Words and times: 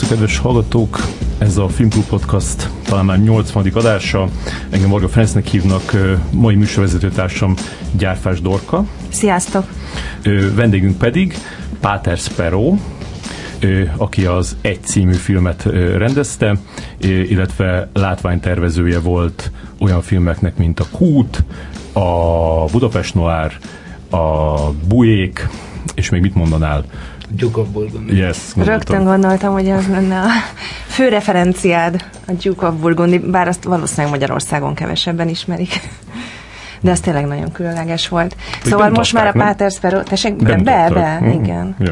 Szervusztok, 0.00 0.18
kedves 0.18 0.38
hallgatók! 0.38 0.98
Ez 1.38 1.56
a 1.56 1.68
Filmklub 1.68 2.04
Podcast 2.04 2.70
talán 2.84 3.04
már 3.04 3.18
80. 3.18 3.70
adása. 3.74 4.28
Engem 4.70 4.88
Marga 4.88 5.08
Ferencnek 5.08 5.46
hívnak, 5.46 5.96
mai 6.30 6.54
műsorvezetőtársam 6.54 7.54
Gyárfás 7.92 8.40
Dorka. 8.40 8.84
Sziasztok! 9.08 9.64
Vendégünk 10.54 10.98
pedig 10.98 11.34
Páter 11.80 12.16
Sparrow, 12.16 12.76
aki 13.96 14.24
az 14.24 14.56
Egy 14.60 14.82
című 14.82 15.12
filmet 15.12 15.62
rendezte, 15.96 16.56
illetve 17.00 17.88
látványtervezője 17.92 19.00
volt 19.00 19.50
olyan 19.78 20.02
filmeknek, 20.02 20.56
mint 20.56 20.80
a 20.80 20.86
Kút, 20.90 21.44
a 21.92 22.64
Budapest 22.72 23.14
Noir, 23.14 23.52
a 24.10 24.56
Bujék, 24.88 25.48
és 25.94 26.10
még 26.10 26.20
mit 26.20 26.34
mondanál? 26.34 26.84
Duke 27.30 27.60
of 27.60 27.68
Burgundy. 27.68 28.16
Yes, 28.16 28.38
gondoltam. 28.54 28.74
Rögtön 28.74 29.04
gondoltam, 29.04 29.52
hogy 29.52 29.70
az 29.70 29.86
lenne 29.88 30.20
a 30.20 30.26
fő 30.86 31.08
referenciád, 31.08 32.04
a 32.26 32.32
Duke 32.42 32.66
of 32.66 32.74
Burgundy, 32.74 33.18
bár 33.18 33.48
azt 33.48 33.64
valószínűleg 33.64 34.10
Magyarországon 34.10 34.74
kevesebben 34.74 35.28
ismerik. 35.28 35.80
De 36.80 36.90
ez 36.90 37.00
tényleg 37.00 37.26
nagyon 37.26 37.52
különleges 37.52 38.08
volt. 38.08 38.36
Hogy 38.62 38.70
szóval 38.70 38.90
most 38.90 39.12
már 39.12 39.26
a 39.26 39.32
nem? 39.34 39.46
Páter 39.46 39.70
Sparrow, 39.70 40.02
tessék, 40.02 40.36
be, 40.36 40.56
be, 40.56 40.90
be, 40.94 41.18
Mhm. 41.20 41.42
igen. 41.44 41.76
Ja. 41.78 41.90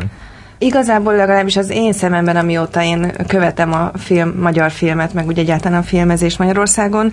Igazából 0.60 1.14
legalábbis 1.14 1.56
az 1.56 1.70
én 1.70 1.92
szememben, 1.92 2.36
amióta 2.36 2.82
én 2.82 3.12
követem 3.26 3.72
a 3.72 3.90
film, 3.94 4.34
magyar 4.40 4.70
filmet, 4.70 5.14
meg 5.14 5.26
úgy 5.26 5.38
egyáltalán 5.38 5.78
a 5.78 5.82
filmezés 5.82 6.36
Magyarországon, 6.36 7.12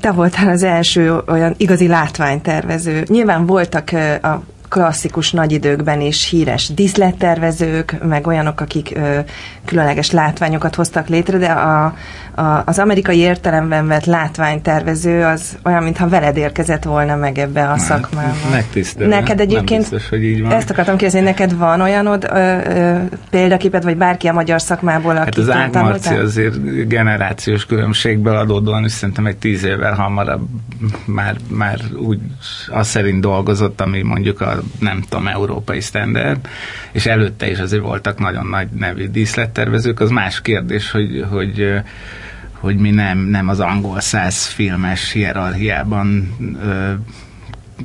te 0.00 0.10
voltál 0.10 0.48
az 0.48 0.62
első 0.62 1.18
olyan 1.28 1.54
igazi 1.56 1.86
látványtervező. 1.86 3.04
Nyilván 3.08 3.46
voltak 3.46 3.90
a 4.22 4.42
klasszikus 4.72 5.32
nagy 5.32 5.52
időkben 5.52 6.00
is 6.00 6.28
híres 6.28 6.68
díszlettervezők, 6.68 7.96
meg 8.02 8.26
olyanok, 8.26 8.60
akik 8.60 8.92
ö, 8.94 9.18
különleges 9.64 10.10
látványokat 10.10 10.74
hoztak 10.74 11.08
létre, 11.08 11.38
de 11.38 11.46
a, 11.46 11.94
a, 12.34 12.62
az 12.64 12.78
amerikai 12.78 13.18
értelemben 13.18 13.86
vett 13.86 14.04
látványtervező 14.04 15.24
az 15.24 15.56
olyan, 15.64 15.82
mintha 15.82 16.08
veled 16.08 16.36
érkezett 16.36 16.84
volna 16.84 17.16
meg 17.16 17.38
ebbe 17.38 17.70
a 17.70 17.78
szakmába. 17.78 18.50
Megtisztelő. 18.50 19.08
Neked 19.08 19.40
egyébként 19.40 19.80
biztos, 19.80 20.08
hogy 20.08 20.24
így 20.24 20.42
van. 20.42 20.52
ezt 20.52 20.70
akartam 20.70 20.96
kérdezni, 20.96 21.26
neked 21.26 21.56
van 21.56 21.80
olyanod 21.80 22.28
ö, 22.32 22.36
ö, 22.36 22.98
példaképed, 23.30 23.84
vagy 23.84 23.96
bárki 23.96 24.28
a 24.28 24.32
magyar 24.32 24.60
szakmából, 24.60 25.16
aki 25.16 25.24
Hát 25.24 25.36
az 25.36 25.50
Ágmarci 25.50 26.14
azért 26.14 26.88
generációs 26.88 27.66
különbségből 27.66 28.36
adódóan 28.36 28.84
is 28.84 28.92
szerintem 28.92 29.26
egy 29.26 29.36
tíz 29.36 29.64
évvel 29.64 29.94
hamarabb 29.94 30.48
már, 31.04 31.36
már 31.48 31.78
úgy 31.96 32.18
az 32.68 32.88
szerint 32.88 33.20
dolgozott, 33.20 33.80
ami 33.80 34.02
mondjuk 34.02 34.40
a 34.40 34.62
nem 34.78 35.02
tudom, 35.08 35.26
európai 35.26 35.80
standard, 35.80 36.48
és 36.92 37.06
előtte 37.06 37.50
is 37.50 37.58
azért 37.58 37.82
voltak 37.82 38.18
nagyon 38.18 38.46
nagy 38.46 38.68
nevű 38.68 39.06
díszlettervezők. 39.52 40.00
Az 40.00 40.10
más 40.10 40.40
kérdés, 40.40 40.90
hogy, 40.90 41.24
hogy 41.30 41.82
hogy 42.52 42.76
mi 42.76 42.90
nem, 42.90 43.18
nem 43.18 43.48
az 43.48 43.60
angol 43.60 44.00
száz 44.00 44.46
filmes 44.46 45.12
hierarchiában 45.12 46.36
ö, 46.62 46.92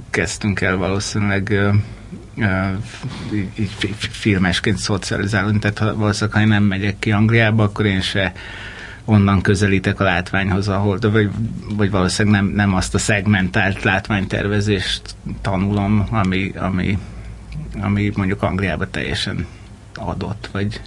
kezdtünk 0.10 0.62
el 0.62 0.76
valószínűleg 0.76 1.50
ö, 1.50 1.70
így, 3.34 3.50
így 3.60 3.72
fi- 3.78 3.96
fi- 3.96 4.12
filmesként 4.12 4.78
szocializálni, 4.78 5.60
tehát 5.60 5.78
ha, 5.78 5.96
valószínűleg 5.96 6.42
ha 6.42 6.48
nem 6.48 6.64
megyek 6.64 7.00
ki 7.00 7.12
Angliába, 7.12 7.64
akkor 7.64 7.86
én 7.86 8.02
se 8.02 8.34
onnan 9.06 9.42
közelítek 9.42 10.00
a 10.00 10.04
látványhoz, 10.04 10.68
ahol, 10.68 10.98
vagy, 11.02 11.30
vagy 11.76 11.92
valószínűleg 11.92 12.42
nem, 12.42 12.52
nem 12.52 12.74
azt 12.74 12.96
a 12.96 12.98
szegmentált 12.98 13.84
látványtervezést 13.84 15.02
tanulom, 15.42 16.08
ami, 16.12 16.52
ami, 16.56 16.98
ami 17.82 18.12
mondjuk 18.16 18.44
Angliába 18.44 18.90
teljesen 18.90 19.46
adott, 19.96 20.50
vagy, 20.52 20.82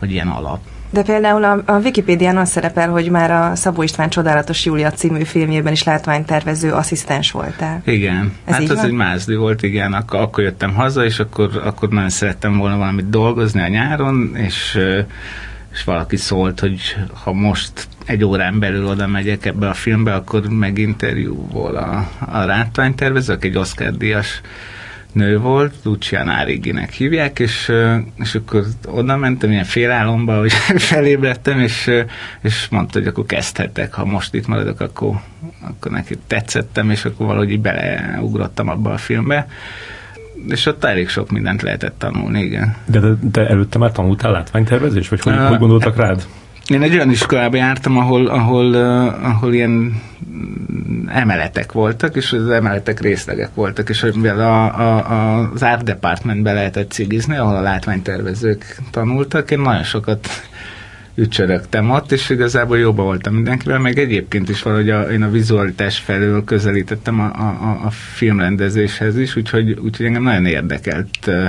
vagy 0.00 0.10
ilyen 0.10 0.28
alap. 0.28 0.60
De 0.90 1.02
például 1.02 1.44
a, 1.44 1.62
a 1.66 1.78
Wikipédián 1.78 2.36
az 2.36 2.50
szerepel, 2.50 2.90
hogy 2.90 3.10
már 3.10 3.30
a 3.30 3.54
Szabó 3.54 3.82
István 3.82 4.08
Csodálatos 4.08 4.64
Júlia 4.64 4.90
című 4.90 5.24
filmjében 5.24 5.72
is 5.72 5.82
látványtervező 5.82 6.72
asszisztens 6.72 7.30
voltál. 7.30 7.82
Igen, 7.84 8.32
Ez 8.44 8.54
hát 8.54 8.62
az 8.62 8.76
van? 8.76 8.84
egy 8.84 8.92
mázli 8.92 9.34
volt, 9.34 9.62
igen, 9.62 9.92
akkor, 9.92 10.20
akkor 10.20 10.44
jöttem 10.44 10.74
haza, 10.74 11.04
és 11.04 11.18
akkor, 11.18 11.62
akkor 11.64 11.88
nagyon 11.88 12.08
szerettem 12.08 12.58
volna 12.58 12.76
valamit 12.76 13.10
dolgozni 13.10 13.60
a 13.60 13.68
nyáron, 13.68 14.36
és, 14.36 14.74
ö, 14.74 15.00
és 15.72 15.84
valaki 15.84 16.16
szólt, 16.16 16.60
hogy 16.60 16.96
ha 17.22 17.32
most 17.32 17.88
egy 18.06 18.24
órán 18.24 18.58
belül 18.58 18.86
oda 18.86 19.06
megyek 19.06 19.46
ebbe 19.46 19.68
a 19.68 19.74
filmbe, 19.74 20.14
akkor 20.14 20.46
meginterjúvol 20.48 21.76
a, 21.76 22.08
a 22.18 22.44
látványtervező, 22.44 23.32
aki 23.32 23.46
egy 23.46 23.56
Oscar-díjas 23.56 24.40
nő 25.12 25.38
volt, 25.38 25.74
Luciana 25.82 26.38
Ariginek 26.38 26.92
hívják, 26.92 27.38
és, 27.38 27.72
és 28.18 28.34
akkor 28.34 28.64
oda 28.86 29.16
mentem 29.16 29.50
ilyen 29.50 29.64
félálomba, 29.64 30.38
hogy 30.38 30.52
felébredtem, 30.92 31.60
és, 31.60 31.90
és 32.42 32.68
mondta, 32.70 32.98
hogy 32.98 33.08
akkor 33.08 33.26
kezdhetek, 33.26 33.94
ha 33.94 34.04
most 34.04 34.34
itt 34.34 34.46
maradok, 34.46 34.80
akkor, 34.80 35.20
akkor 35.60 35.90
neki 35.90 36.18
tetszettem, 36.26 36.90
és 36.90 37.04
akkor 37.04 37.26
valahogy 37.26 37.50
így 37.50 37.60
beleugrottam 37.60 38.68
abba 38.68 38.92
a 38.92 38.98
filmbe, 38.98 39.48
és 40.48 40.66
ott 40.66 40.84
elég 40.84 41.08
sok 41.08 41.30
mindent 41.30 41.62
lehetett 41.62 41.98
tanulni, 41.98 42.40
igen. 42.40 42.76
De 42.86 43.00
te, 43.00 43.16
te 43.32 43.48
előtte 43.48 43.78
már 43.78 43.92
tanultál 43.92 44.32
látványtervezés? 44.32 45.08
Vagy 45.08 45.20
hogy, 45.20 45.32
Ö, 45.32 45.46
hogy 45.46 45.58
gondoltak 45.58 45.96
rád? 45.96 46.26
Én 46.68 46.82
egy 46.82 46.94
olyan 46.94 47.10
iskolába 47.10 47.56
jártam, 47.56 47.96
ahol, 47.96 48.26
ahol, 48.26 48.66
uh, 48.66 49.26
ahol 49.28 49.54
ilyen 49.54 50.02
emeletek 51.06 51.72
voltak, 51.72 52.16
és 52.16 52.32
az 52.32 52.48
emeletek 52.50 53.00
részlegek 53.00 53.54
voltak, 53.54 53.88
és 53.88 54.06
mivel 54.14 54.40
a, 54.40 54.64
a, 54.80 55.50
az 55.52 55.62
art 55.62 55.84
departmentbe 55.84 56.52
lehetett 56.52 56.90
cigizni, 56.90 57.36
ahol 57.36 57.56
a 57.56 57.60
látványtervezők 57.60 58.76
tanultak, 58.90 59.50
én 59.50 59.60
nagyon 59.60 59.82
sokat 59.82 60.28
ücsörögtem 61.14 61.90
ott, 61.90 62.12
és 62.12 62.30
igazából 62.30 62.78
jobban 62.78 63.04
voltam 63.04 63.34
mindenkivel, 63.34 63.78
meg 63.78 63.98
egyébként 63.98 64.48
is 64.48 64.62
valahogy 64.62 64.90
a, 64.90 65.00
én 65.00 65.22
a 65.22 65.30
vizualitás 65.30 65.98
felől 65.98 66.44
közelítettem 66.44 67.20
a, 67.20 67.24
a, 67.24 67.80
a 67.84 67.90
filmrendezéshez 67.90 69.18
is, 69.18 69.36
úgyhogy, 69.36 69.70
úgyhogy 69.70 70.06
engem 70.06 70.22
nagyon 70.22 70.46
érdekelt 70.46 71.26
ö, 71.26 71.44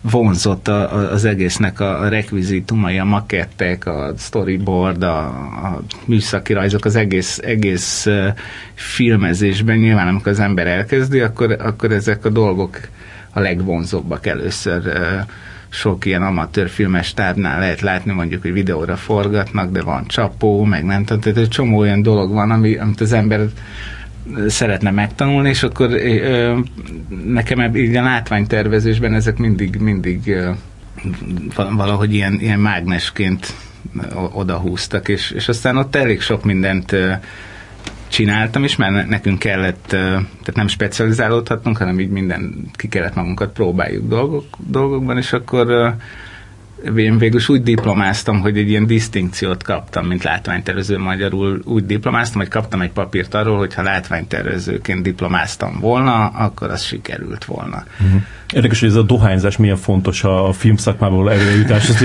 vonzott 0.00 0.68
a, 0.68 0.94
a, 0.94 1.12
az 1.12 1.24
egésznek 1.24 1.80
a, 1.80 2.08
rekvizitumai, 2.08 2.98
a 2.98 3.04
makettek, 3.04 3.86
a 3.86 4.12
storyboard, 4.18 5.02
a, 5.02 5.18
a 5.26 5.82
műszaki 6.04 6.52
rajzok, 6.52 6.84
az 6.84 6.96
egész, 6.96 7.38
egész 7.38 8.06
filmezésben. 8.74 9.76
Nyilván, 9.76 10.08
amikor 10.08 10.32
az 10.32 10.40
ember 10.40 10.66
elkezdi, 10.66 11.20
akkor, 11.20 11.56
akkor 11.60 11.92
ezek 11.92 12.24
a 12.24 12.28
dolgok 12.30 12.80
a 13.30 13.40
legvonzóbbak 13.40 14.26
először 14.26 14.82
sok 15.68 16.04
ilyen 16.04 16.22
amatőr 16.22 16.68
filmes 16.68 17.14
tábnál 17.14 17.58
lehet 17.58 17.80
látni, 17.80 18.12
mondjuk, 18.12 18.42
hogy 18.42 18.52
videóra 18.52 18.96
forgatnak, 18.96 19.70
de 19.70 19.82
van 19.82 20.06
csapó, 20.06 20.64
meg 20.64 20.84
nem 20.84 21.04
tehát 21.04 21.26
egy 21.26 21.48
csomó 21.48 21.78
olyan 21.78 22.02
dolog 22.02 22.32
van, 22.32 22.50
ami, 22.50 22.76
amit 22.76 23.00
az 23.00 23.12
ember 23.12 23.40
szeretne 24.48 24.90
megtanulni, 24.90 25.48
és 25.48 25.62
akkor 25.62 25.90
ö, 25.92 26.58
nekem 27.24 27.60
ebb, 27.60 27.76
így 27.76 27.96
a 27.96 28.02
látványtervezésben 28.02 29.14
ezek 29.14 29.38
mindig, 29.38 29.76
mindig 29.76 30.28
ö, 30.28 30.50
val- 31.54 31.72
valahogy 31.72 32.14
ilyen, 32.14 32.38
ilyen 32.40 32.60
mágnesként 32.60 33.54
odahúztak, 34.32 35.08
és, 35.08 35.30
és 35.30 35.48
aztán 35.48 35.76
ott 35.76 35.96
elég 35.96 36.20
sok 36.20 36.44
mindent 36.44 36.92
ö, 36.92 37.12
csináltam 38.08 38.64
is, 38.64 38.76
mert 38.76 38.92
ne- 38.92 39.04
nekünk 39.04 39.38
kellett, 39.38 39.86
tehát 39.86 40.54
nem 40.54 40.68
specializálódhatnunk, 40.68 41.76
hanem 41.76 42.00
így 42.00 42.10
minden, 42.10 42.70
ki 42.72 42.88
kellett 42.88 43.14
magunkat 43.14 43.52
próbáljuk 43.52 44.08
dolgok, 44.08 44.44
dolgokban, 44.66 45.16
és 45.16 45.32
akkor 45.32 45.96
én 46.96 47.18
végül 47.18 47.40
úgy 47.48 47.62
diplomáztam, 47.62 48.40
hogy 48.40 48.58
egy 48.58 48.68
ilyen 48.68 48.86
disztinkciót 48.86 49.62
kaptam, 49.62 50.06
mint 50.06 50.22
látványtervező 50.22 50.98
magyarul. 50.98 51.60
Úgy 51.64 51.86
diplomáztam, 51.86 52.40
hogy 52.40 52.50
kaptam 52.50 52.80
egy 52.80 52.90
papírt 52.90 53.34
arról, 53.34 53.58
hogy 53.58 53.74
ha 53.74 53.82
látványtervezőként 53.82 55.02
diplomáztam 55.02 55.78
volna, 55.80 56.26
akkor 56.26 56.70
az 56.70 56.82
sikerült 56.82 57.44
volna. 57.44 57.84
Uh-huh. 58.00 58.22
Érdekes, 58.54 58.80
hogy 58.80 58.88
ez 58.88 58.94
a 58.94 59.02
dohányzás 59.02 59.56
milyen 59.56 59.76
fontos 59.76 60.24
a 60.24 60.52
filmszakmából 60.52 61.32
előjutás. 61.32 61.88
Azt 61.88 62.02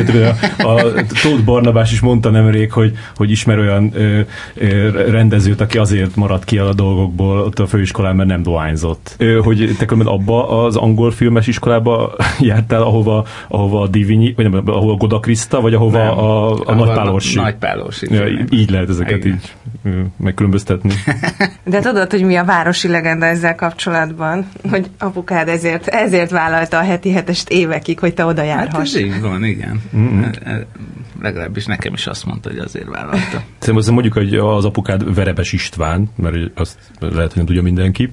a, 0.58 0.70
a 0.70 0.94
Tóth 1.22 1.44
Barnabás 1.46 1.92
is 1.92 2.00
mondta 2.00 2.30
nemrég, 2.30 2.72
hogy, 2.72 2.98
hogy 3.16 3.32
ismer 3.32 3.60
olyan 3.60 3.92
ö, 3.94 4.20
ö, 4.56 4.90
rendezőt, 5.12 5.62
aki 5.62 5.78
azért 5.78 6.16
maradt 6.16 6.44
ki 6.44 6.58
a 6.58 6.74
dolgokból 6.74 7.40
ott 7.40 7.60
a 7.60 7.68
főiskolán, 7.68 8.16
mert 8.16 8.30
nem 8.30 8.44
dohányzott. 8.44 9.16
Ö, 9.18 9.40
hogy 9.44 9.76
te 9.78 9.86
különben 9.86 10.14
abba 10.14 10.64
az 10.66 10.76
angol 10.76 11.12
filmes 11.12 11.48
iskolába 11.48 12.16
jártál, 12.40 12.82
ahova, 12.82 13.26
ahova 13.48 13.82
a 13.82 13.88
Divinyi, 13.88 14.34
vagy 14.36 14.50
nem, 14.50 14.65
ahova 14.66 14.92
a 14.92 14.96
Goda 14.96 15.20
Krista, 15.20 15.62
vagy 15.62 15.74
ahova 15.74 15.98
Nem. 15.98 16.18
a, 16.18 16.52
a, 16.52 16.62
a 16.66 16.74
Nagypálorsi. 16.74 17.36
Nagypálorsi. 17.40 18.14
Ja, 18.14 18.28
így 18.50 18.70
lehet 18.70 18.90
ezeket 18.90 19.26
Igen. 19.26 19.28
így 19.34 19.54
ö, 19.84 20.02
megkülönböztetni. 20.18 20.94
De 21.64 21.80
tudod, 21.80 22.12
hogy 22.12 22.24
mi 22.24 22.36
a 22.36 22.44
városi 22.44 22.88
legenda 22.88 23.26
ezzel 23.26 23.56
kapcsolatban? 23.56 24.48
Hogy 24.70 24.90
apukád 25.00 25.48
ezért, 25.48 25.88
ezért 25.88 26.32
vállalta 26.32 26.78
a 26.78 26.84
heti 26.84 27.12
hetest 27.12 27.50
évekig, 27.50 28.00
hogy 28.00 28.14
te 28.14 28.26
oda 28.26 28.42
Hát 28.42 28.50
járhass. 28.50 28.94
ez 28.94 29.00
így 29.02 29.22
van, 29.22 29.44
igen. 29.44 29.82
Mhm. 29.92 30.24
Legalábbis 31.26 31.66
nekem 31.66 31.94
is 31.94 32.08
azt 32.08 32.26
mondta, 32.26 32.50
hogy 32.50 32.58
azért 32.58 32.88
vállalta. 32.88 33.44
Szerintem 33.60 33.94
mondjuk, 33.94 34.14
hogy 34.14 34.36
az 34.36 34.66
apukád 34.66 35.16
Verebes 35.16 35.54
István, 35.54 36.10
mert 36.16 36.36
azt 36.56 36.78
lehet, 37.00 37.18
hogy 37.18 37.36
nem 37.36 37.46
tudja 37.46 37.62
mindenki, 37.62 38.10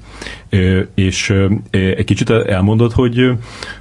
és 0.94 1.34
egy 1.70 2.04
kicsit 2.04 2.30
elmondod, 2.30 2.92
hogy, 2.92 3.30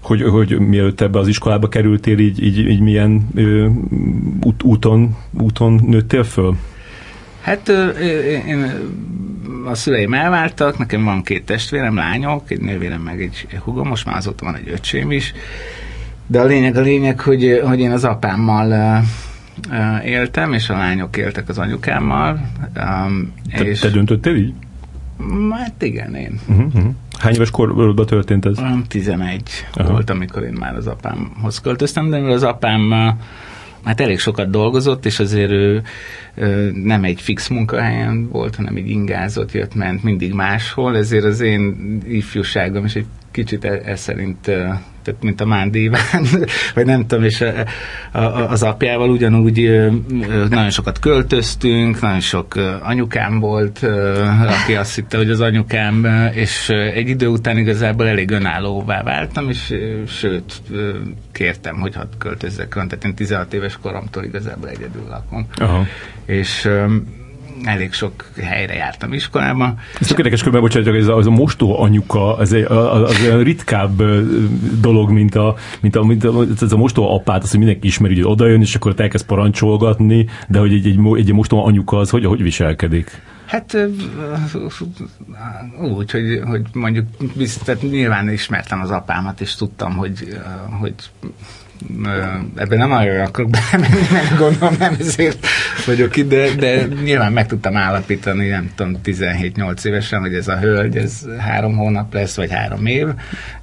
hogy, 0.02 0.22
hogy 0.22 0.60
mielőtt 0.60 1.02
ebbe 1.02 1.20
az 1.20 1.28
iskolába 1.28 1.68
kerültél, 1.68 2.20
így, 2.20 2.44
így 2.44 2.70
egy 2.70 2.80
milyen 2.80 3.28
úton, 4.64 5.18
úton 5.40 5.82
nőttél 5.88 6.24
föl? 6.24 6.56
Hát 7.42 7.70
én 8.48 8.74
a 9.66 9.76
szüleim 9.76 10.14
elváltak, 10.14 10.78
nekem 10.78 11.04
van 11.04 11.24
két 11.24 11.46
testvérem, 11.46 11.96
lányok, 11.96 12.52
egy 12.52 12.62
nővérem 12.62 13.02
meg 13.02 13.22
egy 13.22 13.48
hugom, 13.64 13.88
most 13.88 14.06
már 14.06 14.16
azóta 14.16 14.46
van 14.46 14.56
egy 14.56 14.70
öcsém 14.70 15.12
is, 15.12 15.34
de 16.32 16.40
a 16.40 16.46
lényeg 16.46 16.76
a 16.76 16.82
lényeg, 16.82 17.20
hogy, 17.20 17.62
hogy 17.64 17.80
én 17.80 17.92
az 17.92 18.04
apámmal 18.04 19.02
éltem, 20.06 20.54
és 20.54 20.70
a 20.70 20.74
lányok 20.74 21.18
éltek 21.18 21.50
az 21.50 21.58
anyukámmal. 21.58 22.40
Um, 22.76 23.34
te, 23.52 23.64
és 23.64 23.80
te 23.80 23.90
döntöttél 23.90 24.36
így? 24.36 24.54
Hát 25.52 25.82
igen, 25.82 26.16
én. 26.16 26.40
Uh-huh. 26.48 26.84
Hány 27.20 27.34
éves 27.34 27.52
korban 27.52 28.06
történt 28.06 28.46
ez? 28.46 28.58
11 28.88 29.42
uh-huh. 29.70 29.92
volt, 29.92 30.10
amikor 30.10 30.44
én 30.44 30.56
már 30.60 30.76
az 30.76 30.88
apámhoz 30.88 31.60
költöztem, 31.60 32.10
de 32.10 32.18
az 32.18 32.44
apám 32.44 32.94
hát 33.84 34.02
elég 34.02 34.20
sokat 34.20 34.50
dolgozott, 34.50 35.06
és 35.06 35.20
azért 35.20 35.52
ő 35.52 35.82
nem 36.84 37.04
egy 37.04 37.22
fix 37.22 37.48
munkahelyen 37.48 38.30
volt, 38.30 38.56
hanem 38.56 38.76
egy 38.76 38.90
ingázott, 38.90 39.52
jött, 39.52 39.76
ment 39.76 40.04
mindig 40.04 40.34
máshol, 40.34 40.98
ezért 40.98 41.24
az 41.24 41.40
én 41.40 41.98
ifjúságom 42.08 42.86
is 42.86 42.96
egy 42.96 43.06
kicsit 43.32 43.66
ez 43.66 43.80
e 43.86 43.96
szerint 43.96 44.52
tehát 45.04 45.24
mint 45.24 45.42
a 45.42 45.46
Mándíván, 45.46 46.26
vagy 46.76 46.86
nem 46.86 47.08
tudom, 47.08 47.24
és 47.24 47.42
a, 47.42 47.54
a, 48.18 48.50
az 48.50 48.64
apjával 48.64 49.10
ugyanúgy 49.10 49.90
nagyon 50.50 50.70
sokat 50.70 51.00
költöztünk, 51.00 52.02
nagyon 52.02 52.20
sok 52.20 52.56
anyukám 52.82 53.40
volt, 53.40 53.84
aki 54.48 54.76
azt 54.76 54.96
hitte, 54.96 55.18
hogy 55.18 55.30
az 55.30 55.42
anyukám, 55.42 56.06
és 56.34 56.70
egy 56.70 57.10
idő 57.10 57.28
után 57.28 57.58
igazából 57.58 58.08
elég 58.08 58.32
önállóvá 58.32 59.04
váltam, 59.04 59.50
és 59.50 59.76
sőt, 60.08 60.62
kértem, 61.32 61.80
hogy 61.80 61.96
hadd 61.96 62.18
költözzek, 62.18 62.70
tehát 62.74 63.04
én 63.04 63.16
16 63.16 63.54
éves 63.54 63.78
koromtól 63.82 64.24
igazából 64.24 64.70
egyedül 64.70 65.08
lakom. 65.10 65.48
Aha. 65.56 65.86
És 66.32 66.70
elég 67.64 67.94
sok 67.94 68.30
helyre 68.42 68.74
jártam 68.74 69.14
iskolába. 69.14 69.74
Ez 70.00 70.08
tök 70.08 70.18
érdekes 70.18 70.44
körben, 70.44 70.62
bocsánat, 70.62 70.96
ez 70.96 71.08
a, 71.08 71.16
az 71.16 71.28
a 71.28 71.30
mostó 71.30 71.82
anyuka, 71.82 72.38
az, 72.38 72.54
egy, 72.54 72.64
az, 72.64 73.10
az 73.10 73.22
olyan 73.24 73.44
ritkább 73.44 74.04
dolog, 74.82 75.10
mint 75.10 75.36
a, 75.36 75.56
mint 75.82 75.96
a, 75.96 76.04
mint 76.04 76.24
a, 76.24 76.46
ez 76.62 76.72
a 76.72 76.78
mostó 76.78 77.16
apát, 77.16 77.44
az, 77.44 77.50
hogy 77.50 77.60
mindenki 77.60 77.88
ismeri, 77.88 78.14
hogy 78.14 78.32
oda 78.32 78.48
jön, 78.48 78.62
és 78.62 78.76
akkor 78.76 78.94
elkezd 78.98 79.26
parancsolgatni, 79.26 80.28
de 80.48 80.60
hogy 80.60 80.74
egy, 80.74 80.86
egy, 80.86 81.00
egy, 81.18 81.34
mostó 81.34 81.66
anyuka 81.66 81.98
az 81.98 82.10
hogy, 82.10 82.26
hogy 82.26 82.42
viselkedik? 82.42 83.22
Hát 83.46 83.78
úgy, 85.82 86.12
hogy, 86.12 86.42
hogy 86.46 86.62
mondjuk 86.74 87.06
tehát 87.66 87.82
nyilván 87.82 88.30
ismertem 88.30 88.82
az 88.82 88.90
apámat, 88.90 89.42
és 89.42 89.56
tudtam, 89.56 89.96
hogy, 89.96 90.40
hogy 90.80 90.94
ebben 92.56 92.78
nem 92.78 92.90
nagyon 92.90 93.20
akarok 93.20 93.50
belemenni, 93.50 94.08
mert 94.12 94.38
gondolom 94.38 94.76
nem 94.80 94.96
ezért 95.00 95.46
vagyok 95.86 96.16
itt, 96.16 96.30
de, 96.30 96.56
de 96.56 96.86
nyilván 97.04 97.34
meg 97.34 97.48
tudtam 97.48 97.78
állapítani, 97.78 98.48
nem 98.48 98.72
tudom, 98.76 99.00
17-8 99.04 99.86
évesen, 99.86 100.20
hogy 100.20 100.34
ez 100.34 100.48
a 100.48 100.60
hölgy, 100.60 100.98
ez 100.98 101.26
három 101.40 101.78
hónap 101.78 102.14
lesz, 102.14 102.36
vagy 102.36 102.52
három 102.52 102.86
év, 102.86 103.08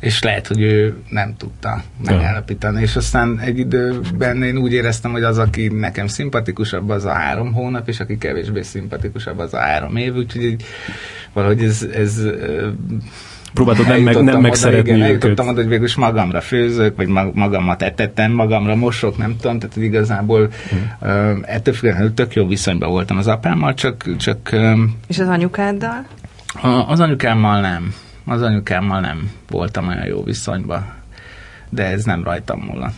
és 0.00 0.22
lehet, 0.22 0.46
hogy 0.46 0.60
ő 0.60 0.96
nem 1.08 1.34
tudta 1.36 1.82
megállapítani, 2.04 2.82
és 2.82 2.96
aztán 2.96 3.40
egy 3.40 3.58
időben 3.58 4.42
én 4.42 4.56
úgy 4.56 4.72
éreztem, 4.72 5.10
hogy 5.10 5.22
az, 5.22 5.38
aki 5.38 5.68
nekem 5.68 6.06
szimpatikusabb, 6.06 6.88
az 6.88 7.04
a 7.04 7.12
három 7.12 7.52
hónap, 7.52 7.88
és 7.88 8.00
aki 8.00 8.18
kevésbé 8.18 8.62
szimpatikusabb, 8.62 9.38
az 9.38 9.54
a 9.54 9.58
három 9.58 9.96
év, 9.96 10.14
úgyhogy 10.14 10.56
valahogy 11.32 11.62
ez, 11.62 11.86
ez 11.94 12.22
próbáltad 13.54 13.86
nem, 13.86 14.02
meg, 14.02 14.22
nem 14.22 14.40
megszeretni 14.40 14.90
igen, 14.90 15.00
őket. 15.00 15.08
Eljutottam 15.08 15.48
oda, 15.48 15.60
hogy 15.60 15.68
végül 15.68 15.88
magamra 15.96 16.40
főzök, 16.40 16.96
vagy 16.96 17.08
magamat 17.34 17.82
etettem, 17.82 18.32
magamra 18.32 18.74
mosok, 18.74 19.16
nem 19.16 19.36
tudom, 19.40 19.58
tehát 19.58 19.76
igazából 19.76 20.48
hmm. 20.68 20.92
uh, 21.00 21.38
ettől 21.42 21.74
függetlenül 21.74 22.14
tök 22.14 22.34
jó 22.34 22.46
viszonyban 22.46 22.90
voltam 22.90 23.16
az 23.16 23.26
apámmal, 23.26 23.74
csak... 23.74 24.16
csak 24.16 24.50
um, 24.52 24.96
És 25.06 25.18
az 25.18 25.28
anyukáddal? 25.28 26.06
A, 26.62 26.68
az 26.68 27.00
anyukámmal 27.00 27.60
nem. 27.60 27.94
Az 28.24 28.42
anyukámmal 28.42 29.00
nem 29.00 29.30
voltam 29.50 29.88
olyan 29.88 30.06
jó 30.06 30.22
viszonyban. 30.24 30.86
De 31.70 31.84
ez 31.84 32.04
nem 32.04 32.24
rajtam 32.24 32.60
múlva. 32.60 32.92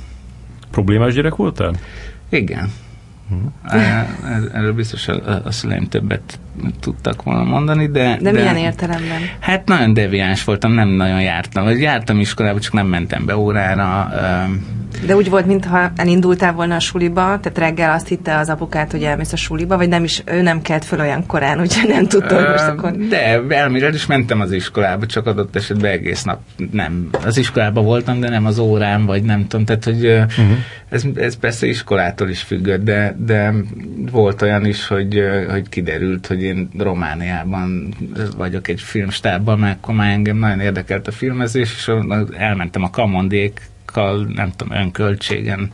Problémás 0.71 1.15
gyerek 1.15 1.35
voltál? 1.35 1.73
Igen. 2.29 2.73
Erről 4.53 4.73
biztos 4.73 5.09
a, 5.09 5.43
a 5.45 5.51
szüleim 5.51 5.89
többet 5.89 6.39
tudtak 6.81 7.23
volna 7.23 7.45
mondani, 7.45 7.87
de... 7.87 8.17
De, 8.21 8.31
de 8.31 8.33
milyen 8.33 8.57
értelemben? 8.57 9.21
Hát 9.41 9.69
nagyon 9.69 9.93
deviáns 9.93 10.45
voltam, 10.45 10.73
nem 10.73 10.89
nagyon 10.89 11.21
jártam. 11.23 11.65
Vagy 11.65 11.81
jártam 11.81 12.21
iskolába, 12.21 12.61
csak 12.61 12.73
nem 12.73 12.87
mentem 12.87 13.25
be 13.25 13.37
órára. 13.37 14.09
De 15.07 15.17
úgy 15.17 15.31
volt, 15.31 15.47
mintha 15.47 15.93
elindultál 15.97 16.53
volna 16.53 16.75
a 16.75 16.81
suliba, 16.81 17.23
tehát 17.23 17.59
reggel 17.59 17.93
azt 17.93 18.09
hitte 18.09 18.39
az 18.39 18.49
apukát, 18.49 18.91
hogy 18.91 19.03
elmész 19.03 19.33
a 19.33 19.37
suliba, 19.37 19.77
vagy 19.77 19.89
nem 19.89 20.05
is, 20.05 20.23
ő 20.27 20.43
nem 20.43 20.63
kelt 20.63 20.85
föl 20.85 21.01
olyan 21.01 21.27
korán, 21.27 21.61
úgyhogy 21.61 21.89
nem 21.89 22.07
tudta, 22.07 22.35
hogy 22.35 22.49
most 22.49 22.67
akkor... 22.67 22.97
De 22.97 23.43
elmélet 23.49 23.95
is 23.95 24.07
mentem 24.07 24.41
az 24.41 24.53
iskolába, 24.53 25.07
csak 25.07 25.27
adott 25.27 25.57
esetben 25.57 25.91
egész 25.91 26.23
nap 26.23 26.41
nem. 26.73 27.09
Az 27.25 27.37
iskolába 27.37 27.83
voltam, 27.83 28.21
de 28.21 28.29
nem 28.29 28.47
az 28.47 28.59
órán, 28.59 29.07
vagy 29.07 29.23
nem 29.23 29.47
tudom, 29.47 29.65
tehát 29.65 29.85
hogy 29.85 30.07
uh-huh. 30.07 30.57
ez, 30.89 31.05
ez 31.15 31.37
persze 31.37 31.67
iskolától 31.67 32.29
is 32.29 32.43
függött, 32.43 32.85
de, 32.85 33.17
de 33.19 33.55
volt 34.11 34.43
olyan 34.43 34.65
is, 34.65 34.87
hogy, 34.87 35.23
hogy 35.51 35.69
kiderült, 35.69 36.27
hogy 36.27 36.40
én 36.43 36.69
Romániában 36.79 37.95
vagyok 38.37 38.69
egy 38.69 38.81
filmstábban, 38.81 39.59
mert 39.59 39.77
akkor 39.77 39.95
már 39.95 40.11
engem 40.11 40.37
nagyon 40.37 40.61
érdekelt 40.61 41.07
a 41.07 41.13
filmezés, 41.13 41.75
és 41.75 41.91
elmentem 42.39 42.83
a 42.83 42.91
kamondékkal, 42.91 44.27
nem 44.35 44.53
tudom, 44.57 44.77
önköltségen 44.77 45.71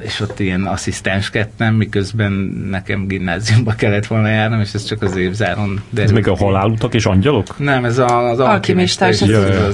és 0.00 0.20
ott 0.20 0.40
ilyen 0.40 0.66
asszisztenskedtem, 0.66 1.74
miközben 1.74 2.32
nekem 2.70 3.06
gimnáziumba 3.06 3.72
kellett 3.72 4.06
volna 4.06 4.28
járnom, 4.28 4.60
és 4.60 4.74
ez 4.74 4.84
csak 4.84 5.02
az 5.02 5.16
évzáron 5.16 5.82
Ez 5.96 6.10
még 6.10 6.28
a 6.28 6.36
halálutak 6.36 6.94
és 6.94 7.06
angyalok? 7.06 7.58
Nem, 7.58 7.84
ez 7.84 7.98
a, 7.98 8.28
az 8.28 8.40
alkimista. 8.40 9.06
Ezt, 9.06 9.22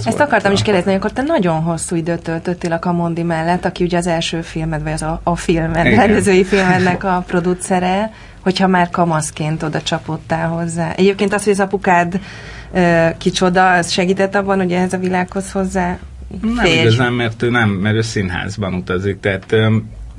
ezt 0.06 0.20
akartam 0.20 0.52
is 0.52 0.62
kérdezni, 0.62 0.90
hogy 0.90 1.00
akkor 1.00 1.12
te 1.12 1.22
nagyon 1.22 1.62
hosszú 1.62 1.96
időt 1.96 2.22
töltöttél 2.22 2.72
a 2.72 2.78
Kamondi 2.78 3.22
mellett, 3.22 3.64
aki 3.64 3.84
ugye 3.84 3.96
az 3.96 4.06
első 4.06 4.40
filmed, 4.40 4.82
vagy 4.82 4.92
az 4.92 5.02
a, 5.02 5.20
a 5.22 5.36
filmed, 5.36 5.86
rendezői 5.86 6.44
filmednek 6.44 7.04
a 7.04 7.24
producere, 7.26 8.10
hogyha 8.44 8.66
már 8.66 8.90
kamaszként 8.90 9.62
oda 9.62 9.82
csapottál 9.82 10.48
hozzá. 10.48 10.92
Egyébként 10.92 11.32
az, 11.34 11.44
hogy 11.44 11.52
az 11.52 11.60
apukád 11.60 12.20
kicsoda, 13.18 13.72
az 13.72 13.90
segített 13.90 14.34
abban, 14.34 14.58
hogy 14.58 14.72
ehhez 14.72 14.92
a 14.92 14.98
világhoz 14.98 15.52
hozzá 15.52 15.98
nem 16.54 16.64
igazán, 16.64 17.12
mert 17.12 17.42
ő 17.42 17.50
nem, 17.50 17.68
mert 17.68 17.94
ő 17.94 18.00
színházban 18.00 18.74
utazik, 18.74 19.20
tehát 19.20 19.52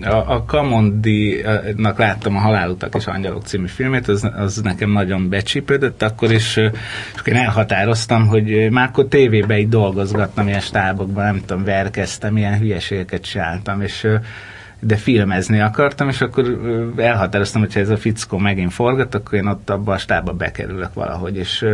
a, 0.02 0.34
a 0.34 0.44
Kamondi-nak 0.46 1.98
láttam 1.98 2.36
a 2.36 2.40
Halálutak 2.40 2.96
és 2.96 3.06
Angyalok 3.06 3.46
című 3.46 3.68
filmét, 3.68 4.08
az, 4.08 4.30
az 4.36 4.62
nekem 4.62 4.92
nagyon 4.92 5.30
becsípődött. 5.30 6.02
Akkor, 6.02 6.32
is, 6.32 6.58
és 6.58 7.22
én 7.26 7.36
elhatároztam, 7.36 8.28
hogy 8.28 8.70
már 8.72 8.88
akkor 8.88 9.08
tévébe 9.08 9.58
így 9.58 9.70
dolgozgattam, 9.70 10.48
ilyen 10.48 10.60
stábokban, 10.60 11.24
nem 11.24 11.42
tudom, 11.46 11.64
verkeztem, 11.64 12.38
ilyen 12.38 12.60
hülyeségeket 12.60 13.22
csináltam, 13.22 13.82
és 13.82 14.08
de 14.80 14.96
filmezni 14.96 15.60
akartam, 15.60 16.10
és 16.10 16.22
akkor 16.22 16.60
elhatároztam, 16.96 17.62
hogy 17.62 17.74
ha 17.74 17.80
ez 17.80 17.90
a 17.90 17.98
fickó 17.98 18.38
megint 18.38 18.74
forgat, 18.74 19.16
akkor 19.16 19.34
én 19.34 19.46
ott 19.46 19.70
abba 19.70 19.94
a 19.94 19.98
stábba 19.98 20.34
bekerülök 20.34 20.94
valahogy, 20.94 21.38
és, 21.38 21.66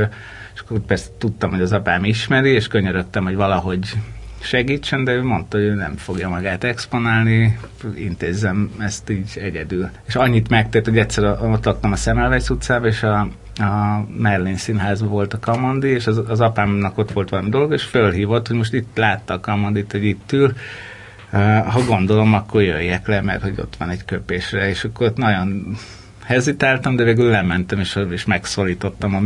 és 0.54 0.62
akkor 0.62 0.80
persze 0.80 1.10
tudtam, 1.18 1.50
hogy 1.50 1.62
az 1.62 1.72
apám 1.72 2.04
ismeri, 2.04 2.50
és 2.50 2.68
könyörögtem, 2.68 3.24
hogy 3.24 3.36
valahogy 3.36 3.94
segítsen, 4.42 5.04
de 5.04 5.12
ő 5.12 5.24
mondta, 5.24 5.58
hogy 5.58 5.66
ő 5.66 5.74
nem 5.74 5.96
fogja 5.96 6.30
magát 6.30 6.64
exponálni, 6.64 7.60
intézzem 7.96 8.72
ezt 8.80 9.10
így 9.10 9.32
egyedül. 9.42 9.90
És 10.08 10.16
annyit 10.16 10.50
megtett, 10.50 10.86
hogy 10.86 10.98
egyszer 10.98 11.24
ott 11.24 11.66
laktam 11.66 11.92
a 11.92 11.96
Szemelweis 11.96 12.50
utcában, 12.50 12.88
és 12.88 13.04
a, 13.04 13.20
a 13.56 14.06
Merlin 14.18 14.58
színházban 14.58 15.10
volt 15.10 15.34
a 15.34 15.40
Kamandi, 15.40 15.88
és 15.88 16.08
az, 16.08 16.22
az 16.28 16.42
apámnak 16.42 16.98
ott 16.98 17.12
volt 17.12 17.30
valami 17.30 17.50
dolog, 17.50 17.74
és 17.74 17.84
fölhívott, 17.84 18.48
hogy 18.48 18.58
most 18.58 18.74
itt 18.74 18.98
látta 18.98 19.34
a 19.34 19.40
Kamandit, 19.40 19.92
hogy 19.92 20.06
itt 20.06 20.32
ül, 20.32 20.54
ha 21.66 21.84
gondolom, 21.88 22.34
akkor 22.34 22.62
jöjjek 22.62 23.08
le, 23.08 23.22
mert 23.22 23.42
hogy 23.42 23.54
ott 23.58 23.76
van 23.80 23.90
egy 23.90 24.06
köpésre, 24.06 24.70
és 24.70 24.84
akkor 24.84 25.08
ott 25.08 25.18
nagyon 25.18 25.78
hezitáltam, 26.24 26.96
de 26.96 27.04
végül 27.04 27.30
lementem, 27.30 27.80
és, 27.80 28.00
és 28.12 28.26
megszólítottam 28.26 29.16
a 29.16 29.22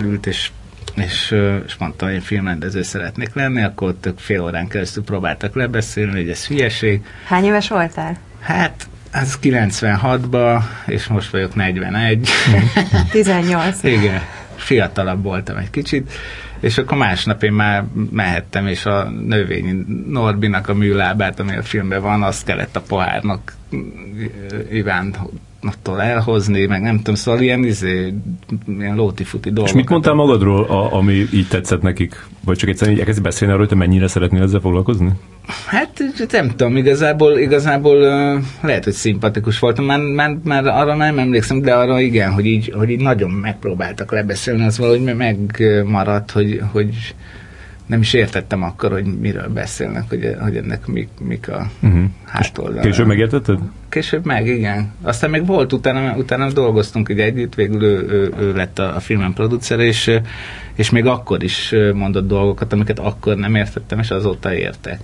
ült, 0.00 0.26
és 0.26 0.50
és, 0.94 1.34
és 1.66 1.76
mondtam, 1.78 2.08
hogy 2.08 2.16
én 2.16 2.22
filmrendező 2.22 2.82
szeretnék 2.82 3.34
lenni, 3.34 3.62
akkor 3.62 3.88
ott 3.88 4.20
fél 4.20 4.42
órán 4.42 4.68
keresztül 4.68 5.04
próbáltak 5.04 5.54
lebeszélni, 5.54 6.20
hogy 6.20 6.30
ez 6.30 6.46
hülyeség. 6.46 7.04
Hány 7.26 7.44
éves 7.44 7.68
voltál? 7.68 8.16
Hát, 8.40 8.88
az 9.12 9.38
96-ban, 9.42 10.62
és 10.86 11.06
most 11.06 11.30
vagyok 11.30 11.54
41. 11.54 12.28
18. 13.10 13.82
Igen, 13.82 14.20
fiatalabb 14.56 15.22
voltam 15.22 15.56
egy 15.56 15.70
kicsit, 15.70 16.12
és 16.60 16.78
akkor 16.78 16.98
másnap 16.98 17.42
én 17.42 17.52
már 17.52 17.84
mehettem, 18.10 18.66
és 18.66 18.86
a 18.86 19.10
növényi 19.10 19.84
Norbinak 20.08 20.68
a 20.68 20.74
műlábát, 20.74 21.40
ami 21.40 21.56
a 21.56 21.62
filmben 21.62 22.02
van, 22.02 22.22
azt 22.22 22.44
kellett 22.44 22.76
a 22.76 22.80
pohárnak 22.80 23.54
Iván 24.70 25.16
attól 25.62 26.02
elhozni, 26.02 26.66
meg 26.66 26.82
nem 26.82 26.96
tudom, 26.96 27.14
szóval 27.14 27.40
ilyen, 27.40 27.64
izé, 27.64 28.14
ilyen 28.78 28.96
lóti-futi 28.96 29.50
dolgok. 29.50 29.68
És 29.68 29.74
mit 29.74 29.88
mondtál 29.88 30.14
magadról, 30.14 30.64
a, 30.64 30.92
ami 30.92 31.26
így 31.32 31.48
tetszett 31.48 31.82
nekik? 31.82 32.26
Vagy 32.44 32.56
csak 32.56 32.68
egyszerűen 32.68 32.96
így 32.96 33.00
elkezdi 33.00 33.22
beszélni 33.22 33.54
arról, 33.54 33.66
hogy 33.66 33.78
te 33.78 33.84
mennyire 33.84 34.06
szeretnél 34.06 34.42
ezzel 34.42 34.60
foglalkozni? 34.60 35.10
Hát 35.46 36.02
nem 36.30 36.48
tudom, 36.48 36.76
igazából, 36.76 37.38
igazából 37.38 37.98
lehet, 38.60 38.84
hogy 38.84 38.92
szimpatikus 38.92 39.58
voltam, 39.58 39.84
már, 39.84 39.98
már, 40.00 40.36
már 40.44 40.66
arra 40.66 40.94
nem 40.94 41.18
emlékszem, 41.18 41.60
de 41.60 41.74
arra 41.74 42.00
igen, 42.00 42.32
hogy 42.32 42.46
így, 42.46 42.72
hogy 42.76 42.90
így 42.90 43.00
nagyon 43.00 43.30
megpróbáltak 43.30 44.12
lebeszélni, 44.12 44.64
az 44.64 44.78
valahogy 44.78 45.16
megmaradt, 45.16 46.30
hogy, 46.30 46.60
hogy 46.72 47.14
nem 47.86 48.00
is 48.00 48.12
értettem 48.12 48.62
akkor, 48.62 48.90
hogy 48.90 49.18
miről 49.20 49.48
beszélnek, 49.48 50.08
hogy, 50.08 50.36
hogy 50.40 50.56
ennek 50.56 50.86
mik, 50.86 51.08
mik 51.20 51.48
a 51.48 51.66
uh-huh. 51.82 52.02
hátoldala. 52.24 52.80
Később 52.80 53.06
megértetted? 53.06 53.58
Később 53.94 54.24
meg, 54.24 54.46
igen. 54.46 54.92
Aztán 55.02 55.30
még 55.30 55.46
volt, 55.46 55.72
utána, 55.72 56.16
utána 56.16 56.52
dolgoztunk 56.52 57.08
egy 57.08 57.20
együtt, 57.20 57.54
végül 57.54 57.82
ő, 57.82 58.06
ő, 58.08 58.32
ő 58.38 58.54
lett 58.54 58.78
a, 58.78 58.96
a 58.96 59.00
filmen 59.00 59.32
producer, 59.32 59.78
és, 59.78 60.10
és 60.74 60.90
még 60.90 61.06
akkor 61.06 61.42
is 61.42 61.74
mondott 61.92 62.26
dolgokat, 62.26 62.72
amiket 62.72 62.98
akkor 62.98 63.36
nem 63.36 63.54
értettem, 63.54 63.98
és 63.98 64.10
azóta 64.10 64.54
értek. 64.54 65.00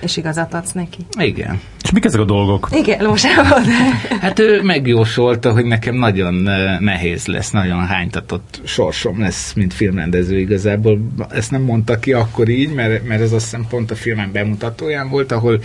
És 0.00 0.16
igazat 0.16 0.54
adsz 0.54 0.72
neki? 0.72 0.98
Igen. 1.18 1.60
És 1.82 1.90
mik 1.90 2.04
ezek 2.04 2.20
a 2.20 2.24
dolgok? 2.24 2.68
Igen, 2.72 3.04
Lósában. 3.04 3.62
hát 4.20 4.38
ő 4.38 4.62
megjósolta, 4.62 5.52
hogy 5.52 5.64
nekem 5.64 5.94
nagyon 5.94 6.34
nehéz 6.80 7.26
lesz, 7.26 7.50
nagyon 7.50 7.86
hánytatott 7.86 8.60
sorsom 8.64 9.20
lesz, 9.20 9.52
mint 9.52 9.74
filmrendező 9.74 10.38
igazából. 10.38 10.98
Ezt 11.30 11.50
nem 11.50 11.62
mondta 11.62 11.98
ki 11.98 12.12
akkor 12.12 12.48
így, 12.48 12.74
mert, 12.74 13.06
mert 13.06 13.20
ez 13.20 13.32
azt 13.32 13.44
hiszem 13.44 13.66
pont 13.68 13.90
a 13.90 13.94
filmen 13.94 14.32
bemutatóján 14.32 15.08
volt, 15.08 15.32
ahol 15.32 15.60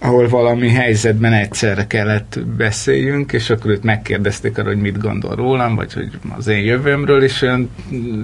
ahol 0.00 0.28
valami 0.28 0.68
helyzetben 0.68 1.32
egyszerre 1.32 1.86
kellett 1.86 2.38
beszéljünk, 2.56 3.32
és 3.32 3.50
akkor 3.50 3.70
őt 3.70 3.82
megkérdezték 3.82 4.58
arra, 4.58 4.68
hogy 4.68 4.80
mit 4.80 4.98
gondol 4.98 5.34
rólam, 5.34 5.74
vagy 5.74 5.92
hogy 5.92 6.18
az 6.36 6.46
én 6.46 6.64
jövőmről, 6.64 7.22
és 7.22 7.42
olyan 7.42 7.70
mm, 7.94 8.22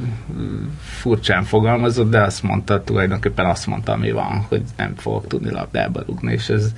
furcsán 0.81 1.45
fogalmazott, 1.45 2.11
de 2.11 2.21
azt 2.21 2.43
mondta, 2.43 2.85
tulajdonképpen 2.85 3.47
azt 3.47 3.67
mondta, 3.67 3.93
ami 3.93 4.11
van, 4.11 4.47
hogy 4.49 4.63
nem 4.77 4.95
fogok 4.97 5.27
tudni 5.27 5.51
labdába 5.51 6.03
rúgni, 6.07 6.33
és 6.33 6.49
ez 6.49 6.73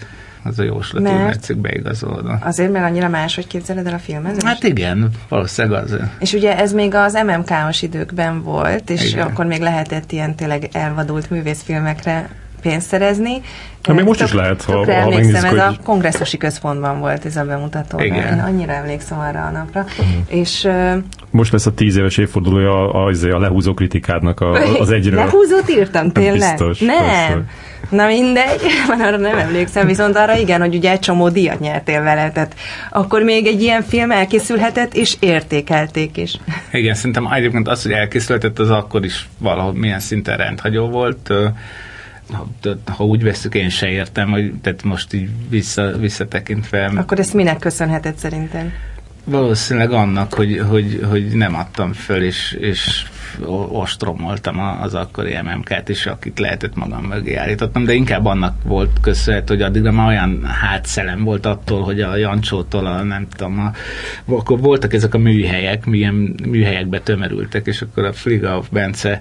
az 0.45 0.59
a 0.59 0.63
jóslat 0.63 1.03
mert 1.03 1.57
beigazolódott. 1.59 2.43
Azért, 2.43 2.73
mert 2.73 2.85
annyira 2.85 3.09
máshogy 3.09 3.47
képzeled 3.47 3.87
el 3.87 3.95
a 3.95 3.99
filmet? 3.99 4.43
Hát 4.43 4.63
igen, 4.63 5.11
valószínűleg 5.29 5.83
az. 5.83 5.97
És 6.19 6.33
ugye 6.33 6.59
ez 6.59 6.73
még 6.73 6.95
az 6.95 7.19
MMK-os 7.27 7.83
időkben 7.83 8.43
volt, 8.43 8.91
és 8.91 9.13
igen. 9.13 9.27
akkor 9.27 9.47
még 9.47 9.61
lehetett 9.61 10.13
ilyen 10.13 10.35
tényleg 10.35 10.69
elvadult 10.73 11.31
művészfilmekre 11.31 12.29
pénzt 12.65 12.87
szerezni. 12.87 13.41
Ha 13.83 13.93
még 13.93 14.05
most 14.05 14.19
tök, 14.19 14.29
is 14.29 14.35
lehet, 14.35 14.63
ha, 14.63 14.73
ha 14.73 15.09
megnézzük, 15.09 15.35
ez 15.35 15.45
hogy... 15.45 15.59
a 15.59 15.75
kongresszusi 15.83 16.37
központban 16.37 17.01
volt 17.01 17.25
ez 17.25 17.37
a 17.37 17.45
bemutató. 17.45 18.01
Igen. 18.01 18.33
Én 18.33 18.39
annyira 18.39 18.73
emlékszem 18.73 19.19
arra 19.19 19.45
a 19.45 19.51
napra. 19.51 19.81
Uh-huh. 19.81 20.07
És, 20.27 20.65
uh, 20.65 20.93
most 21.31 21.53
lesz 21.53 21.67
a 21.67 21.75
tíz 21.75 21.97
éves 21.97 22.17
évfordulója 22.17 22.93
a, 22.93 23.07
a, 23.07 23.35
a 23.35 23.39
lehúzó 23.39 23.75
kritikádnak 23.75 24.41
a, 24.41 24.53
az 24.81 24.91
egyről. 24.91 25.19
Lehúzót 25.19 25.71
írtam 25.71 26.11
tényleg? 26.11 26.57
Biztos, 26.57 26.79
nem. 26.79 26.99
Persze. 26.99 27.45
Na 27.89 28.07
mindegy, 28.07 28.61
már 28.89 29.01
arra 29.01 29.17
nem 29.17 29.39
emlékszem, 29.39 29.87
viszont 29.87 30.17
arra 30.17 30.37
igen, 30.37 30.61
hogy 30.61 30.75
ugye 30.75 30.91
egy 30.91 30.99
csomó 30.99 31.29
díjat 31.29 31.61
nyertél 31.61 32.03
vele, 32.03 32.31
tehát 32.31 32.55
akkor 32.91 33.23
még 33.23 33.47
egy 33.47 33.63
ilyen 33.63 33.83
film 33.83 34.11
elkészülhetett, 34.11 34.95
és 34.95 35.17
értékelték 35.21 36.17
is. 36.17 36.37
Igen, 36.73 36.95
szerintem 36.95 37.27
egyébként 37.27 37.69
az, 37.69 37.83
hogy 37.83 37.93
elkészülhetett, 37.93 38.59
az 38.59 38.71
akkor 38.71 39.05
is 39.05 39.29
valahol 39.39 39.73
milyen 39.73 40.01
szinten 40.01 40.37
rendhagyó 40.37 40.89
volt 40.89 41.33
ha, 42.33 42.49
ha 42.87 43.05
úgy 43.05 43.23
veszük, 43.23 43.55
én 43.55 43.69
se 43.69 43.89
értem, 43.89 44.31
hogy 44.31 44.53
tehát 44.63 44.83
most 44.83 45.13
így 45.13 45.29
vissza, 45.49 45.97
visszatekintve... 45.99 46.93
Akkor 46.97 47.19
ezt 47.19 47.35
minek 47.35 47.59
köszönheted 47.59 48.17
szerintem? 48.17 48.73
Valószínűleg 49.25 49.93
annak, 49.93 50.35
hogy, 50.35 50.63
hogy, 50.69 51.01
hogy 51.11 51.27
nem 51.27 51.55
adtam 51.55 51.93
föl, 51.93 52.23
és, 52.23 52.57
és 52.61 53.07
ostromoltam 53.69 54.59
az 54.59 54.95
akkori 54.95 55.39
MMK-t 55.43 55.89
is, 55.89 56.07
akit 56.07 56.39
lehetett 56.39 56.75
magam 56.75 57.05
mögé 57.05 57.35
állítottam, 57.35 57.85
de 57.85 57.93
inkább 57.93 58.27
annak 58.27 58.63
volt 58.63 58.91
köszönhető, 59.01 59.55
hogy 59.55 59.63
addigra 59.63 59.93
már 59.93 60.09
olyan 60.09 60.45
hátszelem 60.45 61.25
volt 61.25 61.47
attól, 61.47 61.83
hogy 61.83 62.01
a 62.01 62.17
Jancsótól, 62.17 62.87
a 62.87 63.03
nem 63.03 63.27
tudom, 63.37 63.59
a, 63.59 63.73
akkor 64.33 64.61
voltak 64.61 64.95
ezek 64.95 65.15
a 65.15 65.19
műhelyek, 65.19 65.85
milyen 65.87 66.35
műhelyekbe 66.49 67.01
tömörültek, 67.01 67.67
és 67.67 67.83
akkor 67.83 68.05
a 68.05 68.13
Fliga 68.13 68.57
of 68.57 68.69
Bence 68.69 69.21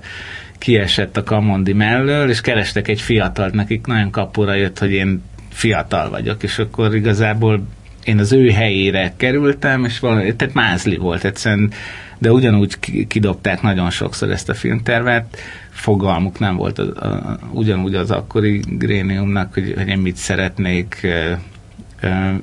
kiesett 0.63 1.17
a 1.17 1.23
Kamondi 1.23 1.73
mellől, 1.73 2.29
és 2.29 2.41
kerestek 2.41 2.87
egy 2.87 3.01
fiatalt, 3.01 3.53
nekik 3.53 3.85
nagyon 3.85 4.09
kapura 4.09 4.53
jött, 4.53 4.79
hogy 4.79 4.91
én 4.91 5.23
fiatal 5.49 6.09
vagyok, 6.09 6.43
és 6.43 6.59
akkor 6.59 6.95
igazából 6.95 7.67
én 8.03 8.19
az 8.19 8.31
ő 8.31 8.49
helyére 8.49 9.13
kerültem, 9.17 9.85
és 9.85 9.99
valami, 9.99 10.35
tehát 10.35 10.53
mázli 10.53 10.97
volt 10.97 11.23
egyszerűen, 11.23 11.71
de 12.17 12.31
ugyanúgy 12.31 12.79
kidobták 13.07 13.61
nagyon 13.61 13.89
sokszor 13.89 14.31
ezt 14.31 14.49
a 14.49 14.53
filmtervet, 14.53 15.37
fogalmuk 15.69 16.39
nem 16.39 16.55
volt 16.55 16.79
a, 16.79 16.83
a, 16.83 17.39
ugyanúgy 17.51 17.95
az 17.95 18.11
akkori 18.11 18.61
gréniumnak, 18.67 19.53
hogy, 19.53 19.73
hogy 19.77 19.87
én 19.87 19.97
mit 19.97 20.15
szeretnék, 20.15 21.07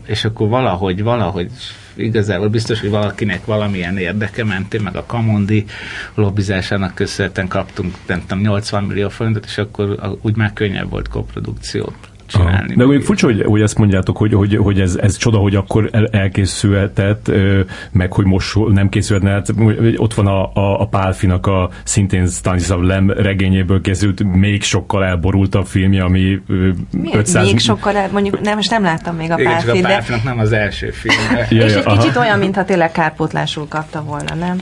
és 0.07 0.25
akkor 0.25 0.49
valahogy, 0.49 1.03
valahogy 1.03 1.50
igazából 2.00 2.49
biztos, 2.49 2.80
hogy 2.80 2.90
valakinek 2.90 3.45
valamilyen 3.45 3.99
érdeke 3.99 4.45
ment, 4.45 4.83
meg 4.83 4.97
a 4.97 5.07
Kamondi 5.07 5.64
lobbizásának 6.14 6.95
köszönhetően 6.95 7.49
kaptunk, 7.49 7.95
nem 8.07 8.21
tudom, 8.21 8.40
80 8.40 8.85
millió 8.85 9.09
forintot, 9.09 9.45
és 9.45 9.59
akkor 9.59 10.16
úgy 10.23 10.37
már 10.37 10.52
könnyebb 10.52 10.90
volt 10.90 11.09
koprodukciót 11.09 12.10
csinálni. 12.31 12.75
De 12.75 12.87
még 12.87 13.03
furcsa, 13.03 13.27
hogy, 13.27 13.43
hogy 13.47 13.61
ezt 13.61 13.79
mondjátok, 13.79 14.17
hogy, 14.17 14.33
hogy, 14.33 14.57
hogy 14.57 14.81
ez, 14.81 14.97
ez 14.97 15.17
csoda, 15.17 15.39
hogy 15.39 15.55
akkor 15.55 15.89
el, 15.93 16.07
elkészülhetett, 16.07 17.31
meg 17.93 18.13
hogy 18.13 18.25
most 18.25 18.57
nem 18.69 18.89
készülhetne. 18.89 19.31
Hát, 19.31 19.49
ott 19.97 20.15
van 20.15 20.27
a, 20.27 20.53
a, 20.55 20.81
a 20.81 20.87
Pálfinak 20.87 21.47
a 21.47 21.71
szintén 21.85 22.27
Stanislav 22.27 22.81
Lem 22.81 23.11
regényéből 23.11 23.81
készült, 23.81 24.23
még 24.35 24.63
sokkal 24.63 25.05
elborultabb 25.05 25.67
filmje, 25.67 26.03
ami 26.03 26.41
Miért 26.91 27.17
500... 27.17 27.45
Még 27.45 27.59
sokkal 27.59 27.97
el, 27.97 28.09
mondjuk 28.13 28.41
nem, 28.41 28.57
most 28.57 28.71
nem 28.71 28.83
láttam 28.83 29.17
még 29.17 29.31
a 29.31 29.35
Pálfit, 29.35 29.83
de... 29.83 29.89
a 29.89 29.91
Pálfinak 29.91 30.23
nem 30.23 30.39
az 30.39 30.53
első 30.53 30.91
film. 30.91 31.15
ja, 31.51 31.65
és 31.65 31.75
egy 31.75 31.85
kicsit 31.85 32.17
olyan, 32.17 32.39
mintha 32.39 32.65
tényleg 32.65 32.93
kárpótlásul 32.93 33.69
kapta 33.69 34.03
volna, 34.03 34.35
nem? 34.35 34.57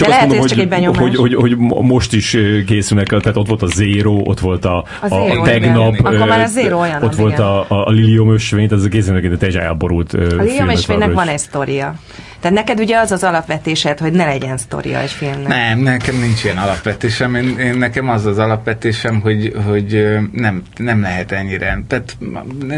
Csak 0.00 0.08
De 0.08 0.14
azt 0.14 0.26
lehet, 0.26 0.42
mondom, 0.42 0.68
hogy, 0.68 0.80
csak 0.82 0.96
hogy, 0.96 1.16
hogy, 1.16 1.34
hogy, 1.34 1.56
most 1.86 2.12
is 2.12 2.36
készülnek, 2.66 3.06
tehát 3.06 3.36
ott 3.36 3.48
volt 3.48 3.62
a 3.62 3.66
Zero, 3.66 4.20
ott 4.24 4.40
volt 4.40 4.64
a, 4.64 4.84
a, 5.00 5.14
a, 5.14 5.40
a 5.40 5.42
tegnap, 5.42 5.94
Akkor 5.98 6.28
már 6.28 6.40
a 6.40 6.46
Zero 6.46 6.80
olyan, 6.80 7.02
ott 7.02 7.14
volt 7.14 7.38
a, 7.38 7.60
a, 7.60 7.86
a 7.86 7.90
Lilium 7.90 8.32
ösvény, 8.32 8.68
tehát 8.68 8.84
ez 8.84 8.90
készülnek 8.90 9.24
egy 9.24 9.38
teljesen 9.38 9.62
elborult 9.62 10.12
A 10.12 10.42
Lilium 10.42 10.68
ösvénynek 10.68 11.12
van 11.12 11.28
egy 11.28 11.38
sztoria. 11.38 11.94
Tehát 12.40 12.56
neked 12.56 12.80
ugye 12.80 12.98
az 12.98 13.12
az 13.12 13.24
alapvetésed, 13.24 13.98
hogy 13.98 14.12
ne 14.12 14.24
legyen 14.24 14.56
sztoria 14.56 14.98
egy 14.98 15.10
filmnek. 15.10 15.48
Nem, 15.48 15.78
nekem 15.78 16.18
nincs 16.18 16.44
ilyen 16.44 16.56
alapvetésem. 16.56 17.34
Én, 17.34 17.58
én 17.58 17.78
nekem 17.78 18.08
az 18.08 18.26
az 18.26 18.38
alapvetésem, 18.38 19.20
hogy, 19.20 19.52
hogy 19.66 20.18
nem, 20.32 20.62
nem 20.76 21.00
lehet 21.00 21.32
ennyire. 21.32 21.82
Tehát 21.88 22.16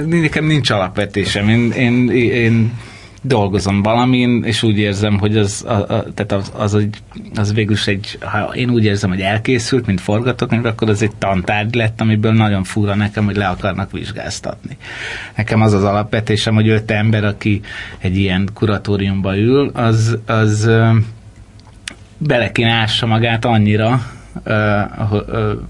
nekem 0.07 0.45
nincs 0.45 0.71
alapvetésem. 0.71 1.49
Én, 1.49 1.71
én, 1.71 2.11
én 2.31 2.73
dolgozom 3.23 3.83
valamin, 3.83 4.45
és 4.45 4.62
úgy 4.62 4.79
érzem, 4.79 5.19
hogy 5.19 5.37
az, 5.37 5.64
a, 5.67 5.73
a, 5.73 5.87
tehát 6.14 6.33
az, 6.33 6.52
az, 6.57 6.75
az, 6.75 6.87
az 7.35 7.55
végül 7.55 7.75
is 7.75 7.87
egy, 7.87 8.19
ha 8.21 8.41
én 8.55 8.71
úgy 8.71 8.85
érzem, 8.85 9.11
hogy 9.11 9.21
elkészült, 9.21 9.87
mint 9.87 10.00
forgatókönyv, 10.00 10.64
akkor 10.64 10.88
az 10.88 11.02
egy 11.02 11.17
tantárgy 11.19 11.75
lett, 11.75 12.00
amiből 12.00 12.33
nagyon 12.33 12.64
fura 12.64 12.95
nekem, 12.95 13.25
hogy 13.25 13.37
le 13.37 13.47
akarnak 13.47 13.93
vizsgáztatni. 13.93 14.76
Nekem 15.37 15.61
az 15.61 15.73
az 15.73 15.85
alapvetésem, 15.85 16.55
hogy 16.55 16.69
öt 16.69 16.91
ember, 16.91 17.25
aki 17.25 17.61
egy 17.99 18.17
ilyen 18.17 18.49
kuratóriumba 18.55 19.37
ül, 19.37 19.71
az, 19.75 20.19
az 20.26 20.71
bele 22.19 22.52
magát 23.07 23.45
annyira, 23.45 24.02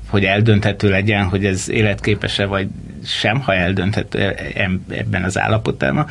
hogy 0.09 0.25
eldönthető 0.25 0.89
legyen, 0.89 1.25
hogy 1.25 1.45
ez 1.45 1.71
életképes-e 1.71 2.47
vagy 2.47 2.69
sem, 3.05 3.41
ha 3.41 3.55
eldönthető 3.55 4.35
ebben 4.89 5.25
az 5.25 5.39
állapotában, 5.39 6.07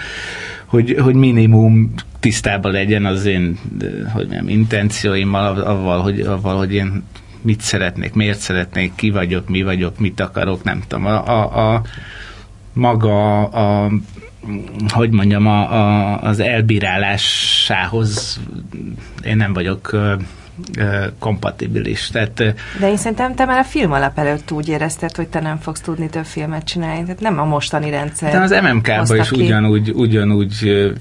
hogy, 0.72 0.96
hogy 1.00 1.16
minimum 1.16 1.94
tisztában 2.20 2.72
legyen 2.72 3.06
az 3.06 3.26
én 3.26 3.58
hogy 4.14 4.28
nem, 4.28 4.50
intencióimmal, 4.50 5.62
avval, 5.62 6.02
hogy, 6.02 6.20
avval, 6.20 6.58
hogy 6.58 6.74
én 6.74 7.04
mit 7.42 7.62
szeretnék, 7.62 8.14
miért 8.14 8.40
szeretnék, 8.40 8.96
ki 8.96 9.10
vagyok, 9.10 9.50
mi 9.50 9.64
vagyok, 9.64 10.00
mit 10.00 10.20
akarok, 10.20 10.64
nem 10.64 10.82
tudom. 10.88 11.06
A, 11.06 11.28
a, 11.28 11.74
a 11.74 11.82
maga 12.74 13.44
a 13.44 13.92
hogy 14.88 15.12
mondjam, 15.12 15.48
a, 15.48 15.74
a, 15.74 16.18
az 16.22 16.40
elbírálásához 16.40 18.40
én 19.24 19.38
nem 19.38 19.54
vagyok 19.54 19.98
kompatibilis. 21.20 22.08
Tehát, 22.08 22.34
De 22.80 22.90
én 22.90 22.98
szerintem 22.98 23.36
te 23.36 23.46
már 23.46 23.60
a 23.60 23.64
film 23.64 23.92
alap 23.92 24.18
előtt 24.18 24.52
úgy 24.52 24.68
érezted, 24.68 25.16
hogy 25.16 25.28
te 25.28 25.40
nem 25.40 25.58
fogsz 25.58 25.82
tudni 25.82 26.10
több 26.10 26.26
filmet 26.26 26.64
csinálni. 26.64 27.02
Tehát 27.02 27.20
nem 27.20 27.40
a 27.40 27.46
mostani 27.46 27.90
rendszer. 27.90 28.32
De 28.32 28.40
az 28.40 28.56
MMK-ban 28.62 29.20
is 29.20 29.32
ugyanúgy, 29.32 29.92
ugyanúgy 29.92 30.92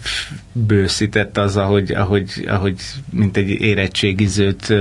bőszített 0.53 1.39
az, 1.39 1.57
ahogy, 1.57 1.93
ahogy, 1.93 2.45
ahogy 2.49 2.81
mint 3.11 3.37
egy 3.37 3.49
érettségizőt 3.49 4.75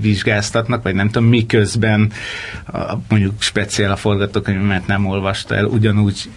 vizsgáztatnak, 0.00 0.82
vagy 0.82 0.94
nem 0.94 1.10
tudom, 1.10 1.28
miközben 1.28 2.12
mondjuk 3.08 3.42
speciál 3.42 3.90
a 3.90 3.96
forgatókönyvemet 3.96 4.86
nem 4.86 5.06
olvasta 5.06 5.54
el, 5.54 5.64
ugyanúgy 5.64 6.28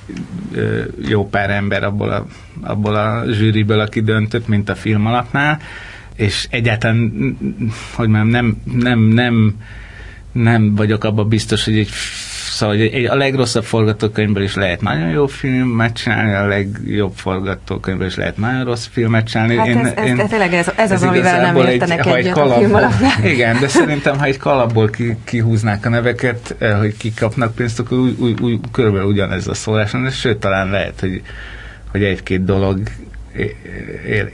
jó 1.07 1.27
pár 1.27 1.49
ember 1.49 1.83
abból 1.83 2.09
a, 2.09 2.25
abból 2.61 2.95
a 2.95 3.23
zsűriből, 3.31 3.79
aki 3.79 4.01
döntött, 4.01 4.47
mint 4.47 4.69
a 4.69 4.75
film 4.75 5.05
alapnál, 5.05 5.59
és 6.19 6.47
egyáltalán, 6.49 7.37
hogy 7.93 8.07
már 8.07 8.25
nem, 8.25 8.61
nem, 8.73 8.99
nem, 8.99 9.55
nem 10.31 10.75
vagyok 10.75 11.03
abban 11.03 11.29
biztos, 11.29 11.65
hogy 11.65 11.77
egy 11.77 11.89
Szóval 12.59 12.75
hogy 12.75 12.85
egy, 12.85 13.05
a 13.05 13.15
legrosszabb 13.15 13.63
forgatókönyvből 13.63 14.43
is 14.43 14.55
lehet 14.55 14.81
nagyon 14.81 15.09
jó 15.09 15.27
filmet 15.27 15.93
csinálni, 15.93 16.33
a 16.33 16.47
legjobb 16.47 17.13
forgatókönyvből 17.15 18.07
is 18.07 18.15
lehet 18.15 18.37
nagyon 18.37 18.63
rossz 18.63 18.85
filmet 18.91 19.27
csinálni. 19.27 19.55
Hát 19.55 19.67
én, 19.67 19.77
ez, 19.77 19.91
ez, 19.95 20.05
én, 20.05 20.19
ez, 20.19 20.29
tényleg 20.29 20.53
ez, 20.53 20.71
ez, 20.75 20.91
az, 20.91 21.03
amivel 21.03 21.41
nem 21.41 21.55
értenek 21.55 22.05
egy, 22.05 22.13
egyet 22.13 22.33
kalap, 22.33 22.73
a 22.73 22.89
film 22.89 23.31
Igen, 23.33 23.59
de 23.59 23.67
szerintem, 23.67 24.17
ha 24.17 24.25
egy 24.25 24.37
kalapból 24.37 24.89
ki, 24.89 25.17
kihúznák 25.23 25.85
a 25.85 25.89
neveket, 25.89 26.55
eh, 26.57 26.77
hogy 26.77 26.97
kikapnak 26.97 27.55
pénzt, 27.55 27.79
akkor 27.79 27.97
úgy, 27.97 28.15
úgy, 28.19 28.41
úgy, 28.41 28.59
körülbelül 28.71 29.07
ugyanez 29.07 29.47
a 29.47 29.53
szólás, 29.53 29.91
sőt, 30.11 30.37
talán 30.37 30.69
lehet, 30.69 30.99
hogy, 30.99 31.21
hogy 31.91 32.03
egy-két 32.03 32.43
dolog 32.43 32.79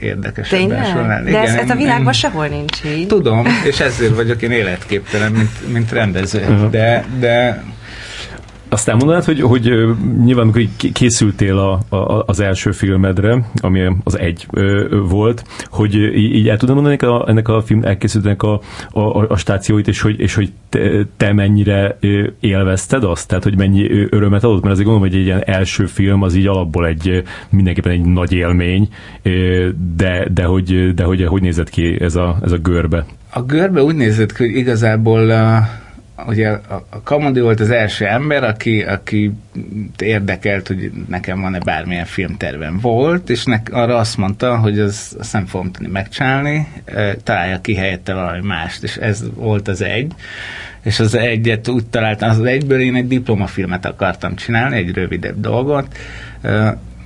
érdekesebben 0.00 0.84
során. 0.84 1.24
De 1.24 1.40
ez, 1.40 1.54
ez 1.54 1.70
a 1.70 1.74
világban 1.74 2.06
én, 2.06 2.12
sehol 2.12 2.46
nincs 2.46 2.84
így. 2.84 3.06
Tudom, 3.06 3.46
és 3.64 3.80
ezért 3.80 4.14
vagyok 4.14 4.42
én 4.42 4.50
életképtelen, 4.50 5.32
mint, 5.32 5.72
mint 5.72 5.92
rendező. 5.92 6.40
Uh-huh. 6.40 6.70
De, 6.70 7.04
de 7.18 7.64
azt 8.76 8.88
elmondanád, 8.88 9.24
hogy, 9.24 9.40
hogy 9.40 9.62
nyilván 10.24 10.44
amikor 10.44 10.62
készültél 10.92 11.58
a, 11.58 11.96
a, 11.96 12.22
az 12.26 12.40
első 12.40 12.70
filmedre, 12.70 13.44
ami 13.60 13.80
az 14.04 14.18
egy 14.18 14.46
volt, 15.08 15.44
hogy 15.64 15.94
így 16.14 16.48
el 16.48 16.56
tudod 16.56 16.74
mondani 16.74 16.96
ennek 17.00 17.14
a, 17.14 17.28
ennek 17.28 17.48
a 17.48 17.62
film 17.62 17.82
elkészültnek 17.82 18.42
a, 18.42 18.60
a, 18.90 19.30
a 19.32 19.36
stációit, 19.36 19.88
és 19.88 20.00
hogy, 20.00 20.20
és 20.20 20.34
hogy 20.34 20.52
te, 21.16 21.32
mennyire 21.32 21.98
élvezted 22.40 23.04
azt, 23.04 23.28
tehát 23.28 23.44
hogy 23.44 23.56
mennyi 23.56 24.06
örömet 24.10 24.44
adott, 24.44 24.62
mert 24.62 24.72
azért 24.72 24.86
gondolom, 24.86 25.10
hogy 25.10 25.18
egy 25.18 25.26
ilyen 25.26 25.42
első 25.44 25.86
film 25.86 26.22
az 26.22 26.34
így 26.34 26.46
alapból 26.46 26.86
egy 26.86 27.22
mindenképpen 27.50 27.92
egy 27.92 28.04
nagy 28.04 28.32
élmény, 28.32 28.88
de, 29.96 30.28
de, 30.34 30.44
hogy, 30.44 30.94
de 30.94 31.04
hogy, 31.04 31.24
hogy 31.24 31.42
nézett 31.42 31.68
ki 31.68 32.00
ez 32.00 32.16
a, 32.16 32.38
ez 32.42 32.52
a 32.52 32.58
görbe? 32.58 33.04
A 33.30 33.42
görbe 33.42 33.82
úgy 33.82 33.94
nézett 33.94 34.32
ki, 34.32 34.44
hogy 34.44 34.56
igazából 34.56 35.30
ugye 36.26 36.48
a, 36.48 36.84
a 36.88 37.02
Kamodi 37.02 37.40
volt 37.40 37.60
az 37.60 37.70
első 37.70 38.06
ember, 38.06 38.44
aki, 38.44 38.82
aki 38.82 39.32
érdekelt, 39.98 40.66
hogy 40.66 40.90
nekem 41.08 41.40
van-e 41.40 41.58
bármilyen 41.58 42.04
filmtervem 42.04 42.78
volt, 42.80 43.30
és 43.30 43.44
nek, 43.44 43.68
arra 43.72 43.96
azt 43.96 44.16
mondta, 44.16 44.58
hogy 44.58 44.78
az, 44.78 45.16
azt 45.18 45.32
nem 45.32 45.46
fogom 45.46 45.72
tudni 45.72 45.88
megcsinálni, 45.92 46.68
találja 47.22 47.60
ki 47.60 47.74
helyette 47.74 48.14
valami 48.14 48.46
mást, 48.46 48.82
és 48.82 48.96
ez 48.96 49.24
volt 49.34 49.68
az 49.68 49.82
egy. 49.82 50.12
És 50.82 51.00
az 51.00 51.14
egyet 51.14 51.68
úgy 51.68 51.86
találtam, 51.86 52.30
az 52.30 52.40
egyből 52.40 52.80
én 52.80 52.94
egy 52.94 53.08
diplomafilmet 53.08 53.86
akartam 53.86 54.36
csinálni, 54.36 54.76
egy 54.76 54.94
rövidebb 54.94 55.40
dolgot, 55.40 55.96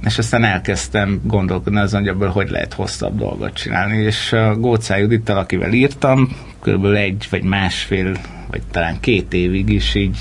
és 0.04 0.18
aztán 0.18 0.44
elkezdtem 0.44 1.20
gondolkodni 1.24 1.78
azon, 1.78 2.00
hogy 2.00 2.08
ebből 2.08 2.28
hogy 2.28 2.50
lehet 2.50 2.72
hosszabb 2.72 3.18
dolgot 3.18 3.54
csinálni, 3.54 3.96
és 3.96 4.32
a 4.32 4.56
Gócá 4.56 4.96
Judittal, 4.96 5.38
akivel 5.38 5.72
írtam, 5.72 6.36
körülbelül 6.62 6.96
egy 6.96 7.26
vagy 7.30 7.42
másfél 7.42 8.12
vagy 8.50 8.62
talán 8.70 9.00
két 9.00 9.32
évig 9.34 9.68
is 9.68 9.94
így 9.94 10.18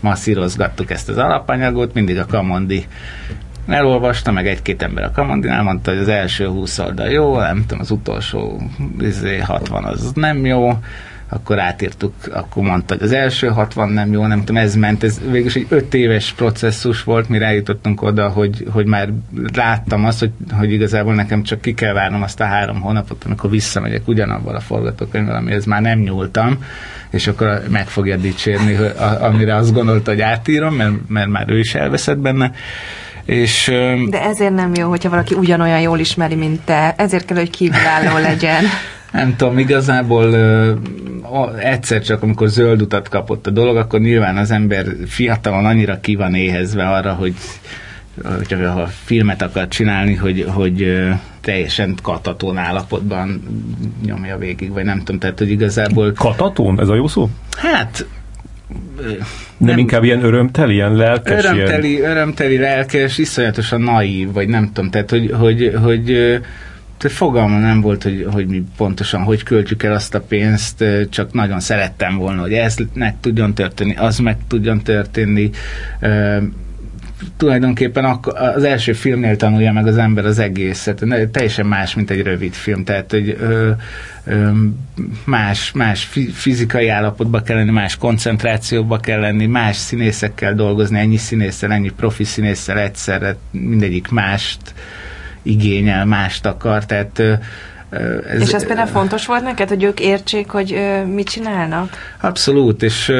masszírozgattuk 0.00 0.90
ezt 0.90 1.08
az 1.08 1.16
alapanyagot, 1.16 1.94
mindig 1.94 2.18
a 2.18 2.26
Kamondi 2.26 2.86
elolvasta, 3.66 4.32
meg 4.32 4.46
egy-két 4.46 4.82
ember 4.82 5.04
a 5.04 5.10
Kamondinál 5.10 5.62
mondta, 5.62 5.90
hogy 5.90 6.00
az 6.00 6.08
első 6.08 6.46
20 6.48 6.78
oldal 6.78 7.08
jó, 7.08 7.38
nem 7.38 7.60
tudom, 7.60 7.80
az 7.80 7.90
utolsó 7.90 8.62
60 8.78 9.06
izé, 9.08 9.40
az 9.82 10.12
nem 10.14 10.46
jó, 10.46 10.70
akkor 11.28 11.58
átírtuk, 11.58 12.14
akkor 12.32 12.62
mondta, 12.62 12.94
hogy 12.94 13.02
az 13.02 13.12
első 13.12 13.46
60 13.46 13.88
nem 13.88 14.12
jó, 14.12 14.26
nem 14.26 14.38
tudom, 14.38 14.56
ez 14.56 14.74
ment, 14.74 15.04
ez 15.04 15.20
végül 15.30 15.50
egy 15.54 15.66
öt 15.68 15.94
éves 15.94 16.32
processzus 16.32 17.04
volt, 17.04 17.28
mire 17.28 17.46
eljutottunk 17.46 18.02
oda, 18.02 18.28
hogy, 18.28 18.66
hogy 18.72 18.86
már 18.86 19.08
láttam 19.54 20.04
azt, 20.04 20.18
hogy, 20.18 20.30
hogy 20.58 20.72
igazából 20.72 21.14
nekem 21.14 21.42
csak 21.42 21.60
ki 21.60 21.74
kell 21.74 21.92
várnom 21.92 22.22
azt 22.22 22.40
a 22.40 22.44
három 22.44 22.80
hónapot, 22.80 23.24
amikor 23.24 23.50
visszamegyek 23.50 24.08
ugyanabban 24.08 24.54
a 24.54 24.60
forgatókönyvvel, 24.60 25.36
amihez 25.36 25.64
már 25.64 25.82
nem 25.82 25.98
nyúltam, 25.98 26.58
és 27.10 27.26
akkor 27.26 27.62
meg 27.70 27.86
fogja 27.88 28.16
dicsérni, 28.16 28.76
amire 29.20 29.54
azt 29.54 29.72
gondolta, 29.72 30.10
hogy 30.10 30.20
átírom, 30.20 30.74
mert, 30.74 30.92
mert 31.08 31.28
már 31.28 31.50
ő 31.50 31.58
is 31.58 31.74
elveszett 31.74 32.18
benne. 32.18 32.52
És, 33.24 33.64
De 34.10 34.22
ezért 34.22 34.54
nem 34.54 34.74
jó, 34.74 34.88
hogyha 34.88 35.08
valaki 35.08 35.34
ugyanolyan 35.34 35.80
jól 35.80 35.98
ismeri, 35.98 36.34
mint 36.34 36.60
te. 36.60 36.94
Ezért 36.96 37.24
kell, 37.24 37.36
hogy 37.36 37.50
kívülálló 37.50 38.18
legyen. 38.18 38.64
Nem 39.12 39.36
tudom, 39.36 39.58
igazából 39.58 40.34
egyszer 41.58 42.02
csak, 42.02 42.22
amikor 42.22 42.48
zöld 42.48 42.82
utat 42.82 43.08
kapott 43.08 43.46
a 43.46 43.50
dolog, 43.50 43.76
akkor 43.76 44.00
nyilván 44.00 44.36
az 44.36 44.50
ember 44.50 44.86
fiatalon 45.06 45.64
annyira 45.64 46.00
ki 46.00 46.14
van 46.14 46.34
éhezve 46.34 46.88
arra, 46.88 47.12
hogy 47.12 47.34
hogyha 48.22 48.70
ha 48.70 48.86
filmet 48.86 49.42
akar 49.42 49.68
csinálni, 49.68 50.14
hogy, 50.14 50.44
hogy 50.48 51.06
teljesen 51.40 51.94
katatón 52.02 52.56
állapotban 52.56 53.42
nyomja 54.04 54.38
végig, 54.38 54.72
vagy 54.72 54.84
nem 54.84 54.98
tudom, 54.98 55.18
tehát 55.18 55.38
hogy 55.38 55.50
igazából... 55.50 56.12
Katatón? 56.12 56.80
Ez 56.80 56.88
a 56.88 56.94
jó 56.94 57.06
szó? 57.06 57.28
Hát 57.56 58.06
nem, 59.08 59.16
nem 59.56 59.78
inkább 59.78 60.04
ilyen 60.04 60.24
örömteli, 60.24 60.74
ilyen 60.74 60.94
lelkes? 60.94 61.44
Örömteli, 61.44 61.90
ilyen... 61.90 62.10
örömteli 62.10 62.58
lelkes, 62.58 63.18
iszonyatosan 63.18 63.80
naív, 63.80 64.32
vagy 64.32 64.48
nem 64.48 64.70
tudom, 64.72 64.90
tehát 64.90 65.10
hogy, 65.10 65.34
hogy, 65.38 65.72
hogy 65.82 66.38
tehát 66.98 67.16
fogalma 67.16 67.58
nem 67.58 67.80
volt, 67.80 68.02
hogy, 68.02 68.26
hogy 68.32 68.46
mi 68.46 68.64
pontosan 68.76 69.22
hogy 69.22 69.42
költjük 69.42 69.82
el 69.82 69.92
azt 69.92 70.14
a 70.14 70.20
pénzt, 70.20 70.84
csak 71.10 71.32
nagyon 71.32 71.60
szerettem 71.60 72.16
volna, 72.16 72.40
hogy 72.40 72.52
ez 72.52 72.76
meg 72.92 73.20
tudjon 73.20 73.54
történni, 73.54 73.96
az 73.96 74.18
meg 74.18 74.36
tudjon 74.48 74.82
történni 74.82 75.50
tulajdonképpen 77.36 78.18
az 78.54 78.64
első 78.64 78.92
filmnél 78.92 79.36
tanulja 79.36 79.72
meg 79.72 79.86
az 79.86 79.96
ember 79.96 80.24
az 80.24 80.38
egészet. 80.38 81.04
Teljesen 81.32 81.66
más, 81.66 81.94
mint 81.94 82.10
egy 82.10 82.22
rövid 82.22 82.52
film. 82.52 82.84
Tehát, 82.84 83.10
hogy 83.10 83.36
ö, 83.40 83.70
ö, 84.24 84.50
más, 85.24 85.72
más 85.72 86.10
fizikai 86.32 86.88
állapotba 86.88 87.42
kell 87.42 87.56
lenni, 87.56 87.70
más 87.70 87.96
koncentrációba 87.96 88.98
kell 88.98 89.20
lenni, 89.20 89.46
más 89.46 89.76
színészekkel 89.76 90.54
dolgozni, 90.54 90.98
ennyi 90.98 91.16
színésszel, 91.16 91.72
ennyi 91.72 91.90
profi 91.96 92.24
színésszel 92.24 92.78
egyszerre, 92.78 93.36
mindegyik 93.50 94.08
mást 94.08 94.74
igényel, 95.42 96.04
mást 96.04 96.46
akar. 96.46 96.86
Tehát 96.86 97.18
ez, 98.28 98.40
és 98.40 98.52
ez 98.52 98.66
például 98.66 98.88
fontos 98.88 99.26
volt 99.26 99.42
neked, 99.42 99.68
hogy 99.68 99.82
ők 99.82 100.00
értsék, 100.00 100.50
hogy 100.50 100.80
mit 101.14 101.28
csinálnak? 101.28 102.16
Abszolút, 102.20 102.82
és 102.82 103.12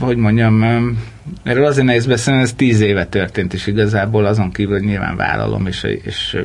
hogy 0.00 0.16
mondjam, 0.16 0.64
Erről 1.42 1.64
azért 1.64 1.86
nehéz 1.86 2.06
beszélni, 2.06 2.42
ez 2.42 2.52
tíz 2.52 2.80
éve 2.80 3.06
történt, 3.06 3.54
és 3.54 3.66
igazából 3.66 4.24
azon 4.24 4.52
kívül, 4.52 4.78
hogy 4.78 4.86
nyilván 4.86 5.16
vállalom, 5.16 5.66
és, 5.66 5.82
és 5.82 6.36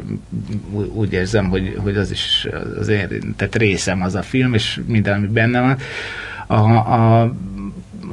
úgy 0.93 1.13
érzem, 1.13 1.49
hogy, 1.49 1.77
hogy 1.77 1.97
az 1.97 2.11
is 2.11 2.47
az 2.79 2.87
én, 2.87 3.33
tehát 3.35 3.55
részem 3.55 4.01
az 4.01 4.15
a 4.15 4.21
film, 4.21 4.53
és 4.53 4.79
minden, 4.85 5.13
ami 5.13 5.27
benne 5.27 5.61
van. 5.61 5.77
A, 6.47 6.75
a, 6.93 7.33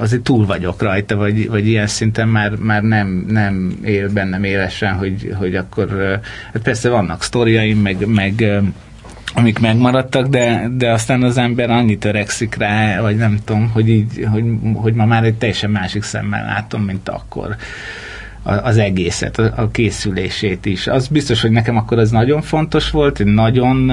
azért 0.00 0.22
túl 0.22 0.46
vagyok 0.46 0.82
rajta, 0.82 1.16
vagy, 1.16 1.48
vagy 1.48 1.66
ilyen 1.66 1.86
szinten 1.86 2.28
már, 2.28 2.56
már 2.56 2.82
nem, 2.82 3.24
nem 3.28 3.78
él 3.84 4.08
bennem 4.12 4.44
élesen, 4.44 4.94
hogy, 4.94 5.34
hogy 5.38 5.56
akkor 5.56 6.20
hát 6.52 6.62
persze 6.62 6.88
vannak 6.88 7.22
sztoriaim, 7.22 7.78
meg, 7.78 8.06
meg 8.06 8.60
amik 9.34 9.58
megmaradtak, 9.58 10.26
de, 10.26 10.68
de 10.76 10.92
aztán 10.92 11.22
az 11.22 11.38
ember 11.38 11.70
annyit 11.70 12.00
törekszik 12.00 12.54
rá, 12.54 13.00
vagy 13.00 13.16
nem 13.16 13.38
tudom, 13.44 13.70
hogy, 13.72 13.88
így, 13.88 14.26
hogy, 14.30 14.44
hogy 14.74 14.94
ma 14.94 15.04
már 15.04 15.24
egy 15.24 15.34
teljesen 15.34 15.70
másik 15.70 16.02
szemmel 16.02 16.44
látom, 16.44 16.82
mint 16.82 17.08
akkor 17.08 17.56
az 18.42 18.78
egészet, 18.78 19.38
a 19.38 19.68
készülését 19.72 20.66
is. 20.66 20.86
Az 20.86 21.08
biztos, 21.08 21.40
hogy 21.40 21.50
nekem 21.50 21.76
akkor 21.76 21.98
ez 21.98 22.10
nagyon 22.10 22.42
fontos 22.42 22.90
volt, 22.90 23.20
én 23.20 23.26
nagyon 23.26 23.92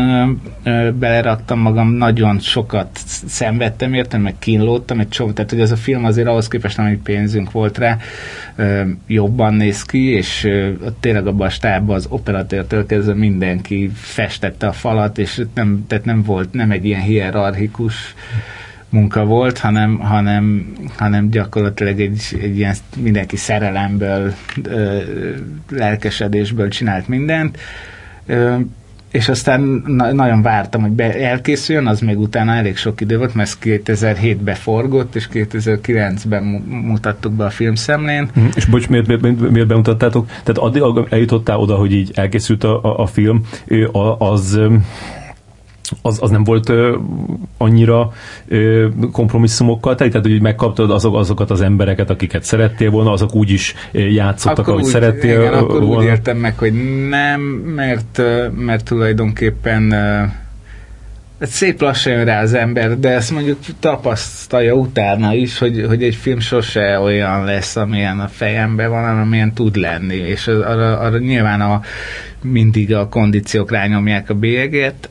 beleraktam 0.99 1.59
magam, 1.59 1.91
nagyon 1.91 2.39
sokat 2.39 2.89
szenvedtem 3.27 3.93
értem, 3.93 4.21
meg 4.21 4.35
kínlódtam, 4.39 4.99
egy 4.99 5.09
csomó, 5.09 5.31
tehát 5.31 5.49
hogy 5.49 5.59
ez 5.59 5.71
a 5.71 5.75
film 5.75 6.05
azért 6.05 6.27
ahhoz 6.27 6.47
képest, 6.47 6.79
amennyi 6.79 6.99
pénzünk 7.03 7.51
volt 7.51 7.77
rá, 7.77 7.97
jobban 9.07 9.53
néz 9.53 9.81
ki, 9.81 10.09
és 10.11 10.49
tényleg 10.99 11.27
abban 11.27 11.47
a 11.47 11.49
stábban 11.49 11.95
az 11.95 12.05
operatőrtől 12.09 12.85
kezdve 12.85 13.13
mindenki 13.13 13.91
festette 13.93 14.67
a 14.67 14.71
falat, 14.71 15.17
és 15.17 15.41
nem, 15.53 15.85
tehát 15.87 16.05
nem 16.05 16.23
volt, 16.23 16.53
nem 16.53 16.71
egy 16.71 16.85
ilyen 16.85 17.01
hierarchikus 17.01 18.15
munka 18.97 19.25
volt, 19.25 19.57
hanem, 19.57 19.99
hanem, 19.99 20.73
hanem 20.95 21.29
gyakorlatilag 21.29 21.99
egy, 21.99 22.37
egy 22.41 22.57
ilyen 22.57 22.75
mindenki 22.97 23.35
szerelemből, 23.35 24.33
ö, 24.63 24.97
lelkesedésből 25.69 26.67
csinált 26.67 27.07
mindent. 27.07 27.57
Ö, 28.25 28.55
és 29.11 29.29
aztán 29.29 29.83
na- 29.85 30.11
nagyon 30.13 30.41
vártam, 30.41 30.81
hogy 30.81 30.91
be 30.91 31.13
elkészüljön, 31.13 31.87
az 31.87 31.99
még 31.99 32.19
utána 32.19 32.53
elég 32.53 32.77
sok 32.77 33.01
idő 33.01 33.17
volt, 33.17 33.33
mert 33.33 33.57
2007-ben 33.61 34.55
forgott, 34.55 35.15
és 35.15 35.27
2009-ben 35.33 36.43
mu- 36.43 36.67
mutattuk 36.67 37.33
be 37.33 37.45
a 37.45 37.49
filmszemlén. 37.49 38.29
Mhm. 38.33 38.45
És 38.55 38.65
bocs, 38.65 38.89
miért, 38.89 39.07
miért, 39.07 39.51
miért, 39.51 39.67
bemutattátok? 39.67 40.27
Tehát 40.27 40.57
addig 40.57 40.81
eljutottál 41.09 41.57
oda, 41.57 41.75
hogy 41.75 41.93
így 41.93 42.11
elkészült 42.13 42.63
a, 42.63 42.83
a, 42.83 42.99
a 42.99 43.05
film, 43.05 43.41
az 44.17 44.59
az, 46.01 46.17
az 46.21 46.29
nem 46.29 46.43
volt 46.43 46.69
ö, 46.69 46.97
annyira 47.57 48.11
ö, 48.47 48.87
kompromisszumokkal 49.11 49.95
teli, 49.95 50.09
tehát 50.09 50.25
hogy 50.25 50.41
megkaptad 50.41 50.91
azok, 50.91 51.15
azokat 51.15 51.51
az 51.51 51.61
embereket, 51.61 52.09
akiket 52.09 52.43
szerettél 52.43 52.89
volna, 52.89 53.11
azok 53.11 53.35
úgy 53.35 53.49
is 53.49 53.75
játszottak, 53.91 54.59
akkor 54.59 54.73
ahogy 54.73 54.83
úgy, 54.83 54.89
szerettél 54.89 55.39
igen, 55.39 55.53
akkor 55.53 55.81
volna. 55.81 56.01
úgy 56.01 56.03
értem 56.03 56.37
meg, 56.37 56.57
hogy 56.57 56.73
nem, 57.09 57.41
mert, 57.75 58.21
mert 58.55 58.85
tulajdonképpen 58.85 59.93
szép 61.41 61.81
lassan 61.81 62.13
jön 62.13 62.25
rá 62.25 62.41
az 62.41 62.53
ember, 62.53 62.99
de 62.99 63.09
ezt 63.09 63.31
mondjuk 63.31 63.59
tapasztalja 63.79 64.73
utána 64.73 65.33
is, 65.33 65.57
hogy, 65.57 65.85
hogy 65.87 66.03
egy 66.03 66.15
film 66.15 66.39
sose 66.39 66.99
olyan 66.99 67.43
lesz, 67.43 67.75
amilyen 67.75 68.19
a 68.19 68.27
fejemben 68.27 68.89
van, 68.89 69.03
hanem 69.03 69.21
amilyen 69.21 69.53
tud 69.53 69.75
lenni, 69.75 70.15
és 70.15 70.47
arra, 70.47 70.99
arra 70.99 71.17
nyilván 71.17 71.61
a, 71.61 71.81
mindig 72.41 72.93
a 72.93 73.09
kondíciók 73.09 73.71
rányomják 73.71 74.29
a 74.29 74.33
bélyeget, 74.33 75.09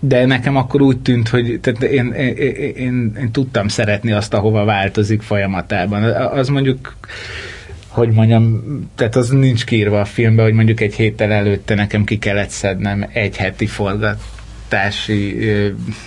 de 0.00 0.26
nekem 0.26 0.56
akkor 0.56 0.82
úgy 0.82 0.98
tűnt, 0.98 1.28
hogy 1.28 1.58
tehát 1.60 1.82
én, 1.82 2.12
én, 2.12 2.36
én, 2.76 3.16
én 3.20 3.30
tudtam 3.32 3.68
szeretni 3.68 4.12
azt, 4.12 4.34
ahova 4.34 4.64
változik 4.64 5.22
folyamatában. 5.22 6.02
Az 6.12 6.48
mondjuk 6.48 6.96
hogy 7.94 8.10
mondjam, 8.10 8.62
tehát 8.94 9.16
az 9.16 9.28
nincs 9.28 9.64
kiírva 9.64 10.00
a 10.00 10.04
filmben, 10.04 10.44
hogy 10.44 10.54
mondjuk 10.54 10.80
egy 10.80 10.94
héttel 10.94 11.32
előtte 11.32 11.74
nekem 11.74 12.04
ki 12.04 12.18
kellett 12.18 12.48
szednem 12.48 13.06
egy 13.12 13.36
heti 13.36 13.66
forgatási, 13.66 15.36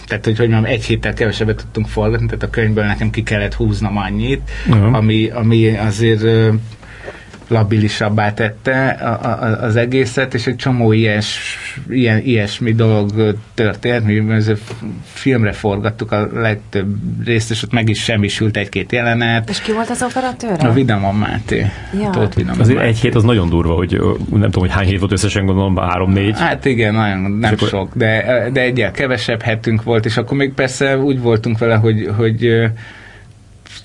tehát 0.07 0.25
hogy, 0.25 0.37
hogy 0.37 0.49
mondjam, 0.49 0.73
egy 0.73 0.85
héttel 0.85 1.13
kevesebbet 1.13 1.55
tudtunk 1.55 1.87
forgatni, 1.87 2.25
tehát 2.25 2.43
a 2.43 2.49
könyvből 2.49 2.85
nekem 2.85 3.09
ki 3.09 3.23
kellett 3.23 3.53
húznom 3.53 3.97
annyit, 3.97 4.41
uh-huh. 4.69 4.95
ami, 4.95 5.29
ami 5.29 5.69
azért 5.69 6.23
labilisabbá 7.47 8.33
tette 8.33 8.87
a, 8.89 9.27
a, 9.27 9.61
az 9.63 9.75
egészet, 9.75 10.33
és 10.33 10.47
egy 10.47 10.55
csomó 10.55 10.91
ilyes, 10.91 11.57
ilyen, 11.89 12.19
ilyesmi 12.23 12.73
dolog 12.73 13.35
történt. 13.53 14.05
Mi 14.05 14.33
ez 14.33 14.51
filmre 15.03 15.51
forgattuk 15.51 16.11
a 16.11 16.27
legtöbb 16.33 16.95
részt, 17.25 17.51
és 17.51 17.63
ott 17.63 17.71
meg 17.71 17.89
is 17.89 18.03
semmisült 18.03 18.57
egy-két 18.57 18.91
jelenet. 18.91 19.49
És 19.49 19.61
ki 19.61 19.71
volt 19.71 19.89
az 19.89 20.01
operatőr? 20.09 20.65
A 20.65 20.71
Vidamon 20.73 21.15
Máté. 21.15 21.65
Ja. 22.01 22.09
Tóth 22.09 22.35
Vidamon 22.35 22.59
Azért 22.59 22.77
Máté. 22.77 22.89
egy 22.89 22.99
hét 22.99 23.15
az 23.15 23.23
nagyon 23.23 23.49
durva, 23.49 23.73
hogy 23.73 23.91
nem 24.31 24.41
tudom, 24.41 24.61
hogy 24.61 24.71
hány 24.71 24.85
hét 24.87 24.99
volt 24.99 25.11
összesen, 25.11 25.45
gondolom, 25.45 25.75
három-négy. 25.77 26.39
Hát 26.39 26.65
igen, 26.65 26.93
nagyon, 26.93 27.31
nem 27.31 27.53
akkor- 27.53 27.67
sok, 27.67 27.91
de, 27.95 28.49
de 28.53 28.61
egyel 28.61 28.91
kevesebb 28.91 29.41
hetünk 29.41 29.83
volt, 29.83 30.05
és 30.05 30.17
akkor 30.17 30.37
még 30.37 30.53
persze 30.53 30.97
úgy 30.97 31.19
voltunk 31.21 31.57
vele, 31.57 31.75
hogy, 31.75 32.09
hogy 32.17 32.69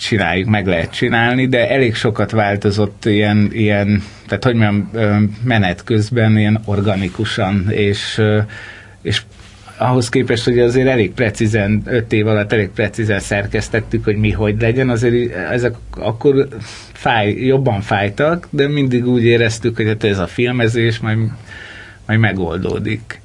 csináljuk, 0.03 0.49
meg 0.49 0.67
lehet 0.67 0.91
csinálni, 0.91 1.47
de 1.47 1.71
elég 1.71 1.95
sokat 1.95 2.31
változott 2.31 3.05
ilyen, 3.05 3.49
ilyen 3.53 4.03
tehát 4.27 4.45
hogy 4.45 4.55
mondjam, 4.55 4.91
menet 5.45 5.85
közben 5.85 6.39
ilyen 6.39 6.61
organikusan, 6.65 7.71
és, 7.71 8.23
és 9.03 9.23
ahhoz 9.77 10.09
képest, 10.09 10.45
hogy 10.45 10.59
azért 10.59 10.89
elég 10.89 11.13
precízen, 11.13 11.83
öt 11.87 12.13
év 12.13 12.27
alatt 12.27 12.53
elég 12.53 12.69
precízen 12.69 13.21
szerkesztettük, 13.21 14.05
hogy 14.05 14.17
mi 14.17 14.31
hogy 14.31 14.61
legyen, 14.61 14.89
azért 14.89 15.35
ezek 15.35 15.75
akkor 15.91 16.49
fáj, 16.93 17.31
jobban 17.33 17.81
fájtak, 17.81 18.49
de 18.51 18.69
mindig 18.69 19.07
úgy 19.07 19.25
éreztük, 19.25 19.77
hogy 19.77 19.87
hát 19.87 20.05
ez 20.05 20.19
a 20.19 20.27
filmezés 20.27 20.99
majd, 20.99 21.19
majd 22.07 22.19
megoldódik. 22.19 23.21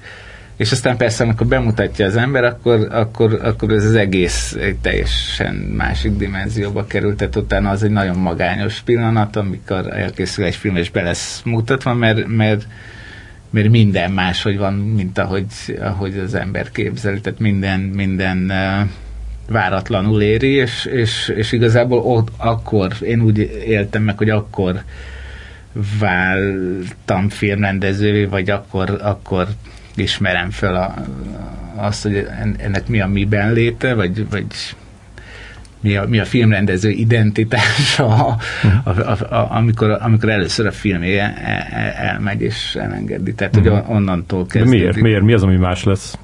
És 0.57 0.71
aztán 0.71 0.97
persze, 0.97 1.23
amikor 1.23 1.47
bemutatja 1.47 2.05
az 2.05 2.15
ember, 2.15 2.43
akkor, 2.43 2.87
akkor, 2.91 3.39
akkor 3.43 3.71
ez 3.71 3.85
az 3.85 3.95
egész 3.95 4.53
egy 4.53 4.75
teljesen 4.75 5.55
másik 5.55 6.11
dimenzióba 6.11 6.85
került, 6.85 7.17
tehát 7.17 7.35
utána 7.35 7.69
az 7.69 7.83
egy 7.83 7.91
nagyon 7.91 8.17
magányos 8.17 8.81
pillanat, 8.81 9.35
amikor 9.35 9.93
elkészül 9.93 10.45
egy 10.45 10.55
film, 10.55 10.75
és 10.75 10.89
be 10.89 11.01
lesz 11.01 11.41
mutatva, 11.45 11.93
mert, 11.93 12.27
mert, 12.27 12.67
mert 13.49 13.69
minden 13.69 14.11
máshogy 14.11 14.57
van, 14.57 14.73
mint 14.73 15.17
ahogy, 15.17 15.45
ahogy 15.81 16.17
az 16.17 16.33
ember 16.33 16.71
képzeli, 16.71 17.21
tehát 17.21 17.39
minden, 17.39 17.79
minden 17.79 18.37
uh, 18.37 18.89
váratlanul 19.49 20.21
éri, 20.21 20.51
és, 20.51 20.85
és, 20.85 21.33
és 21.35 21.51
igazából 21.51 21.99
ott 21.99 22.27
akkor, 22.37 22.91
én 23.01 23.21
úgy 23.21 23.37
éltem 23.65 24.03
meg, 24.03 24.17
hogy 24.17 24.29
akkor 24.29 24.83
váltam 25.99 27.29
filmrendezővé, 27.29 28.25
vagy 28.25 28.49
akkor, 28.49 28.99
akkor 29.01 29.47
ismerem 29.97 30.49
fel 30.49 30.75
a, 30.75 30.93
azt, 31.75 32.03
hogy 32.03 32.27
en- 32.41 32.55
ennek 32.59 32.87
mi 32.87 33.01
a 33.01 33.07
miben 33.07 33.53
léte, 33.53 33.93
vagy, 33.93 34.29
vagy 34.29 34.45
mi 35.79 35.95
a, 35.95 36.05
mi 36.07 36.19
a 36.19 36.25
filmrendező 36.25 36.89
identitása, 36.89 38.05
a, 38.27 38.37
a, 38.83 38.89
a, 38.89 39.35
a, 39.35 39.47
amikor, 39.55 39.97
amikor 40.01 40.29
először 40.29 40.65
a 40.65 40.71
filmé 40.71 41.17
el, 41.17 41.33
el, 41.43 41.91
elmegy 41.91 42.41
és 42.41 42.75
elengedi. 42.79 43.33
Tehát, 43.33 43.55
hogy 43.55 43.67
on- 43.67 43.85
onnantól 43.87 44.41
De 44.43 44.47
kezdődik. 44.59 44.79
miért? 44.81 45.01
Miért? 45.01 45.21
Mi 45.21 45.33
az, 45.33 45.43
ami 45.43 45.55
más 45.55 45.83
lesz? 45.83 46.17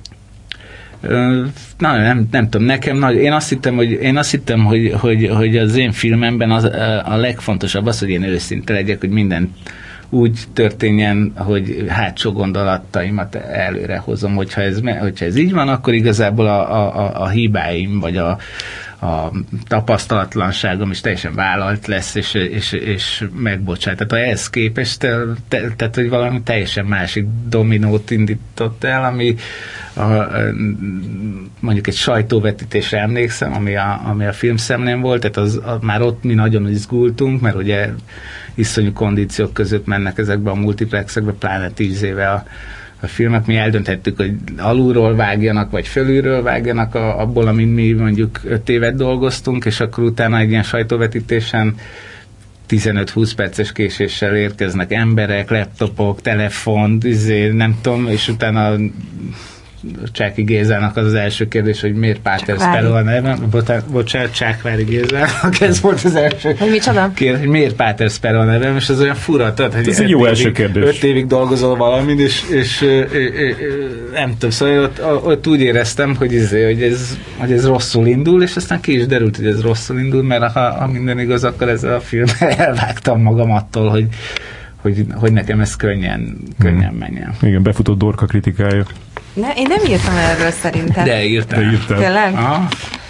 Na, 1.78 1.98
nem, 1.98 2.28
nem 2.32 2.50
tudom, 2.50 2.68
nekem 2.68 2.98
nagy, 2.98 3.16
én 3.16 3.32
azt 3.32 3.50
hittem, 3.50 3.76
hogy, 3.76 3.92
én 3.92 4.18
azt 4.18 4.32
hittem, 4.32 4.64
hogy, 4.66 4.94
hogy, 4.98 5.28
hogy 5.34 5.58
az 5.58 5.76
én 5.76 5.92
filmemben 5.92 6.52
az, 6.52 6.64
a 7.04 7.16
legfontosabb 7.16 7.86
az, 7.86 8.00
hogy 8.00 8.10
én 8.10 8.24
őszinte 8.24 8.74
legyek, 8.74 9.00
hogy 9.00 9.10
minden 9.10 9.54
úgy 10.14 10.40
történjen, 10.54 11.32
hogy 11.36 11.86
hátsó 11.88 12.32
gondolataimat 12.32 13.36
előre 13.36 13.98
hozom. 13.98 14.36
Hogyha 14.36 14.62
ez, 14.62 14.80
hogyha 15.00 15.26
ez 15.26 15.36
így 15.36 15.54
van, 15.54 15.70
akkor 15.70 15.94
igazából 15.94 16.48
a, 16.48 16.88
a, 16.98 17.22
a 17.22 17.28
hibáim, 17.28 18.00
vagy 18.00 18.18
a, 18.18 18.38
a 19.04 19.32
tapasztalatlanságom 19.68 20.92
is 20.92 21.02
teljesen 21.02 21.36
vállalt 21.36 21.88
lesz, 21.88 22.16
és, 22.16 22.34
és, 22.34 22.72
és 22.72 23.26
megbocsát. 23.36 23.98
Tehát 23.98 24.26
ehhez 24.26 24.50
képest, 24.50 25.00
te, 25.00 25.28
tehát 25.76 25.96
hogy 25.96 26.10
valami 26.10 26.42
teljesen 26.42 26.86
másik 26.86 27.26
dominót 27.48 28.12
indított 28.12 28.84
el, 28.84 29.04
ami 29.04 29.36
a, 29.94 30.02
a, 30.02 30.32
mondjuk 31.60 31.88
egy 31.88 31.96
sajtóvetítésre 31.96 33.00
emlékszem, 33.00 33.54
ami 33.54 33.76
a, 33.76 34.02
ami 34.06 34.26
a 34.26 34.34
filmszemlén 34.34 35.02
volt, 35.02 35.22
tehát 35.22 35.38
az, 35.38 35.56
a, 35.56 35.78
már 35.82 36.02
ott 36.02 36.24
mi 36.24 36.34
nagyon 36.34 36.70
izgultunk, 36.70 37.42
mert 37.42 37.56
ugye 37.56 37.90
iszonyú 38.56 38.94
kondíciók 38.94 39.54
között 39.54 39.86
mennek 39.86 40.18
ezekbe 40.18 40.50
a 40.50 40.56
multiplexekbe, 40.56 41.32
pláne 41.32 41.70
tíz 41.70 42.02
éve 42.02 42.30
a, 42.30 42.46
a 43.04 43.08
filmek, 43.08 43.46
mi 43.46 43.56
eldönthettük, 43.56 44.18
hogy 44.18 44.34
alulról 44.58 45.16
vágjanak, 45.16 45.72
vagy 45.72 45.88
fölülről 45.88 46.42
vágjanak 46.42 46.96
a, 46.96 47.20
abból, 47.20 47.48
amin 47.48 47.68
mi 47.68 47.92
mondjuk 47.92 48.40
öt 48.44 48.70
évet 48.70 48.96
dolgoztunk, 48.96 49.66
és 49.66 49.80
akkor 49.80 50.04
utána 50.04 50.38
egy 50.38 50.50
ilyen 50.50 50.64
sajtóvetítésen 50.64 51.76
15-20 52.70 53.32
perces 53.36 53.72
késéssel 53.72 54.36
érkeznek 54.36 54.92
emberek, 54.92 55.50
laptopok, 55.50 56.22
telefon, 56.22 56.98
izé, 57.02 57.48
nem 57.48 57.78
tudom, 57.82 58.08
és 58.08 58.28
utána 58.28 58.76
Csáki 60.12 60.42
Gézának 60.44 60.98
az 60.98 61.06
az 61.06 61.14
első 61.14 61.48
kérdés, 61.48 61.82
hogy 61.82 61.94
miért 61.94 62.20
Páter. 62.20 62.58
Spero 62.60 62.94
a 62.94 63.02
nevem. 63.02 63.50
Bocsánat, 63.92 64.34
Csákvári 64.36 64.84
Gézának 64.84 65.60
ez 65.62 65.82
volt 65.82 66.02
az 66.04 66.16
első 66.16 66.56
Hogy 66.60 66.70
micsoda? 66.70 67.12
kérdés, 67.16 67.40
hogy 67.40 67.50
miért 67.50 67.76
Páter 67.76 68.10
Spero 68.10 68.40
a 68.40 68.44
nevem, 68.44 68.76
és 68.76 68.90
ez 68.90 69.02
olyan 69.02 69.16
fura, 69.16 69.54
tudod, 69.54 69.74
hogy 69.74 69.88
Ez 69.88 70.00
egy 70.00 70.10
jó 70.10 70.18
évig- 70.18 70.30
első 70.30 70.52
kérdés. 70.52 70.84
Öt 70.84 71.04
évig 71.04 71.28
dolgozol 71.28 71.76
valamin, 71.76 72.20
és, 72.20 72.42
és 72.50 72.82
ö, 72.82 72.86
ö, 72.88 73.02
ö, 73.14 73.48
ö, 73.50 73.88
nem 74.14 74.32
tudom, 74.32 74.50
szóval 74.50 74.80
ott, 74.84 75.02
ott 75.26 75.48
úgy 75.48 75.60
éreztem, 75.62 76.16
hogy, 76.16 76.34
izé, 76.34 76.64
hogy, 76.64 76.82
ez, 76.82 77.18
hogy 77.38 77.52
ez 77.52 77.66
rosszul 77.66 78.06
indul, 78.08 78.44
és 78.44 78.56
aztán 78.56 78.80
ki 78.82 78.96
is 78.98 79.06
derült, 79.06 79.36
hogy 79.36 79.46
ez 79.46 79.62
rosszul 79.62 80.00
indul, 80.00 80.24
mert 80.24 80.52
ha, 80.52 80.72
ha 80.72 80.88
minden 80.88 81.20
igaz, 81.20 81.44
akkor 81.44 81.70
ezzel 81.70 81.94
a 81.96 82.00
film 82.00 82.26
elvágtam 82.58 83.22
magam 83.22 83.52
attól, 83.52 83.90
hogy, 83.90 84.08
hogy, 84.76 85.06
hogy 85.16 85.32
nekem 85.34 85.60
ez 85.60 85.76
könnyen, 85.76 86.38
könnyen 86.60 86.94
menjen. 86.94 87.34
Igen, 87.42 87.64
befutott 87.64 87.98
Dorka 87.98 88.26
kritikája. 88.26 88.86
Ne, 89.34 89.54
én 89.56 89.66
nem 89.70 89.92
írtam 89.92 90.16
erről 90.16 90.52
szerintem. 90.52 91.06
De 91.06 91.24
írtam. 91.24 91.60
De 91.60 91.66
írtam. 91.72 91.98
Tényleg? 91.98 92.34
Aha. 92.34 92.68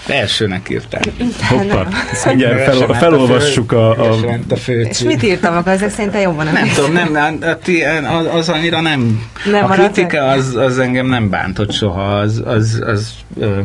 Elsőnek 0.07 0.69
írtam. 0.69 1.01
Hoppá. 1.49 1.87
Ezt 2.11 2.25
mindjárt 2.25 2.63
fel, 2.63 2.87
felolvassuk 2.87 3.71
a... 3.71 4.11
a 4.11 4.17
a 4.49 4.55
fő 4.55 4.81
És 4.81 4.99
mit 4.99 5.23
írtam 5.23 5.55
akkor? 5.55 5.71
Ezek 5.71 5.89
szerintem 5.89 6.21
jobban 6.21 6.47
Nem 6.53 6.69
tudom, 6.75 6.91
nem, 6.91 7.11
nem, 7.11 7.37
a 7.41 7.57
ti- 7.57 7.83
az, 7.83 8.25
az 8.35 8.49
annyira 8.49 8.81
nem... 8.81 9.23
Nem 9.51 9.63
a 9.65 9.67
kritika 9.67 10.27
az, 10.27 10.55
az 10.55 10.79
engem 10.79 11.05
nem 11.05 11.29
bántott 11.29 11.71
soha, 11.71 12.17
az, 12.17 12.41
az, 12.45 12.81
az 12.85 13.11
ö, 13.39 13.59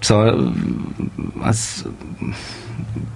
szóval 0.00 0.54
az 1.40 1.84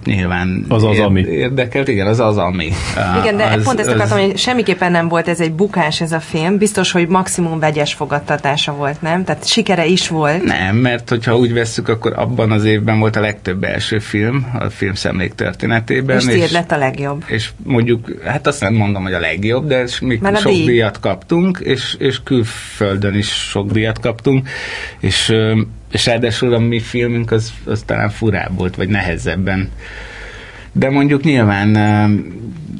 nyilván 0.05 0.65
Az 0.67 0.83
az, 0.83 0.99
ami. 0.99 1.21
érdekelt. 1.21 1.87
Igen, 1.87 2.07
az 2.07 2.19
az, 2.19 2.37
ami. 2.37 2.71
Igen, 3.21 3.37
de 3.37 3.43
az, 3.43 3.63
pont 3.63 3.79
ezt 3.79 3.89
az- 3.89 3.95
akartam, 3.95 4.19
hogy 4.19 4.37
semmiképpen 4.37 4.91
nem 4.91 5.07
volt 5.07 5.27
ez 5.27 5.39
egy 5.39 5.51
bukás 5.53 6.01
ez 6.01 6.11
a 6.11 6.19
film. 6.19 6.57
Biztos, 6.57 6.91
hogy 6.91 7.07
maximum 7.07 7.59
vegyes 7.59 7.93
fogadtatása 7.93 8.73
volt, 8.75 9.01
nem? 9.01 9.23
Tehát 9.23 9.47
sikere 9.47 9.85
is 9.85 10.07
volt. 10.07 10.43
Nem, 10.43 10.75
mert 10.75 11.09
hogyha 11.09 11.37
úgy 11.37 11.53
vesszük, 11.53 11.87
akkor 11.87 12.13
abban 12.15 12.51
az 12.51 12.63
évben 12.65 12.99
volt 12.99 13.15
a 13.15 13.19
legtöbb 13.19 13.63
első 13.63 13.99
film 13.99 14.47
a 14.59 14.69
filmszemlék 14.69 15.33
történetében. 15.33 16.17
És 16.17 16.25
tiéd 16.25 16.51
lett 16.51 16.71
a 16.71 16.77
legjobb. 16.77 17.23
és 17.27 17.49
mondjuk, 17.63 18.11
hát 18.25 18.47
azt 18.47 18.61
nem 18.61 18.73
mondom, 18.73 19.03
hogy 19.03 19.13
a 19.13 19.19
legjobb, 19.19 19.67
de 19.67 19.83
mi 20.01 20.19
a 20.21 20.35
sok 20.35 20.51
díj. 20.51 20.65
díjat 20.65 20.99
kaptunk, 20.99 21.59
és, 21.63 21.95
és 21.99 22.23
külföldön 22.23 23.13
is 23.15 23.27
sok 23.27 23.71
díjat 23.71 23.99
kaptunk, 23.99 24.47
és, 24.99 25.33
és 25.93 26.05
ráadásul 26.05 26.53
a 26.53 26.59
mi 26.59 26.79
filmünk 26.79 27.31
az, 27.31 27.53
az 27.65 27.83
talán 27.85 28.09
furább 28.09 28.57
volt, 28.57 28.75
vagy 28.75 28.89
nehezebben. 28.89 29.69
De 30.73 30.89
mondjuk 30.89 31.23
nyilván 31.23 31.75
ö, 31.75 32.15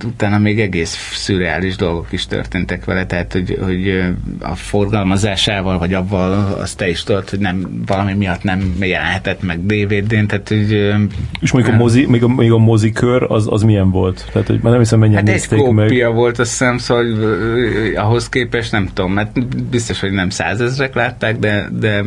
utána 0.06 0.38
még 0.38 0.60
egész 0.60 1.12
szürreális 1.13 1.75
dolgok 1.75 2.08
is 2.10 2.25
történtek 2.27 2.86
vele, 2.86 3.06
tehát 3.06 3.34
hogy, 3.34 3.58
hogy 3.62 3.88
ö, 3.88 4.03
a 4.41 4.56
forgalmazásával, 4.56 5.77
vagy 5.77 5.93
avval 5.93 6.58
azt 6.60 6.77
te 6.77 6.89
is 6.89 7.03
tudod, 7.03 7.29
hogy 7.29 7.39
nem, 7.39 7.84
valami 7.86 8.13
miatt 8.13 8.43
nem 8.43 8.75
jelenhetett 8.79 9.43
meg 9.43 9.65
DVD-n, 9.65 10.25
tehát 10.25 10.47
hogy 10.47 10.73
ö, 10.73 10.93
És 11.39 11.51
mondjuk 11.51 11.75
a, 11.75 11.77
mozi, 11.77 12.06
még 12.06 12.23
a, 12.23 12.27
még 12.27 12.51
a 12.51 12.58
mozikör, 12.58 13.23
az, 13.32 13.47
az 13.49 13.63
milyen 13.63 13.91
volt? 13.91 14.29
Tehát, 14.32 14.47
hogy 14.47 14.60
már 14.62 14.71
nem 14.71 14.82
hiszem, 14.82 14.99
mennyien 14.99 15.17
Hát 15.17 15.27
egy 15.27 15.34
nézték 15.34 15.60
kópia 15.60 16.08
meg. 16.08 16.15
volt, 16.15 16.39
azt 16.39 16.49
hiszem, 16.49 16.77
szóval 16.77 17.03
hogy, 17.03 17.17
ö, 17.17 17.95
ahhoz 17.95 18.29
képest 18.29 18.71
nem 18.71 18.89
tudom, 18.93 19.13
mert 19.13 19.45
biztos, 19.69 19.99
hogy 19.99 20.12
nem 20.12 20.29
százezrek 20.29 20.95
látták, 20.95 21.38
de, 21.39 21.69
de 21.79 22.03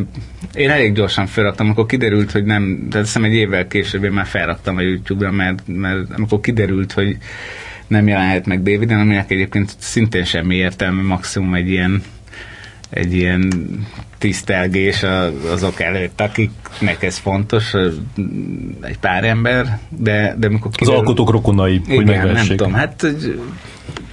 én 0.53 0.69
elég 0.69 0.93
gyorsan 0.93 1.25
felraktam, 1.25 1.65
amikor 1.65 1.85
kiderült, 1.85 2.31
hogy 2.31 2.43
nem, 2.43 2.87
tehát 2.89 3.05
hiszem 3.05 3.23
egy 3.23 3.33
évvel 3.33 3.67
később 3.67 4.03
én 4.03 4.11
már 4.11 4.25
felraktam 4.25 4.77
a 4.77 4.81
YouTube-ra, 4.81 5.31
mert, 5.31 5.63
mert 5.77 5.97
amikor 6.17 6.39
kiderült, 6.39 6.91
hogy 6.91 7.17
nem 7.87 8.07
jelenhet 8.07 8.45
meg 8.45 8.63
David-en, 8.63 8.99
aminek 8.99 9.31
egyébként 9.31 9.75
szintén 9.77 10.23
semmi 10.23 10.55
értelme, 10.55 11.01
maximum 11.01 11.53
egy 11.53 11.69
ilyen 11.69 12.03
egy 12.89 13.13
ilyen 13.13 13.49
tisztelgés 14.17 15.05
azok 15.51 15.79
előtt, 15.79 16.21
akiknek 16.21 17.03
ez 17.03 17.17
fontos, 17.17 17.73
egy 18.81 18.97
pár 18.99 19.23
ember, 19.23 19.79
de, 19.89 20.35
de 20.37 20.47
amikor 20.47 20.71
Az 20.79 20.87
alkotók 20.89 21.29
rokonai, 21.31 21.81
hogy 21.87 21.93
igen, 22.01 22.05
nem 22.05 22.25
megvessék. 22.25 22.57
tudom, 22.57 22.73
hát 22.73 23.01
hogy- 23.01 23.39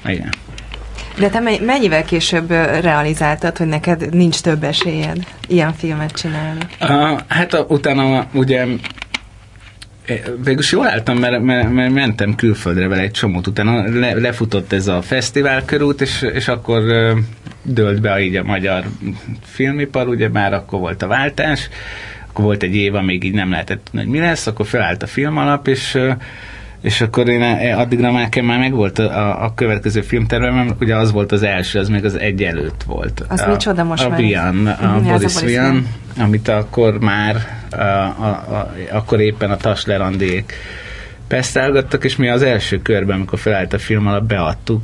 igen. 0.06 0.28
De 1.18 1.28
te 1.28 1.40
me- 1.40 1.64
mennyivel 1.64 2.04
később 2.04 2.50
realizáltad, 2.80 3.56
hogy 3.56 3.66
neked 3.66 4.14
nincs 4.14 4.40
több 4.40 4.64
esélyed 4.64 5.26
ilyen 5.48 5.72
filmet 5.74 6.12
csinálni? 6.12 6.60
Uh, 6.80 7.20
hát 7.28 7.54
a, 7.54 7.64
utána 7.68 8.26
ugye 8.32 8.66
végülis 10.44 10.72
jól 10.72 10.86
álltam, 10.86 11.18
mert, 11.18 11.42
mert, 11.42 11.72
mert 11.72 11.92
mentem 11.92 12.34
külföldre 12.34 12.88
vele 12.88 13.02
egy 13.02 13.10
csomót, 13.10 13.46
utána 13.46 13.98
le, 13.98 14.14
lefutott 14.14 14.72
ez 14.72 14.86
a 14.86 15.02
fesztivál 15.02 15.64
körút, 15.64 16.00
és, 16.00 16.22
és 16.34 16.48
akkor 16.48 16.82
dölt 17.62 18.00
be 18.00 18.20
így 18.20 18.36
a 18.36 18.42
magyar 18.42 18.84
filmipar, 19.42 20.08
ugye 20.08 20.28
már 20.28 20.52
akkor 20.52 20.80
volt 20.80 21.02
a 21.02 21.06
váltás, 21.06 21.68
akkor 22.28 22.44
volt 22.44 22.62
egy 22.62 22.74
év, 22.74 22.94
amíg 22.94 23.24
így 23.24 23.34
nem 23.34 23.50
lehetett 23.50 23.84
tudni, 23.84 24.00
hogy 24.00 24.10
mi 24.10 24.18
lesz, 24.18 24.46
akkor 24.46 24.66
felállt 24.66 25.02
a 25.02 25.06
film 25.06 25.36
alap, 25.36 25.68
és 25.68 25.94
uh, 25.94 26.12
és 26.84 27.00
akkor 27.00 27.28
én 27.28 27.42
eh, 27.42 27.78
addigra 27.78 28.12
már, 28.12 28.22
nekem 28.22 28.44
már 28.44 28.58
megvolt 28.58 28.98
a, 28.98 29.44
a 29.44 29.54
következő 29.54 30.00
filmtervem, 30.00 30.74
ugye 30.80 30.96
az 30.96 31.12
volt 31.12 31.32
az 31.32 31.42
első, 31.42 31.78
az 31.78 31.88
még 31.88 32.04
az 32.04 32.18
egy 32.18 32.42
előtt 32.42 32.82
volt. 32.82 33.24
Az 33.28 33.40
a, 33.40 33.48
micsoda 33.50 33.84
most 33.84 34.04
a 34.04 34.08
már? 34.08 34.20
Vian, 34.20 34.66
a 34.66 34.94
a 34.96 35.00
Boris 35.00 35.40
Vian, 35.40 35.72
Vian. 35.72 35.86
amit 36.18 36.48
akkor 36.48 36.98
már 37.00 37.36
a, 37.70 37.76
a, 37.76 38.26
a, 38.28 38.72
akkor 38.92 39.20
éppen 39.20 39.50
a 39.50 39.56
Taslerandék 39.56 40.52
pesztálgattak, 41.28 42.04
és 42.04 42.16
mi 42.16 42.28
az 42.28 42.42
első 42.42 42.82
körben, 42.82 43.16
amikor 43.16 43.38
felállt 43.38 43.72
a 43.72 43.78
film 43.78 44.06
alap, 44.06 44.24
beadtuk, 44.24 44.82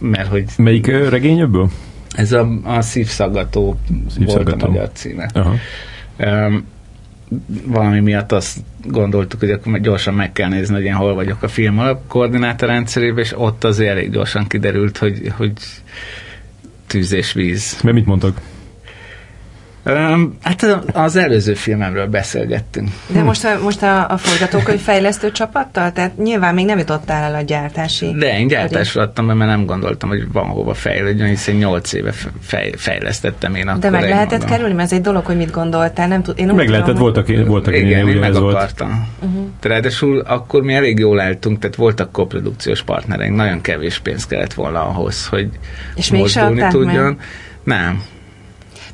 mert 0.00 0.28
hogy 0.28 0.44
Melyik 0.56 0.86
ö, 0.86 1.08
regény 1.08 1.40
ebből? 1.40 1.70
ez 2.16 2.32
a, 2.32 2.48
a 2.64 2.80
szívszaggató, 2.80 3.62
volt 3.64 3.78
a 4.06 4.10
Szívszaggató. 4.10 4.66
magyar 4.66 4.90
címe. 4.92 5.30
Aha. 5.34 5.54
Um, 6.18 6.64
valami 7.64 8.00
miatt 8.00 8.32
azt 8.32 8.58
gondoltuk, 8.84 9.40
hogy 9.40 9.50
akkor 9.50 9.80
gyorsan 9.80 10.14
meg 10.14 10.32
kell 10.32 10.48
nézni, 10.48 10.74
hogy 10.74 10.84
én 10.84 10.94
hol 10.94 11.14
vagyok 11.14 11.42
a 11.42 11.48
film 11.48 11.78
alap 11.78 12.06
koordinátor 12.06 12.68
rendszerében, 12.68 13.24
és 13.24 13.38
ott 13.38 13.64
azért 13.64 13.90
elég 13.90 14.10
gyorsan 14.10 14.46
kiderült, 14.46 14.98
hogy, 14.98 15.32
hogy 15.36 15.52
tűz 16.86 17.12
és 17.12 17.32
víz. 17.32 17.80
Mert 17.82 17.96
mit 17.96 18.06
mondtak? 18.06 18.40
Hát 20.42 20.62
az 20.92 21.16
előző 21.16 21.54
filmemről 21.54 22.06
beszélgettünk. 22.06 22.88
De 23.06 23.22
most 23.22 23.44
a, 23.44 23.58
most 23.62 23.82
a, 23.82 24.10
a 24.10 24.16
forgatókönyv 24.16 24.80
fejlesztő 24.80 25.32
csapattal? 25.32 25.92
Tehát 25.92 26.16
nyilván 26.16 26.54
még 26.54 26.64
nem 26.66 26.78
jutottál 26.78 27.22
el 27.22 27.34
a 27.34 27.42
gyártási... 27.42 28.14
De 28.18 28.38
én 28.38 28.46
gyártásra 28.46 29.02
adtam 29.02 29.24
mert 29.26 29.50
nem 29.50 29.66
gondoltam, 29.66 30.08
hogy 30.08 30.32
van 30.32 30.46
hova 30.46 30.74
fejlődjön, 30.74 31.28
hiszen 31.28 31.54
8 31.54 31.92
éve 31.92 32.12
fej, 32.40 32.72
fejlesztettem 32.76 33.54
én 33.54 33.68
akkor 33.68 33.80
De 33.80 33.90
meg 33.90 34.08
lehetett 34.08 34.30
magam. 34.40 34.48
kerülni, 34.48 34.74
mert 34.74 34.92
ez 34.92 34.96
egy 34.98 35.04
dolog, 35.04 35.24
hogy 35.24 35.36
mit 35.36 35.50
gondoltál, 35.50 36.08
nem 36.08 36.22
tud, 36.22 36.38
én 36.38 36.46
Meg 36.46 36.68
lehetett, 36.68 36.94
tudom, 36.94 37.00
voltak, 37.02 37.46
voltak 37.46 37.74
Igen, 37.74 37.86
ilyen, 37.86 37.98
én 37.98 38.04
meg 38.04 38.14
ugyanez 38.16 38.38
volt. 38.38 38.54
akartam. 38.54 39.08
Uh-huh. 39.20 39.46
Ráadásul 39.62 40.18
akkor 40.18 40.62
mi 40.62 40.74
elég 40.74 40.98
jól 40.98 41.20
álltunk, 41.20 41.58
tehát 41.58 41.76
voltak 41.76 42.12
koprodukciós 42.12 42.82
partnereink, 42.82 43.36
nagyon 43.36 43.60
kevés 43.60 43.98
pénz 43.98 44.26
kellett 44.26 44.54
volna 44.54 44.80
ahhoz, 44.88 45.26
hogy 45.26 45.48
És 45.94 46.10
mozdulni 46.10 46.60
adták 46.60 46.62
meg? 46.62 46.70
tudjon. 46.70 47.18
Nem. 47.62 48.02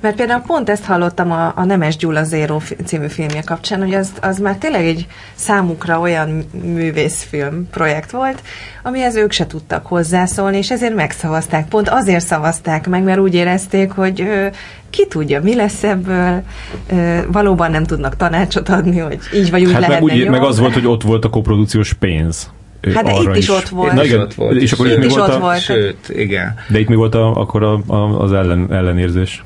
Mert 0.04 0.16
például 0.16 0.42
pont 0.46 0.68
ezt 0.68 0.84
hallottam 0.84 1.32
a, 1.32 1.52
a 1.56 1.64
Nemes 1.64 1.96
Gyula 1.96 2.24
Zero 2.24 2.60
című 2.84 3.06
filmje 3.06 3.42
kapcsán, 3.42 3.82
hogy 3.82 3.94
az, 3.94 4.12
az 4.20 4.38
már 4.38 4.56
tényleg 4.56 4.84
egy 4.84 5.06
számukra 5.34 6.00
olyan 6.00 6.44
művészfilm 6.62 7.68
projekt 7.70 8.10
volt, 8.10 8.42
amihez 8.82 9.16
ők 9.16 9.32
se 9.32 9.46
tudtak 9.46 9.86
hozzászólni, 9.86 10.56
és 10.56 10.70
ezért 10.70 10.94
megszavazták. 10.94 11.68
Pont 11.68 11.88
azért 11.88 12.24
szavazták 12.24 12.88
meg, 12.88 13.02
mert 13.02 13.18
úgy 13.18 13.34
érezték, 13.34 13.90
hogy 13.90 14.20
ö, 14.20 14.46
ki 14.90 15.06
tudja, 15.06 15.42
mi 15.42 15.54
lesz 15.54 15.82
ebből, 15.82 16.42
ö, 16.90 17.18
valóban 17.32 17.70
nem 17.70 17.84
tudnak 17.84 18.16
tanácsot 18.16 18.68
adni, 18.68 18.98
hogy 18.98 19.18
így 19.34 19.50
vagy 19.50 19.64
úgy 19.64 19.72
Hát 19.72 19.80
meg, 19.80 19.88
lehetne 19.88 20.12
úgy, 20.12 20.20
jobb. 20.20 20.30
meg 20.30 20.42
az 20.42 20.58
volt, 20.58 20.74
hogy 20.74 20.86
ott 20.86 21.02
volt 21.02 21.24
a 21.24 21.30
koprodukciós 21.30 21.92
pénz. 21.92 22.50
Hát 22.94 23.04
de 23.04 23.10
arra 23.10 23.30
itt 23.30 23.36
is 23.36 23.50
ott 23.50 23.68
volt. 23.68 23.92
Na 23.92 24.04
igen, 24.04 24.20
ott 24.20 24.34
volt, 24.34 24.60
és 24.60 24.72
akkor 24.72 24.86
itt 24.86 24.92
itt 24.92 24.98
mi 24.98 25.04
is 25.04 25.12
volt, 25.12 25.28
ott 25.28 25.34
a, 25.34 25.38
volt. 25.38 25.60
Sőt, 25.60 26.08
igen. 26.08 26.54
de 26.68 26.78
itt 26.78 26.88
mi 26.88 26.94
volt 26.94 27.14
a, 27.14 27.34
akkor 27.34 27.62
a, 27.62 27.82
a, 27.86 28.20
az 28.22 28.32
ellen, 28.32 28.72
ellenérzés? 28.72 29.42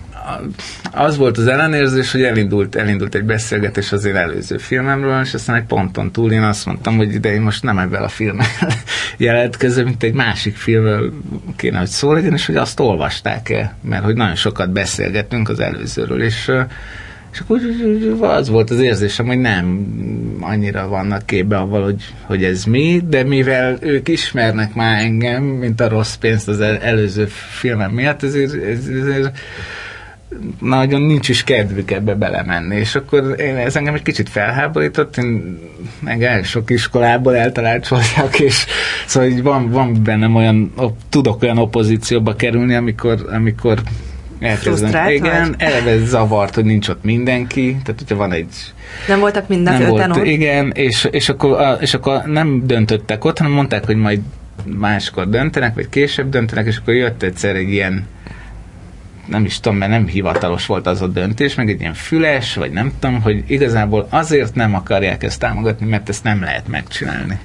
Az 0.92 1.16
volt 1.16 1.38
az 1.38 1.46
ellenérzés, 1.46 2.12
hogy 2.12 2.22
elindult, 2.22 2.74
elindult 2.76 3.14
egy 3.14 3.24
beszélgetés 3.24 3.92
az 3.92 4.04
én 4.04 4.16
előző 4.16 4.56
filmemről, 4.56 5.20
és 5.20 5.34
aztán 5.34 5.56
egy 5.56 5.64
ponton 5.64 6.12
túl 6.12 6.32
én 6.32 6.42
azt 6.42 6.66
mondtam, 6.66 6.96
hogy 6.96 7.14
ide 7.14 7.32
én 7.32 7.40
most 7.40 7.62
nem 7.62 7.78
ebben 7.78 8.02
a 8.02 8.08
filmmel 8.08 8.46
jelentkezem, 9.16 9.84
mint 9.84 10.02
egy 10.02 10.14
másik 10.14 10.56
filmmel 10.56 11.12
kéne, 11.56 11.78
hogy 11.78 11.88
szó 11.88 12.12
legyen, 12.12 12.32
és 12.32 12.46
hogy 12.46 12.56
azt 12.56 12.80
olvasták-e, 12.80 13.76
mert 13.82 14.04
hogy 14.04 14.14
nagyon 14.14 14.34
sokat 14.36 14.70
beszélgettünk 14.70 15.48
az 15.48 15.60
előzőről, 15.60 16.22
és 16.22 16.52
és 17.32 17.40
akkor 17.40 17.60
az 18.20 18.48
volt 18.48 18.70
az 18.70 18.80
érzésem, 18.80 19.26
hogy 19.26 19.38
nem 19.38 19.86
annyira 20.40 20.88
vannak 20.88 21.26
képbe 21.26 21.56
avval, 21.56 21.84
hogy, 21.84 22.04
hogy 22.22 22.44
ez 22.44 22.64
mi, 22.64 23.02
de 23.08 23.22
mivel 23.22 23.76
ők 23.80 24.08
ismernek 24.08 24.74
már 24.74 25.02
engem, 25.02 25.42
mint 25.42 25.80
a 25.80 25.88
rossz 25.88 26.14
pénzt 26.14 26.48
az 26.48 26.60
el- 26.60 26.80
előző 26.80 27.26
filmem 27.26 27.90
miatt, 27.90 28.22
ezért, 28.22 28.54
ezért 28.64 29.38
nagyon 30.60 31.02
nincs 31.02 31.28
is 31.28 31.44
kedvük 31.44 31.90
ebbe 31.90 32.14
belemenni, 32.14 32.76
és 32.76 32.94
akkor 32.94 33.34
én, 33.40 33.56
ez 33.56 33.76
engem 33.76 33.94
egy 33.94 34.02
kicsit 34.02 34.28
felháborított, 34.28 35.16
én 35.16 35.58
engem 36.04 36.42
sok 36.42 36.70
iskolából 36.70 37.36
eltalácsoltak, 37.36 38.40
és 38.40 38.66
szóval 39.06 39.28
így 39.28 39.42
van, 39.42 39.70
van 39.70 40.02
bennem 40.02 40.34
olyan, 40.34 40.72
op, 40.76 40.96
tudok 41.08 41.42
olyan 41.42 41.58
opozícióba 41.58 42.34
kerülni, 42.36 42.74
amikor, 42.74 43.26
amikor 43.30 43.80
elkezdem. 44.40 45.08
Igen, 45.08 45.54
eleve 45.58 45.98
zavart, 45.98 46.54
hogy 46.54 46.64
nincs 46.64 46.88
ott 46.88 47.04
mindenki, 47.04 47.76
tehát 47.84 48.00
hogyha 48.00 48.16
van 48.16 48.32
egy 48.32 48.54
Nem 49.08 49.20
voltak 49.20 49.48
mind 49.48 49.62
nem 49.62 49.86
volt, 49.86 50.16
ott? 50.16 50.24
igen, 50.24 50.70
és, 50.74 51.08
és, 51.10 51.28
akkor, 51.28 51.76
és 51.80 51.94
akkor 51.94 52.22
nem 52.26 52.66
döntöttek 52.66 53.24
ott, 53.24 53.38
hanem 53.38 53.52
mondták, 53.52 53.84
hogy 53.84 53.96
majd 53.96 54.20
máskor 54.64 55.28
döntenek, 55.28 55.74
vagy 55.74 55.88
később 55.88 56.28
döntenek, 56.28 56.66
és 56.66 56.76
akkor 56.76 56.94
jött 56.94 57.22
egyszer 57.22 57.56
egy 57.56 57.70
ilyen 57.70 58.06
nem 59.30 59.44
is 59.44 59.60
tudom, 59.60 59.78
mert 59.78 59.90
nem 59.90 60.06
hivatalos 60.06 60.66
volt 60.66 60.86
az 60.86 61.02
a 61.02 61.06
döntés, 61.06 61.54
meg 61.54 61.68
egy 61.70 61.80
ilyen 61.80 61.94
füles, 61.94 62.54
vagy 62.54 62.70
nem 62.70 62.92
tudom, 62.98 63.22
hogy 63.22 63.44
igazából 63.46 64.06
azért 64.10 64.54
nem 64.54 64.74
akarják 64.74 65.22
ezt 65.22 65.40
támogatni, 65.40 65.86
mert 65.86 66.08
ezt 66.08 66.24
nem 66.24 66.40
lehet 66.42 66.68
megcsinálni. 66.68 67.38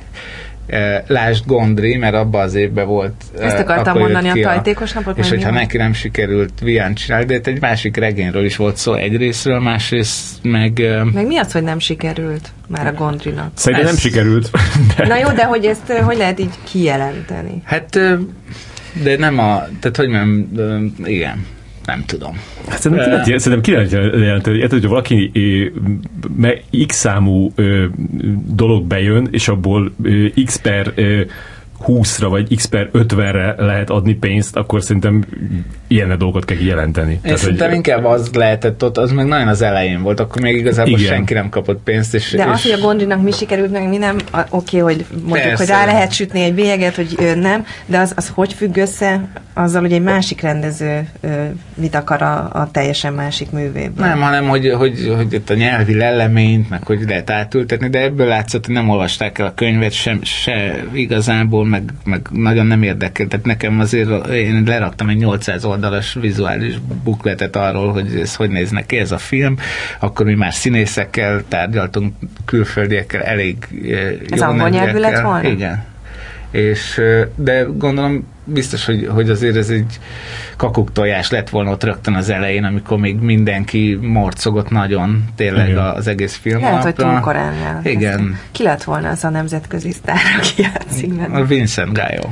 Eh, 0.67 1.01
Lásd 1.07 1.43
Gondri, 1.45 1.95
mert 1.97 2.13
abban 2.15 2.41
az 2.41 2.55
évben 2.55 2.87
volt. 2.87 3.13
eh, 3.39 3.45
Ezt 3.45 3.57
akartam 3.59 3.97
mondani, 3.97 4.29
a 4.41 4.43
tajtékos 4.47 4.91
napot, 4.91 5.17
És 5.17 5.29
hogyha 5.29 5.51
neki 5.51 5.77
nem 5.77 5.93
sikerült 5.93 6.51
Vian 6.61 6.93
csinálni, 6.93 7.25
de 7.25 7.33
itt 7.33 7.47
egy 7.47 7.61
másik 7.61 7.97
regényről 7.97 8.45
is 8.45 8.55
volt 8.55 8.77
szó 8.77 8.93
egyrésztről, 8.93 9.59
másrészt 9.59 10.43
meg... 10.43 10.79
eh, 10.79 11.03
Meg 11.03 11.27
mi 11.27 11.37
az, 11.37 11.51
hogy 11.51 11.63
nem 11.63 11.79
sikerült 11.79 12.49
már 12.67 12.87
a 12.87 12.93
Gondrinak? 12.93 13.51
Szerintem 13.53 13.87
Ez- 13.87 13.93
nem 13.93 14.01
sikerült. 14.01 14.49
De 14.97 15.07
Na 15.13 15.17
jó, 15.17 15.29
de 15.31 15.43
hogy 15.43 15.65
ezt 15.65 15.91
hogy 15.91 16.17
lehet 16.17 16.39
így 16.39 16.53
kijelenteni? 16.71 17.61
Hát, 17.63 17.99
de 19.03 19.17
nem 19.17 19.39
a, 19.39 19.63
tehát 19.79 19.97
hogy 19.97 20.09
nem, 20.09 20.47
igen. 21.03 21.45
Nem 21.85 22.03
tudom. 22.05 22.39
Hát 22.67 22.81
szerintem, 22.81 23.05
ki 23.05 23.11
lehet, 23.11 23.39
szerintem 23.39 23.61
ki 23.61 23.71
lehet 23.71 23.91
jelenteni, 24.21 24.61
hogy, 24.61 24.71
hogy 24.71 24.87
valaki 24.87 25.31
x 26.87 26.95
számú 26.95 27.53
dolog 28.47 28.85
bejön, 28.85 29.27
és 29.31 29.47
abból 29.47 29.91
x 30.45 30.55
per 30.55 30.93
20-ra 31.85 32.27
vagy 32.29 32.55
x 32.55 32.65
per 32.65 32.89
50-re 32.93 33.55
lehet 33.57 33.89
adni 33.89 34.13
pénzt, 34.13 34.55
akkor 34.55 34.83
szerintem 34.83 35.23
ilyen 35.87 36.17
dolgokat 36.17 36.45
kell 36.45 36.57
jelenteni. 36.57 37.11
Én 37.11 37.19
Tehát, 37.21 37.37
szerintem 37.37 37.67
hogy... 37.67 37.75
inkább 37.75 38.05
az 38.05 38.29
lehetett 38.33 38.83
ott, 38.83 38.97
az 38.97 39.11
meg 39.11 39.25
nagyon 39.25 39.47
az 39.47 39.61
elején 39.61 40.01
volt, 40.01 40.19
akkor 40.19 40.41
még 40.41 40.55
igazából 40.55 40.99
igen. 40.99 41.13
senki 41.13 41.33
nem 41.33 41.49
kapott 41.49 41.83
pénzt. 41.83 42.13
És, 42.13 42.31
De 42.31 42.43
és... 42.43 42.49
az, 42.51 42.61
hogy 42.61 42.71
a 42.71 42.77
Gondinak 42.77 43.21
mi 43.21 43.31
sikerült, 43.31 43.71
meg 43.71 43.89
mi 43.89 43.97
nem, 43.97 44.15
oké, 44.49 44.79
okay, 44.79 44.79
hogy 44.79 45.05
mondjuk, 45.11 45.41
Persze. 45.41 45.55
hogy 45.57 45.67
rá 45.67 45.85
lehet 45.85 46.11
sütni 46.11 46.41
egy 46.41 46.53
bélyeget, 46.53 46.95
hogy 46.95 47.15
ő 47.19 47.35
nem, 47.35 47.65
de 47.85 47.99
az, 47.99 48.13
az 48.15 48.31
hogy 48.33 48.53
függ 48.53 48.77
össze 48.77 49.27
azzal, 49.53 49.81
hogy 49.81 49.93
egy 49.93 50.03
másik 50.03 50.41
rendező 50.41 51.07
mit 51.75 51.95
akar 51.95 52.21
a, 52.21 52.49
a 52.53 52.69
teljesen 52.71 53.13
másik 53.13 53.51
művéből? 53.51 54.05
Nem, 54.05 54.21
hanem 54.21 54.47
hogy, 54.47 54.69
hogy, 54.69 55.13
hogy 55.15 55.33
itt 55.33 55.49
a 55.49 55.53
nyelvi 55.53 55.95
leleményt, 55.95 56.69
meg 56.69 56.83
hogy 56.83 56.99
lehet 57.07 57.29
átültetni, 57.29 57.89
de 57.89 58.01
ebből 58.01 58.27
látszott, 58.27 58.65
hogy 58.65 58.75
nem 58.75 58.89
olvasták 58.89 59.39
el 59.39 59.45
a 59.45 59.53
könyvet, 59.53 59.91
sem, 59.91 60.19
se 60.23 60.83
igazából 60.91 61.62
meg, 61.63 61.93
meg 62.05 62.27
nagyon 62.31 62.65
nem 62.65 62.83
érdekel. 62.83 63.27
Tehát 63.27 63.45
nekem 63.45 63.79
azért 63.79 64.27
én 64.27 64.63
leraktam 64.65 65.09
egy 65.09 65.17
800 65.17 65.65
oldalas 65.65 66.13
vizuális 66.13 66.75
bukletet 67.03 67.55
arról, 67.55 67.91
hogy 67.91 68.19
ez 68.21 68.35
hogy 68.35 68.49
néz 68.49 68.69
neki 68.69 68.97
ez 68.97 69.11
a 69.11 69.17
film, 69.17 69.55
akkor 69.99 70.25
mi 70.25 70.33
már 70.33 70.53
színészekkel 70.53 71.43
tárgyaltunk, 71.47 72.13
külföldiekkel, 72.45 73.21
elég 73.21 73.57
eh, 73.87 74.13
Ez 74.29 74.39
jó 74.39 74.47
angol 74.47 74.69
nyelvű 74.69 74.99
lett 74.99 75.21
volna? 75.21 75.49
Igen. 75.49 75.83
És, 76.51 76.97
eh, 76.97 77.27
de 77.35 77.65
gondolom 77.77 78.32
biztos, 78.43 78.85
hogy, 78.85 79.07
hogy 79.11 79.29
azért 79.29 79.55
ez 79.55 79.69
egy 79.69 79.99
kakuktojás 80.57 81.29
lett 81.29 81.49
volna 81.49 81.71
ott 81.71 81.83
rögtön 81.83 82.13
az 82.13 82.29
elején, 82.29 82.63
amikor 82.63 82.97
még 82.97 83.19
mindenki 83.19 83.97
morcogott 84.01 84.69
nagyon 84.69 85.23
tényleg 85.35 85.67
Igen. 85.69 85.83
az 85.83 86.07
egész 86.07 86.35
film 86.35 86.59
Lehet, 86.59 86.73
alapra. 86.83 87.05
hogy 87.05 87.13
túl 87.13 87.19
korán 87.21 87.79
Igen. 87.83 88.39
Ki 88.51 88.63
lett 88.63 88.83
volna 88.83 89.09
az 89.09 89.23
a 89.23 89.29
nemzetközi 89.29 89.91
sztár, 89.91 90.19
aki 90.37 90.61
játszik 90.61 91.13
benne? 91.13 91.37
A 91.37 91.45
Vincent 91.45 91.93
Gallo. 91.93 92.29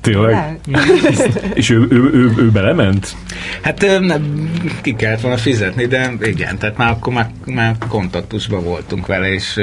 Tényleg? 0.00 0.58
És 1.54 1.70
ő, 1.70 1.86
ő, 1.90 2.10
ő, 2.12 2.32
ő 2.36 2.50
belement? 2.50 3.16
Hát 3.62 3.86
ki 4.80 4.94
kellett 4.94 5.20
volna 5.20 5.36
fizetni, 5.36 5.86
de 5.86 6.12
igen, 6.20 6.58
tehát 6.58 6.76
már 6.76 6.90
akkor 6.90 7.12
már, 7.12 7.30
már 7.44 7.74
kontaktusban 7.88 8.64
voltunk 8.64 9.06
vele, 9.06 9.32
és 9.32 9.60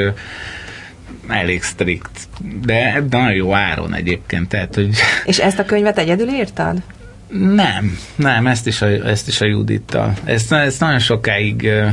elég 1.27 1.63
strikt, 1.63 2.27
de 2.65 3.03
nagyon 3.09 3.33
jó 3.33 3.53
áron 3.53 3.93
egyébként. 3.93 4.47
Tehát, 4.47 4.75
hogy... 4.75 4.95
És 5.25 5.39
ezt 5.39 5.59
a 5.59 5.65
könyvet 5.65 5.97
egyedül 5.97 6.27
írtad? 6.29 6.81
Nem, 7.31 7.97
nem, 8.15 8.47
ezt 8.47 8.67
is 8.67 8.81
a, 8.81 8.85
ezt 8.85 9.27
is 9.27 9.41
a 9.41 9.45
Judittal. 9.45 10.13
Ezt, 10.23 10.53
ezt 10.53 10.79
nagyon 10.79 10.99
sokáig 10.99 11.61
uh, 11.63 11.89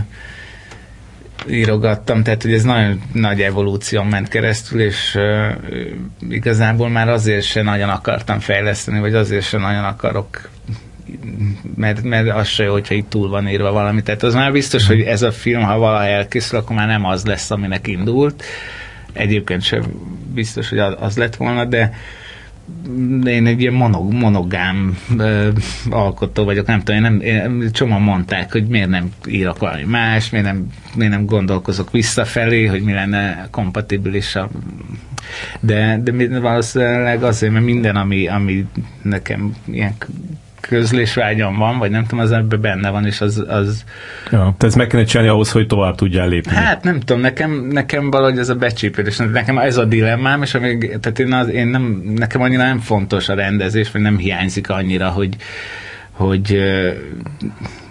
írogattam, 1.49 2.23
tehát 2.23 2.42
hogy 2.42 2.53
ez 2.53 2.62
nagyon 2.62 3.03
nagy 3.12 3.40
evolúció 3.40 4.03
ment 4.03 4.29
keresztül, 4.29 4.81
és 4.81 5.14
uh, 5.14 5.53
igazából 6.31 6.88
már 6.88 7.09
azért 7.09 7.44
sem 7.44 7.64
nagyon 7.64 7.88
akartam 7.88 8.38
fejleszteni, 8.38 9.01
vagy 9.01 9.14
azért 9.14 9.44
sem 9.44 9.61
nagyon 9.61 9.85
akarok 9.85 10.49
mert, 11.77 12.03
mert 12.03 12.31
az 12.31 12.47
se 12.49 12.64
jó, 12.64 12.73
hogyha 12.73 12.94
itt 12.94 13.11
túl 13.11 13.29
van 13.29 13.49
írva 13.49 13.73
valami. 13.73 14.03
Tehát 14.03 14.23
az 14.23 14.35
már 14.35 14.53
biztos, 14.53 14.87
hogy 14.87 15.01
ez 15.01 15.23
a 15.23 15.33
film, 15.33 15.62
ha 15.62 15.79
valaha 15.79 16.07
elkészül, 16.07 16.59
akkor 16.59 16.77
már 16.77 16.87
nem 16.87 17.05
az 17.05 17.25
lesz, 17.25 17.51
aminek 17.51 17.87
indult. 17.87 18.44
Egyébként 19.14 19.62
sem 19.62 19.83
biztos, 20.35 20.68
hogy 20.68 20.79
az 20.79 21.16
lett 21.16 21.37
volna, 21.37 21.64
de 21.64 21.92
én 23.24 23.46
egy 23.46 23.61
ilyen 23.61 23.72
monog, 23.72 24.12
monogám 24.12 24.98
ö, 25.18 25.48
alkotó 25.90 26.44
vagyok, 26.44 26.66
nem 26.66 26.79
tudom, 26.79 26.96
én 26.96 27.03
nem, 27.03 27.20
én, 27.20 27.70
csomóan 27.72 28.03
mondták, 28.03 28.53
hogy 28.53 28.66
miért 28.66 28.88
nem 28.88 29.12
írok 29.27 29.59
valami 29.59 29.85
más, 29.85 30.31
miért 30.31 30.46
nem, 30.46 30.66
miért 30.94 31.12
nem 31.12 31.27
gondolkozok 31.27 31.90
visszafelé, 31.90 32.66
hogy 32.66 32.83
mi 32.83 32.92
lenne 32.92 33.48
kompatibilis 33.50 34.35
a 34.35 34.50
de, 35.61 36.00
de 36.03 36.40
valószínűleg 36.40 37.22
azért, 37.22 37.53
mert 37.53 37.64
minden, 37.64 37.96
ami, 37.96 38.29
ami 38.29 38.66
nekem 39.03 39.55
ilyen 39.64 39.94
közlésvágyam 40.68 41.57
van, 41.57 41.79
vagy 41.79 41.90
nem 41.90 42.03
tudom, 42.03 42.24
az 42.24 42.33
ebben 42.33 42.61
benne 42.61 42.90
van, 42.90 43.07
és 43.07 43.20
az... 43.20 43.44
az 43.48 43.85
ja, 44.24 44.38
tehát 44.38 44.64
ezt 44.64 44.77
meg 44.77 44.87
kellene 44.87 45.09
csinálni 45.09 45.33
ahhoz, 45.33 45.50
hogy 45.50 45.66
tovább 45.66 45.94
tudjál 45.94 46.29
lépni. 46.29 46.55
Hát 46.55 46.85
nem 46.85 47.00
tudom, 47.00 47.20
nekem, 47.20 47.50
nekem 47.70 48.11
valahogy 48.11 48.38
ez 48.38 48.48
a 48.48 48.55
becsípődés, 48.55 49.16
nekem 49.16 49.59
ez 49.59 49.77
a 49.77 49.85
dilemmám, 49.85 50.42
és 50.42 50.55
amíg, 50.55 50.98
tehát 51.00 51.18
én, 51.18 51.33
az, 51.33 51.48
én 51.48 51.66
nem, 51.66 52.03
nekem 52.16 52.42
annyira 52.42 52.62
nem 52.62 52.79
fontos 52.79 53.29
a 53.29 53.35
rendezés, 53.35 53.90
vagy 53.90 54.03
nem 54.03 54.18
hiányzik 54.18 54.70
annyira, 54.70 55.09
hogy, 55.09 55.37
hogy 56.11 56.59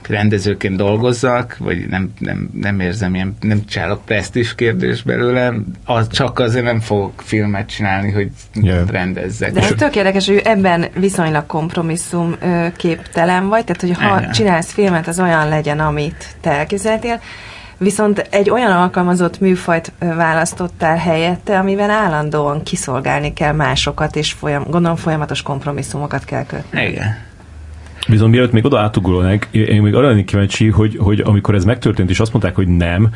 rendezőként 0.08 0.76
dolgozzak, 0.76 1.58
vagy 1.60 1.88
nem, 1.90 2.14
nem, 2.20 2.50
nem 2.54 2.80
érzem 2.80 3.16
ilyen, 3.16 3.36
nem 3.42 3.66
csinálok 3.66 4.06
presztis 4.06 4.56
kérdés 4.56 5.02
belőle, 5.02 5.54
az 5.86 6.08
csak 6.08 6.40
azért 6.40 6.66
nem 6.66 6.80
fogok 6.80 7.22
filmet 7.26 7.68
csinálni, 7.68 8.12
hogy 8.12 8.30
yeah. 8.54 8.90
rendezzek. 8.90 9.52
De 9.52 9.62
ez 9.62 9.74
tök 9.78 9.96
érdekes, 9.96 10.28
hogy 10.28 10.42
ebben 10.44 10.86
viszonylag 10.96 11.46
kompromisszum 11.46 12.36
képtelen 12.76 13.48
vagy, 13.48 13.64
tehát 13.64 13.82
hogy 13.82 13.94
ha 13.94 14.20
Igen. 14.20 14.32
csinálsz 14.32 14.72
filmet, 14.72 15.08
az 15.08 15.20
olyan 15.20 15.50
legyen, 15.50 15.80
amit 15.80 16.36
te 16.42 16.52
elképzeltél, 16.52 17.20
Viszont 17.78 18.28
egy 18.30 18.50
olyan 18.50 18.72
alkalmazott 18.72 19.40
műfajt 19.40 19.92
választottál 20.00 20.98
helyette, 20.98 21.60
amiben 21.60 21.90
állandóan 21.90 22.64
kiszolgálni 22.64 23.34
kell 23.34 23.54
másokat, 23.54 24.16
és 24.16 24.32
folyam, 24.32 24.64
gondolom 24.64 24.96
folyamatos 24.98 25.42
kompromisszumokat 25.42 26.26
kell 26.26 26.46
kötni. 26.46 26.86
Igen. 26.86 27.18
Viszont 28.08 28.32
mielőtt 28.32 28.52
még 28.52 28.66
oda 28.66 28.80
átugolnánk, 28.80 29.48
én 29.52 29.82
még 29.82 29.96
arra 29.96 30.08
lennék 30.08 30.26
kíváncsi, 30.26 30.70
hogy, 30.70 30.98
hogy 31.00 31.20
amikor 31.20 31.56
ez 31.56 31.66
megtörtént, 31.66 32.10
és 32.10 32.20
azt 32.20 32.32
mondták, 32.32 32.56
hogy 32.56 32.68
nem, 32.68 33.10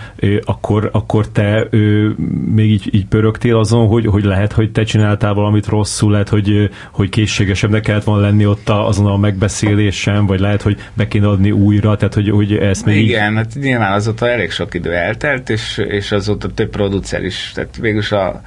akkor, 0.43 0.89
akkor 0.91 1.27
te 1.27 1.67
még 2.55 2.71
így, 2.71 2.89
így 2.91 3.05
pörögtél 3.05 3.57
azon, 3.57 3.87
hogy, 3.87 4.05
hogy 4.05 4.23
lehet, 4.23 4.51
hogy 4.51 4.71
te 4.71 4.83
csináltál 4.83 5.33
valamit 5.33 5.67
rosszul, 5.67 6.11
lehet, 6.11 6.29
hogy, 6.29 6.69
hogy 6.91 7.09
készségesebbnek 7.09 7.81
kellett 7.81 8.03
volna 8.03 8.21
lenni 8.21 8.45
ott 8.45 8.69
azon 8.69 9.05
a 9.05 9.17
megbeszélésen, 9.17 10.25
vagy 10.25 10.39
lehet, 10.39 10.61
hogy 10.61 10.77
be 10.93 11.07
kéne 11.07 11.27
adni 11.27 11.51
újra, 11.51 11.95
tehát 11.95 12.13
hogy, 12.13 12.29
hogy 12.29 12.53
ezt 12.53 12.85
még 12.85 13.03
Igen, 13.03 13.31
így... 13.31 13.37
hát 13.37 13.53
nyilván 13.53 13.91
azóta 13.91 14.29
elég 14.29 14.51
sok 14.51 14.73
idő 14.73 14.93
eltelt, 14.93 15.49
és, 15.49 15.77
és 15.77 16.11
azóta 16.11 16.47
több 16.47 16.69
producer 16.69 17.23
is, 17.23 17.51
tehát 17.53 17.77
végülis 17.77 18.11
a 18.11 18.41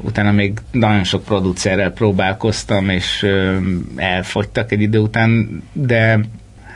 Utána 0.00 0.32
még 0.32 0.58
nagyon 0.70 1.04
sok 1.04 1.24
producerrel 1.24 1.92
próbálkoztam, 1.92 2.88
és 2.88 3.22
uh, 3.22 3.56
elfogytak 3.96 4.72
egy 4.72 4.80
idő 4.80 4.98
után, 4.98 5.62
de 5.72 6.20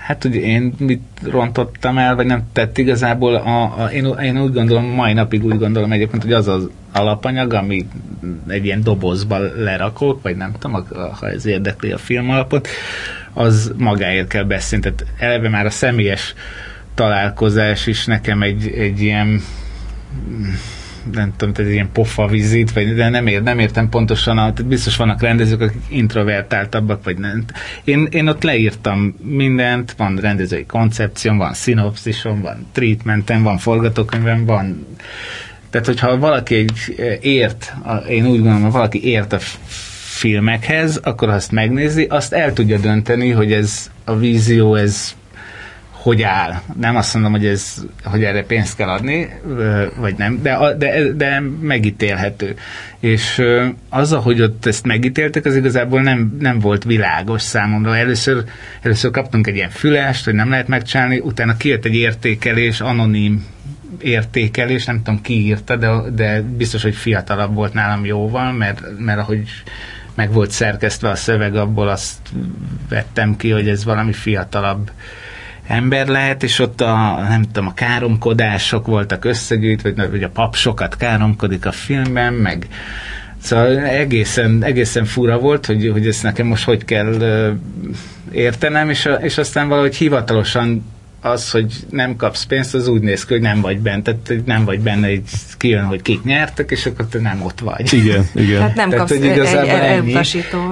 hát 0.09 0.25
ugye 0.25 0.41
én 0.41 0.75
mit 0.79 1.03
rontottam 1.23 1.99
el, 1.99 2.15
vagy 2.15 2.27
nem 2.27 2.43
tett 2.53 2.79
igazából, 2.79 3.35
a, 3.35 3.83
a, 3.83 3.91
én, 3.91 4.07
én 4.23 4.41
úgy 4.41 4.53
gondolom, 4.53 4.85
mai 4.85 5.13
napig 5.13 5.45
úgy 5.45 5.59
gondolom 5.59 5.93
egyébként, 5.93 6.23
hogy 6.23 6.33
az 6.33 6.49
az 6.49 6.71
alapanyag, 6.93 7.53
ami 7.53 7.87
egy 8.49 8.65
ilyen 8.65 8.83
dobozba 8.83 9.39
lerakok, 9.39 10.23
vagy 10.23 10.37
nem 10.37 10.53
tudom, 10.59 10.87
ha 10.93 11.29
ez 11.29 11.47
érdekli 11.47 11.91
a 11.93 11.99
film 11.99 12.31
alapot, 12.31 12.69
az 13.33 13.73
magáért 13.77 14.29
kell 14.29 14.45
beszélni. 14.45 14.85
Tehát 14.85 15.05
eleve 15.19 15.49
már 15.49 15.67
a 15.67 15.71
személyes 15.71 16.35
találkozás 16.95 17.87
is 17.87 18.05
nekem 18.05 18.43
egy, 18.43 18.67
egy 18.69 19.01
ilyen 19.01 19.41
nem 21.13 21.33
tudom, 21.37 21.55
ez 21.57 21.71
ilyen 21.71 21.93
pofa 21.93 22.27
vizit, 22.27 22.73
vagy, 22.73 22.95
de 22.95 23.09
nem, 23.09 23.27
ér, 23.27 23.43
nem 23.43 23.59
értem 23.59 23.89
pontosan, 23.89 24.37
tehát 24.37 24.67
biztos 24.67 24.97
vannak 24.97 25.23
rendezők, 25.23 25.61
akik 25.61 25.83
introvertáltabbak, 25.89 27.05
vagy 27.05 27.19
nem. 27.19 27.45
Én, 27.85 28.09
én 28.11 28.29
ott 28.29 28.43
leírtam 28.43 29.15
mindent, 29.23 29.95
van 29.97 30.17
rendezői 30.17 30.67
koncepcióm, 30.67 31.37
van 31.37 31.53
szinopszisom, 31.53 32.41
van 32.41 32.67
treatmentem, 32.73 33.43
van 33.43 33.59
forgatókönyvem, 33.59 34.45
van 34.45 34.87
tehát, 35.71 35.87
hogyha 35.87 36.19
valaki 36.19 36.55
egy 36.55 36.97
ért, 37.21 37.75
én 38.09 38.27
úgy 38.27 38.37
gondolom, 38.37 38.63
hogy 38.63 38.73
valaki 38.73 39.05
ért 39.05 39.33
a 39.33 39.39
filmekhez, 40.19 40.97
akkor 40.97 41.29
azt 41.29 41.51
megnézi, 41.51 42.05
azt 42.05 42.33
el 42.33 42.53
tudja 42.53 42.79
dönteni, 42.79 43.31
hogy 43.31 43.53
ez 43.53 43.91
a 44.05 44.17
vízió, 44.17 44.75
ez 44.75 45.15
hogy 46.03 46.23
áll. 46.23 46.61
Nem 46.81 46.97
azt 46.97 47.15
mondom, 47.15 47.33
hogy, 47.33 47.47
ez, 47.47 47.85
hogy 48.05 48.25
erre 48.25 48.45
pénzt 48.45 48.77
kell 48.77 48.89
adni, 48.89 49.29
vagy 49.97 50.15
nem, 50.17 50.43
de, 50.43 50.75
de, 50.79 51.13
de 51.13 51.43
megítélhető. 51.61 52.55
És 53.01 53.43
az, 53.89 54.13
hogy 54.13 54.43
ott 54.43 54.67
ezt 54.67 54.87
megítéltek, 54.87 55.45
az 55.45 55.57
igazából 55.57 56.03
nem, 56.03 56.37
nem 56.41 56.59
volt 56.59 56.85
világos 56.85 57.43
számomra. 57.43 57.97
Először, 57.97 58.45
először 58.83 59.11
kaptunk 59.11 59.47
egy 59.47 59.55
ilyen 59.55 59.71
fülest, 59.71 60.25
hogy 60.25 60.35
nem 60.35 60.51
lehet 60.51 60.69
megcsinálni, 60.69 61.19
utána 61.19 61.57
kijött 61.57 61.85
egy 61.85 61.95
értékelés, 61.95 62.81
anonim 62.81 63.47
értékelés, 64.03 64.85
nem 64.85 65.03
tudom 65.03 65.21
ki 65.21 65.33
írta, 65.33 65.77
de, 65.77 65.89
de 66.15 66.43
biztos, 66.43 66.83
hogy 66.83 66.95
fiatalabb 66.95 67.55
volt 67.55 67.73
nálam 67.73 68.05
jóval, 68.05 68.53
mert, 68.53 68.83
mert 68.99 69.19
ahogy 69.19 69.49
meg 70.15 70.33
volt 70.33 70.51
szerkesztve 70.51 71.09
a 71.09 71.15
szöveg, 71.15 71.57
abból 71.57 71.89
azt 71.89 72.17
vettem 72.89 73.37
ki, 73.37 73.51
hogy 73.51 73.69
ez 73.69 73.85
valami 73.85 74.13
fiatalabb 74.13 74.91
ember 75.69 76.07
lehet, 76.07 76.43
és 76.43 76.59
ott 76.59 76.81
a, 76.81 77.27
nem 77.29 77.43
tudom, 77.43 77.67
a 77.67 77.75
káromkodások 77.75 78.87
voltak 78.87 79.25
összegyűjtve, 79.25 79.93
vagy, 79.97 80.11
vagy 80.11 80.23
a 80.23 80.29
pap 80.29 80.55
sokat 80.55 80.97
káromkodik 80.97 81.67
a 81.67 81.73
filmben, 81.73 82.33
meg 82.33 82.67
Szóval 83.43 83.79
egészen, 83.79 84.65
egészen 84.65 85.05
fura 85.05 85.39
volt, 85.39 85.67
hogy, 85.67 85.91
hogy 85.93 86.07
ezt 86.07 86.23
nekem 86.23 86.47
most 86.47 86.65
hogy 86.65 86.85
kell 86.85 87.15
értenem, 88.33 88.91
és, 88.91 89.07
a, 89.07 89.13
és 89.13 89.39
aztán 89.39 89.69
valahogy 89.69 89.97
hivatalosan 89.97 90.85
az, 91.21 91.51
hogy 91.51 91.75
nem 91.91 92.17
kapsz 92.17 92.45
pénzt, 92.45 92.75
az 92.75 92.89
úgy 92.89 93.01
néz 93.01 93.25
ki, 93.25 93.33
hogy 93.33 93.43
nem 93.43 93.61
vagy 93.61 93.79
benne, 93.79 94.03
tehát 94.03 94.47
nem 94.47 94.65
vagy 94.65 94.81
benne, 94.81 95.11
így 95.11 95.31
kijön, 95.57 95.85
hogy 95.85 96.03
kik 96.03 96.23
nyertek, 96.23 96.71
és 96.71 96.87
akkor 96.87 97.07
te 97.07 97.19
nem 97.19 97.43
ott 97.43 97.61
vagy. 97.61 97.93
Igen, 97.93 98.27
igen. 98.35 98.59
Tehát 98.59 98.75
nem 98.75 98.91
Tehát, 98.91 99.07
kapsz 99.07 99.19
hogy 99.19 99.29
egy 99.29 99.37
igazából 99.37 99.71
ennyi. 99.71 100.13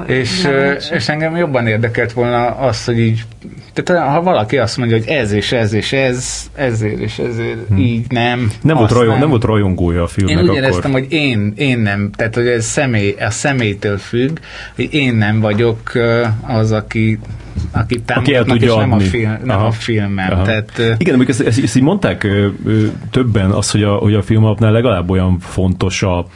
És, 0.06 0.42
jelölést. 0.42 0.92
és 0.92 1.08
engem 1.08 1.36
jobban 1.36 1.66
érdekelt 1.66 2.12
volna 2.12 2.46
az, 2.46 2.84
hogy 2.84 2.98
így, 2.98 3.24
tehát 3.82 4.12
ha 4.14 4.22
valaki 4.22 4.58
azt 4.58 4.76
mondja, 4.76 4.96
hogy 4.96 5.06
ez 5.08 5.32
és 5.32 5.52
ez 5.52 5.72
és 5.72 5.92
ez, 5.92 6.50
ezért 6.54 6.98
és 6.98 7.18
ezért, 7.18 7.58
hmm. 7.68 7.78
így 7.78 8.04
nem. 8.08 8.52
Nem 8.62 8.76
volt, 8.76 8.90
rajong, 8.90 9.18
nem 9.18 9.28
volt 9.28 9.44
rajongója 9.44 10.02
a 10.02 10.06
filmnek 10.06 10.36
én 10.36 10.42
úgy 10.42 10.48
akkor. 10.48 10.62
éreztem, 10.62 10.92
hogy 10.92 11.06
én, 11.08 11.52
én 11.56 11.78
nem, 11.78 12.10
tehát 12.16 12.34
hogy 12.34 12.46
ez 12.46 12.64
személy, 12.64 13.14
a 13.20 13.30
személytől 13.30 13.98
függ, 13.98 14.38
hogy 14.74 14.94
én 14.94 15.14
nem 15.14 15.40
vagyok 15.40 15.92
az, 16.46 16.72
aki 16.72 17.18
Aki 17.72 18.00
támogatnak, 18.00 18.46
és 18.46 18.52
tudja 18.52 18.76
nem 18.76 18.92
a, 18.92 18.94
adni. 18.94 19.06
film, 19.06 19.36
nem 19.44 19.56
Aha. 19.56 19.66
a 19.66 19.70
filmem. 19.70 20.32
Aha. 20.32 20.42
Tehát, 20.42 20.82
Igen, 20.98 21.14
amikor 21.14 21.30
ezt, 21.30 21.46
ezt, 21.46 21.62
ezt 21.62 21.76
így 21.76 21.82
mondták 21.82 22.24
ö, 22.24 22.48
ö, 22.64 22.86
többen, 23.10 23.50
az, 23.50 23.70
hogy 23.70 23.82
a, 23.82 23.94
hogy 23.94 24.14
a 24.14 24.22
film 24.22 24.44
alapnál 24.44 24.72
legalább 24.72 25.10
olyan 25.10 25.38
fontos 25.38 26.02
a, 26.02 26.26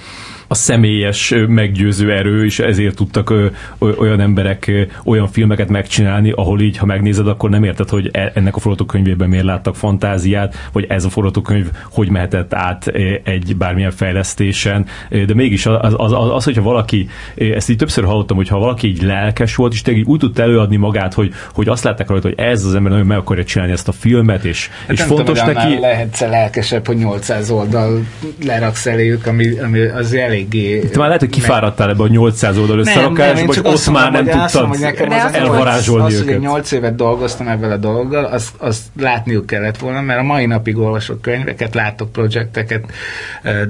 a 0.52 0.54
személyes 0.54 1.34
meggyőző 1.48 2.12
erő, 2.12 2.44
és 2.44 2.58
ezért 2.58 2.96
tudtak 2.96 3.32
olyan 3.78 4.20
emberek 4.20 4.88
olyan 5.04 5.28
filmeket 5.28 5.68
megcsinálni, 5.68 6.30
ahol 6.30 6.60
így, 6.60 6.76
ha 6.76 6.86
megnézed, 6.86 7.28
akkor 7.28 7.50
nem 7.50 7.64
érted, 7.64 7.88
hogy 7.88 8.08
e- 8.12 8.32
ennek 8.34 8.56
a 8.56 8.60
forgatókönyvében 8.60 9.28
miért 9.28 9.44
láttak 9.44 9.76
fantáziát, 9.76 10.54
vagy 10.72 10.84
ez 10.88 11.04
a 11.04 11.08
forgatókönyv 11.08 11.70
hogy 11.90 12.10
mehetett 12.10 12.54
át 12.54 12.86
egy 13.22 13.56
bármilyen 13.56 13.90
fejlesztésen, 13.90 14.86
de 15.08 15.34
mégis 15.34 15.66
az, 15.66 15.94
az, 15.98 16.12
az, 16.12 16.30
az 16.30 16.44
hogyha 16.44 16.62
valaki, 16.62 17.08
ezt 17.34 17.70
így 17.70 17.76
többször 17.76 18.04
hallottam, 18.04 18.36
hogy 18.36 18.48
ha 18.48 18.58
valaki 18.58 18.86
így 18.86 19.02
lelkes 19.02 19.54
volt, 19.54 19.72
és 19.72 19.82
tényleg 19.82 20.08
úgy 20.08 20.18
tudta 20.18 20.42
előadni 20.42 20.76
magát, 20.76 21.14
hogy, 21.14 21.32
hogy 21.52 21.68
azt 21.68 21.84
látták 21.84 22.08
rajta, 22.08 22.28
hogy 22.28 22.38
ez 22.38 22.64
az 22.64 22.74
ember 22.74 22.92
nagyon 22.92 23.06
meg 23.06 23.18
akarja 23.18 23.44
csinálni 23.44 23.72
ezt 23.72 23.88
a 23.88 23.92
filmet, 23.92 24.44
és, 24.44 24.68
Hát 24.68 24.90
és 24.90 24.98
nem 24.98 25.08
fontos 25.08 25.38
tudom, 25.38 25.54
neki... 25.54 25.78
lehetsz 25.78 26.20
lelkesebb, 26.20 26.86
hogy 26.86 26.96
800 26.96 27.50
oldal 27.50 28.04
leraksz 28.44 28.86
eléjük, 28.86 29.26
ami, 29.26 29.58
ami 29.58 29.80
az 29.80 30.12
eléggé... 30.40 30.78
Te 30.80 30.98
már 30.98 31.06
lehet, 31.06 31.20
hogy 31.20 31.30
kifáradtál 31.30 31.88
ebbe 31.90 32.02
a 32.02 32.08
800 32.08 32.58
oldal 32.58 32.78
összerakásba, 32.78 33.46
hogy 33.46 33.60
ott 33.62 33.90
már 33.90 34.12
nem 34.12 34.24
tudtad 34.24 34.52
mondom, 34.52 34.68
hogy 34.68 34.80
nekem 34.80 35.08
De 35.08 35.14
az, 35.14 35.24
az 35.24 35.30
az, 35.30 35.36
elvarázsolni 35.36 36.04
az, 36.04 36.18
hogy 36.18 36.28
én 36.28 36.34
őket. 36.34 36.40
8 36.40 36.72
évet 36.72 36.94
dolgoztam 36.94 37.48
ezzel 37.48 37.70
a 37.70 37.76
dologgal, 37.76 38.24
azt, 38.24 38.54
azt 38.58 38.82
látniuk 39.00 39.46
kellett 39.46 39.78
volna, 39.78 40.00
mert 40.00 40.20
a 40.20 40.22
mai 40.22 40.46
napig 40.46 40.78
olvasok 40.78 41.22
könyveket, 41.22 41.74
látok 41.74 42.12
projekteket, 42.12 42.84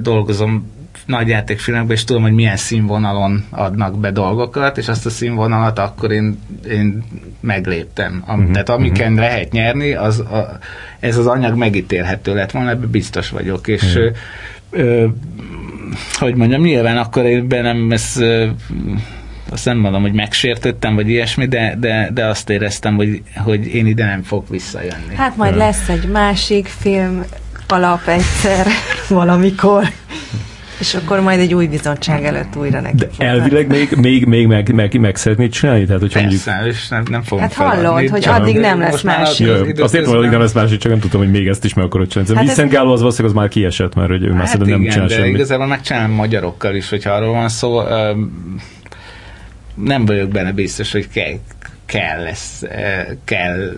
dolgozom 0.01 0.79
nagy 1.05 1.27
játékfilmekben, 1.27 1.95
és 1.95 2.03
tudom, 2.03 2.21
hogy 2.21 2.33
milyen 2.33 2.57
színvonalon 2.57 3.45
adnak 3.49 3.99
be 3.99 4.11
dolgokat, 4.11 4.77
és 4.77 4.87
azt 4.87 5.05
a 5.05 5.09
színvonalat 5.09 5.79
akkor 5.79 6.11
én, 6.11 6.39
én 6.69 7.03
megléptem. 7.39 8.23
Am, 8.27 8.39
Mhm, 8.39 8.51
Tehát 8.51 8.69
amiken 8.69 9.13
lehet 9.13 9.51
nyerni, 9.51 9.93
az 9.93 10.19
a, 10.19 10.57
ez 10.99 11.17
az 11.17 11.27
anyag 11.27 11.57
megítélhető 11.57 12.33
lett 12.33 12.51
volna, 12.51 12.69
ebben 12.69 12.89
biztos 12.91 13.29
vagyok, 13.29 13.67
és 13.67 13.95
ö, 13.95 14.09
ö, 14.69 15.05
hogy 16.19 16.35
mondjam, 16.35 16.61
nyilván 16.61 16.97
akkor 16.97 17.25
én 17.25 17.45
nem 17.47 17.91
ezt 17.91 18.19
ö, 18.19 18.47
azt 19.51 19.65
nem 19.65 19.77
mondom, 19.77 20.01
hogy 20.01 20.13
megsértettem, 20.13 20.95
vagy 20.95 21.09
ilyesmi, 21.09 21.47
de, 21.47 21.75
de, 21.79 22.09
de 22.13 22.25
azt 22.25 22.49
éreztem, 22.49 22.95
hogy, 22.95 23.21
hogy 23.35 23.75
én 23.75 23.85
ide 23.85 24.05
nem 24.05 24.23
fog 24.23 24.43
visszajönni. 24.49 25.15
Hát 25.15 25.37
majd 25.37 25.55
lesz 25.55 25.89
egy 25.89 26.07
másik 26.07 26.67
film 26.67 27.23
alap 27.67 28.07
egyszer 28.07 28.67
valamikor. 29.09 29.91
És 30.81 30.95
akkor 30.95 31.19
majd 31.19 31.39
egy 31.39 31.53
új 31.53 31.67
bizottság 31.67 32.23
előtt 32.25 32.55
újra 32.55 32.79
neki 32.81 32.95
De 32.95 33.07
fognak. 33.07 33.27
elvileg 33.27 33.67
még, 33.67 33.91
még, 33.95 34.25
még 34.25 34.47
meg, 34.47 34.73
meg, 34.73 34.99
meg 34.99 35.15
szeretnéd 35.15 35.51
csinálni? 35.51 35.85
Tehát, 35.85 36.01
hogyha 36.01 36.19
mondjuk... 36.19 36.41
Persze, 36.43 36.67
és 36.67 36.87
nem, 36.87 37.03
nem 37.09 37.21
fogom 37.23 37.43
Hát 37.43 37.53
hallod, 37.53 37.73
feladni, 37.75 38.07
hogy 38.07 38.21
csak 38.21 38.39
addig 38.39 38.57
nem 38.57 38.79
lesz 38.79 38.91
most 38.91 39.03
már 39.03 39.17
másik. 39.19 39.31
az 39.31 39.39
Jö, 39.39 39.53
időközben- 39.55 39.83
azt 39.85 39.93
értem, 39.95 40.13
hogy 40.15 40.29
nem 40.29 40.39
lesz 40.39 40.53
másik, 40.53 40.79
csak 40.79 40.91
nem 40.91 40.99
tudtam, 41.01 41.19
hogy 41.19 41.31
még 41.31 41.47
ezt 41.47 41.65
is 41.65 41.73
meg 41.73 41.85
akarod 41.85 42.07
csinálni. 42.07 42.29
Hát 42.33 42.39
Hát 42.41 42.49
ez- 42.49 42.55
Vincent 42.57 42.79
Gallo 42.81 42.93
az 42.93 42.99
valószínűleg 42.99 43.35
az 43.35 43.41
már 43.41 43.49
kiesett, 43.51 43.95
mert 43.95 44.09
hogy 44.09 44.23
ő 44.23 44.29
már 44.29 44.37
Hát 44.39 44.47
szerintem 44.47 44.81
nem 44.81 44.91
csinál 44.91 45.07
de 45.07 45.13
semmit. 45.15 45.33
igazából 45.35 45.65
megcsinálom 45.67 46.11
magyarokkal 46.11 46.75
is, 46.75 46.89
hogyha 46.89 47.11
arról 47.11 47.33
van 47.33 47.49
szó. 47.49 47.81
Nem 49.75 50.05
vagyok 50.05 50.29
benne 50.29 50.51
biztos, 50.51 50.91
hogy 50.91 51.07
kell, 51.09 51.33
kell, 51.85 52.23
lesz, 52.23 52.63
kell 53.23 53.71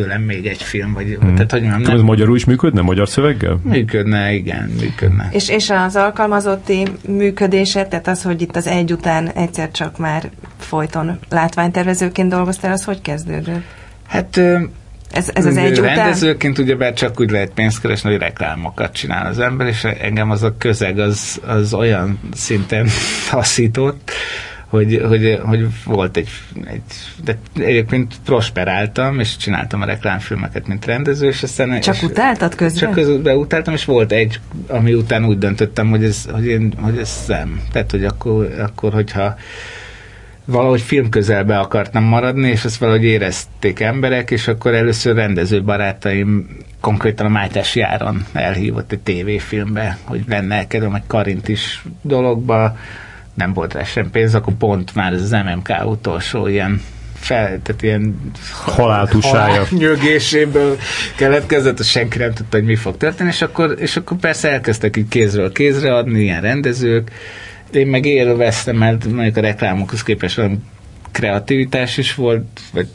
tőlem 0.00 0.22
még 0.22 0.46
egy 0.46 0.62
film, 0.62 0.92
vagy 0.92 1.16
Hmm. 1.20 1.34
tehát 1.34 1.50
hogy 1.50 1.60
mondjam, 1.60 1.82
Nem. 1.82 1.90
Ez 1.90 1.96
nem 1.96 2.06
magyarul 2.06 2.36
is 2.36 2.44
működne? 2.44 2.80
Magyar 2.80 3.08
szöveggel? 3.08 3.60
működne, 3.62 4.32
igen, 4.32 4.72
működne. 4.80 5.28
És, 5.30 5.48
és 5.48 5.70
az 5.70 5.96
alkalmazotti 5.96 6.82
működése, 7.08 7.86
tehát 7.86 8.08
az, 8.08 8.22
hogy 8.22 8.42
itt 8.42 8.56
az 8.56 8.66
egy 8.66 8.92
után 8.92 9.28
egyszer 9.28 9.70
csak 9.70 9.98
már 9.98 10.30
folyton 10.58 11.18
látványtervezőként 11.28 12.28
dolgoztál, 12.30 12.72
az 12.72 12.84
hogy 12.84 13.00
kezdődött? 13.00 13.62
Hát 14.06 14.36
Ez, 15.12 15.30
ez 15.34 15.46
az 15.46 15.56
egy 15.56 15.78
után? 15.78 15.94
rendezőként 15.94 16.58
ugyebár 16.58 16.92
csak 16.92 17.20
úgy 17.20 17.30
lehet 17.30 17.50
pénzt 17.54 17.80
keresni, 17.80 18.10
hogy 18.10 18.18
reklámokat 18.18 18.92
csinál 18.92 19.26
az 19.26 19.38
ember, 19.38 19.66
és 19.66 19.84
engem 19.84 20.30
az 20.30 20.42
a 20.42 20.54
közeg 20.58 20.98
az, 20.98 21.40
az 21.46 21.74
olyan 21.74 22.20
szinten 22.34 22.86
taszított, 23.30 24.10
hogy, 24.68 25.02
hogy, 25.08 25.40
hogy 25.42 25.66
volt 25.84 26.16
egy, 26.16 26.28
egy 26.64 26.82
de 27.24 27.38
egyébként 27.54 28.14
prosperáltam, 28.24 29.20
és 29.20 29.36
csináltam 29.36 29.82
a 29.82 29.84
reklámfilmeket, 29.84 30.66
mint 30.66 30.84
rendező, 30.84 31.28
és 31.28 31.42
aztán... 31.42 31.80
Csak 31.80 31.94
és, 31.94 32.02
utáltad 32.02 32.54
közben? 32.54 32.80
Csak 32.80 32.92
közben 32.92 33.36
utáltam, 33.36 33.74
és 33.74 33.84
volt 33.84 34.12
egy, 34.12 34.40
ami 34.66 34.94
után 34.94 35.24
úgy 35.24 35.38
döntöttem, 35.38 35.90
hogy 35.90 36.04
ez, 36.04 36.28
hogy 36.32 36.46
én, 36.46 36.72
hogy 36.80 36.98
ez 36.98 37.24
nem. 37.26 37.60
Tehát, 37.72 37.90
hogy 37.90 38.04
akkor, 38.04 38.54
akkor 38.58 38.92
hogyha 38.92 39.36
valahogy 40.44 40.80
film 40.80 41.08
közelbe 41.08 41.58
akartam 41.58 42.04
maradni, 42.04 42.48
és 42.48 42.64
ezt 42.64 42.78
valahogy 42.78 43.04
érezték 43.04 43.80
emberek, 43.80 44.30
és 44.30 44.48
akkor 44.48 44.74
először 44.74 45.14
rendező 45.14 45.62
barátaim 45.62 46.48
konkrétan 46.80 47.26
a 47.26 47.28
Mátyás 47.28 47.74
Járon 47.74 48.26
elhívott 48.32 48.92
egy 48.92 48.98
tévéfilmbe, 48.98 49.98
hogy 50.04 50.24
lenne 50.28 50.66
kedvem 50.66 50.94
egy 50.94 51.02
Karint 51.06 51.48
is 51.48 51.84
dologba, 52.02 52.76
nem 53.38 53.52
volt 53.52 53.72
rá 53.72 53.84
sem 53.84 54.10
pénz, 54.10 54.34
akkor 54.34 54.52
pont 54.54 54.94
már 54.94 55.12
ez 55.12 55.22
az 55.22 55.30
MMK 55.30 55.68
utolsó 55.84 56.46
ilyen 56.46 56.80
fel, 57.14 57.60
tehát 57.62 57.82
ilyen 57.82 58.30
Haláltusája. 58.50 59.66
nyögéséből 59.70 60.76
keletkezett, 61.16 61.78
azt 61.78 61.88
senki 61.88 62.18
nem 62.18 62.32
tudta, 62.32 62.56
hogy 62.56 62.66
mi 62.66 62.76
fog 62.76 62.96
történni, 62.96 63.28
és 63.28 63.42
akkor, 63.42 63.76
és 63.78 63.96
akkor 63.96 64.16
persze 64.16 64.50
elkezdtek 64.50 64.96
így 64.96 65.08
kézről 65.08 65.52
kézre 65.52 65.94
adni 65.94 66.20
ilyen 66.20 66.40
rendezők, 66.40 67.10
én 67.72 67.86
meg 67.86 68.04
élveztem, 68.04 68.76
mert 68.76 69.04
mondjuk 69.04 69.36
a 69.36 69.40
reklámokhoz 69.40 70.02
képest 70.02 70.36
valami 70.36 70.58
kreativitás 71.12 71.96
is 71.96 72.14
volt, 72.14 72.60
vagy 72.72 72.88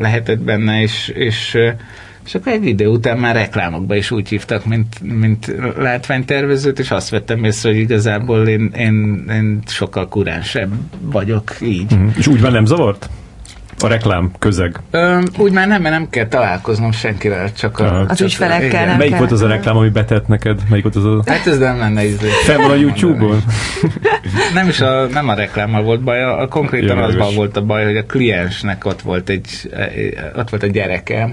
lehetett 0.00 0.38
benne, 0.38 0.80
és, 0.80 1.08
és, 1.08 1.56
és 2.28 2.34
akkor 2.34 2.52
egy 2.52 2.66
idő 2.66 2.86
után 2.86 3.18
már 3.18 3.34
reklámokba 3.34 3.94
is 3.94 4.10
úgy 4.10 4.28
hívtak, 4.28 4.64
mint, 4.64 5.00
mint 5.02 5.54
látványtervezőt, 5.76 6.78
és 6.78 6.90
azt 6.90 7.08
vettem 7.08 7.44
észre, 7.44 7.70
hogy 7.70 7.78
igazából 7.78 8.48
én, 8.48 8.70
én, 8.76 9.24
én 9.30 9.62
sokkal 9.66 10.08
kuránsebb 10.08 10.72
vagyok 11.00 11.56
így. 11.62 11.90
Mhm. 11.92 12.08
És 12.16 12.26
úgy 12.26 12.40
van 12.40 12.52
nem 12.52 12.64
zavart? 12.64 13.08
A 13.80 13.86
reklám 13.86 14.30
közeg. 14.38 14.80
Ö, 14.90 15.20
úgy 15.38 15.52
már 15.52 15.68
nem, 15.68 15.82
mert 15.82 15.94
nem 15.94 16.10
kell 16.10 16.26
találkoznom 16.26 16.92
senkivel, 16.92 17.52
csak 17.52 17.78
Aha. 17.78 17.94
a... 17.94 18.06
Az 18.08 18.16
csak 18.16 18.26
ügyfelekkel 18.26 18.66
igen. 18.66 18.86
nem. 18.86 18.96
Melyik 18.96 19.10
kell. 19.10 19.18
volt 19.18 19.32
az 19.32 19.42
a 19.42 19.46
reklám, 19.46 19.76
ami 19.76 19.88
betett 19.88 20.26
neked? 20.26 20.60
Melyik 20.68 20.84
volt 20.84 20.96
az 20.96 21.04
a... 21.04 21.22
Hát 21.26 21.46
ez 21.46 21.58
nem 21.58 21.78
lenne 21.78 22.04
ízlés. 22.04 22.32
Fenn 22.32 22.60
van 22.60 22.70
a 22.70 22.74
YouTube-on? 22.74 23.42
Nem 24.54 24.68
is 24.72 24.80
a, 24.80 25.06
nem 25.06 25.28
a 25.28 25.34
reklámmal 25.34 25.82
volt 25.82 26.02
baj, 26.02 26.22
a, 26.22 26.40
a 26.40 26.48
konkrétan 26.48 26.98
azban 26.98 27.34
volt 27.34 27.56
a 27.56 27.64
baj, 27.64 27.84
hogy 27.84 27.96
a 27.96 28.06
kliensnek 28.06 28.84
ott 28.84 29.00
volt 29.00 29.28
egy, 29.28 29.70
ott 30.36 30.50
volt 30.50 30.62
a 30.62 30.66
gyereke, 30.66 31.30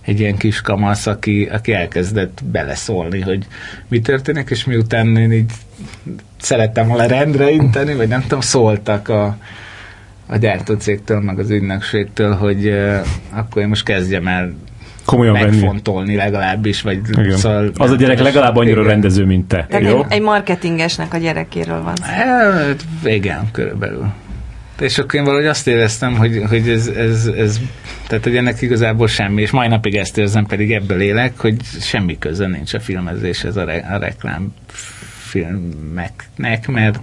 egy 0.00 0.20
ilyen 0.20 0.36
kis 0.36 0.60
kamasz, 0.60 1.06
aki, 1.06 1.48
aki 1.52 1.72
elkezdett 1.72 2.40
beleszólni, 2.44 3.20
hogy 3.20 3.46
mi 3.88 4.00
történik, 4.00 4.50
és 4.50 4.64
miután 4.64 5.16
én 5.16 5.32
így 5.32 5.52
szerettem 6.40 6.88
volna 6.88 7.06
rendre 7.06 7.50
inteni, 7.50 7.94
vagy 7.94 8.08
nem 8.08 8.20
tudom, 8.20 8.40
szóltak 8.40 9.08
a, 9.08 9.36
a 10.26 10.36
gyártócégtől, 10.36 11.20
meg 11.20 11.38
az 11.38 11.50
ügynökségtől, 11.50 12.34
hogy 12.34 12.66
eh, 12.66 13.02
akkor 13.30 13.62
én 13.62 13.68
most 13.68 13.84
kezdjem 13.84 14.26
el 14.26 14.54
Komolyan 15.04 15.32
venni. 15.32 15.44
megfontolni 15.46 16.16
legalábbis, 16.16 16.82
vagy 16.82 17.00
Igen. 17.18 17.36
szóval... 17.36 17.70
Az 17.76 17.90
a 17.90 17.96
gyerek 17.96 18.20
legalább 18.20 18.56
annyira 18.56 18.80
Igen. 18.80 18.90
rendező, 18.90 19.24
mint 19.24 19.48
te. 19.48 19.66
Tehát 19.68 19.86
Jó? 19.86 19.98
egy, 19.98 20.04
egy 20.08 20.20
marketingesnek 20.20 21.14
a 21.14 21.18
gyerekéről 21.18 21.82
van 21.82 21.94
szó. 21.96 22.04
Hát, 22.04 22.84
igen, 23.04 23.48
körülbelül. 23.52 24.06
És 24.80 24.98
akkor 24.98 25.14
én 25.14 25.24
valahogy 25.24 25.46
azt 25.46 25.66
éreztem, 25.66 26.16
hogy, 26.16 26.42
hogy 26.48 26.68
ez, 26.68 26.86
ez, 26.86 27.26
ez, 27.26 27.60
tehát 28.06 28.24
hogy 28.24 28.36
ennek 28.36 28.62
igazából 28.62 29.06
semmi, 29.06 29.42
és 29.42 29.50
mai 29.50 29.68
napig 29.68 29.96
ezt 29.96 30.18
érzem, 30.18 30.46
pedig 30.46 30.72
ebből 30.72 31.00
élek, 31.00 31.38
hogy 31.38 31.56
semmi 31.80 32.18
köze 32.18 32.46
nincs 32.46 32.74
a 32.74 32.80
filmezéshez 32.80 33.56
a, 33.56 33.64
re, 33.64 33.86
a 33.92 33.98
reklám 33.98 34.54
filmeknek, 35.18 36.68
mert 36.68 36.98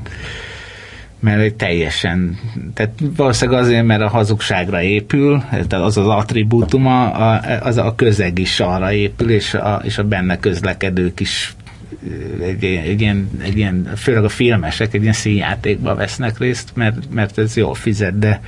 mert 1.21 1.55
teljesen, 1.55 2.39
tehát 2.73 2.93
valószínűleg 3.15 3.61
azért, 3.61 3.85
mert 3.85 4.01
a 4.01 4.07
hazugságra 4.07 4.81
épül, 4.81 5.43
tehát 5.49 5.73
az 5.73 5.97
az 5.97 6.07
attribútuma, 6.07 7.11
a, 7.11 7.41
az 7.61 7.77
a 7.77 7.93
közeg 7.95 8.39
is 8.39 8.59
arra 8.59 8.91
épül, 8.91 9.29
és 9.29 9.53
a, 9.53 9.81
és 9.83 9.97
a 9.97 10.03
benne 10.03 10.39
közlekedők 10.39 11.19
is 11.19 11.55
egy, 12.41 12.63
egy, 12.63 13.01
ilyen, 13.01 13.29
egy 13.43 13.57
ilyen, 13.57 13.91
főleg 13.95 14.23
a 14.23 14.29
filmesek 14.29 14.93
egy 14.93 15.01
ilyen 15.01 15.13
színjátékba 15.13 15.95
vesznek 15.95 16.37
részt, 16.37 16.69
mert, 16.73 16.95
mert 17.11 17.37
ez 17.37 17.57
jól 17.57 17.73
fizet, 17.73 18.19
de 18.19 18.41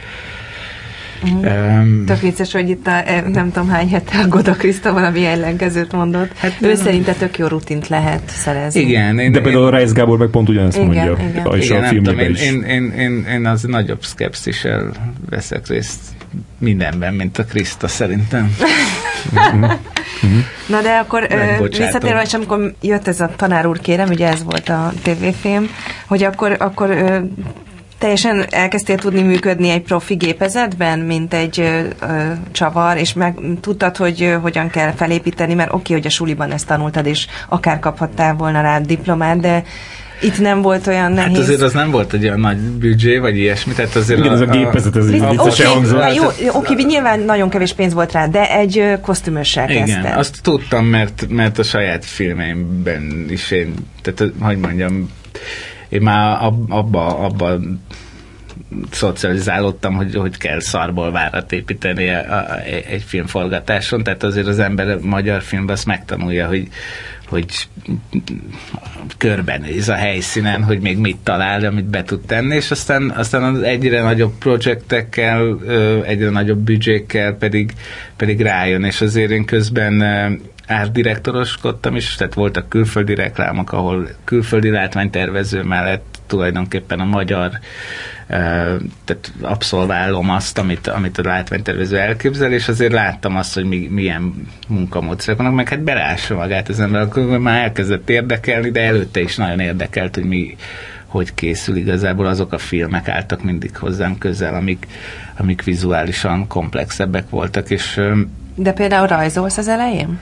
Uh-huh. 1.24 1.80
Um, 1.82 2.06
Tök 2.06 2.20
vicces, 2.20 2.52
hogy 2.52 2.70
itt 2.70 2.88
a, 2.88 3.04
nem 3.28 3.52
tudom 3.52 3.70
hány 3.70 3.90
hete 3.90 4.20
a 4.20 4.28
Goda 4.28 4.54
Kriszta 4.54 4.94
valami 4.94 5.26
ellenkezőt 5.26 5.92
mondott. 5.92 6.38
Hát, 6.38 6.58
ő 6.62 6.76
szerinte 6.76 7.14
tök 7.14 7.38
jó 7.38 7.48
rutint 7.48 7.88
lehet 7.88 8.22
szerezni. 8.30 8.82
Igen. 8.82 9.20
Én, 9.20 9.32
De 9.32 9.42
például 9.42 9.66
a 9.66 9.70
Reis 9.70 9.92
Gábor 9.92 10.18
meg 10.18 10.28
pont 10.28 10.50
ugyanezt 10.50 10.78
igen, 10.78 10.88
mondja. 10.88 11.28
Igen. 11.30 11.60
És 11.60 11.66
igen, 11.66 11.84
a 11.84 11.90
tudom, 11.90 12.20
én, 12.20 12.36
én, 12.36 12.62
én, 12.62 12.92
én, 12.98 13.26
én 13.32 13.46
az 13.46 13.62
nagyobb 13.64 14.04
szkepszissel 14.04 14.92
veszek 15.30 15.68
részt 15.68 16.00
mindenben, 16.58 17.14
mint 17.14 17.38
a 17.38 17.46
Kriszta 17.46 17.88
szerintem. 17.88 18.56
Na 20.68 20.82
de 20.82 20.98
akkor 20.98 21.28
visszatérve, 21.78 22.22
és 22.22 22.34
amikor 22.34 22.74
jött 22.82 23.08
ez 23.08 23.20
a 23.20 23.32
tanár 23.36 23.66
úr, 23.66 23.80
kérem, 23.80 24.10
ugye 24.10 24.28
ez 24.28 24.44
volt 24.44 24.70
a 24.70 24.92
tévéfilm, 25.04 25.70
hogy 26.08 26.24
akkor, 26.24 26.56
akkor 26.60 27.22
teljesen 28.04 28.46
elkezdtél 28.50 28.98
tudni 28.98 29.22
működni 29.22 29.70
egy 29.70 29.82
profi 29.82 30.16
gépezetben, 30.16 31.00
mint 31.00 31.34
egy 31.34 31.60
ö, 31.60 31.82
ö, 32.02 32.32
csavar, 32.52 32.98
és 32.98 33.14
meg 33.14 33.40
tudtad, 33.62 33.98
hogy 33.98 34.24
ö, 34.24 34.32
hogyan 34.32 34.70
kell 34.70 34.92
felépíteni, 34.92 35.54
mert 35.54 35.70
oké, 35.70 35.80
okay, 35.82 35.96
hogy 35.96 36.06
a 36.06 36.10
suliban 36.10 36.52
ezt 36.52 36.68
tanultad, 36.68 37.06
és 37.06 37.28
akár 37.50 37.80
kaphattál 37.80 38.34
volna 38.34 38.62
rá 38.62 38.80
diplomát, 38.80 39.40
de 39.40 39.64
itt 40.22 40.40
nem 40.40 40.62
volt 40.62 40.88
olyan 40.88 41.02
hát 41.04 41.14
nehéz. 41.16 41.36
Hát 41.36 41.44
azért 41.44 41.62
az 41.62 41.74
nem 41.74 41.92
volt 41.92 42.14
egy 42.14 42.24
olyan 42.24 42.40
nagy 42.40 42.58
büdzsé, 42.58 43.18
vagy 43.18 43.38
ilyesmi, 43.38 43.74
tehát 43.74 43.96
azért 43.96 44.20
Igen, 44.20 44.32
a, 44.32 44.36
ez 44.36 44.42
a 44.42 44.46
gépezet, 44.46 44.96
ez 44.96 45.12
így 45.12 45.30
vicces 45.30 45.60
okay, 45.60 46.16
Jó, 46.16 46.28
oké, 46.28 46.50
okay, 46.54 46.84
nyilván 46.84 47.20
nagyon 47.20 47.50
kevés 47.50 47.74
pénz 47.74 47.94
volt 47.94 48.12
rá, 48.12 48.28
de 48.28 48.58
egy 48.58 48.98
kosztümössel 49.02 49.70
Igen, 49.70 49.86
kezdte. 49.86 50.14
azt 50.16 50.42
tudtam, 50.42 50.86
mert, 50.86 51.26
mert 51.30 51.60
a 51.60 51.64
saját 51.64 52.06
filmeimben 52.06 53.26
is 53.30 53.52
én, 53.52 53.74
tehát 54.02 54.34
hogy 54.40 54.58
mondjam, 54.58 55.10
én 55.94 56.02
már 56.02 56.38
abba, 56.70 57.18
abba 57.20 57.60
szocializálódtam, 58.92 59.94
hogy, 59.94 60.16
hogy 60.16 60.38
kell 60.38 60.60
szarból 60.60 61.12
várat 61.12 61.52
építeni 61.52 62.10
a, 62.10 62.34
a, 62.34 62.60
egy 62.90 63.04
filmforgatáson, 63.06 64.04
tehát 64.04 64.24
azért 64.24 64.48
az 64.48 64.60
ember 64.60 64.98
magyar 64.98 65.42
filmben 65.42 65.76
azt 65.76 65.86
megtanulja, 65.86 66.48
hogy, 66.48 66.68
hogy 67.28 67.46
körbenéz 69.18 69.90
a 69.90 69.96
helyszínen, 69.96 70.64
hogy 70.64 70.80
még 70.80 70.98
mit 70.98 71.18
talál, 71.24 71.66
amit 71.66 71.86
be 71.86 72.04
tud 72.04 72.26
tenni, 72.26 72.56
és 72.56 72.72
aztán, 72.72 73.10
aztán 73.10 73.44
az 73.44 73.62
egyre 73.62 74.02
nagyobb 74.02 74.34
projektekkel, 74.40 75.58
egyre 76.06 76.30
nagyobb 76.30 76.60
büdzsékkel 76.60 77.34
pedig, 77.34 77.74
pedig 78.18 78.42
rájön, 78.42 78.84
és 78.84 79.02
azért 79.02 79.32
én 79.32 79.46
közben 79.46 80.02
árdirektoroskodtam 80.68 81.96
is, 81.96 82.16
tehát 82.16 82.34
voltak 82.34 82.70
külföldi 82.70 83.16
reklámok, 83.16 83.72
ahol 83.72 84.10
külföldi 84.24 84.70
látványtervező 84.70 85.64
mellett 85.64 86.20
tulajdonképpen 86.28 87.00
a 87.00 87.06
magyar 87.06 87.52
tehát 89.04 89.32
abszolválom 89.42 90.30
azt, 90.30 90.58
amit, 90.58 90.88
amit 90.88 91.18
a 91.18 91.24
látványtervező 91.24 91.98
elképzel, 91.98 92.52
és 92.52 92.68
azért 92.68 92.92
láttam 92.92 93.36
azt, 93.36 93.54
hogy 93.54 93.64
mi, 93.64 93.88
milyen 93.92 94.48
munkamódszerek 94.68 95.38
vannak, 95.38 95.56
meg 95.56 95.70
hát 95.70 95.82
belássa 95.82 96.36
magát 96.36 96.70
az 96.70 96.80
ember, 96.80 97.02
akkor 97.02 97.24
már 97.24 97.64
elkezdett 97.64 98.10
érdekelni, 98.10 98.72
de 98.72 98.82
előtte 98.82 99.22
is 99.22 99.36
nagyon 99.36 99.60
érdekelt, 99.60 100.16
hogy 100.16 100.24
mi 100.24 100.56
hogy 101.06 101.34
készül 101.34 101.76
igazából, 101.76 102.26
azok 102.26 102.54
a 102.54 102.58
filmek 102.58 103.08
álltak 103.08 103.44
mindig 103.44 103.78
hozzám 103.78 104.18
közel, 104.18 104.56
amik, 104.56 104.88
amik 105.38 105.64
vizuálisan 105.64 106.48
komplexebbek 106.48 107.30
voltak, 107.30 107.70
és 107.70 108.02
de 108.56 108.72
például 108.72 109.08
rajzolsz 109.08 109.58
az 109.58 109.68
elején? 109.68 110.20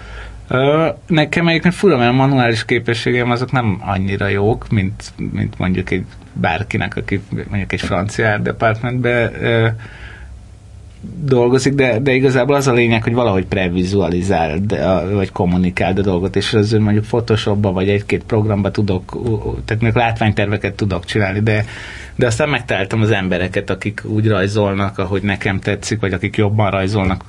Nekem 1.07 1.47
egyébként 1.47 1.73
fura, 1.73 1.97
mert 1.97 2.11
a 2.11 2.15
manuális 2.15 2.65
képességeim 2.65 3.31
azok 3.31 3.51
nem 3.51 3.81
annyira 3.85 4.27
jók, 4.27 4.69
mint, 4.69 5.13
mint 5.31 5.57
mondjuk 5.57 5.89
egy 5.89 6.05
bárkinek, 6.33 6.95
aki 6.95 7.21
mondjuk 7.49 7.73
egy 7.73 7.81
francia 7.81 8.31
art 8.31 8.41
departmentbe 8.41 9.31
dolgozik, 11.23 11.73
de, 11.73 11.99
de 11.99 12.13
igazából 12.13 12.55
az 12.55 12.67
a 12.67 12.73
lényeg, 12.73 13.03
hogy 13.03 13.13
valahogy 13.13 13.45
previzualizáld, 13.45 14.79
vagy 15.13 15.31
kommunikáld 15.31 15.97
a 15.97 16.01
dolgot, 16.01 16.35
és 16.35 16.53
az 16.53 16.71
mondjuk 16.71 17.05
Photoshopba, 17.05 17.71
vagy 17.71 17.89
egy-két 17.89 18.23
programba 18.23 18.71
tudok, 18.71 19.21
tehát 19.65 19.83
még 19.83 19.93
látványterveket 19.93 20.73
tudok 20.73 21.05
csinálni, 21.05 21.39
de, 21.39 21.65
de 22.15 22.25
aztán 22.25 22.49
megtaláltam 22.49 23.01
az 23.01 23.11
embereket, 23.11 23.69
akik 23.69 24.01
úgy 24.05 24.27
rajzolnak, 24.27 24.97
ahogy 24.97 25.21
nekem 25.21 25.59
tetszik, 25.59 25.99
vagy 25.99 26.13
akik 26.13 26.35
jobban 26.37 26.71
rajzolnak, 26.71 27.23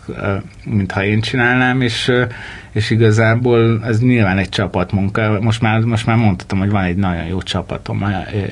mint 0.65 0.93
ha 0.93 1.05
én 1.05 1.21
csinálnám, 1.21 1.81
és, 1.81 2.13
és 2.73 2.91
igazából 2.91 3.81
ez 3.85 4.01
nyilván 4.01 4.39
egy 4.39 4.49
csapatmunka. 4.49 5.39
Most 5.41 5.61
már, 5.61 5.81
most 5.81 6.07
már 6.07 6.17
mondhatom, 6.17 6.59
hogy 6.59 6.71
van 6.71 6.85
egy 6.85 6.97
nagyon 6.97 7.25
jó 7.25 7.43
csapatom, 7.43 8.05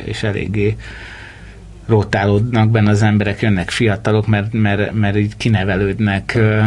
és 0.04 0.22
eléggé 0.22 0.76
rotálódnak 1.90 2.70
benne 2.70 2.90
az 2.90 3.02
emberek, 3.02 3.40
jönnek 3.40 3.70
fiatalok, 3.70 4.26
mert, 4.26 4.52
mert, 4.52 4.92
mert 4.92 5.16
így 5.16 5.36
kinevelődnek 5.36 6.34
ö, 6.34 6.60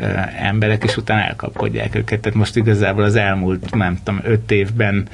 ö, 0.00 0.04
emberek, 0.38 0.84
és 0.84 0.96
utána 0.96 1.20
elkapkodják 1.20 1.94
őket. 1.94 2.20
Tehát 2.20 2.38
most 2.38 2.56
igazából 2.56 3.04
az 3.04 3.16
elmúlt, 3.16 3.74
nem 3.74 3.98
tudom, 4.04 4.20
öt 4.24 4.50
évben 4.50 5.06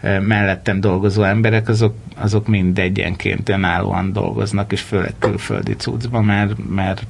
ö, 0.00 0.20
mellettem 0.20 0.80
dolgozó 0.80 1.22
emberek, 1.22 1.68
azok, 1.68 1.94
azok 2.16 2.46
mind 2.46 2.78
egyenként 2.78 3.48
önállóan 3.48 4.12
dolgoznak, 4.12 4.72
és 4.72 4.80
főleg 4.80 5.14
külföldi 5.18 5.72
cuccban, 5.72 6.24
mert, 6.24 6.52
mert 6.70 7.06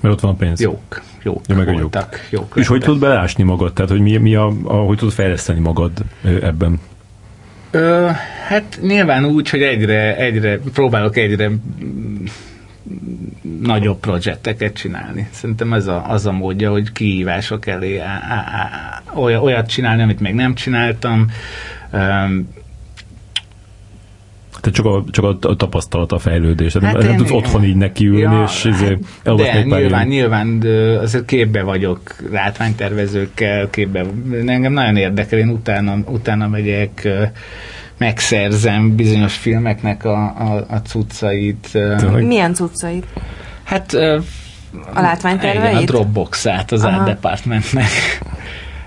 mert 0.00 0.14
ott 0.14 0.20
van 0.20 0.30
a 0.30 0.34
pénz. 0.34 0.60
Jók, 0.60 1.02
jók 1.22 1.40
ja, 1.46 1.56
meg 1.56 1.72
voltak. 1.72 2.26
Jók. 2.30 2.42
jók 2.42 2.56
és 2.56 2.66
hogy 2.66 2.80
tudod 2.80 3.00
belásni 3.00 3.42
magad? 3.42 3.72
Tehát, 3.72 3.90
hogy 3.90 4.00
mi, 4.00 4.16
mi 4.16 4.34
a, 4.34 4.52
a, 4.64 4.74
hogy 4.74 4.98
tudod 4.98 5.14
fejleszteni 5.14 5.60
magad 5.60 5.92
ebben? 6.42 6.80
Ö, 7.70 8.08
hát 8.48 8.78
nyilván 8.82 9.24
úgy, 9.24 9.50
hogy 9.50 9.62
egyre, 9.62 10.16
egyre 10.16 10.58
próbálok 10.58 11.16
egyre 11.16 11.50
nagyobb 13.62 13.98
projekteket 14.00 14.74
csinálni. 14.74 15.28
Szerintem 15.32 15.72
ez 15.72 15.86
a, 15.86 16.04
az 16.08 16.26
a 16.26 16.32
módja, 16.32 16.70
hogy 16.70 16.92
kihívások 16.92 17.66
elé 17.66 17.98
á, 17.98 18.22
á, 18.28 18.44
á, 18.52 19.02
olyat 19.14 19.68
csinálni, 19.68 20.02
amit 20.02 20.20
még 20.20 20.34
nem 20.34 20.54
csináltam. 20.54 21.26
Tehát 24.60 24.74
csak 24.76 24.86
a, 24.86 25.04
csak 25.10 25.24
a 25.24 25.56
tapasztalat, 25.56 26.12
a 26.12 26.18
fejlődés. 26.18 26.72
Hát 26.72 26.82
nem, 26.82 27.06
nem 27.06 27.16
tudsz 27.16 27.30
otthon 27.30 27.64
így 27.64 27.76
nekiülni, 27.76 28.34
ja, 28.34 28.44
és 28.48 28.64
izé, 28.64 28.98
De 29.22 29.62
nyilván, 29.62 30.06
nyilván 30.06 30.62
azért 31.00 31.24
képbe 31.24 31.62
vagyok 31.62 32.00
látványtervezőkkel, 32.30 33.70
képbe. 33.70 34.04
Engem 34.46 34.72
nagyon 34.72 34.96
érdekel, 34.96 35.38
én 35.38 35.48
utána, 35.48 35.96
utána 36.06 36.48
megyek 36.48 37.08
megszerzem 37.98 38.96
bizonyos 38.96 39.36
filmeknek 39.36 40.04
a, 40.04 40.22
a, 40.22 40.64
a 40.68 40.76
cuccait. 40.76 41.78
Milyen 42.20 42.54
cuccait? 42.54 43.06
Hát 43.62 43.92
a 44.94 45.00
látványterveit? 45.00 45.76
A 45.76 45.92
Dropbox-át 45.92 46.72
az 46.72 46.84
Art 46.84 47.04
Departmentnek. 47.04 47.88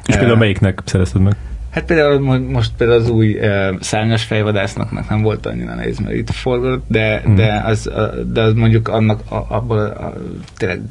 És 0.05 0.15
például 0.15 0.37
melyiknek 0.37 0.81
szerezted 0.85 1.21
meg? 1.21 1.35
Hát 1.73 1.85
például 1.85 2.39
most 2.39 2.71
például 2.77 2.99
az 2.99 3.09
új 3.09 3.33
uh, 3.33 3.79
szárnyas 3.79 4.23
fejvadásznak 4.23 5.09
nem 5.09 5.21
volt 5.21 5.45
annyira 5.45 5.75
nehéz, 5.75 5.99
mert 5.99 6.15
itt 6.15 6.31
forgott, 6.31 6.83
de, 6.87 7.19
hmm. 7.19 7.35
de, 7.35 7.61
az, 7.65 7.91
de 8.33 8.41
az 8.41 8.53
mondjuk 8.53 8.87
annak 8.87 9.31
a, 9.31 9.45
abból 9.47 9.79
a, 9.79 10.13
tényleg 10.57 10.81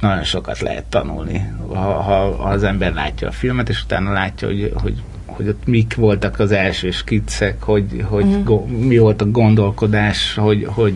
nagyon 0.00 0.22
sokat 0.22 0.60
lehet 0.60 0.84
tanulni, 0.84 1.52
ha, 1.68 1.74
ha, 1.74 2.36
ha 2.36 2.48
az 2.48 2.62
ember 2.62 2.92
látja 2.92 3.28
a 3.28 3.32
filmet, 3.32 3.68
és 3.68 3.82
utána 3.82 4.12
látja, 4.12 4.48
hogy, 4.48 4.72
hogy, 4.74 5.02
hogy 5.26 5.48
ott 5.48 5.66
mik 5.66 5.94
voltak 5.94 6.38
az 6.38 6.52
első 6.52 6.90
skiccek, 6.90 7.62
hogy, 7.62 8.04
hogy 8.08 8.24
uh-huh. 8.24 8.44
go, 8.44 8.66
mi 8.66 8.98
volt 8.98 9.22
a 9.22 9.30
gondolkodás, 9.30 10.34
hogy, 10.34 10.66
hogy 10.68 10.94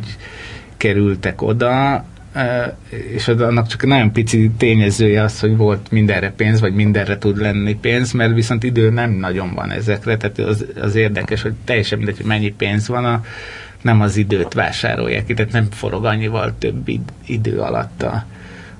kerültek 0.76 1.42
oda, 1.42 2.04
és 2.88 3.28
annak 3.28 3.66
csak 3.66 3.86
nagyon 3.86 4.12
pici 4.12 4.50
tényezője 4.56 5.22
az, 5.22 5.40
hogy 5.40 5.56
volt 5.56 5.90
mindenre 5.90 6.32
pénz, 6.32 6.60
vagy 6.60 6.74
mindenre 6.74 7.18
tud 7.18 7.38
lenni 7.38 7.74
pénz, 7.74 8.12
mert 8.12 8.34
viszont 8.34 8.62
idő 8.62 8.90
nem 8.90 9.10
nagyon 9.10 9.54
van 9.54 9.70
ezekre, 9.70 10.16
tehát 10.16 10.38
az, 10.38 10.66
az 10.80 10.94
érdekes, 10.94 11.42
hogy 11.42 11.52
teljesen 11.64 11.98
mindegy, 11.98 12.16
hogy 12.16 12.26
mennyi 12.26 12.50
pénz 12.50 12.88
van, 12.88 13.04
a, 13.04 13.24
nem 13.82 14.00
az 14.00 14.16
időt 14.16 14.52
vásárolják 14.52 15.34
tehát 15.34 15.52
nem 15.52 15.66
forog 15.70 16.04
annyival 16.04 16.54
több 16.58 16.88
idő 17.26 17.58
alatt 17.58 18.02
a, 18.02 18.24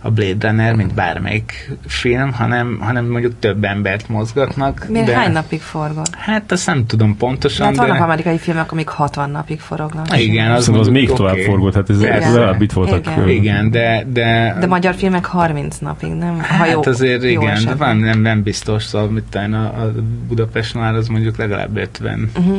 a 0.04 0.10
Blade 0.10 0.48
Runner, 0.48 0.74
mint 0.74 0.94
bármelyik 0.94 1.70
film, 1.86 2.32
hanem, 2.32 2.78
hanem 2.80 3.06
mondjuk 3.06 3.32
több 3.38 3.64
embert 3.64 4.08
mozgatnak. 4.08 4.86
Miért 4.88 5.06
de... 5.06 5.16
hány 5.16 5.32
napig 5.32 5.60
forgott? 5.60 6.14
Hát 6.14 6.52
azt 6.52 6.66
nem 6.66 6.86
tudom 6.86 7.16
pontosan. 7.16 7.66
Hát 7.66 7.76
vannak 7.76 7.96
de... 7.96 8.02
amerikai 8.02 8.38
filmek, 8.38 8.72
amik 8.72 8.88
60 8.88 9.30
napig 9.30 9.60
forognak. 9.60 10.20
Igen, 10.20 10.50
az, 10.50 10.68
az, 10.68 10.78
az 10.78 10.88
még 10.88 11.10
okay. 11.10 11.16
tovább 11.16 11.36
forgott, 11.36 11.74
hát 11.74 11.90
ez 11.90 12.00
legalább 12.00 12.62
itt 12.62 12.72
voltak. 12.72 13.06
Igen. 13.06 13.28
igen, 13.28 13.70
de, 13.70 14.06
de... 14.12 14.56
De 14.60 14.66
magyar 14.66 14.94
filmek 14.94 15.24
30 15.24 15.78
napig, 15.78 16.12
nem? 16.12 16.36
Ha 16.36 16.42
hát 16.42 16.70
jó, 16.70 16.80
azért 16.84 17.22
jó 17.22 17.28
igen, 17.28 17.48
esetben. 17.48 17.78
de 17.78 17.84
van, 17.84 17.96
nem, 17.96 18.20
nem 18.20 18.42
biztos, 18.42 18.82
szóval 18.84 19.08
mit 19.08 19.34
a, 19.34 19.62
a 19.62 19.92
Budapest 20.28 20.74
már 20.74 20.94
az 20.94 21.08
mondjuk 21.08 21.36
legalább 21.36 21.76
50. 21.76 22.30
Uh-huh. 22.36 22.58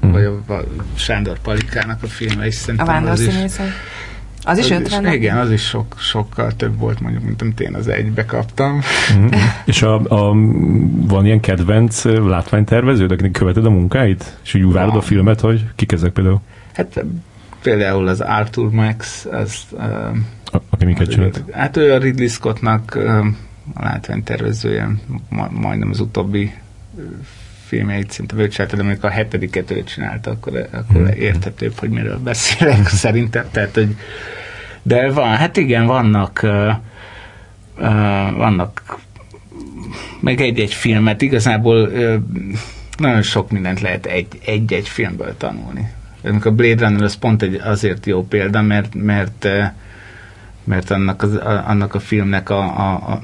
Vagy 0.00 0.24
a, 0.24 0.52
a 0.52 0.64
Sándor 0.94 1.38
Palikának 1.38 2.02
a 2.02 2.06
filme 2.06 2.46
is 2.46 2.54
szerintem. 2.54 2.88
A 2.88 2.90
vándorszínészek? 2.90 3.66
Az 4.44 4.58
is 4.58 4.70
50 4.70 5.06
is, 5.06 5.12
Igen, 5.12 5.38
az 5.38 5.50
is 5.50 5.62
sok, 5.62 5.94
sokkal 5.98 6.52
több 6.52 6.78
volt, 6.78 7.00
mondjuk, 7.00 7.24
mint 7.24 7.42
amit 7.42 7.60
én 7.60 7.74
az 7.74 7.88
egybe 7.88 8.24
kaptam. 8.24 8.80
Mm. 9.14 9.26
És 9.64 9.82
a, 9.82 9.94
a, 9.94 10.34
van 11.06 11.26
ilyen 11.26 11.40
kedvenc 11.40 12.04
látványtervező, 12.04 13.06
akinek 13.06 13.30
követed 13.30 13.66
a 13.66 13.70
munkáit? 13.70 14.38
És 14.44 14.54
úgy 14.54 14.72
várod 14.72 14.96
a 14.96 15.00
filmet, 15.00 15.40
hogy 15.40 15.64
kik 15.74 15.92
ezek 15.92 16.12
például? 16.12 16.40
Hát 16.72 17.04
például 17.62 18.08
az 18.08 18.20
Arthur 18.20 18.70
Max, 18.70 19.26
az... 19.30 19.56
Uh, 19.70 19.82
a, 20.44 20.60
aki 20.70 20.84
miket 20.84 21.10
csinált? 21.10 21.44
Hát 21.52 21.76
ő 21.76 21.92
a 21.92 21.98
Ridley 21.98 22.28
Scottnak 22.28 22.92
uh, 22.96 23.26
a 23.74 23.82
látványtervezője, 23.82 24.90
ma, 25.28 25.48
majdnem 25.50 25.90
az 25.90 26.00
utóbbi 26.00 26.52
filmjeit 27.72 28.10
szinte 28.10 28.36
ő 28.36 28.48
csinálta, 28.48 28.76
de 28.76 28.82
amikor 28.82 29.04
a 29.04 29.12
hetediket 29.12 29.70
ő 29.70 29.84
csinálta, 29.84 30.30
akkor, 30.30 30.68
akkor 30.72 31.00
hmm. 31.00 31.20
érthetőbb, 31.22 31.78
hogy 31.78 31.90
miről 31.90 32.18
beszélek 32.18 32.86
szerintem. 33.04 33.44
Tehát, 33.50 33.74
hogy, 33.74 33.96
de 34.82 35.10
van, 35.10 35.36
hát 35.36 35.56
igen, 35.56 35.86
vannak 35.86 36.40
uh, 36.42 36.74
uh, 37.78 38.36
vannak 38.36 38.98
meg 40.20 40.40
egy-egy 40.40 40.74
filmet, 40.74 41.22
igazából 41.22 41.88
uh, 41.88 42.14
nagyon 42.98 43.22
sok 43.22 43.50
mindent 43.50 43.80
lehet 43.80 44.06
egy, 44.06 44.26
egy 44.44 44.88
filmből 44.88 45.36
tanulni. 45.36 45.88
Amikor 46.24 46.50
a 46.50 46.54
Blade 46.54 46.86
Runner 46.86 47.02
az 47.02 47.14
pont 47.14 47.42
egy, 47.42 47.54
azért 47.54 48.06
jó 48.06 48.26
példa, 48.26 48.62
mert, 48.62 48.94
mert, 48.94 49.48
mert 50.64 50.90
annak, 50.90 51.22
az, 51.22 51.36
annak 51.66 51.94
a 51.94 52.00
filmnek 52.00 52.50
a, 52.50 52.62
a, 52.62 52.92
a 52.92 53.22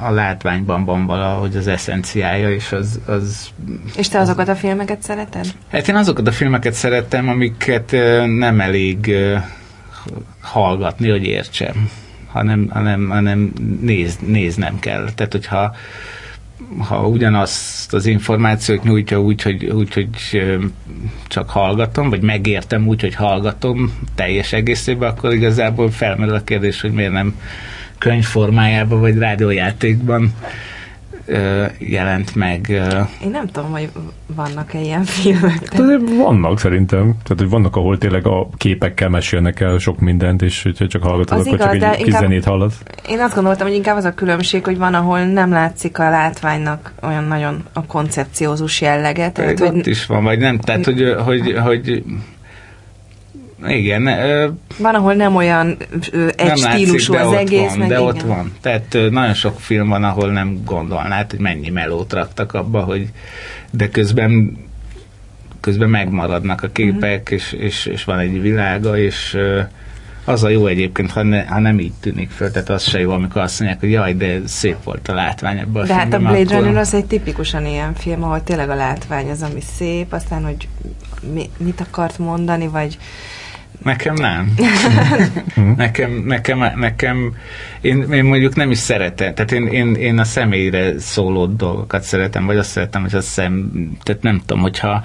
a, 0.00 0.10
látványban 0.10 0.84
van 0.84 1.06
valahogy 1.06 1.56
az 1.56 1.66
eszenciája, 1.66 2.50
és 2.50 2.72
az, 2.72 3.00
az... 3.06 3.48
És 3.96 4.08
te 4.08 4.18
azokat 4.18 4.48
a 4.48 4.56
filmeket 4.56 5.02
szereted? 5.02 5.46
Hát 5.70 5.88
én 5.88 5.96
azokat 5.96 6.26
a 6.26 6.32
filmeket 6.32 6.72
szerettem, 6.72 7.28
amiket 7.28 7.90
nem 8.38 8.60
elég 8.60 9.14
hallgatni, 10.40 11.10
hogy 11.10 11.24
értsem, 11.24 11.90
hanem, 12.32 12.68
hanem, 12.72 13.08
hanem 13.08 13.52
néz, 13.80 14.18
néznem 14.26 14.78
kell. 14.78 15.08
Tehát, 15.14 15.32
hogyha 15.32 15.74
ha 16.88 17.08
ugyanazt 17.08 17.94
az 17.94 18.06
információt 18.06 18.82
nyújtja 18.82 19.20
úgy 19.20 19.42
hogy, 19.42 19.64
úgy, 19.64 19.94
hogy 19.94 20.08
csak 21.26 21.50
hallgatom, 21.50 22.10
vagy 22.10 22.22
megértem 22.22 22.86
úgy, 22.86 23.00
hogy 23.00 23.14
hallgatom 23.14 23.98
teljes 24.14 24.52
egészében, 24.52 25.10
akkor 25.10 25.32
igazából 25.32 25.90
felmerül 25.90 26.34
a 26.34 26.44
kérdés, 26.44 26.80
hogy 26.80 26.92
miért 26.92 27.12
nem 27.12 27.34
könyv 27.98 28.24
formájában, 28.24 29.00
vagy 29.00 29.18
rádiójátékban 29.18 30.32
jelent 31.78 32.34
meg. 32.34 32.68
Én 33.24 33.30
nem 33.30 33.46
tudom, 33.46 33.70
hogy 33.70 33.88
vannak-e 34.34 34.80
ilyen 34.80 35.04
filmek. 35.04 35.58
De... 35.58 35.82
Hát 35.82 36.00
vannak 36.16 36.58
szerintem. 36.58 37.02
Tehát, 37.02 37.36
hogy 37.36 37.48
vannak, 37.48 37.76
ahol 37.76 37.98
tényleg 37.98 38.26
a 38.26 38.48
képekkel 38.56 39.08
mesélnek 39.08 39.60
el 39.60 39.78
sok 39.78 39.98
mindent, 40.00 40.42
és 40.42 40.62
hogyha 40.62 40.86
csak 40.86 41.02
hallgatod, 41.02 41.38
az 41.38 41.46
akkor 41.46 41.58
igaz, 41.58 41.80
csak 41.80 41.94
egy 41.94 42.02
kis 42.02 42.14
zenét 42.14 42.44
hallasz. 42.44 42.82
Én 43.08 43.20
azt 43.20 43.34
gondoltam, 43.34 43.66
hogy 43.66 43.76
inkább 43.76 43.96
az 43.96 44.04
a 44.04 44.14
különbség, 44.14 44.64
hogy 44.64 44.78
van, 44.78 44.94
ahol 44.94 45.24
nem 45.24 45.50
látszik 45.50 45.98
a 45.98 46.10
látványnak 46.10 46.92
olyan 47.02 47.24
nagyon 47.24 47.64
a 47.72 47.84
koncepciózus 47.86 48.80
jellege. 48.80 49.30
Tehát, 49.30 49.58
hogy... 49.58 49.78
Ott 49.78 49.86
is 49.86 50.06
van, 50.06 50.24
vagy 50.24 50.38
nem. 50.38 50.58
Tehát, 50.58 50.84
hogy, 50.84 51.14
hogy, 51.24 51.54
hogy 51.58 52.04
igen. 53.66 54.06
Ö, 54.06 54.48
van, 54.78 54.94
ahol 54.94 55.14
nem 55.14 55.36
olyan 55.36 55.76
ö, 56.12 56.28
egy 56.36 56.46
nem 56.46 56.56
stílusú 56.56 57.12
látszik, 57.12 57.28
az 57.28 57.38
egész. 57.38 57.68
Van, 57.68 57.78
meg 57.78 57.88
de 57.88 57.94
igen. 57.94 58.06
ott 58.06 58.22
van. 58.22 58.52
Tehát 58.60 58.94
ö, 58.94 59.10
nagyon 59.10 59.34
sok 59.34 59.60
film 59.60 59.88
van, 59.88 60.04
ahol 60.04 60.30
nem 60.30 60.60
gondolnád, 60.64 61.30
hogy 61.30 61.40
mennyi 61.40 61.70
melót 61.70 62.12
raktak 62.12 62.52
abba, 62.54 62.80
hogy 62.80 63.08
de 63.70 63.88
közben 63.88 64.56
közben 65.60 65.88
megmaradnak 65.88 66.62
a 66.62 66.68
képek, 66.68 67.20
uh-huh. 67.22 67.38
és, 67.38 67.52
és, 67.52 67.86
és 67.86 68.04
van 68.04 68.18
egy 68.18 68.40
világa, 68.40 68.98
és 68.98 69.34
ö, 69.34 69.60
az 70.28 70.44
a 70.44 70.48
jó 70.48 70.66
egyébként, 70.66 71.10
ha, 71.10 71.22
ne, 71.22 71.46
ha 71.46 71.58
nem 71.58 71.78
így 71.78 71.92
tűnik 72.00 72.30
föl, 72.30 72.50
tehát 72.50 72.68
az 72.68 72.82
se 72.82 72.98
jó, 72.98 73.10
amikor 73.10 73.42
azt 73.42 73.60
mondják, 73.60 73.80
hogy 73.80 73.90
jaj, 73.90 74.14
de 74.14 74.40
szép 74.46 74.76
volt 74.84 75.08
a 75.08 75.14
látvány 75.14 75.58
ebből 75.58 75.82
a 75.82 75.86
De 75.86 75.94
hát 75.94 76.12
a 76.12 76.18
Blade 76.18 76.58
Runner 76.58 76.76
az 76.76 76.94
egy 76.94 77.04
tipikusan 77.04 77.66
ilyen 77.66 77.94
film, 77.94 78.22
ahol 78.22 78.42
tényleg 78.44 78.70
a 78.70 78.74
látvány 78.74 79.30
az, 79.30 79.42
ami 79.42 79.60
szép, 79.76 80.12
aztán, 80.12 80.44
hogy 80.44 80.68
mi, 81.32 81.50
mit 81.58 81.80
akart 81.80 82.18
mondani, 82.18 82.66
vagy 82.66 82.98
Nekem 83.82 84.14
nem. 84.14 84.54
nekem, 85.76 86.10
nekem, 86.26 86.72
nekem 86.76 87.34
én, 87.80 88.12
én 88.12 88.24
mondjuk 88.24 88.54
nem 88.54 88.70
is 88.70 88.78
szeretem, 88.78 89.34
tehát 89.34 89.52
én, 89.52 89.66
én, 89.66 89.94
én 89.94 90.18
a 90.18 90.24
személyre 90.24 90.98
szóló 90.98 91.46
dolgokat 91.46 92.02
szeretem, 92.02 92.46
vagy 92.46 92.56
azt 92.56 92.70
szeretem, 92.70 93.02
hogy 93.02 93.14
a 93.14 93.20
szem, 93.20 93.70
tehát 94.02 94.22
nem 94.22 94.40
tudom, 94.46 94.62
hogyha 94.62 95.02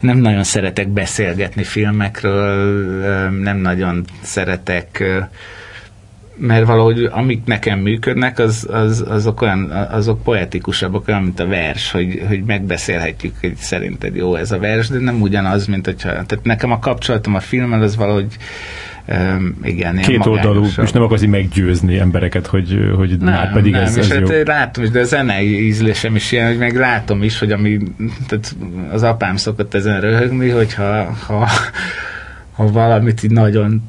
nem 0.00 0.18
nagyon 0.18 0.44
szeretek 0.44 0.88
beszélgetni 0.88 1.62
filmekről, 1.64 3.30
nem 3.30 3.56
nagyon 3.56 4.04
szeretek 4.22 5.04
mert 6.36 6.66
valahogy 6.66 7.04
amik 7.04 7.44
nekem 7.44 7.78
működnek, 7.78 8.38
az, 8.38 8.68
az, 8.70 9.04
azok, 9.08 9.40
olyan, 9.40 9.70
azok 9.70 10.22
poetikusabbak, 10.22 11.08
olyan, 11.08 11.22
mint 11.22 11.40
a 11.40 11.46
vers, 11.46 11.90
hogy, 11.90 12.22
hogy 12.28 12.42
megbeszélhetjük, 12.44 13.34
hogy 13.40 13.54
szerinted 13.56 14.16
jó 14.16 14.34
ez 14.34 14.52
a 14.52 14.58
vers, 14.58 14.88
de 14.88 14.98
nem 14.98 15.20
ugyanaz, 15.20 15.66
mint 15.66 15.84
hogyha... 15.84 16.08
Tehát 16.08 16.40
nekem 16.42 16.70
a 16.70 16.78
kapcsolatom 16.78 17.34
a 17.34 17.40
filmmel 17.40 17.82
az 17.82 17.96
valahogy 17.96 18.36
Um, 19.08 19.58
igen, 19.62 19.96
Két 19.96 20.26
oldalú, 20.26 20.66
és 20.82 20.90
nem 20.90 21.02
akarsz 21.02 21.24
meggyőzni 21.24 21.98
embereket, 21.98 22.46
hogy, 22.46 22.90
hogy 22.96 23.18
nem, 23.18 23.34
hát 23.34 23.52
pedig 23.52 23.72
nem, 23.72 23.82
ez, 23.82 23.96
és 23.96 24.08
ez 24.08 24.18
hát 24.18 24.28
jó. 24.28 24.42
látom 24.44 24.84
is, 24.84 24.90
de 24.90 25.00
a 25.00 25.04
zenei 25.04 25.66
ízlésem 25.66 26.16
is 26.16 26.32
ilyen, 26.32 26.46
hogy 26.46 26.58
meg 26.58 26.76
látom 26.76 27.22
is, 27.22 27.38
hogy 27.38 27.52
ami, 27.52 27.78
tehát 28.28 28.56
az 28.92 29.02
apám 29.02 29.36
szokott 29.36 29.74
ezen 29.74 30.00
röhögni, 30.00 30.48
hogyha 30.48 31.16
ha, 31.26 31.48
ha 32.56 32.70
valamit 32.70 33.22
így 33.22 33.30
nagyon 33.30 33.82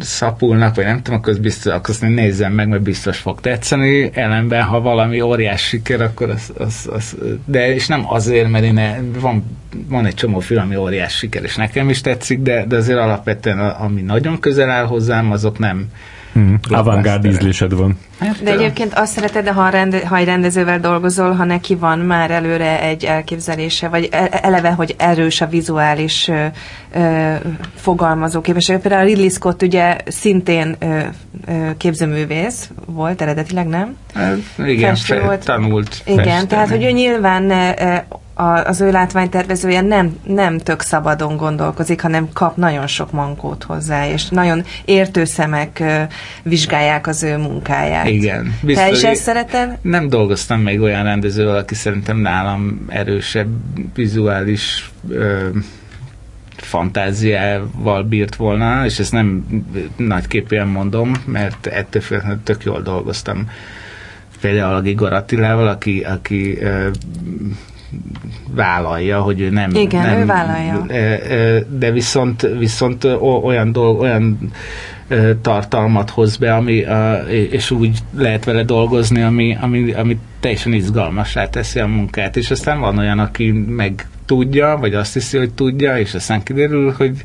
szapulnak, 0.00 0.74
vagy 0.74 0.84
nem 0.84 1.02
tudom, 1.02 1.18
akkor, 1.18 1.40
biztos, 1.40 1.72
akkor 1.72 1.90
azt 1.90 2.00
nézzem 2.00 2.52
meg, 2.52 2.68
mert 2.68 2.82
biztos 2.82 3.18
fog 3.18 3.40
tetszeni. 3.40 4.10
Ellenben, 4.14 4.62
ha 4.62 4.80
valami 4.80 5.20
óriás 5.20 5.62
siker, 5.62 6.00
akkor 6.00 6.30
az, 6.30 6.52
az, 6.58 6.88
az 6.92 7.16
de 7.44 7.74
és 7.74 7.86
nem 7.86 8.04
azért, 8.06 8.50
mert 8.50 8.64
én 8.64 8.74
ne, 8.74 8.96
van, 9.20 9.58
van 9.88 10.06
egy 10.06 10.14
csomó 10.14 10.38
film, 10.38 10.60
ami 10.60 10.76
óriás 10.76 11.16
siker, 11.16 11.42
és 11.42 11.56
nekem 11.56 11.88
is 11.88 12.00
tetszik, 12.00 12.40
de, 12.40 12.64
de 12.66 12.76
azért 12.76 12.98
alapvetően, 12.98 13.58
ami 13.58 14.00
nagyon 14.00 14.40
közel 14.40 14.70
áll 14.70 14.84
hozzám, 14.84 15.32
azok 15.32 15.58
nem, 15.58 15.88
Hmm. 16.32 16.58
Avantgárd 16.70 17.24
ízlésed 17.24 17.74
van. 17.74 17.98
Hát, 18.18 18.42
de 18.42 18.52
egyébként 18.52 18.94
azt 18.94 19.12
szereted, 19.12 19.48
ha, 19.48 19.68
rende, 19.68 20.06
ha 20.06 20.16
egy 20.16 20.24
rendezővel 20.24 20.80
dolgozol, 20.80 21.32
ha 21.32 21.44
neki 21.44 21.74
van 21.74 21.98
már 21.98 22.30
előre 22.30 22.82
egy 22.82 23.04
elképzelése, 23.04 23.88
vagy 23.88 24.08
e, 24.10 24.28
eleve, 24.42 24.70
hogy 24.70 24.94
erős 24.98 25.40
a 25.40 25.46
vizuális 25.46 26.28
ö, 26.28 26.46
ö, 26.94 27.34
fogalmazó 27.74 28.40
képesség. 28.40 28.78
Például 28.78 29.02
a 29.02 29.06
Ridley 29.06 29.28
Scott 29.28 29.62
ugye 29.62 29.96
szintén 30.06 30.76
ö, 30.78 31.00
ö, 31.46 31.70
képzőművész 31.76 32.70
volt 32.86 33.22
eredetileg, 33.22 33.66
nem? 33.66 33.96
Hát, 34.14 34.36
igen, 34.58 34.94
fe, 34.94 35.20
volt. 35.20 35.44
tanult. 35.44 36.02
Igen, 36.04 36.24
festeni. 36.24 36.46
tehát 36.46 36.68
hogy 36.68 36.84
ő 36.84 36.90
nyilván 36.90 37.52
a, 38.40 38.64
az 38.64 38.80
ő 38.80 38.90
látványtervezője 38.90 39.80
nem, 39.80 40.16
nem 40.22 40.58
tök 40.58 40.80
szabadon 40.80 41.36
gondolkozik, 41.36 42.00
hanem 42.00 42.28
kap 42.32 42.56
nagyon 42.56 42.86
sok 42.86 43.12
mankót 43.12 43.62
hozzá, 43.62 44.08
és 44.08 44.28
nagyon 44.28 44.64
értő 44.84 45.24
szemek 45.24 45.82
vizsgálják 46.42 47.06
az 47.06 47.22
ő 47.22 47.36
munkáját. 47.36 48.06
Igen. 48.06 48.54
Biztos, 48.62 48.84
Te 48.84 48.90
is 48.90 49.02
ezt 49.02 49.22
szereted? 49.22 49.78
Nem 49.82 50.08
dolgoztam 50.08 50.60
még 50.60 50.80
olyan 50.80 51.02
rendezővel, 51.02 51.56
aki 51.56 51.74
szerintem 51.74 52.18
nálam 52.18 52.84
erősebb 52.88 53.48
vizuális 53.94 54.90
uh, 55.08 55.46
fantáziával 56.56 58.02
bírt 58.02 58.36
volna, 58.36 58.84
és 58.84 58.98
ezt 58.98 59.12
nem 59.12 59.44
nagyképűen 59.96 60.68
mondom, 60.68 61.12
mert 61.24 61.66
ettől 61.66 62.02
függetlenül 62.02 62.40
tök 62.44 62.64
jól 62.64 62.80
dolgoztam 62.80 63.50
például 64.40 64.74
a 64.74 64.80
Gigor 64.80 65.12
Attilával, 65.12 65.68
aki, 65.68 66.00
aki 66.00 66.58
vállalja, 68.54 69.20
hogy 69.20 69.40
ő 69.40 69.50
nem... 69.50 69.70
Igen, 69.74 70.06
nem, 70.06 70.18
ő 70.18 70.26
vállalja. 70.26 70.86
De 71.68 71.90
viszont, 71.90 72.48
viszont 72.58 73.04
olyan, 73.42 73.72
dolg, 73.72 74.00
olyan 74.00 74.52
tartalmat 75.42 76.10
hoz 76.10 76.36
be, 76.36 76.54
ami, 76.54 76.84
és 77.50 77.70
úgy 77.70 77.98
lehet 78.16 78.44
vele 78.44 78.62
dolgozni, 78.62 79.22
ami, 79.22 79.56
ami, 79.60 79.92
ami 79.92 80.18
teljesen 80.40 80.72
izgalmasá 80.72 81.48
teszi 81.48 81.80
a 81.80 81.86
munkát, 81.86 82.36
és 82.36 82.50
aztán 82.50 82.80
van 82.80 82.98
olyan, 82.98 83.18
aki 83.18 83.50
meg 83.52 84.06
tudja, 84.26 84.76
vagy 84.80 84.94
azt 84.94 85.12
hiszi, 85.12 85.38
hogy 85.38 85.54
tudja, 85.54 85.98
és 85.98 86.14
aztán 86.14 86.42
kiderül, 86.42 86.94
hogy 86.96 87.22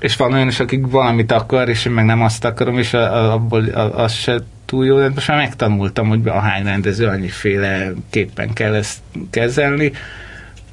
és 0.00 0.16
van 0.16 0.32
olyan 0.32 0.48
is, 0.48 0.60
akik 0.60 0.86
valamit 0.86 1.32
akar, 1.32 1.68
és 1.68 1.84
én 1.84 1.92
meg 1.92 2.04
nem 2.04 2.22
azt 2.22 2.44
akarom, 2.44 2.78
és 2.78 2.94
abból 2.94 3.64
az 3.94 4.12
se 4.12 4.40
túl 4.72 4.86
jó, 4.86 4.98
de 4.98 5.08
most 5.08 5.28
már 5.28 5.36
megtanultam, 5.36 6.08
hogy 6.08 6.20
a 6.24 6.38
hány 6.38 6.64
rendező 6.64 7.06
annyiféle 7.06 7.92
képpen 8.10 8.52
kell 8.52 8.74
ezt 8.74 8.98
kezelni. 9.30 9.92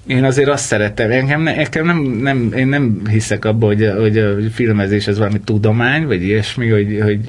Én 0.08 0.24
azért 0.24 0.50
azt 0.50 0.66
szeretem, 0.66 1.12
engem, 1.12 1.42
nekem 1.42 1.86
nem, 1.86 1.98
nem, 2.02 2.54
én 2.54 2.68
nem 2.68 3.02
hiszek 3.10 3.46
abba, 3.46 3.66
hogy, 3.66 3.92
hogy 3.98 4.18
a 4.18 4.36
filmezés 4.54 5.08
az 5.08 5.18
valami 5.18 5.40
tudomány, 5.40 6.06
vagy 6.06 6.24
ilyesmi, 6.24 6.70
hogy, 6.70 7.00
hogy 7.02 7.20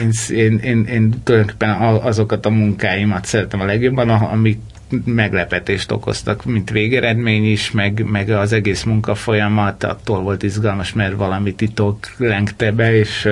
én, 0.00 0.10
én, 0.36 0.58
én, 0.58 0.84
én 0.84 1.22
tulajdonképpen 1.24 1.70
azokat 1.80 2.46
a 2.46 2.50
munkáimat 2.50 3.24
szeretem 3.24 3.60
a 3.60 3.64
legjobban, 3.64 4.08
amik 4.08 4.58
meglepetést 5.04 5.90
okoztak, 5.90 6.44
mint 6.44 6.70
végeredmény 6.70 7.50
is, 7.50 7.70
meg, 7.70 8.04
meg 8.10 8.30
az 8.30 8.52
egész 8.52 8.82
munkafolyamat 8.82 9.84
attól 9.84 10.20
volt 10.20 10.42
izgalmas, 10.42 10.92
mert 10.92 11.14
valami 11.14 11.54
titok 11.54 11.98
lengte 12.16 12.72
be, 12.72 12.94
és 12.94 13.28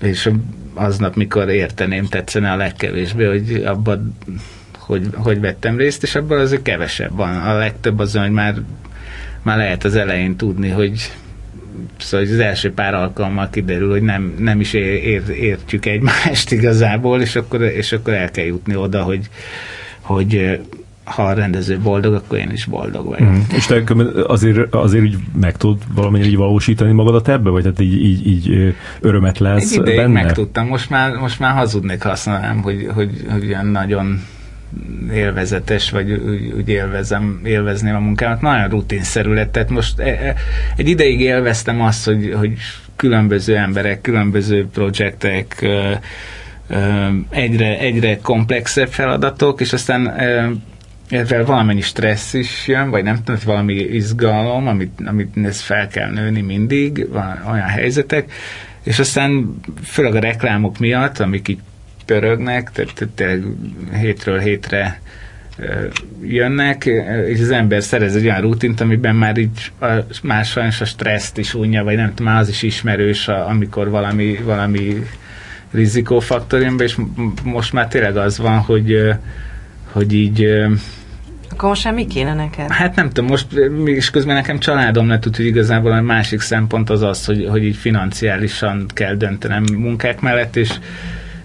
és 0.00 0.30
aznap, 0.74 1.14
mikor 1.14 1.48
érteném, 1.48 2.06
tetszene 2.06 2.52
a 2.52 2.56
legkevésbé, 2.56 3.24
hogy 3.24 3.62
abban 3.64 4.16
hogy, 4.78 5.08
hogy 5.14 5.40
vettem 5.40 5.76
részt, 5.76 6.02
és 6.02 6.14
abban 6.14 6.38
azért 6.38 6.62
kevesebb 6.62 7.16
van. 7.16 7.36
A 7.36 7.56
legtöbb 7.56 7.98
az, 7.98 8.16
hogy 8.16 8.30
már, 8.30 8.54
már 9.42 9.56
lehet 9.56 9.84
az 9.84 9.94
elején 9.94 10.36
tudni, 10.36 10.68
hogy 10.68 11.10
szóval 11.98 12.26
az 12.26 12.38
első 12.38 12.72
pár 12.72 12.94
alkalommal 12.94 13.50
kiderül, 13.50 13.90
hogy 13.90 14.02
nem, 14.02 14.34
nem 14.38 14.60
is 14.60 14.72
ér, 14.72 15.04
ér, 15.04 15.22
értjük 15.30 15.86
egymást 15.86 16.52
igazából, 16.58 17.20
és 17.20 17.36
akkor, 17.36 17.62
és 17.62 17.92
akkor 17.92 18.12
el 18.12 18.30
kell 18.30 18.44
jutni 18.44 18.76
oda, 18.76 19.02
hogy, 19.02 19.28
hogy 20.00 20.60
ha 21.04 21.22
a 21.22 21.32
rendező 21.32 21.78
boldog, 21.78 22.14
akkor 22.14 22.38
én 22.38 22.50
is 22.50 22.64
boldog 22.64 23.06
vagyok. 23.06 23.30
Mm. 23.30 23.40
És 23.56 23.66
te 23.66 23.82
azért, 24.26 24.74
azért 24.74 25.04
így 25.04 25.16
meg 25.40 25.56
tudod 25.56 25.82
valamennyire 25.94 26.28
így 26.28 26.36
valósítani 26.36 26.92
magadat 26.92 27.28
ebbe, 27.28 27.50
vagy 27.50 27.64
hát 27.64 27.80
így, 27.80 28.04
így, 28.04 28.26
így 28.26 28.74
örömet 29.00 29.38
lesz 29.38 29.72
Egy 29.72 29.80
ideig 29.80 29.96
benne? 29.96 30.22
megtudtam, 30.22 30.66
most 30.66 30.90
már, 30.90 31.12
most 31.12 31.38
már 31.38 31.54
hazudnék 31.54 32.02
használnám, 32.02 32.62
hogy, 32.62 32.88
hogy, 32.94 33.24
hogy 33.30 33.44
ilyen 33.44 33.66
nagyon 33.66 34.22
élvezetes, 35.12 35.90
vagy 35.90 36.12
úgy, 36.12 36.52
úgy 36.56 36.68
élvezem, 36.68 37.40
élvezném 37.44 37.94
a 37.94 37.98
munkámat. 37.98 38.40
Nagyon 38.40 38.68
rutinszerű 38.68 39.32
lett, 39.32 39.52
tehát 39.52 39.70
most 39.70 39.98
e, 39.98 40.08
e, 40.08 40.34
egy 40.76 40.88
ideig 40.88 41.20
élveztem 41.20 41.80
azt, 41.80 42.04
hogy, 42.04 42.34
hogy 42.36 42.52
különböző 42.96 43.56
emberek, 43.56 44.00
különböző 44.00 44.66
projektek, 44.66 45.68
egyre, 47.30 47.78
egyre 47.78 48.18
komplexebb 48.18 48.88
feladatok, 48.88 49.60
és 49.60 49.72
aztán 49.72 50.14
ezzel 51.08 51.44
valamennyi 51.44 51.80
stressz 51.80 52.34
is 52.34 52.66
jön, 52.66 52.90
vagy 52.90 53.02
nem 53.02 53.16
tudom, 53.24 53.40
valami 53.44 53.74
izgalom, 53.74 54.66
amit, 54.66 55.00
amit 55.04 55.36
ez 55.42 55.60
fel 55.60 55.88
kell 55.88 56.10
nőni 56.10 56.40
mindig, 56.40 57.08
van 57.10 57.42
olyan 57.50 57.68
helyzetek, 57.68 58.32
és 58.82 58.98
aztán 58.98 59.60
főleg 59.82 60.14
a 60.14 60.20
reklámok 60.20 60.78
miatt, 60.78 61.18
amik 61.18 61.48
így 61.48 61.60
pörögnek, 62.06 62.70
tehát 62.72 63.08
tényleg 63.14 63.44
hétről 64.00 64.38
hétre 64.38 65.00
jönnek, 66.22 66.84
és 67.26 67.40
az 67.40 67.50
ember 67.50 67.82
szerez 67.82 68.16
egy 68.16 68.24
olyan 68.24 68.40
rutint, 68.40 68.80
amiben 68.80 69.16
már 69.16 69.36
így 69.36 69.72
a, 69.80 69.86
már 70.22 70.44
sajnos 70.44 70.80
a 70.80 70.84
stresszt 70.84 71.38
is 71.38 71.54
unja, 71.54 71.84
vagy 71.84 71.96
nem 71.96 72.14
tudom, 72.14 72.36
az 72.36 72.48
is 72.48 72.62
ismerős, 72.62 73.28
amikor 73.28 73.90
valami, 73.90 74.38
valami 74.44 75.06
rizikófaktor 75.70 76.60
jön 76.60 76.76
be, 76.76 76.84
és 76.84 76.96
most 77.44 77.72
már 77.72 77.88
tényleg 77.88 78.16
az 78.16 78.38
van, 78.38 78.58
hogy 78.58 79.14
hogy 79.94 80.12
így 80.12 80.46
akkor 81.50 81.68
most 81.68 81.92
mi 81.92 82.06
kéne 82.06 82.34
neked? 82.34 82.70
Hát 82.70 82.94
nem 82.94 83.08
tudom, 83.08 83.30
most 83.30 83.46
mégis 83.70 84.10
közben 84.10 84.34
nekem 84.34 84.58
családom 84.58 85.06
ne 85.06 85.18
tud, 85.18 85.36
hogy 85.36 85.46
igazából 85.46 85.92
a 85.92 86.00
másik 86.00 86.40
szempont 86.40 86.90
az 86.90 87.02
az, 87.02 87.24
hogy, 87.24 87.46
hogy 87.50 87.64
így 87.64 87.76
financiálisan 87.76 88.86
kell 88.94 89.14
döntenem 89.14 89.64
munkák 89.76 90.20
mellett, 90.20 90.56
és, 90.56 90.70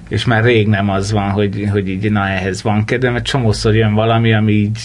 és 0.07 0.25
már 0.25 0.43
rég 0.43 0.67
nem 0.67 0.89
az 0.89 1.11
van, 1.11 1.29
hogy, 1.29 1.67
hogy 1.71 1.89
így 1.89 2.11
na 2.11 2.27
ehhez 2.27 2.61
van 2.61 2.85
kedvem, 2.85 3.13
mert 3.13 3.25
csomószor 3.25 3.75
jön 3.75 3.93
valami, 3.93 4.33
ami 4.33 4.51
így 4.51 4.79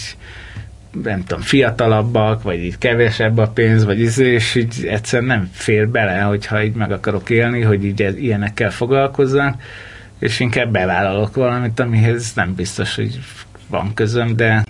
nem 1.03 1.23
tudom, 1.23 1.43
fiatalabbak, 1.43 2.43
vagy 2.43 2.59
így 2.59 2.77
kevesebb 2.77 3.37
a 3.37 3.47
pénz, 3.47 3.85
vagy 3.85 3.99
izé, 3.99 4.33
és 4.33 4.55
így 4.55 4.85
egyszerűen 4.89 5.27
nem 5.27 5.49
fér 5.51 5.89
bele, 5.89 6.19
hogyha 6.19 6.63
így 6.63 6.75
meg 6.75 6.91
akarok 6.91 7.29
élni, 7.29 7.61
hogy 7.61 7.85
így 7.85 8.15
ilyenekkel 8.17 8.71
foglalkozzak, 8.71 9.61
és 10.19 10.39
inkább 10.39 10.71
bevállalok 10.71 11.35
valamit, 11.35 11.79
amihez 11.79 12.33
nem 12.33 12.55
biztos, 12.55 12.95
hogy 12.95 13.19
van 13.67 13.93
közöm, 13.93 14.35
de 14.35 14.64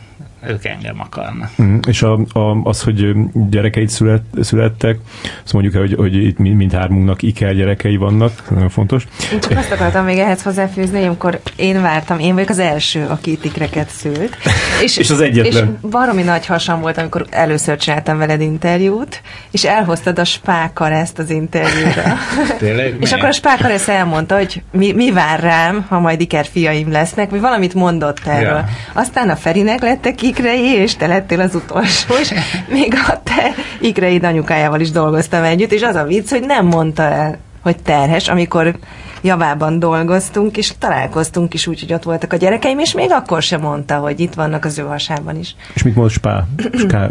ők 0.47 0.65
engem 0.65 0.99
akarnak. 0.99 1.49
Mm, 1.61 1.77
és 1.87 2.01
a, 2.01 2.13
a, 2.13 2.61
az, 2.63 2.81
hogy 2.81 3.13
gyerekeid 3.49 3.89
szület, 3.89 4.21
születtek, 4.41 4.97
azt 5.43 5.53
mondjuk 5.53 5.75
hogy, 5.75 5.93
hogy 5.93 6.15
itt 6.15 6.37
mindhármunknak 6.37 7.21
iker 7.21 7.55
gyerekei 7.55 7.95
vannak, 7.95 8.49
nagyon 8.49 8.69
fontos. 8.69 9.07
Én 9.33 9.39
csak 9.39 9.57
azt 9.57 9.71
akartam 9.71 10.05
még 10.05 10.17
ehhez 10.17 10.43
hozzáfűzni, 10.43 10.97
hogy 10.97 11.07
amikor 11.07 11.39
én 11.55 11.81
vártam, 11.81 12.19
én 12.19 12.33
vagyok 12.33 12.49
az 12.49 12.59
első, 12.59 13.05
aki 13.09 13.31
itt 13.31 13.45
ikreket 13.45 13.89
szült. 13.89 14.37
És, 14.83 14.97
és 14.97 15.09
az 15.09 15.21
egyetlen. 15.21 15.79
És 15.81 15.89
baromi 15.89 16.23
nagy 16.23 16.45
hasam 16.45 16.81
volt, 16.81 16.97
amikor 16.97 17.25
először 17.29 17.77
csináltam 17.77 18.17
veled 18.17 18.41
interjút, 18.41 19.21
és 19.51 19.63
elhoztad 19.63 20.19
a 20.19 20.23
spákar 20.23 20.91
ezt 20.91 21.19
az 21.19 21.29
interjúra. 21.29 22.03
Tényleg? 22.57 22.95
és 22.99 23.11
akkor 23.11 23.27
a 23.27 23.31
spákar 23.31 23.71
ezt 23.71 23.89
elmondta, 23.89 24.35
hogy 24.35 24.63
mi, 24.71 24.91
mi 24.91 25.11
vár 25.11 25.39
rám, 25.39 25.85
ha 25.89 25.99
majd 25.99 26.21
iker 26.21 26.45
fiaim 26.45 26.91
lesznek, 26.91 27.29
vagy 27.29 27.39
valamit 27.39 27.73
mondott 27.73 28.19
erről. 28.25 28.47
Ja. 28.47 28.67
Aztán 28.93 29.29
a 29.29 29.35
Ferinek 29.35 29.81
lettek 29.81 30.15
ikrei, 30.35 30.81
és 30.81 30.95
te 30.95 31.07
lettél 31.07 31.39
az 31.39 31.55
utolsó, 31.55 32.15
és 32.21 32.33
még 32.67 32.93
a 33.07 33.21
te 33.23 33.53
ikreid 33.79 34.23
anyukájával 34.23 34.79
is 34.79 34.91
dolgoztam 34.91 35.43
együtt, 35.43 35.71
és 35.71 35.81
az 35.81 35.95
a 35.95 36.03
vicc, 36.03 36.29
hogy 36.29 36.43
nem 36.45 36.65
mondta 36.65 37.03
el, 37.03 37.37
hogy 37.61 37.77
terhes, 37.81 38.27
amikor 38.27 38.75
javában 39.21 39.79
dolgoztunk, 39.79 40.57
és 40.57 40.73
találkoztunk 40.79 41.53
is 41.53 41.67
úgy, 41.67 41.79
hogy 41.79 41.93
ott 41.93 42.03
voltak 42.03 42.33
a 42.33 42.37
gyerekeim, 42.37 42.79
és 42.79 42.93
még 42.93 43.11
akkor 43.11 43.41
sem 43.41 43.61
mondta, 43.61 43.95
hogy 43.95 44.19
itt 44.19 44.33
vannak 44.33 44.65
az 44.65 44.79
ő 44.79 44.83
hasában 44.83 45.37
is. 45.39 45.55
És 45.73 45.83
mit 45.83 45.95
mond 45.95 46.09
Spál, 46.09 46.47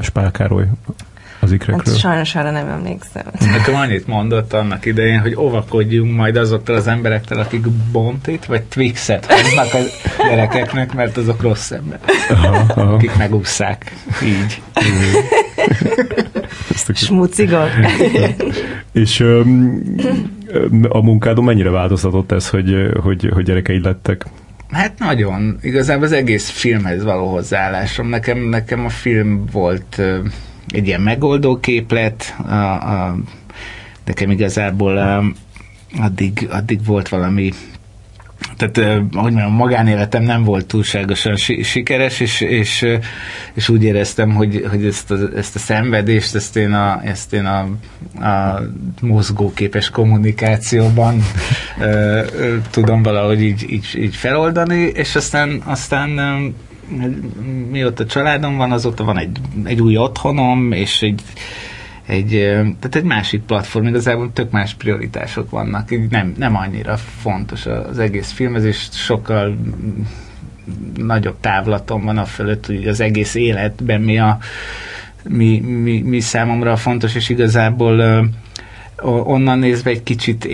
Spál, 0.01 0.31
Károly? 0.31 0.65
Az 1.45 1.53
ikrekről? 1.53 1.83
Hát 1.87 1.99
sajnos 1.99 2.35
arra 2.35 2.51
nem 2.51 2.69
emlékszem. 2.69 3.23
Nekem 3.41 3.75
annyit 3.75 4.07
mondott 4.07 4.53
annak 4.53 4.85
idején, 4.85 5.21
hogy 5.21 5.35
óvakodjunk 5.37 6.17
majd 6.17 6.37
azoktól 6.37 6.77
az 6.77 6.87
emberektől, 6.87 7.39
akik 7.39 7.69
Bontit 7.69 8.47
vagy 8.47 8.63
Twixet 8.63 9.33
hoznak 9.33 9.75
a 9.75 9.79
gyerekeknek, 10.29 10.95
mert 10.95 11.17
azok 11.17 11.43
rossz 11.43 11.71
emberek. 11.71 12.11
Aha, 12.29 12.65
aha. 12.69 12.93
Akik 12.93 13.17
megúszszák. 13.17 13.93
Így. 14.25 14.63
Smucigok. 16.95 17.69
És 18.93 19.21
um, 19.21 19.83
a 20.89 21.03
munkádon 21.03 21.45
mennyire 21.45 21.71
változtatott 21.71 22.33
ez, 22.33 22.49
hogy, 22.49 22.75
hogy, 23.03 23.29
hogy 23.33 23.45
gyerekeid 23.45 23.85
lettek? 23.85 24.27
Hát 24.71 24.99
nagyon. 24.99 25.59
Igazából 25.63 26.05
az 26.05 26.13
egész 26.13 26.51
filmhez 26.51 27.05
való 27.05 27.27
hozzáállásom. 27.27 28.09
Nekem, 28.09 28.39
nekem 28.39 28.85
a 28.85 28.89
film 28.89 29.45
volt 29.53 30.03
egy 30.69 30.87
ilyen 30.87 31.01
megoldó 31.01 31.61
képlet, 31.61 32.37
a, 32.47 32.55
a, 32.55 33.17
nekem 34.05 34.31
igazából 34.31 34.99
a, 34.99 35.25
addig, 36.01 36.49
addig 36.51 36.85
volt 36.85 37.09
valami 37.09 37.53
tehát, 38.57 39.01
hogy 39.13 39.33
mondjam, 39.33 39.53
magánéletem 39.53 40.23
nem 40.23 40.45
volt 40.45 40.67
túlságosan 40.67 41.37
sikeres, 41.63 42.21
és, 42.21 42.41
és, 42.41 42.87
és 43.55 43.69
úgy 43.69 43.83
éreztem, 43.83 44.31
hogy, 44.31 44.65
hogy 44.71 44.85
ezt, 44.85 45.11
a, 45.11 45.17
ezt 45.37 45.55
a 45.55 45.59
szenvedést, 45.59 46.35
ezt 46.35 46.57
én 46.57 46.73
a, 46.73 47.01
ezt 47.05 47.33
én 47.33 47.45
a, 47.45 47.61
a 48.27 48.61
mozgóképes 49.01 49.91
kommunikációban 49.91 51.23
ö, 51.81 52.23
ö, 52.39 52.57
tudom 52.71 53.03
valahogy 53.03 53.43
így, 53.43 53.67
így, 53.71 53.89
így 53.97 54.17
feloldani, 54.17 54.91
és 54.95 55.15
aztán, 55.15 55.63
aztán 55.65 56.19
mióta 57.71 58.07
családom 58.07 58.57
van, 58.57 58.73
azóta 58.73 59.05
van 59.05 59.19
egy, 59.19 59.39
egy 59.65 59.81
új 59.81 59.97
otthonom, 59.97 60.73
és 60.73 61.03
egy, 61.03 61.23
egy, 62.07 62.29
tehát 62.55 62.95
egy 62.95 63.05
másik 63.05 63.43
platform, 63.43 63.87
igazából 63.87 64.33
tök 64.33 64.51
más 64.51 64.75
prioritások 64.75 65.51
vannak, 65.51 66.11
nem, 66.11 66.35
nem 66.39 66.57
annyira 66.57 66.97
fontos 66.97 67.67
az 67.67 67.99
egész 67.99 68.31
filmezés, 68.31 68.89
sokkal 68.93 69.57
nagyobb 70.97 71.37
távlaton 71.41 72.05
van 72.05 72.19
a 72.19 72.25
fölött, 72.25 72.67
hogy 72.67 72.87
az 72.87 73.01
egész 73.01 73.35
életben 73.35 74.01
mi, 74.01 74.19
a, 74.19 74.39
mi, 75.29 75.61
mi, 75.61 76.01
mi 76.01 76.21
számomra 76.21 76.77
fontos, 76.77 77.15
és 77.15 77.29
igazából 77.29 78.29
onnan 79.03 79.59
nézve 79.59 79.91
egy 79.91 80.03
kicsit 80.03 80.45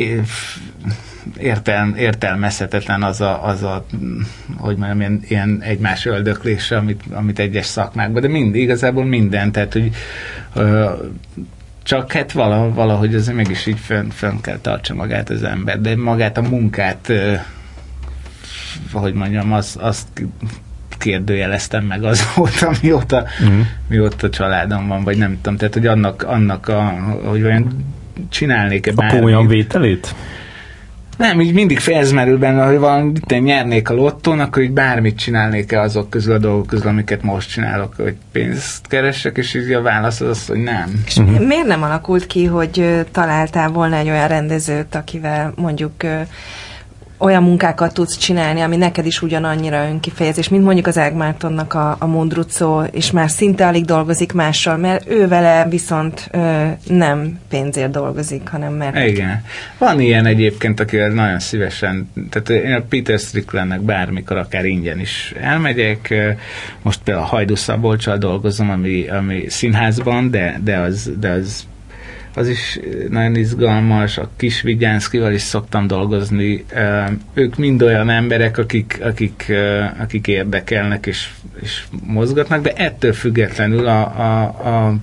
értelm, 1.39 1.95
értelmezhetetlen 1.97 3.03
az 3.03 3.21
a, 3.21 3.45
az 3.47 3.63
a 3.63 3.85
hogy 4.57 4.77
mondjam, 4.77 5.01
ilyen, 5.01 5.21
ilyen 5.29 5.63
egymás 5.63 6.07
öldöklése, 6.07 6.77
amit, 6.77 7.03
amit 7.13 7.39
egyes 7.39 7.67
szakmákban, 7.67 8.23
de 8.23 8.29
mind, 8.29 8.55
igazából 8.55 9.05
minden, 9.05 9.53
tehát 9.53 9.73
hogy 9.73 9.91
ö, 10.55 10.91
csak 11.83 12.13
hát 12.13 12.33
valahogy, 12.33 12.75
valahogy 12.75 13.15
azért 13.15 13.37
mégis 13.37 13.67
így 13.67 13.79
fönn, 13.79 14.09
fönn 14.09 14.41
kell 14.41 14.59
tartsa 14.59 14.95
magát 14.95 15.31
az 15.31 15.43
ember, 15.43 15.81
de 15.81 15.97
magát 15.97 16.39
a 16.39 16.43
munkát, 16.43 17.09
ö, 17.09 17.35
hogy 18.93 19.15
mondjam, 19.15 19.53
az, 19.53 19.77
azt 19.81 20.07
kérdőjeleztem 20.99 21.85
meg 21.85 22.05
azóta, 22.05 22.71
mióta, 22.83 23.27
mm. 23.45 23.61
mióta 23.89 24.31
családom 24.31 24.89
van, 24.89 25.05
vagy 25.05 25.17
nem 25.17 25.35
tudom, 25.43 25.57
tehát 25.57 25.75
hogy 25.75 25.87
annak, 25.87 26.23
annak 26.23 26.69
a, 26.69 26.83
hogy 27.25 27.43
olyan 27.43 27.85
csinálnék-e. 28.29 28.93
A 28.97 29.07
komolyan 29.07 29.47
vételét? 29.47 30.15
Nem, 31.21 31.41
így 31.41 31.53
mindig 31.53 31.79
felzmerül 31.79 32.39
benne, 32.39 32.67
hogy 32.67 32.79
valami 32.79 33.13
nyernék 33.29 33.89
a 33.89 33.95
lottón, 33.95 34.41
akkor 34.41 34.63
így 34.63 34.71
bármit 34.71 35.19
csinálnék-e 35.19 35.81
azok 35.81 36.11
közül 36.11 36.35
a 36.35 36.39
dolgok 36.39 36.67
közül, 36.67 36.89
amiket 36.89 37.23
most 37.23 37.51
csinálok, 37.51 37.95
hogy 37.97 38.15
pénzt 38.33 38.87
keresek, 38.87 39.37
és 39.37 39.55
így 39.55 39.73
a 39.73 39.83
válasz 39.83 40.21
az 40.21 40.29
az, 40.29 40.47
hogy 40.47 40.59
nem. 40.59 41.03
És 41.07 41.17
uh-huh. 41.17 41.47
miért 41.47 41.67
nem 41.67 41.83
alakult 41.83 42.27
ki, 42.27 42.45
hogy 42.45 43.05
találtál 43.13 43.69
volna 43.69 43.97
egy 43.97 44.09
olyan 44.09 44.29
rendezőt, 44.29 44.95
akivel 44.95 45.53
mondjuk 45.57 45.93
olyan 47.21 47.43
munkákat 47.43 47.95
tudsz 47.95 48.17
csinálni, 48.17 48.61
ami 48.61 48.77
neked 48.77 49.07
is 49.07 49.23
ugyanannyira 49.23 49.89
önkifejezés, 49.89 50.49
mint 50.49 50.65
mondjuk 50.65 50.87
az 50.87 50.99
Ágmártonnak 50.99 51.75
a, 51.75 51.97
a 51.99 52.07
Mondrucó, 52.07 52.83
és 52.83 53.11
már 53.11 53.31
szinte 53.31 53.67
alig 53.67 53.85
dolgozik 53.85 54.33
mással, 54.33 54.77
mert 54.77 55.11
ő 55.11 55.29
vele 55.29 55.67
viszont 55.69 56.29
ö, 56.33 56.67
nem 56.87 57.39
pénzért 57.49 57.91
dolgozik, 57.91 58.49
hanem 58.49 58.73
mert... 58.73 59.09
Igen. 59.09 59.45
Van 59.79 60.01
ilyen 60.01 60.27
egyébként, 60.27 60.81
aki 60.81 60.97
nagyon 60.97 61.39
szívesen, 61.39 62.11
tehát 62.31 62.65
én 62.65 62.73
a 62.73 62.83
Peter 62.89 63.19
Stricklandnek 63.19 63.81
bármikor, 63.81 64.37
akár 64.37 64.65
ingyen 64.65 65.01
is 65.01 65.35
elmegyek. 65.41 66.15
Most 66.83 67.01
például 67.05 67.27
a 67.27 67.29
Hajdu 67.29 67.55
Szabolcsal 67.55 68.17
dolgozom, 68.19 68.71
ami, 68.71 69.09
ami 69.09 69.45
színházban, 69.49 70.31
de, 70.31 70.61
de, 70.65 70.79
az, 70.79 71.11
de 71.19 71.29
az 71.29 71.69
az 72.35 72.49
is 72.49 72.79
nagyon 73.09 73.37
izgalmas, 73.37 74.19
a 74.19 74.31
kis 74.37 74.63
Vigyánszkival 74.63 75.33
is 75.33 75.41
szoktam 75.41 75.87
dolgozni. 75.87 76.65
Ők 77.35 77.57
mind 77.57 77.83
olyan 77.83 78.11
emberek, 78.11 78.59
akik, 78.59 78.99
akik, 79.03 79.53
akik 79.99 80.27
érdekelnek 80.27 81.07
és, 81.07 81.31
és 81.63 81.85
mozgatnak, 82.07 82.63
de 82.63 82.73
ettől 82.73 83.13
függetlenül 83.13 83.87
a, 83.87 84.01
a, 84.01 84.43
a 84.43 84.95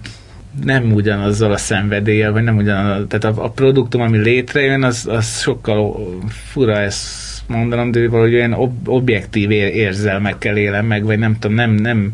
nem 0.64 0.94
ugyanazzal 0.94 1.52
a 1.52 1.58
szenvedéllyel, 1.58 2.32
vagy 2.32 2.44
nem 2.44 2.58
ugyanaz, 2.58 3.06
tehát 3.08 3.38
a, 3.38 3.44
a 3.44 3.50
produktum, 3.50 4.02
ami 4.02 4.18
létrejön, 4.18 4.84
az, 4.84 5.08
az 5.10 5.42
sokkal 5.42 6.08
fura 6.30 6.80
ezt 6.80 7.28
mondanom, 7.48 7.92
de 7.92 8.10
valahogy 8.10 8.34
olyan 8.34 8.54
ob, 8.54 8.88
objektív 8.88 9.52
érzelmekkel 9.52 10.58
élem 10.58 10.86
meg, 10.86 11.04
vagy 11.04 11.20
nem 11.20 11.40
tudom, 11.40 11.56
nem, 11.56 11.72
nem, 11.72 12.12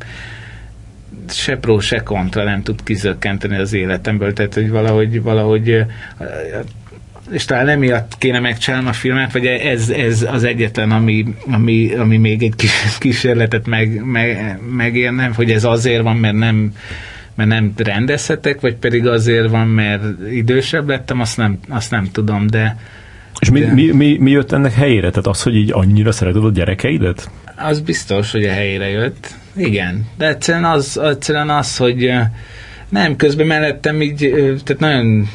se 1.30 1.57
pró, 1.57 1.80
se 1.80 2.03
kontra 2.03 2.43
nem 2.43 2.61
tud 2.61 2.84
kizökkenteni 2.84 3.57
az 3.57 3.74
életemből, 3.74 4.34
tehát 4.34 4.53
hogy 4.53 4.69
valahogy, 4.69 5.21
valahogy 5.21 5.86
és 7.32 7.45
talán 7.45 7.67
emiatt 7.67 8.17
kéne 8.17 8.39
megcsinálnom 8.39 8.89
a 8.89 8.93
filmet, 8.93 9.32
vagy 9.32 9.45
ez, 9.45 9.89
ez 9.89 10.26
az 10.32 10.43
egyetlen, 10.43 10.91
ami, 10.91 11.36
ami, 11.51 11.93
ami 11.93 12.17
még 12.17 12.43
egy 12.43 12.55
kis, 12.55 12.71
kísérletet 12.99 13.67
meg, 13.67 14.05
meg, 14.05 14.59
megérnem, 14.69 15.34
hogy 15.34 15.51
ez 15.51 15.63
azért 15.63 16.03
van, 16.03 16.15
mert 16.15 16.36
nem, 16.36 16.74
mert 17.36 17.49
nem 17.49 17.74
rendezhetek, 17.78 18.61
vagy 18.61 18.76
pedig 18.76 19.07
azért 19.07 19.49
van, 19.49 19.67
mert 19.67 20.03
idősebb 20.32 20.88
lettem, 20.88 21.19
azt 21.19 21.38
nem, 21.38 21.59
azt 21.69 21.91
nem 21.91 22.09
tudom, 22.11 22.47
de... 22.47 22.78
És 23.39 23.49
mi, 23.49 23.59
de... 23.59 23.74
mi, 23.74 23.91
mi, 23.91 24.17
mi 24.19 24.32
jött 24.32 24.51
ennek 24.51 24.74
helyére? 24.74 25.09
Tehát 25.09 25.28
az, 25.28 25.43
hogy 25.43 25.55
így 25.55 25.71
annyira 25.74 26.11
szereted 26.11 26.43
a 26.43 26.51
gyerekeidet? 26.51 27.30
Az 27.55 27.80
biztos, 27.80 28.32
hogy 28.32 28.43
a 28.43 28.51
helyére 28.51 28.89
jött. 28.89 29.36
Igen, 29.56 30.06
de 30.18 30.28
egyszerűen 30.28 30.66
az, 30.66 30.97
egyszerűen 30.97 31.49
az 31.49 31.78
hogy 31.78 32.12
nem, 32.89 33.16
közben 33.16 33.47
mellettem 33.47 34.01
így, 34.01 34.32
tehát 34.64 34.80
nagyon 34.80 35.30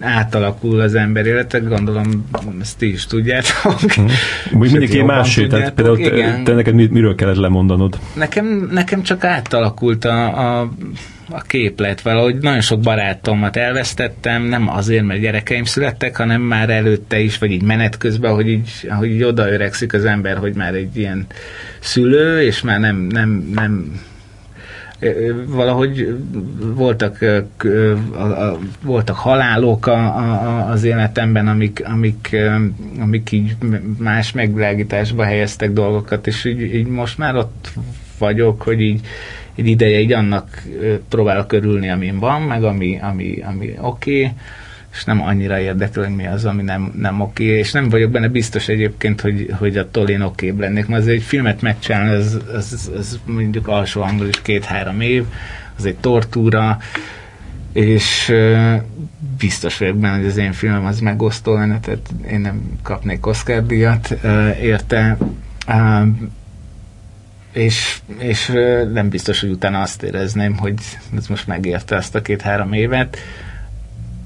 átalakul 0.00 0.80
az 0.80 0.94
ember 0.94 1.26
élete, 1.26 1.58
gondolom 1.58 2.24
ezt 2.60 2.78
ti 2.78 2.92
is 2.92 3.06
tudjátok. 3.06 3.80
Hmm. 3.80 4.06
Úgy 4.52 4.70
mindenki 4.72 5.02
másé, 5.02 5.46
tehát 5.46 5.72
például 5.72 5.96
te, 5.98 6.40
te 6.44 6.52
neked 6.52 6.74
miről 6.74 7.14
kellett 7.14 7.36
lemondanod? 7.36 7.98
Nekem, 8.14 8.68
nekem 8.72 9.02
csak 9.02 9.24
átalakult 9.24 10.04
a, 10.04 10.60
a 10.60 10.70
a 11.30 11.42
képlet, 11.42 12.00
valahogy 12.00 12.36
nagyon 12.36 12.60
sok 12.60 12.80
barátomat 12.80 13.56
elvesztettem, 13.56 14.42
nem 14.42 14.68
azért, 14.68 15.04
mert 15.04 15.20
gyerekeim 15.20 15.64
születtek, 15.64 16.16
hanem 16.16 16.40
már 16.40 16.70
előtte 16.70 17.18
is, 17.18 17.38
vagy 17.38 17.50
így 17.50 17.62
menet 17.62 17.98
közben, 17.98 18.34
hogy 18.34 18.48
így, 18.48 18.70
ahogy 18.88 19.10
így 19.10 19.22
odaöregszik 19.22 19.92
az 19.92 20.04
ember, 20.04 20.36
hogy 20.36 20.54
már 20.54 20.74
egy 20.74 20.96
ilyen 20.96 21.26
szülő, 21.80 22.42
és 22.42 22.62
már 22.62 22.80
nem, 22.80 22.96
nem, 22.96 23.50
nem 23.54 24.00
valahogy 25.46 26.16
voltak, 26.58 27.18
voltak 28.82 29.16
halálok 29.16 29.90
az 30.70 30.84
életemben, 30.84 31.48
amik, 31.48 31.82
amik, 31.84 32.36
amik 33.00 33.32
így 33.32 33.56
más 33.98 34.32
megvilágításba 34.32 35.24
helyeztek 35.24 35.72
dolgokat, 35.72 36.26
és 36.26 36.44
így, 36.44 36.60
így 36.60 36.86
most 36.86 37.18
már 37.18 37.36
ott 37.36 37.72
vagyok, 38.18 38.62
hogy 38.62 38.80
így 38.80 39.06
egy 39.54 39.66
ideje 39.66 40.00
így 40.00 40.12
annak 40.12 40.62
próbálok 41.08 41.46
körülni, 41.46 41.90
amin 41.90 42.18
van, 42.18 42.42
meg 42.42 42.64
ami, 42.64 42.98
ami, 43.02 43.42
ami 43.42 43.74
oké, 43.80 44.20
okay, 44.20 44.32
és 44.92 45.04
nem 45.04 45.22
annyira 45.22 45.60
érdekel, 45.60 46.04
hogy 46.04 46.14
mi 46.14 46.26
az, 46.26 46.44
ami 46.44 46.62
nem, 46.62 46.92
nem 46.96 47.20
oké, 47.20 47.44
okay, 47.44 47.58
és 47.58 47.72
nem 47.72 47.88
vagyok 47.88 48.10
benne 48.10 48.28
biztos 48.28 48.68
egyébként, 48.68 49.20
hogy, 49.20 49.54
hogy 49.58 49.76
attól 49.76 50.08
én 50.08 50.20
oké 50.20 50.54
lennék, 50.58 50.86
mert 50.86 51.02
azért 51.02 51.16
egy 51.16 51.22
filmet 51.22 51.62
megcsinálni, 51.62 52.14
az, 52.14 52.38
az, 52.52 52.90
az 52.96 53.20
mondjuk 53.24 53.68
alsó 53.68 54.02
angol 54.02 54.26
is 54.26 54.42
két-három 54.42 55.00
év, 55.00 55.24
az 55.78 55.84
egy 55.84 55.96
tortúra, 55.96 56.78
és 57.72 58.32
biztos 59.38 59.78
vagyok 59.78 59.96
benne, 59.96 60.16
hogy 60.16 60.26
az 60.26 60.36
én 60.36 60.52
filmem 60.52 60.84
az 60.84 61.00
megosztó 61.00 61.54
lenne, 61.54 61.80
tehát 61.80 62.10
én 62.30 62.40
nem 62.40 62.78
kapnék 62.82 63.26
Oscar 63.26 63.66
díjat 63.66 64.16
uh, 64.22 64.62
érte. 64.62 65.16
És, 67.54 67.98
és 68.18 68.46
nem 68.92 69.08
biztos, 69.08 69.40
hogy 69.40 69.50
utána 69.50 69.80
azt 69.80 70.02
érezném, 70.02 70.56
hogy 70.56 70.74
ez 71.16 71.26
most 71.26 71.46
megérte 71.46 71.96
ezt 71.96 72.14
a 72.14 72.22
két-három 72.22 72.72
évet. 72.72 73.18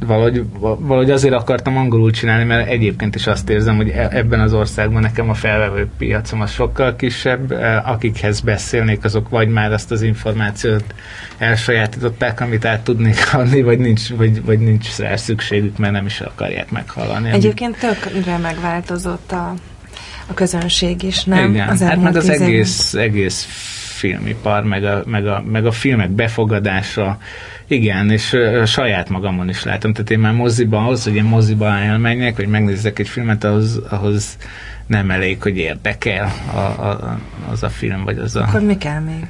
Valahogy, 0.07 0.45
valahogy 0.59 1.11
azért 1.11 1.35
akartam 1.35 1.77
angolul 1.77 2.11
csinálni, 2.11 2.45
mert 2.45 2.69
egyébként 2.69 3.15
is 3.15 3.27
azt 3.27 3.49
érzem, 3.49 3.77
hogy 3.77 3.89
e, 3.89 4.09
ebben 4.13 4.41
az 4.41 4.53
országban 4.53 5.03
nekem 5.03 5.31
a 5.31 5.35
felvevő 5.35 5.89
piacom 5.99 6.41
az 6.41 6.51
sokkal 6.51 6.97
kisebb, 6.97 7.51
akikhez 7.85 8.41
beszélnék, 8.41 9.05
azok 9.05 9.29
vagy 9.29 9.49
már 9.49 9.73
azt 9.73 9.91
az 9.91 10.03
információt 10.03 10.95
elsajátították, 11.39 12.41
amit 12.41 12.65
át 12.65 12.81
tudnék 12.81 13.35
adni, 13.35 13.63
vagy 13.63 13.79
nincs, 13.79 14.09
vagy, 14.09 14.45
vagy 14.45 14.59
nincs 14.59 14.97
rá 14.97 15.17
szükségük, 15.17 15.79
mert 15.79 15.93
nem 15.93 16.07
is 16.07 16.21
akarják 16.21 16.71
meghallani. 16.71 17.31
Egyébként 17.31 17.79
tökre 17.79 18.37
megváltozott 18.37 19.33
a 19.33 19.55
a 20.31 20.35
közönség 20.35 21.03
is, 21.03 21.25
nem? 21.25 21.51
Igen, 21.51 21.69
az 21.69 21.83
hát 21.83 22.03
meg 22.03 22.17
az 22.17 22.29
egész, 22.29 22.95
egész 22.95 23.47
filmipar, 23.99 24.65
meg 24.65 24.85
a, 24.85 25.03
meg, 25.07 25.27
a, 25.27 25.43
meg 25.51 25.67
a 25.67 25.73
filmek 25.73 26.11
befogadása, 26.11 27.19
igen, 27.67 28.11
és 28.11 28.33
uh, 28.33 28.65
saját 28.65 29.09
magamon 29.09 29.49
is 29.49 29.65
látom, 29.65 29.93
tehát 29.93 30.11
én 30.11 30.19
már 30.19 30.33
moziban, 30.33 30.85
ahhoz, 30.85 31.05
hogy 31.05 31.15
én 31.15 31.25
moziba 31.25 31.77
elmenjek, 31.77 32.37
vagy 32.37 32.47
megnézzek 32.47 32.99
egy 32.99 33.09
filmet, 33.09 33.45
ahhoz, 33.45 33.81
ahhoz 33.91 34.37
nem 34.87 35.11
elég, 35.11 35.43
hogy 35.43 35.57
érdekel 35.57 36.33
a, 36.53 36.59
a, 36.59 37.19
az 37.51 37.63
a 37.63 37.69
film, 37.69 38.05
vagy 38.05 38.19
az 38.19 38.37
a... 38.37 38.43
Akkor 38.43 38.61
mi 38.61 38.77
kell 38.77 39.01
még? 39.01 39.27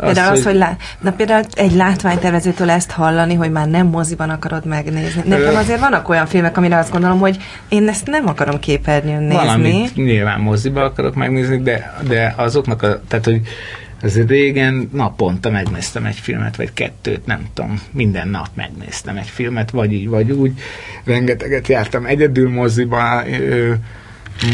Például 0.00 0.32
az, 0.32 0.42
hogy, 0.42 0.52
hogy 0.52 0.54
lá... 0.60 0.76
Na 1.00 1.12
például 1.12 1.44
egy 1.54 1.72
látványtervezőtől 1.72 2.70
ezt 2.70 2.90
hallani, 2.90 3.34
hogy 3.34 3.50
már 3.50 3.68
nem 3.68 3.86
moziban 3.86 4.30
akarod 4.30 4.66
megnézni. 4.66 5.22
Nekem 5.24 5.56
azért 5.56 5.80
vannak 5.80 6.08
olyan 6.08 6.26
filmek, 6.26 6.56
amire 6.56 6.78
azt 6.78 6.90
gondolom, 6.90 7.18
hogy 7.18 7.36
én 7.68 7.88
ezt 7.88 8.06
nem 8.06 8.28
akarom 8.28 8.58
képernyőn 8.60 9.22
nézni. 9.22 9.34
Valamit 9.34 9.96
nyilván 9.96 10.40
moziba 10.40 10.84
akarok 10.84 11.14
megnézni, 11.14 11.62
de, 11.62 11.94
de 12.08 12.34
azoknak 12.36 12.82
a, 12.82 13.00
tehát 13.08 13.24
hogy 13.24 13.40
az 14.02 14.20
régen 14.26 14.88
naponta 14.92 15.50
megnéztem 15.50 16.04
egy 16.04 16.18
filmet, 16.18 16.56
vagy 16.56 16.72
kettőt, 16.72 17.26
nem 17.26 17.46
tudom, 17.54 17.80
minden 17.90 18.28
nap 18.28 18.48
megnéztem 18.54 19.16
egy 19.16 19.28
filmet, 19.28 19.70
vagy 19.70 19.92
így, 19.92 20.08
vagy 20.08 20.30
úgy. 20.30 20.52
Rengeteget 21.04 21.68
jártam 21.68 22.06
egyedül 22.06 22.50
moziba, 22.50 23.22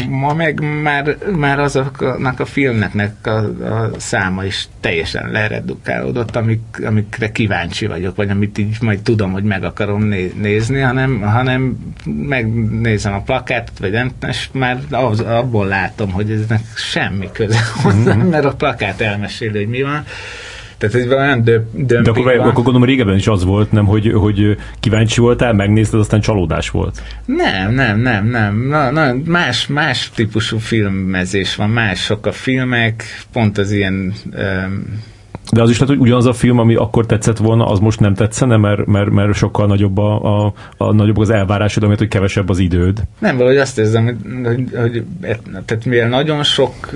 Ma 0.09 0.33
meg 0.33 0.81
már, 0.81 1.17
már 1.35 1.59
azoknak 1.59 2.39
a 2.39 2.45
filmeknek 2.45 3.27
a, 3.27 3.37
a 3.37 3.91
száma 3.97 4.45
is 4.45 4.67
teljesen 4.79 5.31
leredukálódott, 5.31 6.35
amik, 6.35 6.81
amikre 6.85 7.31
kíváncsi 7.31 7.85
vagyok, 7.85 8.15
vagy 8.15 8.29
amit 8.29 8.57
így 8.57 8.77
majd 8.81 8.99
tudom, 8.99 9.31
hogy 9.31 9.43
meg 9.43 9.63
akarom 9.63 10.03
nézni, 10.35 10.79
hanem, 10.79 11.21
hanem 11.21 11.77
megnézem 12.05 13.13
a 13.13 13.21
plakátot, 13.21 13.79
vagy 13.79 13.91
nem, 13.91 14.11
és 14.27 14.49
már 14.51 14.79
az, 14.89 15.19
abból 15.19 15.67
látom, 15.67 16.11
hogy 16.11 16.31
eznek 16.31 16.61
semmi 16.75 17.29
köze 17.31 17.59
hozzá, 17.83 18.15
mm-hmm. 18.15 18.27
mert 18.27 18.45
a 18.45 18.55
plakát 18.55 19.01
elmeséli, 19.01 19.57
hogy 19.57 19.67
mi 19.67 19.81
van 19.81 20.05
tehát 20.77 20.95
egy 20.95 21.07
olyan 21.07 21.43
dö, 21.43 21.59
De 21.73 21.99
akkor, 22.09 22.23
van. 22.23 22.39
akkor 22.39 22.53
gondolom 22.53 22.83
régebben 22.83 23.15
is 23.15 23.27
az 23.27 23.43
volt, 23.43 23.71
nem, 23.71 23.85
hogy, 23.85 24.11
hogy 24.11 24.57
kíváncsi 24.79 25.21
voltál, 25.21 25.53
megnézted, 25.53 25.99
aztán 25.99 26.21
csalódás 26.21 26.69
volt. 26.69 27.01
Nem, 27.25 27.73
nem, 27.73 27.99
nem, 27.99 28.27
nem. 28.27 28.67
Na, 28.67 28.91
na, 28.91 29.13
más, 29.25 29.67
más 29.67 30.11
típusú 30.15 30.57
filmezés 30.57 31.55
van, 31.55 31.69
mások 31.69 32.25
a 32.25 32.31
filmek, 32.31 33.03
pont 33.31 33.57
az 33.57 33.71
ilyen 33.71 34.13
um, 34.35 35.03
de 35.55 35.61
az 35.61 35.69
is 35.69 35.79
lehet, 35.79 35.95
hogy 35.95 36.03
ugyanaz 36.03 36.25
a 36.25 36.33
film, 36.33 36.59
ami 36.59 36.75
akkor 36.75 37.05
tetszett 37.05 37.37
volna, 37.37 37.65
az 37.65 37.79
most 37.79 37.99
nem 37.99 38.13
tetszene, 38.13 38.57
mert, 38.57 38.85
mert, 38.85 39.09
mert 39.09 39.33
sokkal 39.33 39.67
nagyobb, 39.67 39.97
a, 39.97 40.45
a, 40.45 40.53
a 40.77 40.91
nagyobb 40.91 41.17
az 41.17 41.29
elvárásod, 41.29 41.83
amit, 41.83 41.97
hogy 41.97 42.07
kevesebb 42.07 42.49
az 42.49 42.59
időd. 42.59 43.01
Nem, 43.19 43.37
valahogy 43.37 43.57
azt 43.57 43.77
érzem, 43.77 44.05
hogy, 44.05 44.15
hogy, 44.43 44.69
hogy 44.81 45.03
tehát 45.65 45.85
mivel 45.85 46.07
nagyon 46.07 46.43
sok 46.43 46.93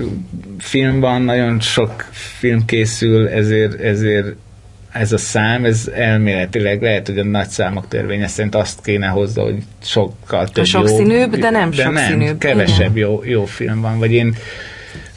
film 0.58 1.00
van, 1.00 1.22
nagyon 1.22 1.60
sok 1.60 2.04
film 2.12 2.64
készül, 2.64 3.28
ezért, 3.28 3.80
ezért 3.80 4.34
ez 4.92 5.12
a 5.12 5.18
szám, 5.18 5.64
ez 5.64 5.90
elméletileg 5.94 6.82
lehet, 6.82 7.06
hogy 7.06 7.18
a 7.18 7.24
nagy 7.24 7.48
számok 7.48 7.88
törvénye 7.88 8.26
szerint 8.26 8.54
azt 8.54 8.82
kéne 8.82 9.06
hozzá, 9.06 9.42
hogy 9.42 9.62
sokkal 9.82 10.48
több 10.48 10.64
sok 10.64 10.88
jó, 10.88 11.26
de 11.26 11.50
nem 11.50 11.70
de 11.70 11.82
sok 11.82 11.92
nem, 11.92 12.10
színűbb. 12.10 12.38
kevesebb 12.38 12.96
jó, 12.96 13.20
jó 13.24 13.44
film 13.44 13.80
van, 13.80 13.98
vagy 13.98 14.12
én 14.12 14.34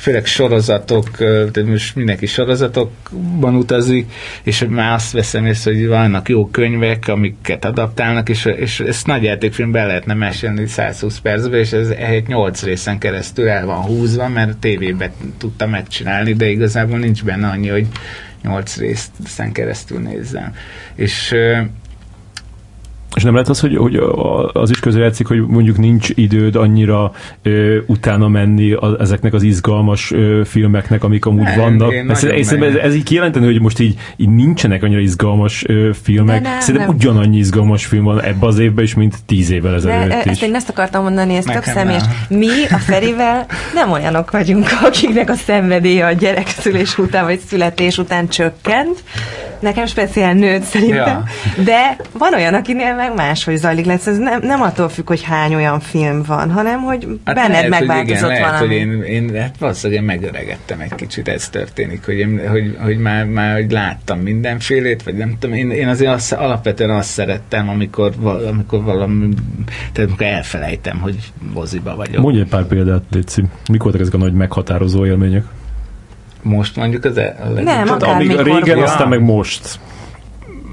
főleg 0.03 0.25
sorozatok, 0.25 1.17
tehát 1.17 1.65
most 1.65 1.95
mindenki 1.95 2.25
sorozatokban 2.25 3.55
utazik, 3.55 4.11
és 4.43 4.65
már 4.69 4.93
azt 4.93 5.11
veszem 5.11 5.45
észre, 5.45 5.71
hogy 5.73 5.87
vannak 5.87 6.29
jó 6.29 6.47
könyvek, 6.47 7.07
amiket 7.07 7.65
adaptálnak, 7.65 8.29
és, 8.29 8.45
és 8.45 8.79
ezt 8.79 9.05
nagy 9.07 9.23
játékfilmben 9.23 9.87
lehetne 9.87 10.13
mesélni 10.13 10.67
120 10.67 11.19
percben, 11.19 11.59
és 11.59 11.71
ez 11.71 11.89
ehhez 11.89 12.21
8 12.27 12.63
részen 12.63 12.97
keresztül 12.99 13.47
el 13.49 13.65
van 13.65 13.81
húzva, 13.81 14.27
mert 14.27 14.57
tévében 14.57 15.11
tudta 15.37 15.67
megcsinálni, 15.67 16.33
de 16.33 16.49
igazából 16.49 16.97
nincs 16.97 17.23
benne 17.23 17.47
annyi, 17.47 17.67
hogy 17.67 17.87
8 18.43 18.77
részen 18.77 19.51
keresztül 19.51 19.99
nézzem. 19.99 20.53
És 20.95 21.35
és 23.16 23.24
nem 23.24 23.34
lehet 23.34 23.49
az, 23.49 23.59
hogy, 23.59 23.76
hogy 23.76 24.01
az 24.53 24.70
is 24.70 24.80
közrejátszik, 24.80 25.28
hogy 25.28 25.47
mondjuk 25.47 25.78
nincs 25.78 26.09
időd 26.16 26.55
annyira 26.55 27.11
ö, 27.41 27.78
utána 27.86 28.28
menni 28.28 28.72
a, 28.72 28.95
ezeknek 28.99 29.34
az 29.34 29.43
izgalmas 29.43 30.11
ö, 30.11 30.41
filmeknek, 30.45 31.03
amik 31.03 31.26
amúgy 31.26 31.43
nem, 31.43 31.59
vannak. 31.59 31.93
Ez, 31.93 32.24
ez, 32.24 32.51
ez, 32.51 32.76
ez 32.76 32.95
így 32.95 33.03
kijelenteni, 33.03 33.45
hogy 33.45 33.61
most 33.61 33.80
így, 33.80 33.95
így 34.16 34.30
nincsenek 34.30 34.84
annyira 34.84 34.99
izgalmas 34.99 35.64
ö, 35.68 35.89
filmek. 36.03 36.41
Nem, 36.41 36.59
Szerintem 36.59 36.89
nem. 36.89 36.95
ugyanannyi 36.97 37.38
izgalmas 37.38 37.86
film 37.86 38.03
van 38.03 38.22
ebbe 38.22 38.45
az 38.45 38.59
évben 38.59 38.84
is, 38.84 38.93
mint 38.93 39.16
tíz 39.26 39.51
évvel 39.51 39.74
ezelőtt 39.74 40.09
De, 40.09 40.20
is. 40.24 40.32
Ezt 40.32 40.43
én 40.43 40.55
ezt 40.55 40.70
akartam 40.70 41.03
mondani, 41.03 41.36
ez 41.36 41.45
tök 41.45 41.64
személyes. 41.64 42.03
Mi 42.30 42.66
a 42.70 42.78
Ferivel 42.78 43.45
nem 43.74 43.91
olyanok 43.91 44.32
vagyunk, 44.32 44.68
akiknek 44.84 45.30
a 45.30 45.36
szenvedélye 45.36 46.05
a 46.05 46.11
gyerekszülés 46.11 46.97
után, 46.97 47.26
vagy 47.26 47.39
születés 47.39 47.97
után 47.97 48.28
csökkent. 48.28 49.03
Nekem 49.64 49.86
speciál 49.86 50.34
nőtt 50.34 50.61
szerintem. 50.61 51.24
Ja. 51.57 51.64
De 51.64 51.95
van 52.18 52.34
olyan, 52.34 52.53
akinél 52.53 52.95
meg 52.95 53.14
máshogy 53.16 53.55
zajlik 53.55 53.86
lesz. 53.86 54.07
Ez 54.07 54.18
nem, 54.18 54.41
nem 54.41 54.61
attól 54.61 54.89
függ, 54.89 55.07
hogy 55.07 55.24
hány 55.24 55.55
olyan 55.55 55.80
film 55.80 56.24
van, 56.28 56.51
hanem 56.51 56.82
hogy 56.82 57.07
hát 57.24 57.36
benned 57.36 57.51
lehet, 57.51 57.70
megváltozott 57.70 58.30
hogy 58.30 58.32
igen, 58.32 58.49
valami. 58.51 58.78
Lehet, 58.78 58.97
hogy 58.97 59.05
én, 59.07 59.30
én 59.30 59.41
hát 59.41 59.55
valószínűleg 59.59 60.01
én 60.01 60.07
megöregettem 60.07 60.80
egy 60.80 60.95
kicsit, 60.95 61.28
ez 61.28 61.49
történik, 61.49 62.05
hogy, 62.05 62.18
én, 62.18 62.49
hogy, 62.49 62.78
hogy 62.82 62.97
már, 62.97 63.26
már 63.26 63.53
hogy 63.53 63.72
láttam 63.72 64.20
mindenfélét, 64.20 65.03
vagy 65.03 65.16
nem 65.16 65.36
tudom, 65.39 65.55
én, 65.55 65.72
én 65.72 65.88
azért 65.88 66.11
azt, 66.11 66.34
alapvetően 66.34 66.89
azt 66.89 67.09
szerettem, 67.09 67.70
amikor, 67.70 68.14
amikor 68.47 68.84
valami, 68.84 69.30
tehát 69.93 70.09
amikor 70.09 70.28
elfelejtem, 70.28 70.99
hogy 70.99 71.16
moziba 71.53 71.95
vagyok. 71.95 72.22
Mondj 72.22 72.39
egy 72.39 72.47
pár 72.47 72.66
példát, 72.66 73.03
Léci. 73.11 73.43
Mik 73.72 73.84
voltak 73.84 74.01
ezek 74.01 74.14
a 74.14 74.18
nagy 74.18 74.34
meghatározó 74.34 75.05
élmények? 75.05 75.43
Most 76.43 76.75
mondjuk 76.75 77.03
az 77.03 77.17
el, 77.17 77.51
Nem, 77.63 77.89
akár 77.89 78.15
amíg 78.15 78.39
régen, 78.39 78.81
aztán 78.81 79.07
meg 79.07 79.21
most. 79.21 79.79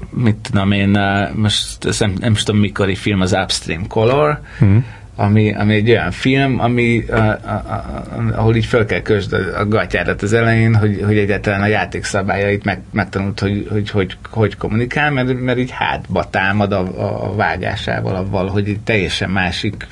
Mit 0.09 0.35
tudom 0.35 0.71
én, 0.71 0.99
most 1.35 1.99
nem, 1.99 2.13
nem 2.19 2.33
tudom 2.33 2.59
mikori 2.61 2.95
film 2.95 3.21
az 3.21 3.33
Upstream 3.33 3.87
Color, 3.87 4.39
hmm. 4.57 4.85
ami, 5.15 5.53
ami 5.53 5.73
egy 5.73 5.89
olyan 5.89 6.11
film, 6.11 6.59
ami, 6.59 7.05
a, 7.09 7.15
a, 7.15 7.51
a, 7.51 7.93
ahol 8.35 8.55
így 8.55 8.65
fel 8.65 8.85
kell 8.85 9.01
kösd 9.01 9.33
a, 9.33 9.59
a 9.59 9.67
gatyádat 9.67 10.21
az 10.21 10.33
elején, 10.33 10.75
hogy, 10.75 11.01
hogy 11.05 11.17
egyáltalán 11.17 11.61
a 11.61 11.67
játékszabályait 11.67 12.63
meg, 12.63 12.81
megtanult, 12.91 13.39
hogy 13.39 13.67
hogy, 13.71 13.89
hogy 13.89 14.17
hogy 14.29 14.57
kommunikál, 14.57 15.11
mert, 15.11 15.39
mert 15.39 15.57
így 15.57 15.71
hátba 15.71 16.29
támad 16.29 16.71
a, 16.71 16.79
a 17.25 17.35
vágásával, 17.35 18.15
avval, 18.15 18.47
hogy 18.47 18.69
egy 18.69 18.79
teljesen 18.79 19.29
másik 19.29 19.87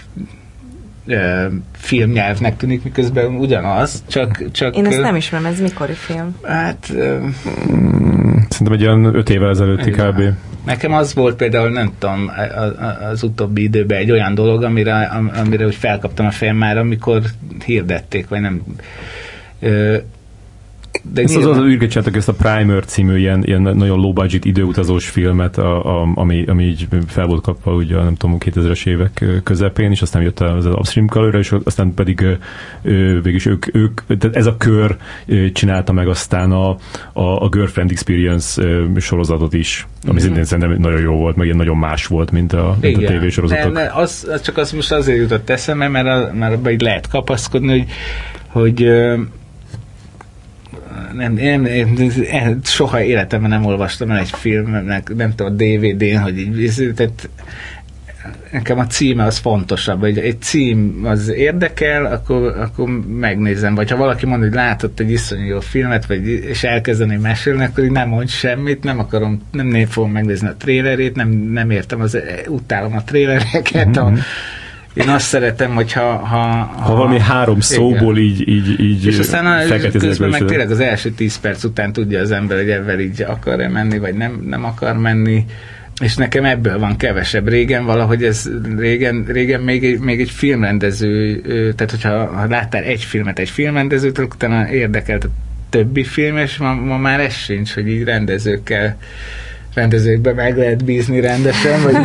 filmnyelvnek 1.71 2.57
tűnik, 2.57 2.83
miközben 2.83 3.25
ugyanaz, 3.25 4.03
csak... 4.07 4.51
csak 4.51 4.75
Én 4.75 4.85
ezt 4.85 5.01
nem 5.01 5.15
ismerem, 5.15 5.45
ez 5.45 5.59
mikori 5.59 5.93
film? 5.93 6.35
Hát... 6.43 6.85
Szerintem 8.49 8.71
egy 8.71 8.85
olyan 8.85 9.15
öt 9.15 9.29
évvel 9.29 9.49
ezelőtti 9.49 9.91
kb. 9.91 10.21
Nekem 10.65 10.93
az 10.93 11.13
volt 11.13 11.35
például, 11.35 11.69
nem 11.69 11.91
tudom, 11.99 12.31
az 13.11 13.23
utóbbi 13.23 13.61
időben 13.63 13.97
egy 13.97 14.11
olyan 14.11 14.33
dolog, 14.33 14.63
amire, 14.63 15.11
amire 15.43 15.65
úgy 15.65 15.75
felkaptam 15.75 16.25
a 16.25 16.31
fejem 16.31 16.55
már, 16.55 16.77
amikor 16.77 17.21
hirdették, 17.65 18.27
vagy 18.27 18.41
nem 18.41 18.61
de 21.01 21.21
ezt 21.21 21.35
nyilván... 21.35 21.57
az, 21.57 21.57
az 21.57 21.63
űrget 21.63 21.89
csináltak 21.89 22.15
ezt 22.15 22.29
a 22.29 22.33
Primer 22.33 22.85
című 22.85 23.17
ilyen, 23.17 23.43
ilyen 23.43 23.61
nagyon 23.61 23.99
low 23.99 24.13
budget 24.13 24.45
időutazós 24.45 25.09
filmet, 25.09 25.57
a, 25.57 26.01
a, 26.01 26.11
ami, 26.15 26.45
ami 26.45 26.63
így 26.63 26.87
fel 27.07 27.25
volt 27.25 27.41
kapva 27.41 27.73
ugye 27.73 27.95
nem 27.95 28.15
tudom 28.15 28.37
2000-es 28.39 28.87
évek 28.87 29.25
közepén, 29.43 29.91
és 29.91 30.01
aztán 30.01 30.21
jött 30.21 30.39
az, 30.39 30.65
az 30.65 30.73
Upstream 30.73 31.07
color 31.07 31.35
és 31.35 31.55
aztán 31.63 31.93
pedig 31.93 32.25
végülis 32.81 33.45
ők, 33.45 33.75
ők, 33.75 34.01
tehát 34.07 34.35
ez 34.35 34.45
a 34.45 34.57
kör 34.57 34.97
csinálta 35.53 35.91
meg 35.91 36.07
aztán 36.07 36.51
a, 36.51 36.69
a, 37.13 37.43
a 37.43 37.49
Girlfriend 37.49 37.91
Experience 37.91 38.63
sorozatot 38.97 39.53
is, 39.53 39.87
ami 40.03 40.11
mm-hmm. 40.11 40.23
szintén 40.23 40.43
szerintem 40.43 40.77
nagyon 40.81 41.01
jó 41.01 41.15
volt, 41.15 41.35
meg 41.35 41.45
ilyen 41.45 41.57
nagyon 41.57 41.77
más 41.77 42.05
volt, 42.05 42.31
mint 42.31 42.53
a, 42.53 42.77
mint 42.81 42.97
a 42.97 43.07
tévésorozatok. 43.07 43.73
Ne, 43.73 43.83
ne, 43.83 43.89
az, 43.93 44.27
az, 44.31 44.41
csak 44.41 44.57
az 44.57 44.71
most 44.71 44.91
azért 44.91 45.17
jutott 45.17 45.49
eszembe, 45.49 45.87
mert, 45.87 46.07
a, 46.07 46.33
mert 46.33 46.53
abban 46.53 46.71
így 46.71 46.81
lehet 46.81 47.07
kapaszkodni, 47.07 47.69
hogy, 47.69 47.87
hogy 48.47 48.89
nem, 51.13 51.33
nem, 51.33 51.61
nem, 51.61 52.59
soha 52.63 53.03
életemben 53.03 53.49
nem 53.49 53.65
olvastam 53.65 54.11
el 54.11 54.17
egy 54.17 54.29
filmnek, 54.29 55.15
nem 55.15 55.35
tudom, 55.35 55.53
a 55.53 55.55
DVD-n, 55.55 56.17
hogy 56.17 56.37
így, 56.37 56.91
tehát 56.95 57.29
nekem 58.51 58.79
a 58.79 58.87
címe 58.87 59.23
az 59.23 59.37
fontosabb, 59.37 59.99
hogy 59.99 60.17
egy 60.17 60.41
cím 60.41 61.01
az 61.03 61.29
érdekel, 61.29 62.05
akkor, 62.05 62.57
akkor 62.57 62.89
megnézem, 63.07 63.75
vagy 63.75 63.89
ha 63.89 63.97
valaki 63.97 64.25
mond, 64.25 64.41
hogy 64.41 64.53
látott 64.53 64.99
egy 64.99 65.11
iszonyú 65.11 65.45
jó 65.45 65.59
filmet, 65.59 66.05
vagy, 66.05 66.27
és 66.27 66.63
elkezdeni 66.63 67.17
mesélni, 67.17 67.63
akkor 67.63 67.83
nem 67.83 68.09
mond 68.09 68.29
semmit, 68.29 68.83
nem 68.83 68.99
akarom, 68.99 69.41
nem, 69.51 69.67
nem 69.67 69.85
fogom 69.85 70.11
megnézni 70.11 70.47
a 70.47 70.55
trélerét, 70.57 71.15
nem, 71.15 71.29
nem 71.29 71.69
értem, 71.69 72.01
az, 72.01 72.17
utálom 72.47 72.95
a 72.95 73.03
trélereket, 73.03 73.87
mm-hmm. 73.87 74.13
a, 74.13 74.19
én 74.99 75.09
azt 75.09 75.25
szeretem, 75.25 75.73
hogyha... 75.75 76.01
Ha, 76.01 76.37
ha, 76.37 76.81
ha 76.81 76.95
valami 76.95 77.19
három 77.19 77.59
szóból 77.59 78.17
igen. 78.17 78.29
így, 78.29 78.47
így, 78.47 78.79
így 78.79 79.05
És 79.05 79.19
aztán 79.19 79.45
a, 79.45 79.89
közben 79.97 80.29
meg 80.29 80.45
tényleg 80.45 80.71
az 80.71 80.79
első 80.79 81.09
tíz 81.09 81.39
perc 81.39 81.63
után 81.63 81.93
tudja 81.93 82.19
az 82.19 82.31
ember, 82.31 82.57
hogy 82.57 82.69
ebben 82.69 82.99
így 82.99 83.21
akar-e 83.21 83.67
menni, 83.67 83.97
vagy 83.97 84.13
nem, 84.13 84.43
nem 84.47 84.65
akar 84.65 84.97
menni 84.97 85.45
és 86.01 86.15
nekem 86.15 86.45
ebből 86.45 86.79
van 86.79 86.97
kevesebb. 86.97 87.47
Régen 87.47 87.85
valahogy 87.85 88.23
ez, 88.23 88.49
régen, 88.77 89.25
régen 89.27 89.61
még, 89.61 89.83
egy, 89.85 89.99
még 89.99 90.19
egy 90.19 90.29
filmrendező, 90.29 91.41
tehát 91.75 91.91
hogyha 91.91 92.25
ha 92.25 92.47
láttál 92.47 92.83
egy 92.83 93.03
filmet 93.03 93.39
egy 93.39 93.49
filmrendezőtől, 93.49 94.25
utána 94.25 94.69
érdekelt 94.69 95.23
a 95.23 95.29
többi 95.69 96.03
film, 96.03 96.37
és 96.37 96.57
ma, 96.57 96.73
ma 96.73 96.97
már 96.97 97.19
ez 97.19 97.33
sincs, 97.33 97.73
hogy 97.73 97.87
így 97.87 98.03
rendezőkkel 98.03 98.97
rendezőkbe 99.73 100.33
meg 100.33 100.57
lehet 100.57 100.83
bízni 100.83 101.19
rendesen. 101.19 101.83
Vagy... 101.83 101.95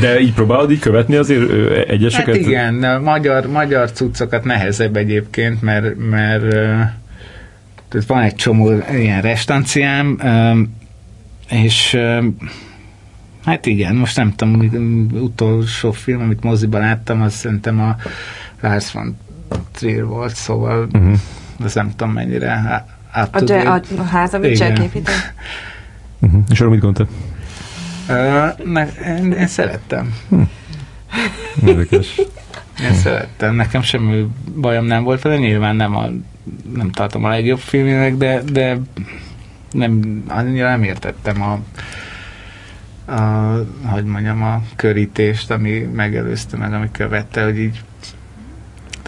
De 0.00 0.20
így 0.20 0.32
próbálod 0.32 0.70
így 0.70 0.78
követni 0.78 1.16
azért 1.16 1.50
egyeseket? 1.88 2.36
Hát 2.36 2.46
igen, 2.46 2.82
a 2.82 2.98
magyar, 2.98 3.46
magyar 3.46 3.92
cuccokat 3.92 4.44
nehezebb 4.44 4.96
egyébként, 4.96 5.62
mert, 5.62 5.94
mert 6.10 6.48
tehát 7.88 8.06
van 8.06 8.22
egy 8.22 8.34
csomó 8.34 8.72
ilyen 8.92 9.20
restanciám, 9.20 10.18
és 11.50 11.98
hát 13.44 13.66
igen, 13.66 13.94
most 13.94 14.16
nem 14.16 14.34
tudom, 14.34 14.60
utolsó 15.12 15.90
film, 15.90 16.20
amit 16.20 16.42
moziban 16.42 16.80
láttam, 16.80 17.22
az 17.22 17.34
szerintem 17.34 17.80
a 17.80 17.96
Lars 18.60 18.92
von 18.92 19.16
Trier 19.72 20.04
volt, 20.04 20.34
szóval 20.34 20.88
uh-huh. 20.92 21.12
azt 21.64 21.74
nem 21.74 21.90
tudom 21.96 22.12
mennyire 22.12 22.84
át 23.10 23.50
a, 23.50 23.52
a, 23.52 23.80
a 23.98 24.02
ház, 24.02 24.34
amit 24.34 24.60
épített? 24.60 25.32
Uh-huh. 26.20 26.42
És 26.50 26.60
arra 26.60 26.70
mit 26.70 26.80
gondoltad? 26.80 27.14
Uh, 28.08 28.66
ne, 28.66 28.86
én, 28.86 29.32
én 29.32 29.46
szerettem. 29.46 30.14
Hm. 30.28 30.42
Érdekes. 31.66 32.20
Én 32.82 32.94
szerettem. 32.94 33.54
Nekem 33.54 33.82
semmi 33.82 34.26
bajom 34.56 34.84
nem 34.84 35.02
volt 35.02 35.22
vele. 35.22 35.36
Nyilván 35.36 35.76
nem, 35.76 35.96
a, 35.96 36.08
nem 36.74 36.90
tartom 36.90 37.24
a 37.24 37.28
legjobb 37.28 37.58
filmének, 37.58 38.16
de, 38.16 38.42
de 38.42 38.78
nem, 39.70 40.22
annyira 40.28 40.68
nem 40.68 40.82
értettem 40.82 41.42
a, 41.42 41.58
a, 43.12 43.66
hogy 43.84 44.04
mondjam, 44.04 44.42
a 44.42 44.62
körítést, 44.76 45.50
ami 45.50 45.78
megelőzte 45.78 46.56
meg, 46.56 46.72
ami 46.72 46.88
követte, 46.92 47.44
hogy 47.44 47.58
így 47.58 47.80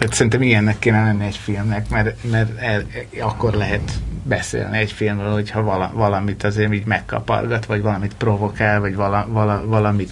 tehát 0.03 0.17
szerintem 0.17 0.41
ilyennek 0.41 0.79
kéne 0.79 1.03
lenni 1.03 1.25
egy 1.25 1.37
filmnek, 1.37 1.89
mert, 1.89 2.23
mert 2.31 2.59
el, 2.59 2.83
akkor 3.21 3.53
lehet 3.53 3.91
beszélni 4.23 4.77
egy 4.77 4.91
filmről, 4.91 5.33
hogyha 5.33 5.61
vala, 5.61 5.91
valamit 5.93 6.43
azért 6.43 6.73
így 6.73 6.85
megkapargat, 6.85 7.65
vagy 7.65 7.81
valamit 7.81 8.13
provokál, 8.13 8.79
vagy 8.79 8.95
vala, 8.95 9.27
vala, 9.29 9.65
valamit 9.65 10.11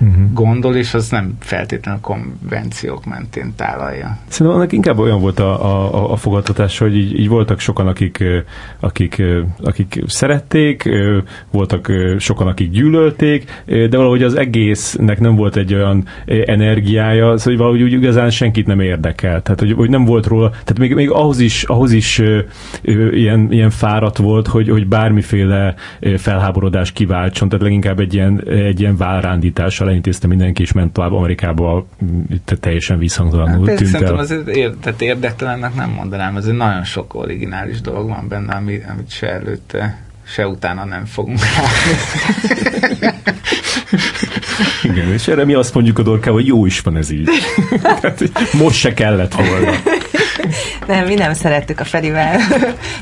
uh-huh. 0.00 0.32
gondol, 0.32 0.74
és 0.76 0.94
az 0.94 1.10
nem 1.10 1.36
feltétlenül 1.40 2.00
konvenciók 2.00 3.04
mentén 3.04 3.52
tálalja. 3.56 4.18
Szerintem 4.28 4.56
annak 4.56 4.72
inkább 4.72 4.98
olyan 4.98 5.20
volt 5.20 5.38
a, 5.38 5.64
a, 5.64 6.12
a 6.12 6.16
fogadtatás, 6.16 6.78
hogy 6.78 6.96
így, 6.96 7.18
így 7.20 7.28
voltak 7.28 7.60
sokan, 7.60 7.86
akik, 7.86 8.24
akik, 8.80 9.22
akik 9.62 10.02
szerették, 10.06 10.88
voltak 11.50 11.92
sokan, 12.18 12.46
akik 12.46 12.70
gyűlölték, 12.70 13.62
de 13.66 13.96
valahogy 13.96 14.22
az 14.22 14.34
egésznek 14.34 15.20
nem 15.20 15.34
volt 15.34 15.56
egy 15.56 15.74
olyan 15.74 16.04
energiája, 16.26 17.24
szóval 17.24 17.38
hogy 17.42 17.56
valahogy 17.56 17.82
úgy 17.82 17.92
igazán 17.92 18.30
senkit 18.30 18.66
nem 18.66 18.80
érdekel. 18.80 19.42
Tehát, 19.42 19.60
hogy, 19.60 19.72
hogy 19.72 19.90
nem 19.90 20.04
volt 20.04 20.26
róla, 20.26 20.50
tehát 20.50 20.78
még, 20.78 20.94
még 20.94 21.10
ahhoz 21.10 21.40
is, 21.40 21.62
ahhoz 21.64 21.92
is 21.92 22.22
ilyen, 23.10 23.52
ilyen 23.52 23.70
fáradt 23.70 24.16
volt, 24.16 24.46
hogy, 24.46 24.68
hogy 24.68 24.86
bármiféle 24.86 25.74
felháborodás 26.16 26.92
kiváltson, 26.92 27.48
tehát 27.48 27.64
leginkább 27.64 28.00
egy 28.00 28.14
ilyen, 28.14 28.42
egy 28.48 28.80
ilyen 28.80 28.96
válrándítás 28.96 29.80
elintézte 29.88 30.26
mindenki, 30.26 30.62
és 30.62 30.72
ment 30.72 30.92
tovább 30.92 31.12
Amerikába, 31.12 31.86
teljesen 32.60 32.98
visszhangtalanul 32.98 33.66
Hát, 33.66 33.76
tűnt 33.76 33.90
szerintem 33.90 34.14
el. 34.16 34.20
azért 34.20 34.48
ér, 34.48 34.74
tehát 34.80 35.02
érdektelennek 35.02 35.74
nem 35.74 35.90
mondanám, 35.90 36.36
azért 36.36 36.56
nagyon 36.56 36.84
sok 36.84 37.14
originális 37.14 37.80
dolog 37.80 38.08
van 38.08 38.28
benne, 38.28 38.54
ami, 38.54 38.80
amit 38.92 39.10
se 39.10 39.26
előtte, 39.26 39.98
se 40.26 40.46
utána 40.46 40.84
nem 40.84 41.04
fogunk. 41.04 41.38
Igen, 44.82 45.12
és 45.12 45.28
erre 45.28 45.44
mi 45.44 45.54
azt 45.54 45.74
mondjuk 45.74 45.98
a 45.98 46.02
dorkával, 46.02 46.40
hogy 46.40 46.46
jó 46.46 46.66
is 46.66 46.80
van 46.80 46.96
ez 46.96 47.10
így. 47.10 47.28
Tehát, 48.00 48.22
most 48.52 48.76
se 48.78 48.94
kellett 48.94 49.34
volna. 49.34 49.72
Nem, 50.86 51.06
mi 51.06 51.14
nem 51.14 51.32
szerettük 51.32 51.80
a 51.80 51.84
Ferivel. 51.84 52.36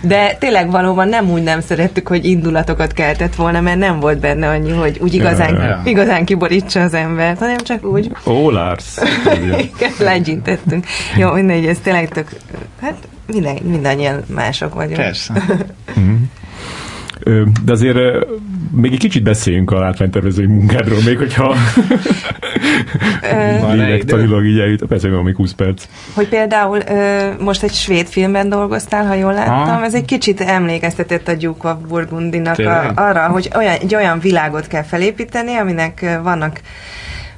De 0.03 0.35
tényleg 0.39 0.70
valóban 0.70 1.09
nem 1.09 1.30
úgy 1.30 1.43
nem 1.43 1.61
szerettük, 1.61 2.09
hogy 2.09 2.24
indulatokat 2.24 2.93
keltett 2.93 3.35
volna, 3.35 3.61
mert 3.61 3.78
nem 3.78 4.01
volt 4.01 4.18
benne 4.18 4.49
annyi, 4.49 4.70
hogy 4.70 4.99
úgy 5.01 5.14
igazán, 5.14 5.55
Ja, 5.55 5.62
ja. 5.62 5.80
igazán 5.85 6.24
kiborítsa 6.24 6.82
az 6.82 6.95
embert, 6.95 7.39
hanem 7.39 7.57
csak 7.57 7.85
úgy 7.85 8.11
Ó, 8.26 8.51
Lars. 8.51 8.85
legyintettünk. 9.99 10.87
Jó, 11.16 11.32
mindegy, 11.32 11.66
ez 11.66 11.78
tényleg 11.82 12.09
tök... 12.09 12.28
Hát 12.80 13.09
minden, 13.26 13.59
mindannyian 13.62 14.22
mások 14.35 14.74
vagyunk. 14.74 14.97
Persze. 14.97 15.32
Ö, 17.20 17.43
De 17.64 17.72
azért 17.72 17.97
még 18.70 18.92
egy 18.92 18.98
kicsit 18.98 19.22
beszéljünk 19.22 19.70
a 19.70 19.78
látványtervezői 19.78 20.46
munkádról, 20.46 20.98
még 21.04 21.18
hogyha 21.18 21.54
lélektanilag 23.72 24.46
így 24.50 24.58
eljut. 24.58 24.84
Persze, 24.84 25.08
van 25.08 25.24
még 25.24 25.36
20 25.36 25.52
perc. 25.52 25.84
Hogy 26.14 26.28
például 26.28 26.78
ö, 26.88 27.28
most 27.38 27.62
egy 27.62 27.72
svéd 27.72 28.06
filmben 28.06 28.48
dolgoztál, 28.48 29.06
ha 29.06 29.14
jól 29.14 29.32
láttam, 29.32 29.76
Ha. 29.78 29.84
ez 29.84 29.94
egy 29.94 30.04
kicsit 30.04 30.40
emlékeztetett 30.40 31.28
a 31.28 31.34
of 31.62 31.76
Burgundinak 31.88 32.58
a, 32.58 32.92
arra, 32.94 33.28
hogy 33.28 33.50
olyan, 33.56 33.74
egy 33.80 33.94
olyan 33.94 34.18
világot 34.18 34.66
kell 34.66 34.82
felépíteni, 34.82 35.54
aminek 35.54 36.18
vannak 36.22 36.60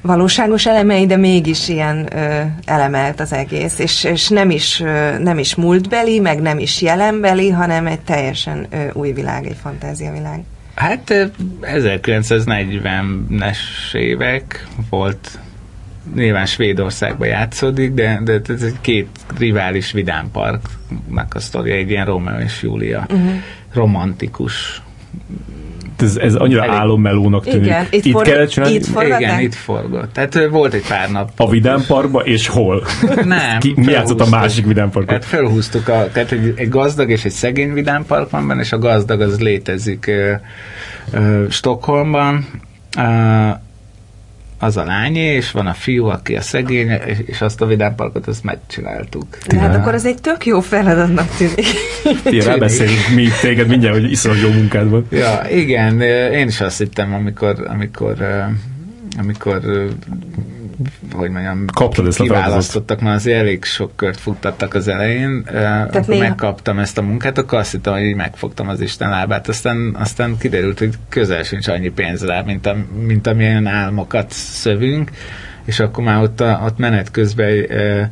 valóságos 0.00 0.66
elemei, 0.66 1.06
de 1.06 1.16
mégis 1.16 1.68
ilyen 1.68 2.08
ö, 2.16 2.40
elemelt 2.64 3.20
az 3.20 3.32
egész, 3.32 3.78
és, 3.78 4.04
és 4.04 4.28
nem, 4.28 4.50
is, 4.50 4.80
ö, 4.80 5.18
nem 5.18 5.38
is 5.38 5.54
múltbeli, 5.54 6.18
meg 6.18 6.40
nem 6.40 6.58
is 6.58 6.82
jelenbeli, 6.82 7.50
hanem 7.50 7.86
egy 7.86 8.00
teljesen 8.00 8.66
ö, 8.70 8.76
új 8.92 9.12
világ, 9.12 9.46
egy 9.46 9.56
fantáziavilág. 9.62 10.40
Hát 10.76 11.10
ö, 11.10 11.24
1940-es 11.62 13.58
évek 13.92 14.66
volt, 14.90 15.38
nyilván 16.14 16.46
Svédországban 16.46 17.28
játszódik, 17.28 17.92
de, 17.92 18.20
de 18.24 18.40
ez 18.48 18.62
egy 18.62 18.80
két 18.80 19.08
rivális 19.38 19.92
vidámparknak 19.92 21.34
a 21.34 21.40
sztoria, 21.40 21.74
egy 21.74 21.90
ilyen 21.90 22.06
Romeo 22.06 22.38
és 22.38 22.62
Júlia 22.62 23.06
Uh-huh. 23.10 23.32
romantikus. 23.72 24.82
Ez, 26.02 26.16
ez 26.16 26.34
annyira 26.34 26.62
Elég. 26.62 26.74
álommelónak 26.74 27.44
tűnik. 27.44 27.66
Igen, 27.66 27.86
itt 27.90 28.04
itt 28.04 28.12
for- 28.12 28.24
kellett 28.24 28.48
csinálni? 28.48 28.74
itt 28.74 28.84
for- 28.84 28.94
Forgatták? 28.94 29.20
Igen, 29.20 29.40
itt 29.40 29.54
forgott. 29.54 30.12
Tehát 30.12 30.48
volt 30.50 30.74
egy 30.74 30.86
pár 30.88 31.10
nap. 31.10 31.30
A 31.36 31.80
Parkba, 31.86 32.20
és 32.20 32.48
hol? 32.48 32.86
Nem. 33.24 33.58
Ki, 33.58 33.72
mi 33.76 33.92
játszott 33.92 34.20
a 34.20 34.28
másik 34.28 34.66
Vidám 34.66 34.90
Parkot? 34.90 35.10
Hát 35.12 35.24
felhúztuk, 35.24 35.88
a, 35.88 36.08
tehát 36.12 36.32
egy, 36.32 36.52
egy 36.56 36.68
gazdag 36.68 37.10
és 37.10 37.24
egy 37.24 37.32
szegény 37.32 37.72
vidámpark 37.72 38.30
van 38.30 38.46
benne, 38.46 38.60
és 38.60 38.72
a 38.72 38.78
gazdag 38.78 39.20
az 39.20 39.40
létezik 39.40 40.06
ö, 40.06 40.32
ö, 41.12 41.44
Stockholmban, 41.50 42.46
ö, 42.98 43.02
az 44.58 44.76
a 44.76 44.84
lányé, 44.84 45.34
és 45.34 45.50
van 45.50 45.66
a 45.66 45.72
fiú, 45.72 46.06
aki 46.06 46.36
a 46.36 46.40
szegény, 46.40 46.88
és, 47.06 47.18
és 47.26 47.40
azt 47.40 47.60
a 47.60 47.66
vidámparkot 47.66 48.26
azt 48.26 48.44
megcsináltuk. 48.44 49.38
De 49.46 49.58
hát 49.58 49.74
akkor 49.74 49.94
az 49.94 50.04
egy 50.04 50.20
tök 50.20 50.46
jó 50.46 50.60
feladatnak 50.60 51.28
tűnik. 51.36 51.66
Ti 52.22 52.40
rábeszélünk 52.40 53.08
mi 53.14 53.28
téged 53.40 53.68
mindjárt, 53.68 54.00
hogy 54.00 54.10
iszonyat 54.10 54.40
jó 54.40 54.50
munkád 54.50 54.90
van. 54.90 55.06
Ja, 55.10 55.40
igen, 55.50 56.00
én 56.32 56.46
is 56.46 56.60
azt 56.60 56.78
hittem, 56.78 57.14
amikor, 57.14 57.64
amikor, 57.68 58.14
ö, 58.20 58.40
amikor 59.18 59.60
ö, 59.64 59.86
hogy 61.12 61.30
mondjam, 61.30 61.64
Kaptad 61.66 62.06
ezt 62.06 62.20
kiválasztottak, 62.20 63.00
mert 63.00 63.16
azért 63.16 63.38
elég 63.38 63.64
sok 63.64 63.96
kört 63.96 64.20
futtattak 64.20 64.74
az 64.74 64.88
elején. 64.88 65.44
Tehát 65.44 66.06
néha- 66.06 66.28
megkaptam 66.28 66.78
ezt 66.78 66.98
a 66.98 67.02
munkát, 67.02 67.38
akkor 67.38 67.58
azt 67.58 67.72
hittem, 67.72 67.92
hogy 67.92 68.02
így 68.02 68.14
megfogtam 68.14 68.68
az 68.68 68.80
Isten 68.80 69.10
lábát. 69.10 69.48
Aztán, 69.48 69.96
aztán 69.98 70.36
kiderült, 70.38 70.78
hogy 70.78 70.94
közel 71.08 71.42
sincs 71.42 71.68
annyi 71.68 71.88
pénz 71.88 72.24
rá, 72.24 72.42
mint, 72.42 72.66
a, 72.66 72.76
mint 73.06 73.26
amilyen 73.26 73.66
álmokat 73.66 74.30
szövünk, 74.30 75.10
és 75.64 75.80
akkor 75.80 76.04
már 76.04 76.22
ott, 76.22 76.40
a, 76.40 76.60
ott 76.64 76.78
menet 76.78 77.10
közben 77.10 77.70
ö, 77.70 78.02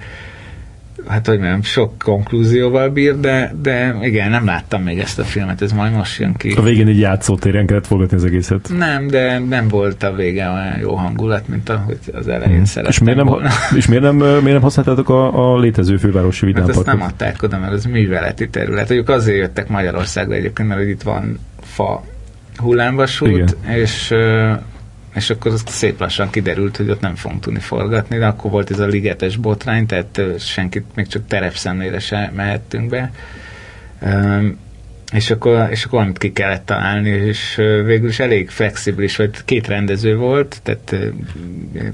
hát 1.09 1.27
hogy 1.27 1.39
mondjam, 1.39 1.63
sok 1.63 1.99
konklúzióval 1.99 2.89
bír, 2.89 3.21
de, 3.21 3.55
de 3.63 3.97
igen, 4.03 4.31
nem 4.31 4.45
láttam 4.45 4.83
még 4.83 4.99
ezt 4.99 5.19
a 5.19 5.25
filmet, 5.25 5.63
ez 5.63 5.73
majd 5.73 5.93
most 5.93 6.21
jön 6.21 6.35
ki. 6.35 6.53
A 6.57 6.63
végén 6.63 6.87
egy 6.87 6.99
játszótéren 6.99 7.67
kellett 7.67 7.87
forgatni 7.87 8.17
az 8.17 8.25
egészet. 8.25 8.71
Nem, 8.77 9.07
de 9.07 9.39
nem 9.39 9.69
volt 9.69 10.03
a 10.03 10.15
vége 10.15 10.49
olyan 10.49 10.79
jó 10.81 10.95
hangulat, 10.95 11.49
mint 11.49 11.69
ahogy 11.69 11.99
az 12.13 12.29
elején 12.29 12.53
Hmm. 12.55 12.65
szerettem 12.65 12.93
És 12.93 12.99
miért 12.99 13.17
nem, 13.17 13.27
volna. 13.27 13.49
és 13.79 13.87
miért 13.87 14.03
nem, 14.03 14.17
miért 14.17 14.43
nem 14.43 14.63
használtátok 14.63 15.09
a, 15.09 15.53
a 15.53 15.59
létező 15.59 15.97
fővárosi 15.97 16.47
Hát 16.47 16.55
Vidám 16.55 16.69
ezt 16.69 16.87
nem 16.87 17.03
adták 17.03 17.43
oda, 17.43 17.59
mert 17.59 17.73
az 17.73 17.85
műveleti 17.85 18.49
terület. 18.49 18.91
Ők 18.91 19.09
azért 19.09 19.39
jöttek 19.39 19.69
Magyarországra 19.69 20.35
egyébként, 20.35 20.69
mert 20.69 20.89
itt 20.89 21.03
van 21.03 21.39
fa 21.63 22.05
hullámvasút, 22.57 23.29
Igen. 23.29 23.77
és 23.77 24.15
és 25.15 25.31
akkor 25.31 25.53
azt 25.53 25.69
szép 25.69 26.01
lassan 26.01 26.31
kiderült, 26.31 26.77
hogy 26.77 26.91
ott 26.91 27.01
nem 27.01 27.15
fogunk 27.15 27.41
tudni 27.41 27.61
forgatni, 27.61 28.19
de 28.19 28.27
akkor 28.27 28.51
volt 28.51 28.71
ez 28.71 28.79
a 28.79 28.87
ligetes 28.87 29.37
botrány, 29.37 29.87
tehát 29.87 30.21
senkit 30.39 30.85
még 30.95 31.07
csak 31.07 31.27
terepszemlére 31.27 31.99
se 31.99 32.33
mehettünk 32.35 32.89
be. 32.89 33.13
És 35.15 35.31
akkor, 35.31 35.69
és 35.71 35.85
akkor 35.85 35.99
valamit 35.99 36.19
ki 36.19 36.33
kellett 36.33 36.67
találni, 36.67 37.09
és 37.09 37.55
végül 37.85 38.09
is 38.09 38.19
elég 38.19 38.51
flexibilis 38.51 39.17
volt, 39.17 39.43
két 39.45 39.69
rendező 39.69 40.17
volt, 40.17 40.61
tehát 40.63 40.97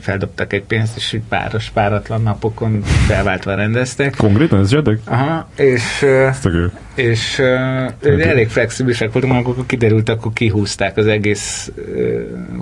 feldobtak 0.00 0.52
egy 0.52 0.62
pénzt, 0.62 0.96
és 0.96 1.18
páros, 1.28 1.70
páratlan 1.70 2.22
napokon 2.22 2.82
felváltva 2.82 3.54
rendeztek. 3.54 4.14
Konkrétan 4.16 4.60
ez 4.60 4.70
zsedek? 4.70 4.98
Aha, 5.04 5.48
és, 5.56 6.02
jó. 6.02 6.66
és 6.94 7.38
uh, 7.38 8.20
elég 8.20 8.48
flexibilisek 8.48 9.12
voltunk, 9.12 9.32
amikor 9.34 9.66
kiderült, 9.66 10.08
akkor 10.08 10.32
kihúzták 10.32 10.96
az 10.96 11.06
egész 11.06 11.72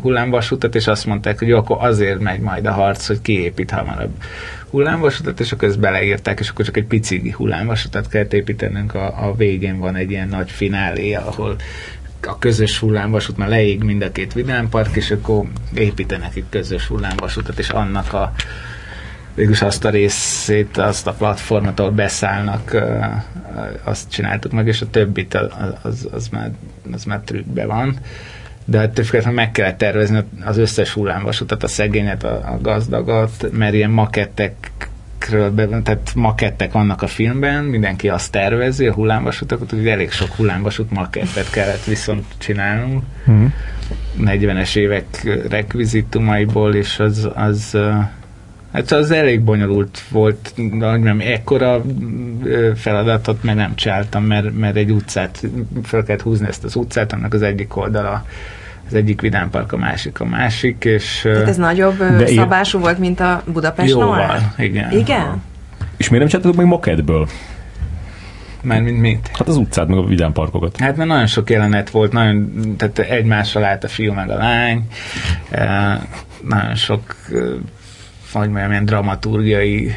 hullámvasutat, 0.00 0.74
és 0.74 0.86
azt 0.86 1.06
mondták, 1.06 1.38
hogy 1.38 1.48
jó, 1.48 1.56
akkor 1.56 1.76
azért 1.80 2.20
megy 2.20 2.40
majd 2.40 2.66
a 2.66 2.72
harc, 2.72 3.06
hogy 3.06 3.20
kiépít 3.22 3.70
hamarabb 3.70 4.12
hullámvasutat, 4.70 5.40
és 5.40 5.52
akkor 5.52 5.68
ezt 5.68 5.80
beleírták, 5.80 6.40
és 6.40 6.48
akkor 6.48 6.64
csak 6.64 6.76
egy 6.76 6.84
pici 6.84 7.30
hullámvasutat 7.30 8.08
kellett 8.08 8.32
építenünk, 8.32 8.94
a, 8.94 9.28
a 9.28 9.34
végén 9.34 9.78
van 9.78 9.96
egy 9.96 10.10
ilyen 10.10 10.28
nagy 10.28 10.50
finálé, 10.50 11.14
ahol 11.14 11.56
a 12.26 12.38
közös 12.38 12.78
hullámvasút, 12.78 13.36
már 13.36 13.48
leég 13.48 13.82
mind 13.82 14.02
a 14.02 14.12
két 14.12 14.32
vidámpark, 14.32 14.96
és 14.96 15.10
akkor 15.10 15.44
építenek 15.74 16.36
egy 16.36 16.44
közös 16.50 16.86
hullámvasutat, 16.86 17.58
és 17.58 17.68
annak 17.68 18.12
a 18.12 18.32
végülis 19.34 19.62
azt 19.62 19.84
a 19.84 19.90
részét, 19.90 20.76
azt 20.76 21.06
a 21.06 21.12
platformot, 21.12 21.80
ahol 21.80 21.92
beszállnak, 21.92 22.76
azt 23.84 24.10
csináltuk 24.10 24.52
meg, 24.52 24.66
és 24.66 24.80
a 24.80 24.90
többit 24.90 25.34
az, 25.34 25.74
az, 25.82 26.08
az, 26.10 26.28
már, 26.28 26.50
az 26.92 27.04
már 27.04 27.20
trükkbe 27.24 27.66
van. 27.66 27.98
De 28.70 28.80
ettől 28.80 29.04
függetlenül 29.04 29.40
meg 29.40 29.50
kellett 29.50 29.78
tervezni 29.78 30.24
az 30.44 30.56
összes 30.58 30.92
hullámvasutat, 30.92 31.62
a 31.62 31.68
szegényet, 31.68 32.24
a, 32.24 32.52
a 32.52 32.58
gazdagat, 32.60 33.50
mert 33.52 33.74
ilyen 33.74 33.90
makettekről, 33.90 35.50
be, 35.50 35.66
tehát 35.66 36.12
makettek 36.14 36.72
vannak 36.72 37.02
a 37.02 37.06
filmben, 37.06 37.64
mindenki 37.64 38.08
azt 38.08 38.32
tervezi, 38.32 38.86
a 38.86 38.92
hullámvasutakat, 38.92 39.72
úgyhogy 39.72 39.88
elég 39.88 40.10
sok 40.10 40.30
hullámvasut 40.30 40.90
makettet 40.90 41.50
kellett 41.50 41.84
viszont 41.84 42.24
csinálnunk. 42.38 43.02
Mhm. 43.24 43.44
40-es 44.20 44.76
évek 44.76 45.04
rekvizitumaiból, 45.48 46.74
és 46.74 46.98
az, 46.98 47.28
az 47.34 47.78
Hát 48.72 48.92
az 48.92 49.10
elég 49.10 49.40
bonyolult 49.40 50.02
volt, 50.10 50.52
hogy 50.56 50.70
mondjam, 50.70 51.20
ekkora 51.20 51.82
feladatot 52.74 53.42
meg 53.42 53.54
nem 53.54 53.74
csináltam, 53.74 54.24
mert, 54.24 54.58
mert 54.58 54.76
egy 54.76 54.90
utcát, 54.90 55.42
fel 55.82 56.02
kellett 56.02 56.22
húzni 56.22 56.46
ezt 56.46 56.64
az 56.64 56.76
utcát, 56.76 57.12
annak 57.12 57.34
az 57.34 57.42
egyik 57.42 57.76
oldala 57.76 58.24
az 58.88 58.94
egyik 58.94 59.20
vidámpark, 59.20 59.72
a 59.72 59.76
másik 59.76 60.20
a 60.20 60.24
másik, 60.24 60.84
és 60.84 61.20
Tehát 61.22 61.48
ez 61.48 61.56
nagyobb 61.56 61.98
De 61.98 62.26
szabású 62.26 62.78
volt, 62.78 62.98
mint 62.98 63.20
a 63.20 63.42
Budapest 63.52 63.94
Noir? 63.94 64.06
jóval, 64.06 64.54
igen. 64.58 64.92
Igen? 64.92 65.42
És 65.96 66.08
miért 66.08 66.30
nem 66.30 66.40
csináltatok 66.40 66.70
meg? 67.06 67.28
Mert 68.62 68.84
mint 68.84 69.00
mit? 69.00 69.30
Hát 69.32 69.48
az 69.48 69.56
utcát, 69.56 69.88
meg 69.88 69.98
a 69.98 70.04
Vidám 70.04 70.32
Parkokat. 70.32 70.76
Hát 70.76 70.96
mert 70.96 71.08
nagyon 71.08 71.26
sok 71.26 71.50
jelenet 71.50 71.90
volt, 71.90 72.12
nagyon, 72.12 72.52
tehát 72.76 72.98
egymásra 72.98 73.66
állt 73.66 73.84
a 73.84 73.88
fiú 73.88 74.12
meg 74.12 74.30
a 74.30 74.36
lány, 74.36 74.86
nagyon 76.42 76.74
sok 76.74 77.14
eh, 77.32 77.40
hogy 78.32 78.48
mondjam, 78.48 78.70
ilyen 78.70 78.84
dramaturgiai 78.84 79.94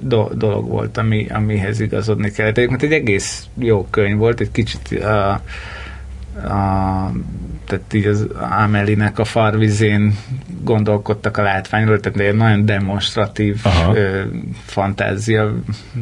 do- 0.00 0.36
dolog 0.36 0.68
volt, 0.68 0.96
ami, 0.96 1.26
amihez 1.30 1.80
igazodni 1.80 2.30
kellett. 2.30 2.56
Egyébként 2.56 2.82
egy 2.82 2.92
egész 2.92 3.46
jó 3.58 3.86
könyv 3.90 4.18
volt, 4.18 4.40
egy 4.40 4.50
kicsit 4.50 5.04
a, 5.04 5.30
a 6.48 7.12
tehát 7.66 7.94
így 7.94 8.06
az 8.06 8.26
Amelinek 8.64 9.18
a 9.18 9.24
farvizén 9.24 10.18
gondolkodtak 10.62 11.36
a 11.36 11.42
látványról, 11.42 12.00
tehát 12.00 12.20
egy 12.20 12.34
nagyon 12.34 12.64
demonstratív 12.64 13.60
Aha. 13.62 13.96
ö, 13.96 14.22
fantázia 14.64 15.54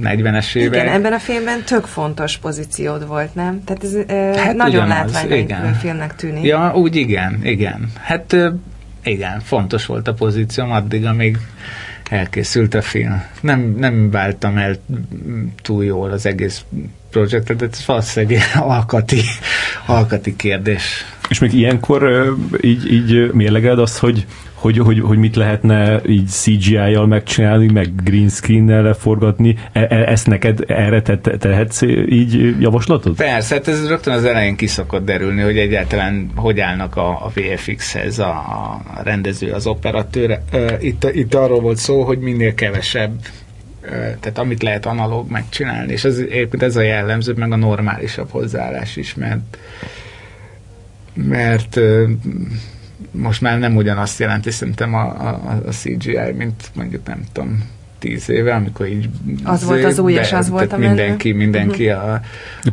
40-es 0.02 0.54
évek. 0.54 0.82
Igen, 0.82 0.94
ebben 0.94 1.12
a 1.12 1.18
filmben 1.18 1.62
tök 1.64 1.84
fontos 1.84 2.36
pozíciód 2.36 3.06
volt, 3.06 3.34
nem? 3.34 3.64
Tehát 3.64 3.84
ez 3.84 3.94
ö, 3.94 4.32
Hát 4.36 4.54
nagyon 4.54 4.88
látványos 4.88 5.38
igen. 5.38 5.74
filmnek 5.74 6.16
tűnik. 6.16 6.44
Ja, 6.44 6.72
úgy 6.74 6.96
igen, 6.96 7.38
igen. 7.42 7.92
Hát 8.00 8.32
ö, 8.32 8.50
igen, 9.04 9.40
fontos 9.40 9.86
volt 9.86 10.08
a 10.08 10.14
pozícióm 10.14 10.70
addig, 10.70 11.04
amíg 11.04 11.38
elkészült 12.10 12.74
a 12.74 12.82
film. 12.82 13.22
Nem, 13.40 13.74
nem 13.78 14.10
váltam 14.10 14.56
el 14.56 14.76
túl 15.62 15.84
jól 15.84 16.10
az 16.10 16.26
egész 16.26 16.64
projektet, 17.10 17.56
de 17.56 17.68
ez 17.72 17.86
valószínűleg 17.86 18.40
alkati, 18.54 19.20
alkati 19.86 20.36
kérdés. 20.36 21.04
És 21.32 21.38
még 21.38 21.52
ilyenkor 21.52 22.32
így, 22.60 22.92
így 22.92 23.32
mérleged 23.32 23.78
azt, 23.78 23.98
hogy 23.98 24.26
hogy, 24.54 24.78
hogy, 24.78 25.00
hogy 25.00 25.18
mit 25.18 25.36
lehetne 25.36 26.00
így 26.06 26.28
CGI-jal 26.28 27.06
megcsinálni, 27.06 27.72
meg 27.72 28.02
green 28.04 28.28
screen-nel 28.28 28.82
leforgatni. 28.82 29.56
E, 29.72 29.80
e, 29.80 30.10
ezt 30.10 30.26
neked 30.26 30.64
erre 30.66 31.02
te, 31.02 31.18
te, 31.18 31.36
tehetsz 31.36 31.82
így 32.08 32.60
javaslatot? 32.60 33.16
Persze, 33.16 33.54
hát 33.54 33.68
ez 33.68 33.88
rögtön 33.88 34.14
az 34.14 34.24
elején 34.24 34.56
kiszokott 34.56 35.04
derülni, 35.04 35.40
hogy 35.42 35.58
egyáltalán 35.58 36.30
hogy 36.34 36.60
állnak 36.60 36.96
a, 36.96 37.08
a 37.08 37.30
VFX-hez 37.34 38.18
a, 38.18 38.30
a 38.30 39.02
rendező, 39.04 39.50
az 39.50 39.66
operatőr. 39.66 40.38
Itt, 40.80 41.10
itt 41.12 41.34
arról 41.34 41.60
volt 41.60 41.78
szó, 41.78 42.02
hogy 42.02 42.18
minél 42.18 42.54
kevesebb 42.54 43.12
tehát 44.20 44.38
amit 44.38 44.62
lehet 44.62 44.86
analóg 44.86 45.30
megcsinálni, 45.30 45.92
és 45.92 46.04
ez, 46.04 46.18
éppen 46.18 46.60
ez 46.62 46.76
a 46.76 46.82
jellemző, 46.82 47.32
meg 47.36 47.52
a 47.52 47.56
normálisabb 47.56 48.30
hozzáállás 48.30 48.96
is, 48.96 49.14
mert 49.14 49.58
mert 51.14 51.80
most 53.10 53.40
már 53.40 53.58
nem 53.58 53.76
ugyanazt 53.76 54.18
jelenti 54.18 54.50
szerintem 54.50 54.94
a, 54.94 55.04
a, 55.28 55.62
a 55.66 55.70
CGI, 55.70 56.32
mint 56.36 56.70
mondjuk 56.74 57.06
nem 57.06 57.24
tudom, 57.32 57.64
tíz 58.02 58.30
éve, 58.30 58.54
amikor 58.54 58.86
így... 58.86 59.08
Az 59.44 59.64
volt 59.64 59.84
az 59.84 59.98
új, 59.98 60.12
és 60.12 60.32
az 60.32 60.48
volt 60.48 60.72
a 60.72 60.76
Mindenki, 60.76 61.32
mindenki 61.32 61.90
uh-huh. 61.90 62.12
a... 62.12 62.20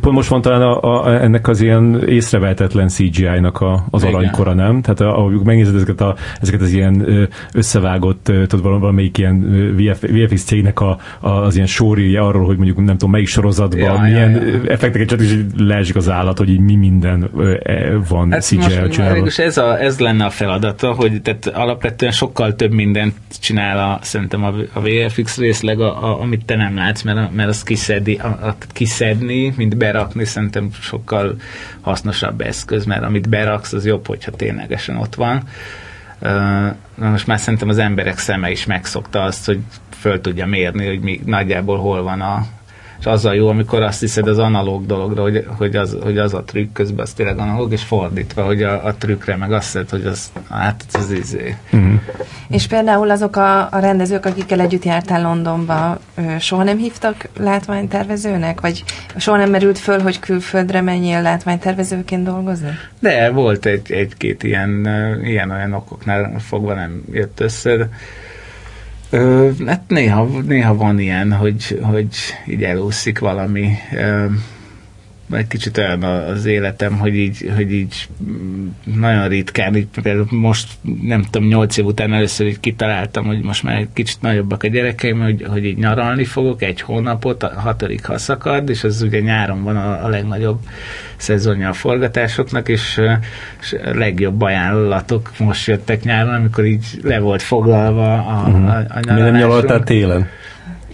Pont 0.00 0.14
most 0.14 0.28
van 0.28 0.42
talán 0.42 0.62
a, 0.62 1.04
a, 1.04 1.22
ennek 1.22 1.48
az 1.48 1.60
ilyen 1.60 2.02
észrevehetetlen 2.08 2.88
CGI-nak 2.88 3.60
a, 3.60 3.86
az 3.90 4.02
Igen. 4.02 4.14
aranykora, 4.14 4.54
nem? 4.54 4.82
Tehát 4.82 5.00
ahogy 5.00 5.40
megnézed 5.44 5.74
ezeket, 5.74 6.00
a, 6.00 6.16
ezeket 6.40 6.60
az 6.60 6.72
ilyen 6.72 7.28
összevágott, 7.52 8.24
tudod, 8.24 8.62
valamelyik 8.62 9.18
ilyen 9.18 9.40
VF, 9.76 10.00
VFX 10.00 10.44
cégnek 10.44 10.80
a, 10.80 10.98
a, 11.20 11.28
az 11.28 11.54
ilyen 11.54 11.66
sorírja 11.66 12.26
arról, 12.26 12.44
hogy 12.44 12.56
mondjuk 12.56 12.76
nem 12.76 12.86
tudom, 12.86 13.10
melyik 13.10 13.28
sorozatban 13.28 13.80
ja, 13.80 14.00
milyen 14.00 14.30
ja, 14.30 14.46
ja. 14.46 14.60
effekteket 14.66 15.08
csak 15.08 15.20
is 15.20 15.34
leesik 15.56 15.96
az 15.96 16.10
állat, 16.10 16.38
hogy 16.38 16.50
így 16.50 16.60
mi 16.60 16.74
minden 16.74 17.30
e, 17.62 17.96
van 18.08 18.30
hát 18.30 18.42
CGI-el 18.42 18.88
csinálva. 18.88 19.26
Ez, 19.36 19.56
a, 19.56 19.80
ez 19.80 19.98
lenne 19.98 20.24
a 20.24 20.30
feladata, 20.30 20.92
hogy 20.92 21.22
tehát 21.22 21.46
alapvetően 21.46 22.12
sokkal 22.12 22.54
több 22.54 22.72
mindent 22.72 23.14
csinál 23.40 23.78
a, 23.78 23.98
szerintem 24.02 24.44
a, 24.44 24.54
a 24.72 24.80
VFX 24.80 25.19
fix 25.20 25.36
részleg, 25.38 25.80
a, 25.80 26.04
a, 26.04 26.20
amit 26.20 26.44
te 26.44 26.56
nem 26.56 26.74
látsz, 26.74 27.02
mert, 27.02 27.32
mert 27.32 27.48
azt 27.48 27.64
kiszedni, 27.64 28.18
a, 28.18 28.26
a, 28.26 28.56
kiszedni, 28.72 29.54
mint 29.56 29.76
berakni, 29.76 30.24
szerintem 30.24 30.70
sokkal 30.80 31.36
hasznosabb 31.80 32.40
eszköz, 32.40 32.84
mert 32.84 33.02
amit 33.02 33.28
beraksz, 33.28 33.72
az 33.72 33.86
jobb, 33.86 34.06
hogyha 34.06 34.30
ténylegesen 34.30 34.96
ott 34.96 35.14
van. 35.14 35.42
Uh, 36.22 37.08
most 37.10 37.26
már 37.26 37.38
szerintem 37.38 37.68
az 37.68 37.78
emberek 37.78 38.18
szeme 38.18 38.50
is 38.50 38.66
megszokta 38.66 39.22
azt, 39.22 39.46
hogy 39.46 39.58
föl 39.98 40.20
tudja 40.20 40.46
mérni, 40.46 40.86
hogy 40.86 41.00
mi, 41.00 41.20
nagyjából 41.24 41.78
hol 41.78 42.02
van 42.02 42.20
a, 42.20 42.46
és 43.00 43.06
azzal 43.06 43.34
jó, 43.34 43.48
amikor 43.48 43.82
azt 43.82 44.00
hiszed 44.00 44.28
az 44.28 44.38
analóg 44.38 44.86
dologra, 44.86 45.22
hogy, 45.22 45.46
hogy, 45.56 45.76
az, 45.76 45.96
hogy 46.02 46.18
az 46.18 46.34
a 46.34 46.42
trükk 46.42 46.72
közben 46.72 47.04
az 47.04 47.12
tényleg 47.12 47.38
analóg, 47.38 47.72
és 47.72 47.82
fordítva, 47.82 48.44
hogy 48.44 48.62
a, 48.62 48.84
a 48.84 48.94
trükkre 48.94 49.36
meg 49.36 49.52
azt 49.52 49.64
hiszed, 49.64 49.90
hogy 49.90 50.06
az, 50.06 50.32
hát 50.50 50.84
ez 50.92 51.00
az 51.00 51.10
izé. 51.10 51.56
Mm-hmm. 51.76 51.94
És 52.48 52.66
például 52.66 53.10
azok 53.10 53.36
a, 53.36 53.60
a 53.70 53.78
rendezők, 53.78 54.26
akikkel 54.26 54.60
együtt 54.60 54.84
jártál 54.84 55.22
Londonba, 55.22 55.98
soha 56.38 56.62
nem 56.62 56.76
hívtak 56.76 57.28
látványtervezőnek? 57.38 58.60
Vagy 58.60 58.84
soha 59.16 59.36
nem 59.36 59.50
merült 59.50 59.78
föl, 59.78 60.00
hogy 60.00 60.18
külföldre 60.18 60.80
menjél 60.80 61.22
látványtervezőként 61.22 62.24
dolgozni? 62.24 62.70
De 62.98 63.30
volt 63.30 63.66
egy, 63.66 63.92
egy-két 63.92 64.42
ilyen, 64.42 64.88
ilyen 65.24 65.50
olyan 65.50 65.72
okoknál 65.72 66.38
fogva 66.38 66.74
nem 66.74 67.02
jött 67.12 67.40
össze. 67.40 67.88
Ö, 69.10 69.50
hát 69.66 69.82
néha, 69.88 70.28
néha 70.46 70.74
van 70.74 70.98
ilyen, 70.98 71.32
hogy, 71.32 71.78
hogy 71.82 72.08
így 72.46 72.62
elúszik 72.62 73.18
valami. 73.18 73.72
Ö, 73.92 74.26
egy 75.32 75.46
kicsit 75.46 75.78
olyan 75.78 76.02
az 76.02 76.44
életem, 76.44 76.98
hogy 76.98 77.14
így, 77.14 77.50
hogy 77.56 77.72
így 77.72 78.08
nagyon 78.84 79.28
ritkán, 79.28 79.76
így 79.76 79.86
például 80.02 80.26
most 80.30 80.68
nem 81.02 81.22
tudom, 81.22 81.48
nyolc 81.48 81.76
év 81.76 81.84
után 81.84 82.12
először 82.12 82.46
így 82.46 82.60
kitaláltam, 82.60 83.26
hogy 83.26 83.40
most 83.40 83.62
már 83.62 83.76
egy 83.76 83.88
kicsit 83.92 84.20
nagyobbak 84.20 84.62
a 84.62 84.68
gyerekeim, 84.68 85.20
hogy, 85.20 85.46
hogy 85.48 85.64
így 85.64 85.76
nyaralni 85.76 86.24
fogok 86.24 86.62
egy 86.62 86.80
hónapot, 86.80 87.42
a 87.42 87.60
hatodik 87.60 88.04
ha 88.04 88.18
szakad, 88.18 88.68
és 88.68 88.84
az 88.84 89.02
ugye 89.02 89.20
nyáron 89.20 89.62
van 89.62 89.76
a, 89.76 90.04
a 90.04 90.08
legnagyobb 90.08 90.58
szezonja 91.16 91.68
a 91.68 91.72
forgatásoknak, 91.72 92.68
és, 92.68 93.00
és 93.60 93.76
legjobb 93.92 94.42
ajánlatok 94.42 95.30
most 95.38 95.66
jöttek 95.66 96.02
nyáron, 96.02 96.34
amikor 96.34 96.64
így 96.64 96.86
le 97.02 97.18
volt 97.18 97.42
foglalva 97.42 98.12
a, 98.12 98.48
uh-huh. 98.48 98.68
a, 98.68 98.76
a 98.76 99.00
nyaralásunk. 99.00 99.14
Mi 99.14 99.20
nem 99.20 99.34
nyaraltál 99.34 99.82
télen? 99.82 100.28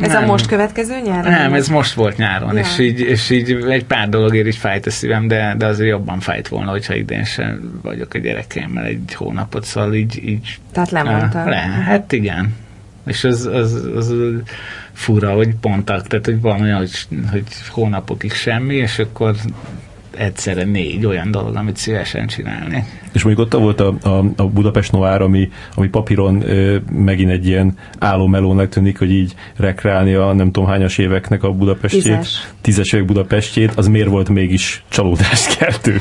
Ez 0.00 0.12
nem. 0.12 0.22
a 0.22 0.26
most 0.26 0.46
következő 0.46 1.00
nyáron? 1.04 1.32
Nem, 1.32 1.54
ez 1.54 1.68
most 1.68 1.94
volt 1.94 2.16
nyáron, 2.16 2.54
ja. 2.54 2.60
és, 2.60 2.78
így, 2.78 3.00
és 3.00 3.30
így 3.30 3.50
egy 3.68 3.84
pár 3.84 4.08
dologért 4.08 4.46
is 4.46 4.58
fájt 4.58 4.86
a 4.86 4.90
szívem, 4.90 5.28
de, 5.28 5.54
de 5.58 5.66
azért 5.66 5.88
jobban 5.88 6.20
fájt 6.20 6.48
volna, 6.48 6.70
hogyha 6.70 6.94
idén 6.94 7.24
sem 7.24 7.80
vagyok 7.82 8.14
a 8.14 8.18
gyerekeimmel 8.18 8.84
egy 8.84 9.14
hónapot, 9.14 9.64
szóval 9.64 9.94
így... 9.94 10.28
így 10.28 10.58
Tehát 10.72 10.90
lemondta. 10.90 11.44
Le, 11.44 11.56
hát 11.56 12.12
igen. 12.12 12.54
És 13.06 13.24
az, 13.24 13.46
az, 13.46 13.74
az, 13.74 14.10
az 14.10 14.14
fura, 14.92 15.32
hogy 15.32 15.54
pontak, 15.60 16.06
tehát 16.06 16.24
hogy 16.24 16.40
van 16.40 16.60
olyan, 16.60 16.78
hogy, 16.78 17.06
hogy 17.30 17.44
hónapokig 17.68 18.32
semmi, 18.32 18.74
és 18.74 18.98
akkor 18.98 19.34
egyszerre 20.18 20.64
négy 20.64 21.06
olyan 21.06 21.30
dolog, 21.30 21.56
amit 21.56 21.76
szívesen 21.76 22.26
csinálni. 22.26 22.84
És 23.12 23.22
mondjuk 23.22 23.46
ott 23.46 23.60
volt 23.60 23.80
a, 23.80 23.94
a, 24.02 24.24
a 24.36 24.46
Budapest 24.48 24.92
Noir, 24.92 25.20
ami, 25.20 25.48
ami 25.74 25.88
papíron 25.88 26.42
ö, 26.48 26.76
megint 26.90 27.30
egy 27.30 27.46
ilyen 27.46 27.78
állomelónak 27.98 28.68
tűnik, 28.68 28.98
hogy 28.98 29.10
így 29.10 29.34
rekreálni 29.56 30.14
a 30.14 30.32
nem 30.32 30.50
tudom 30.50 30.68
hányas 30.68 30.98
éveknek 30.98 31.42
a 31.42 31.50
Budapestjét, 31.50 32.02
tízes, 32.02 32.48
tízes 32.60 32.92
évek 32.92 33.06
Budapestjét, 33.06 33.72
az 33.74 33.88
miért 33.88 34.08
volt 34.08 34.28
mégis 34.28 34.84
csalódást 34.88 35.56
keltő? 35.56 36.00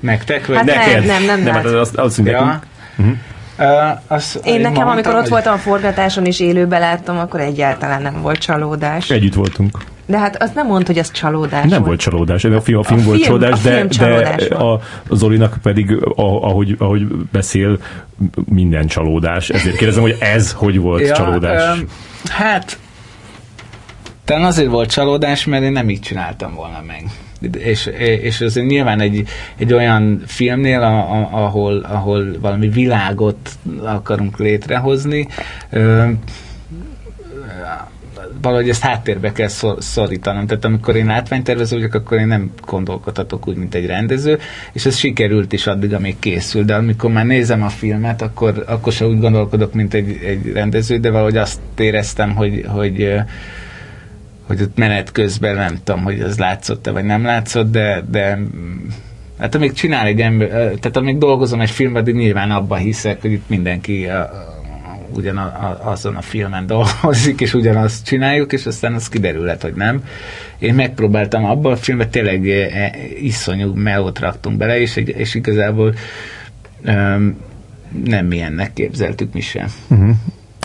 Nektek? 0.00 0.46
Vagy 0.46 0.56
hát 0.56 0.64
neked? 0.64 1.06
Nem, 1.06 1.24
nem, 1.24 1.24
nem. 1.24 1.44
nem 1.44 1.54
hát 1.54 1.64
azt, 1.64 1.96
azt 1.96 2.20
ja. 2.24 2.60
Uh-huh. 2.98 3.14
Uh, 3.58 3.98
az, 4.06 4.40
én, 4.44 4.54
én 4.54 4.60
nekem, 4.60 4.72
mondtam, 4.72 4.88
amikor 4.88 5.14
ott 5.14 5.20
hogy... 5.20 5.30
voltam 5.30 5.52
a 5.52 5.56
forgatáson 5.56 6.24
és 6.24 6.40
élőben 6.40 6.80
láttam, 6.80 7.18
akkor 7.18 7.40
egyáltalán 7.40 8.02
nem 8.02 8.22
volt 8.22 8.38
csalódás. 8.38 9.10
Együtt 9.10 9.34
voltunk. 9.34 9.78
De 10.10 10.18
hát 10.18 10.42
azt 10.42 10.54
nem 10.54 10.66
mondta, 10.66 10.92
hogy 10.92 11.00
az 11.00 11.10
csalódás 11.10 11.62
Nem 11.62 11.70
volt, 11.70 11.84
volt 11.84 12.00
csalódás. 12.00 12.44
A 12.44 12.60
film, 12.60 12.78
a 12.78 12.82
film 12.82 13.00
a 13.00 13.02
volt 13.02 13.22
film, 13.22 13.38
csalódás, 13.40 13.64
a 13.64 13.68
de, 13.68 13.88
csalódás 13.88 14.48
de 14.48 14.54
a, 14.54 14.72
a 15.08 15.14
Zolinak 15.14 15.58
pedig, 15.62 15.92
a, 16.02 16.12
ahogy, 16.16 16.76
ahogy 16.78 17.06
beszél, 17.32 17.78
minden 18.44 18.86
csalódás. 18.86 19.48
Ezért 19.48 19.76
kérdezem, 19.76 20.02
hogy 20.02 20.16
ez 20.20 20.52
hogy 20.52 20.78
volt 20.78 21.06
ja, 21.06 21.14
csalódás? 21.14 21.78
Um, 21.78 21.86
hát 22.28 22.78
talán 24.24 24.44
azért 24.44 24.68
volt 24.68 24.90
csalódás, 24.90 25.44
mert 25.44 25.62
én 25.62 25.72
nem 25.72 25.90
így 25.90 26.00
csináltam 26.00 26.54
volna 26.54 26.82
meg 26.86 27.04
és, 27.58 27.86
és 28.22 28.40
ez 28.40 28.54
nyilván 28.54 29.00
egy, 29.00 29.28
egy 29.56 29.72
olyan 29.72 30.22
filmnél, 30.26 30.80
a, 30.80 31.12
a, 31.12 31.28
ahol, 31.32 31.78
ahol 31.78 32.38
valami 32.40 32.68
világot 32.68 33.50
akarunk 33.84 34.38
létrehozni, 34.38 35.28
ö, 35.70 36.08
valahogy 38.42 38.68
ezt 38.68 38.82
háttérbe 38.82 39.32
kell 39.32 39.48
szor, 39.48 39.76
szorítanom. 39.78 40.46
Tehát 40.46 40.64
amikor 40.64 40.96
én 40.96 41.06
látványtervező 41.06 41.76
vagyok, 41.76 41.94
akkor 41.94 42.18
én 42.18 42.26
nem 42.26 42.50
gondolkodhatok 42.66 43.48
úgy, 43.48 43.56
mint 43.56 43.74
egy 43.74 43.86
rendező, 43.86 44.38
és 44.72 44.86
ez 44.86 44.96
sikerült 44.96 45.52
is 45.52 45.66
addig, 45.66 45.94
amíg 45.94 46.18
készül, 46.18 46.64
de 46.64 46.74
amikor 46.74 47.10
már 47.10 47.26
nézem 47.26 47.62
a 47.62 47.68
filmet, 47.68 48.22
akkor, 48.22 48.64
akkor 48.66 48.92
sem 48.92 49.08
úgy 49.08 49.20
gondolkodok, 49.20 49.72
mint 49.72 49.94
egy, 49.94 50.18
egy 50.24 50.52
rendező, 50.52 50.98
de 50.98 51.10
valahogy 51.10 51.36
azt 51.36 51.60
éreztem, 51.76 52.34
hogy, 52.34 52.64
hogy 52.68 53.20
hogy 54.46 54.62
ott 54.62 54.76
menet 54.76 55.12
közben 55.12 55.54
nem 55.54 55.78
tudom, 55.84 56.02
hogy 56.02 56.20
az 56.20 56.38
látszott-e, 56.38 56.90
vagy 56.90 57.04
nem 57.04 57.24
látszott, 57.24 57.70
de, 57.70 58.04
de 58.10 58.38
hát 59.38 59.54
amíg 59.54 59.72
csinál 59.72 60.06
egy 60.06 60.20
ember, 60.20 60.48
tehát 60.48 60.96
amíg 60.96 61.18
dolgozom 61.18 61.60
egy 61.60 61.70
filmben, 61.70 62.04
de 62.04 62.10
nyilván 62.10 62.50
abban 62.50 62.78
hiszek, 62.78 63.20
hogy 63.20 63.32
itt 63.32 63.48
mindenki 63.48 63.98
ugyan 64.02 64.49
a, 65.36 65.88
a, 65.90 65.96
a 66.16 66.20
filmen 66.20 66.66
dolgozik, 66.66 67.40
és 67.40 67.54
ugyanazt 67.54 68.04
csináljuk, 68.04 68.52
és 68.52 68.66
aztán 68.66 68.94
az 68.94 69.08
kiderülhet, 69.08 69.62
hogy 69.62 69.74
nem. 69.74 70.04
Én 70.58 70.74
megpróbáltam 70.74 71.44
abban 71.44 71.72
a 71.72 71.76
filmben 71.76 72.10
tényleg 72.10 72.48
e, 72.48 72.92
iszonyú 73.20 73.74
melót 73.74 74.18
raktunk 74.18 74.56
bele, 74.56 74.80
és, 74.80 74.96
és 74.96 75.34
igazából 75.34 75.94
um, 76.86 77.36
nem 78.04 78.26
milyennek 78.26 78.72
képzeltük 78.72 79.32
mi 79.32 79.40
sem. 79.40 79.66
Uh-huh. 79.88 80.10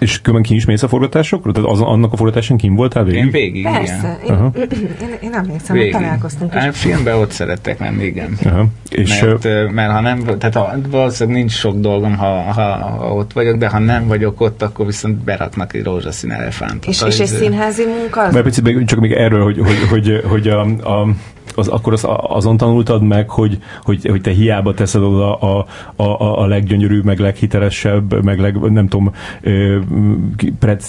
És 0.05 0.21
különben 0.21 0.49
ki 0.49 0.55
is 0.55 0.65
mész 0.65 0.83
a 0.83 0.87
forgatásokra? 0.87 1.51
Tehát 1.51 1.69
az, 1.69 1.81
annak 1.81 2.13
a 2.13 2.15
forgatáson 2.15 2.57
kim 2.57 2.75
voltál 2.75 3.03
végig? 3.03 3.19
Én 3.19 3.31
végig, 3.31 3.63
Persze. 3.63 4.19
Én, 4.25 4.31
uh-huh. 4.31 4.55
én, 5.01 5.17
én 5.21 5.33
emlékszem, 5.33 5.77
hogy 5.77 5.89
találkoztunk. 5.89 6.53
Hát 6.53 6.75
filmben 6.75 7.15
ott 7.15 7.31
szerettek 7.31 7.79
menni, 7.79 8.03
igen. 8.03 8.37
Uh-huh. 8.43 8.67
És 8.89 9.21
mert, 9.21 9.71
mert 9.71 9.91
ha 9.91 9.99
nem, 10.01 10.23
tehát 10.23 10.55
ha, 10.55 10.73
valószínűleg 10.89 11.39
nincs 11.39 11.51
sok 11.51 11.75
dolgom, 11.75 12.15
ha, 12.15 12.41
ha, 12.41 12.61
ha, 12.61 13.13
ott 13.13 13.33
vagyok, 13.33 13.57
de 13.57 13.67
ha 13.67 13.79
nem 13.79 14.07
vagyok 14.07 14.41
ott, 14.41 14.61
akkor 14.61 14.85
viszont 14.85 15.15
beraknak 15.17 15.73
egy 15.73 15.83
rózsaszín 15.83 16.31
elefántot. 16.31 16.85
És, 16.85 17.03
és 17.07 17.19
egy 17.19 17.27
színházi 17.27 17.83
munka? 17.85 18.31
Mert 18.31 18.43
picit 18.43 18.85
csak 18.85 18.99
még 18.99 19.11
erről, 19.11 19.43
hogy, 19.43 19.57
hogy, 19.57 19.87
hogy, 19.89 20.23
hogy 20.27 20.47
a, 20.47 20.61
a 20.61 21.07
az, 21.55 21.67
akkor 21.67 21.93
az, 21.93 22.05
azon 22.17 22.57
tanultad 22.57 23.03
meg, 23.03 23.29
hogy, 23.29 23.57
hogy, 23.83 24.05
hogy 24.05 24.21
te 24.21 24.31
hiába 24.31 24.73
teszed 24.73 25.01
oda 25.01 25.35
a, 25.35 25.65
a, 25.95 26.41
a 26.41 26.45
leggyönyörűbb, 26.45 27.03
meg 27.03 27.19
leghitelesebb, 27.19 28.23
meg 28.23 28.39
leg, 28.39 28.55
nem 28.55 28.87
tudom, 28.87 29.11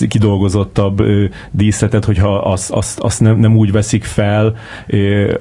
kidolgozottabb 0.08 1.02
díszletet, 1.50 2.04
hogyha 2.04 2.38
azt, 2.38 2.70
azt, 2.70 2.98
azt 2.98 3.20
nem, 3.20 3.38
nem 3.38 3.56
úgy 3.56 3.72
veszik 3.72 4.04
fel, 4.04 4.56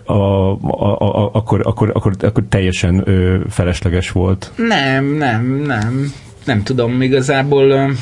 a, 0.05 0.13
a, 0.13 0.99
a, 0.99 1.29
akkor, 1.33 1.61
akkor, 1.63 1.91
akkor, 1.93 2.13
akkor 2.19 2.43
teljesen 2.49 3.07
felesleges 3.49 4.11
volt. 4.11 4.51
Nem, 4.55 5.05
nem, 5.05 5.61
nem. 5.65 6.11
Nem 6.45 6.63
tudom, 6.63 7.01
igazából 7.01 7.71
um, 7.71 7.95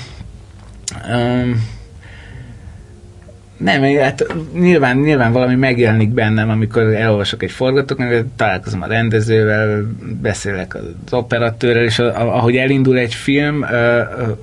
nem, 3.57 3.81
hát 3.81 4.35
nyilván, 4.53 4.97
nyilván 4.97 5.31
valami 5.31 5.55
megjelenik 5.55 6.09
bennem, 6.09 6.49
amikor 6.49 6.81
elolvasok 6.81 7.43
egy 7.43 7.51
forgatókönyvet, 7.51 8.25
találkozom 8.25 8.81
a 8.81 8.88
rendezővel, 8.88 9.84
beszélek 10.21 10.75
az 10.75 11.13
operatőrrel, 11.13 11.84
és 11.84 11.99
ahogy 11.99 12.55
elindul 12.55 12.97
egy 12.97 13.13
film, 13.13 13.65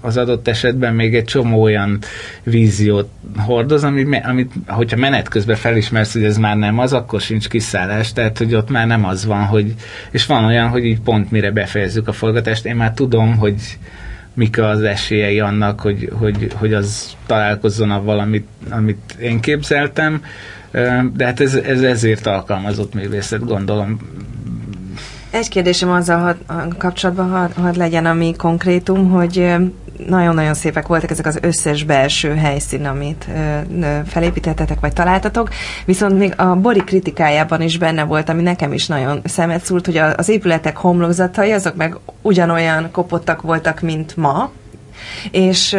az 0.01 0.16
adott 0.16 0.49
esetben 0.49 0.95
még 0.95 1.15
egy 1.15 1.24
csomó 1.24 1.62
olyan 1.62 1.99
víziót 2.43 3.09
hordoz, 3.37 3.85
amit, 3.85 4.20
amit 4.24 4.53
hogyha 4.66 4.97
menet 4.97 5.28
közben 5.28 5.57
felismersz, 5.57 6.12
hogy 6.12 6.24
ez 6.24 6.37
már 6.37 6.57
nem 6.57 6.78
az, 6.78 6.93
akkor 6.93 7.20
sincs 7.20 7.49
kiszállás, 7.49 8.12
tehát 8.12 8.39
hogy 8.39 8.55
ott 8.55 8.70
már 8.70 8.87
nem 8.87 9.05
az 9.05 9.24
van, 9.24 9.45
hogy, 9.45 9.74
és 10.11 10.27
van 10.27 10.45
olyan, 10.45 10.69
hogy 10.69 10.85
így 10.85 11.01
pont 11.01 11.31
mire 11.31 11.51
befejezzük 11.51 12.09
a 12.09 12.12
forgatást, 12.12 12.65
én 12.65 12.77
már 12.77 12.93
tudom, 12.93 13.37
hogy 13.37 13.55
mik 14.41 14.59
az 14.59 14.83
esélyei 14.83 15.41
annak, 15.41 15.81
hogy, 15.81 16.11
hogy, 16.19 16.53
hogy 16.55 16.73
az 16.75 17.17
találkozzon 17.27 17.91
a 17.91 18.03
valamit, 18.03 18.47
amit 18.71 19.17
én 19.21 19.41
képzeltem, 19.41 20.23
de 21.15 21.25
hát 21.25 21.41
ez, 21.41 21.55
ez 21.55 21.83
ezért 21.83 22.27
alkalmazott 22.27 22.95
művészet, 22.95 23.45
gondolom. 23.47 23.99
Egy 25.31 25.49
kérdésem 25.49 25.91
azzal 25.91 26.19
had, 26.19 26.77
kapcsolatban 26.79 27.29
had, 27.31 27.53
had 27.53 27.77
legyen, 27.77 28.07
ami 28.07 28.35
konkrétum, 28.37 29.11
hogy 29.11 29.55
nagyon-nagyon 30.07 30.55
szépek 30.55 30.87
voltak 30.87 31.11
ezek 31.11 31.27
az 31.27 31.39
összes 31.43 31.85
belső 31.85 32.35
helyszín, 32.35 32.87
amit 32.87 33.29
felépítettetek, 34.07 34.81
vagy 34.81 34.93
találtatok, 34.93 35.49
viszont 35.85 36.19
még 36.19 36.35
a 36.37 36.55
Bori 36.55 36.85
kritikájában 36.85 37.63
is 37.63 37.79
benne 37.79 38.05
volt, 38.05 38.29
ami 38.29 38.43
nekem 38.43 38.73
is 38.73 38.87
nagyon 38.87 39.21
szemet 39.25 39.65
szúrt, 39.65 39.87
hogy 39.87 39.97
az 39.97 40.29
épületek 40.29 40.77
homlokzatai, 40.77 41.53
azok 41.53 41.77
meg 41.77 41.97
ugyanolyan 42.23 42.91
kopottak 42.91 43.43
voltak, 43.43 43.81
mint 43.81 44.17
ma, 44.17 44.51
és 45.31 45.77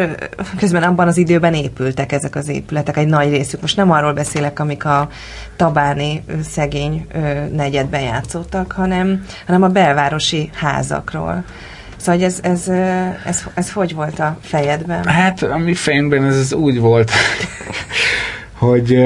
közben 0.58 0.82
abban 0.82 1.06
az 1.06 1.16
időben 1.16 1.54
épültek 1.54 2.12
ezek 2.12 2.36
az 2.36 2.48
épületek, 2.48 2.96
egy 2.96 3.06
nagy 3.06 3.30
részük. 3.30 3.60
Most 3.60 3.76
nem 3.76 3.90
arról 3.90 4.12
beszélek, 4.12 4.60
amik 4.60 4.84
a 4.84 5.08
Tabáni 5.56 6.24
szegény 6.42 7.06
negyedben 7.52 8.00
játszottak, 8.00 8.72
hanem, 8.72 9.24
hanem 9.46 9.62
a 9.62 9.68
belvárosi 9.68 10.50
házakról. 10.54 11.44
Szóval 12.02 12.14
hogy 12.14 12.24
ez, 12.24 12.38
ez, 12.42 12.68
ez, 12.68 13.16
ez, 13.24 13.44
ez 13.54 13.72
hogy 13.72 13.94
volt 13.94 14.18
a 14.18 14.38
fejedben? 14.40 15.04
Hát 15.04 15.42
a 15.42 15.58
mi 15.58 15.74
fejünkben 15.74 16.24
ez 16.24 16.52
úgy 16.52 16.78
volt, 16.78 17.10
hogy 18.52 18.98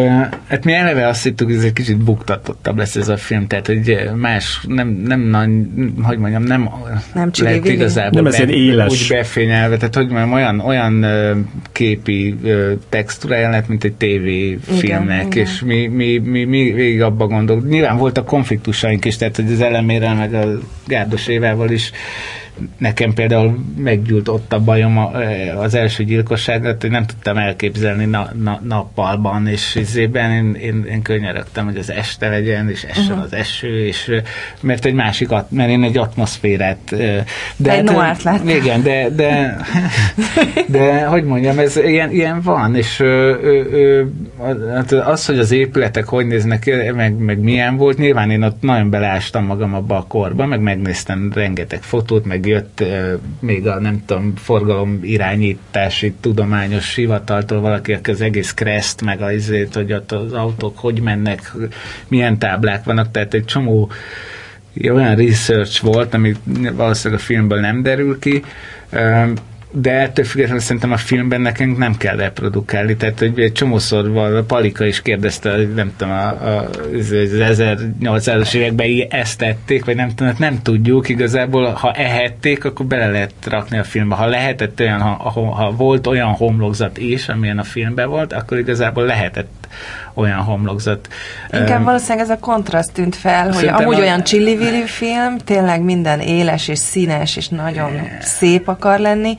hát 0.48 0.64
mi 0.64 0.72
eleve 0.72 1.06
azt 1.06 1.22
hittük, 1.22 1.46
hogy 1.46 1.56
ez 1.56 1.62
egy 1.64 1.72
kicsit 1.72 1.96
buktatottabb 1.96 2.76
lesz 2.76 2.96
ez 2.96 3.08
a 3.08 3.16
film, 3.16 3.46
tehát 3.46 3.66
hogy 3.66 4.10
más, 4.14 4.60
nem, 4.68 4.88
nem 4.88 5.20
nagy, 5.20 5.50
hogy 6.02 6.18
mondjam, 6.18 6.42
nem, 6.42 6.70
nem 7.14 7.30
lett 7.38 7.64
igazából 7.64 8.22
nem 8.22 8.46
be, 8.46 8.52
éles. 8.52 8.92
úgy 8.92 9.06
befényelve, 9.08 9.76
tehát 9.76 9.94
hogy 9.94 10.08
mondjam, 10.08 10.32
olyan, 10.32 10.60
olyan 10.60 11.06
képi 11.72 12.36
textúrája 12.88 13.50
lett, 13.50 13.68
mint 13.68 13.84
egy 13.84 13.94
tévéfilmnek, 13.94 15.26
igen, 15.26 15.46
és 15.46 15.60
mi, 15.60 15.86
mi, 15.86 16.18
mi, 16.18 16.44
mi 16.44 16.72
végig 16.72 17.02
abba 17.02 17.26
gondolunk. 17.26 17.68
Nyilván 17.68 17.96
voltak 17.96 18.26
konfliktusaink 18.26 19.04
is, 19.04 19.16
tehát 19.16 19.36
hogy 19.36 19.52
az 19.52 19.60
elemérrel, 19.60 20.14
meg 20.14 20.34
a 20.34 20.58
Gárdos 20.86 21.26
Évával 21.26 21.70
is 21.70 21.92
nekem 22.78 23.14
például 23.14 23.64
meggyűlt 23.76 24.28
ott 24.28 24.52
a 24.52 24.60
bajom 24.60 24.98
az 25.56 25.74
első 25.74 26.04
gyilkosságot, 26.04 26.80
hogy 26.80 26.90
nem 26.90 27.06
tudtam 27.06 27.36
elképzelni 27.36 28.04
na, 28.04 28.30
na, 28.42 28.60
nappalban, 28.64 29.46
és 29.46 29.74
izében 29.74 30.30
én, 30.30 30.54
én, 30.54 30.84
én 30.84 31.02
könyörögtem, 31.02 31.64
hogy 31.64 31.76
az 31.76 31.90
este 31.90 32.28
legyen, 32.28 32.70
és 32.70 32.82
essen 32.82 33.04
uh-huh. 33.04 33.22
az 33.22 33.32
eső, 33.32 33.86
és 33.86 34.10
mert 34.60 34.84
egy 34.84 34.94
másik, 34.94 35.28
mert 35.48 35.70
én 35.70 35.82
egy 35.82 35.98
atmoszférát 35.98 36.94
de 37.56 37.72
egy 37.72 37.90
hát, 37.90 38.22
lát. 38.22 38.44
Igen, 38.44 38.82
de, 38.82 39.08
de, 39.08 39.56
de, 40.78 41.04
hogy 41.04 41.24
mondjam, 41.24 41.58
ez 41.58 41.76
ilyen, 41.76 42.10
ilyen 42.10 42.40
van, 42.40 42.76
és 42.76 43.00
ö, 43.00 43.36
ö, 43.72 44.02
hát 44.74 44.92
az, 44.92 45.26
hogy 45.26 45.38
az 45.38 45.50
épületek 45.50 46.04
hogy 46.04 46.26
néznek 46.26 46.58
ki, 46.58 46.70
meg, 46.94 47.14
meg 47.18 47.38
milyen 47.38 47.76
volt, 47.76 47.98
nyilván 47.98 48.30
én 48.30 48.42
ott 48.42 48.62
nagyon 48.62 48.90
beleástam 48.90 49.44
magam 49.44 49.74
abba 49.74 49.96
a 49.96 50.04
korba, 50.08 50.46
meg 50.46 50.60
megnéztem 50.60 51.32
rengeteg 51.34 51.82
fotót, 51.82 52.24
meg 52.24 52.45
jött 52.46 52.84
még 53.40 53.66
a 53.66 53.80
nem 53.80 54.02
tudom, 54.06 54.36
forgalom 54.36 54.98
irányítási 55.02 56.12
tudományos 56.20 56.94
hivataltól 56.94 57.60
valaki, 57.60 57.92
aki 57.92 58.10
az 58.10 58.20
egész 58.20 58.54
kreszt, 58.54 59.02
meg 59.02 59.20
az, 59.20 59.32
izét, 59.32 59.74
hogy 59.74 59.92
ott 59.92 60.12
az 60.12 60.32
autók 60.32 60.78
hogy 60.78 61.00
mennek, 61.00 61.52
milyen 62.08 62.38
táblák 62.38 62.84
vannak, 62.84 63.10
tehát 63.10 63.34
egy 63.34 63.44
csomó 63.44 63.90
olyan 64.90 65.16
research 65.16 65.82
volt, 65.82 66.14
ami 66.14 66.34
valószínűleg 66.72 67.22
a 67.22 67.24
filmből 67.24 67.60
nem 67.60 67.82
derül 67.82 68.18
ki, 68.18 68.42
de 69.70 69.92
ettől 69.92 70.24
függetlenül 70.24 70.62
szerintem 70.62 70.92
a 70.92 70.96
filmben 70.96 71.40
nekünk 71.40 71.78
nem 71.78 71.96
kell 71.96 72.16
reprodukálni, 72.16 72.96
tehát 72.96 73.18
hogy 73.18 73.40
egy 73.40 73.52
csomószor 73.52 74.16
a 74.16 74.42
Palika 74.42 74.84
is 74.84 75.02
kérdezte, 75.02 75.56
hogy 75.56 75.74
nem 75.74 75.92
tudom, 75.96 76.12
a, 76.12 76.28
a, 76.28 76.68
az 76.94 77.12
1800-as 77.12 78.54
években 78.54 79.06
ezt 79.08 79.38
tették, 79.38 79.84
vagy 79.84 79.96
nem 79.96 80.08
tudom, 80.08 80.28
hát 80.28 80.38
nem 80.38 80.62
tudjuk 80.62 81.08
igazából, 81.08 81.66
ha 81.66 81.92
ehették, 81.92 82.64
akkor 82.64 82.86
bele 82.86 83.10
lehet 83.10 83.32
rakni 83.44 83.78
a 83.78 83.84
filmbe. 83.84 84.14
Ha 84.14 84.26
lehetett 84.26 84.80
olyan, 84.80 85.00
ha, 85.00 85.30
ha, 85.30 85.54
ha 85.54 85.70
volt 85.70 86.06
olyan 86.06 86.32
homlokzat 86.32 86.98
is, 86.98 87.28
amilyen 87.28 87.58
a 87.58 87.64
filmben 87.64 88.08
volt, 88.08 88.32
akkor 88.32 88.58
igazából 88.58 89.04
lehetett 89.04 89.68
olyan 90.16 90.38
homlokzat. 90.38 91.08
Inkább 91.52 91.78
um, 91.78 91.84
valószínűleg 91.84 92.24
ez 92.24 92.30
a 92.30 92.38
kontraszt 92.38 92.92
tűnt 92.92 93.16
fel, 93.16 93.50
hogy 93.50 93.66
amúgy 93.66 93.94
a... 93.94 94.00
olyan 94.00 94.22
csillivilli 94.22 94.86
film, 94.86 95.38
tényleg 95.44 95.82
minden 95.82 96.20
éles 96.20 96.68
és 96.68 96.78
színes 96.78 97.36
és 97.36 97.48
nagyon 97.48 97.90
szép 98.20 98.68
akar 98.68 98.98
lenni, 98.98 99.36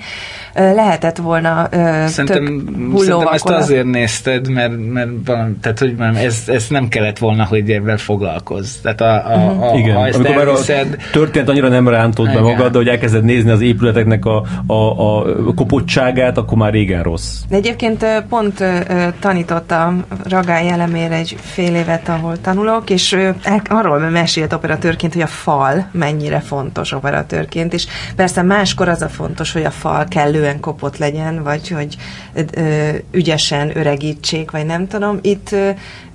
lehetett 0.54 1.18
volna 1.18 1.68
szerintem, 2.08 2.26
tök 2.26 3.00
szerintem 3.00 3.28
ezt 3.28 3.50
azért 3.50 3.86
nézted, 3.86 4.50
mert, 4.50 4.74
mert 4.94 5.10
valami, 5.26 5.54
tehát, 5.62 5.80
hogy 5.80 5.96
mondjam, 5.96 6.26
ez, 6.26 6.44
ez 6.48 6.66
nem 6.70 6.88
kellett 6.88 7.18
volna, 7.18 7.46
hogy 7.46 7.72
ebben 7.72 7.98
foglalkozz. 7.98 8.76
Tehát 8.76 9.02
a, 9.02 9.34
a, 9.34 9.38
uh-huh. 9.38 9.74
a, 9.74 9.78
Igen, 9.78 9.96
ha 9.96 10.08
ezt 10.08 10.18
amikor 10.18 10.48
elviszed... 10.48 10.96
a 11.00 11.12
történet 11.12 11.50
annyira 11.50 11.68
nem 11.68 11.88
rántott 11.88 12.34
be 12.34 12.40
magad, 12.40 12.72
de 12.72 12.78
hogy 12.78 12.88
elkezded 12.88 13.24
nézni 13.24 13.52
az 13.52 13.62
épületeknek 13.62 14.26
a, 14.26 14.44
a, 14.68 14.74
a 15.48 15.54
kopottságát, 15.56 16.38
akkor 16.38 16.58
már 16.58 16.72
régen 16.72 17.04
rossz. 17.04 17.42
De 17.50 17.56
egyébként 17.56 18.06
pont 18.30 18.64
tanított 19.20 19.72
a 19.72 19.94
Ragály 20.30 20.67
elemére 20.70 21.16
egy 21.16 21.38
fél 21.42 21.76
évet, 21.76 22.10
ahol 22.10 22.42
tanulok, 22.42 22.90
és 22.90 23.18
arról 23.66 24.00
mesélt 24.00 24.54
operatőrként, 24.54 25.14
hogy 25.14 25.22
a 25.22 25.28
fal 25.28 25.90
mennyire 25.92 26.40
fontos 26.40 26.92
operatőrként, 26.92 27.74
és 27.74 27.88
persze 28.16 28.42
máskor 28.42 28.88
az 28.88 29.02
a 29.02 29.10
fontos, 29.10 29.52
hogy 29.52 29.64
a 29.64 29.72
fal 29.72 30.06
kellően 30.08 30.60
kopott 30.60 30.98
legyen, 30.98 31.44
vagy 31.44 31.70
hogy 31.70 31.98
ügyesen 33.12 33.78
öregítsék, 33.78 34.52
vagy 34.52 34.66
nem 34.66 34.88
tudom. 34.88 35.20
Itt, 35.22 35.56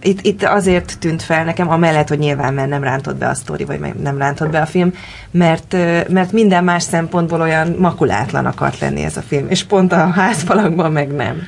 itt, 0.03 0.21
itt 0.23 0.43
azért 0.43 0.99
tűnt 0.99 1.23
fel 1.23 1.45
nekem, 1.45 1.71
amellett, 1.71 2.09
hogy 2.09 2.19
nyilván 2.19 2.55
mert 2.55 2.69
nem 2.69 2.83
rántott 2.83 3.17
be 3.17 3.29
a 3.29 3.35
sztori, 3.35 3.65
vagy 3.65 3.81
nem 4.03 4.19
rántott 4.19 4.51
be 4.51 4.61
a 4.61 4.67
film, 4.67 4.93
mert, 5.31 5.77
mert 6.09 6.33
minden 6.33 6.65
más 6.65 6.83
szempontból 6.83 7.41
olyan 7.41 7.75
makulátlan 7.79 8.47
akart 8.47 8.79
lenni 8.79 9.03
ez 9.03 9.17
a 9.17 9.23
film, 9.23 9.47
és 9.49 9.65
pont 9.65 9.93
a 9.93 10.11
házfalakban 10.11 10.93
meg 10.93 11.13
nem. 11.13 11.43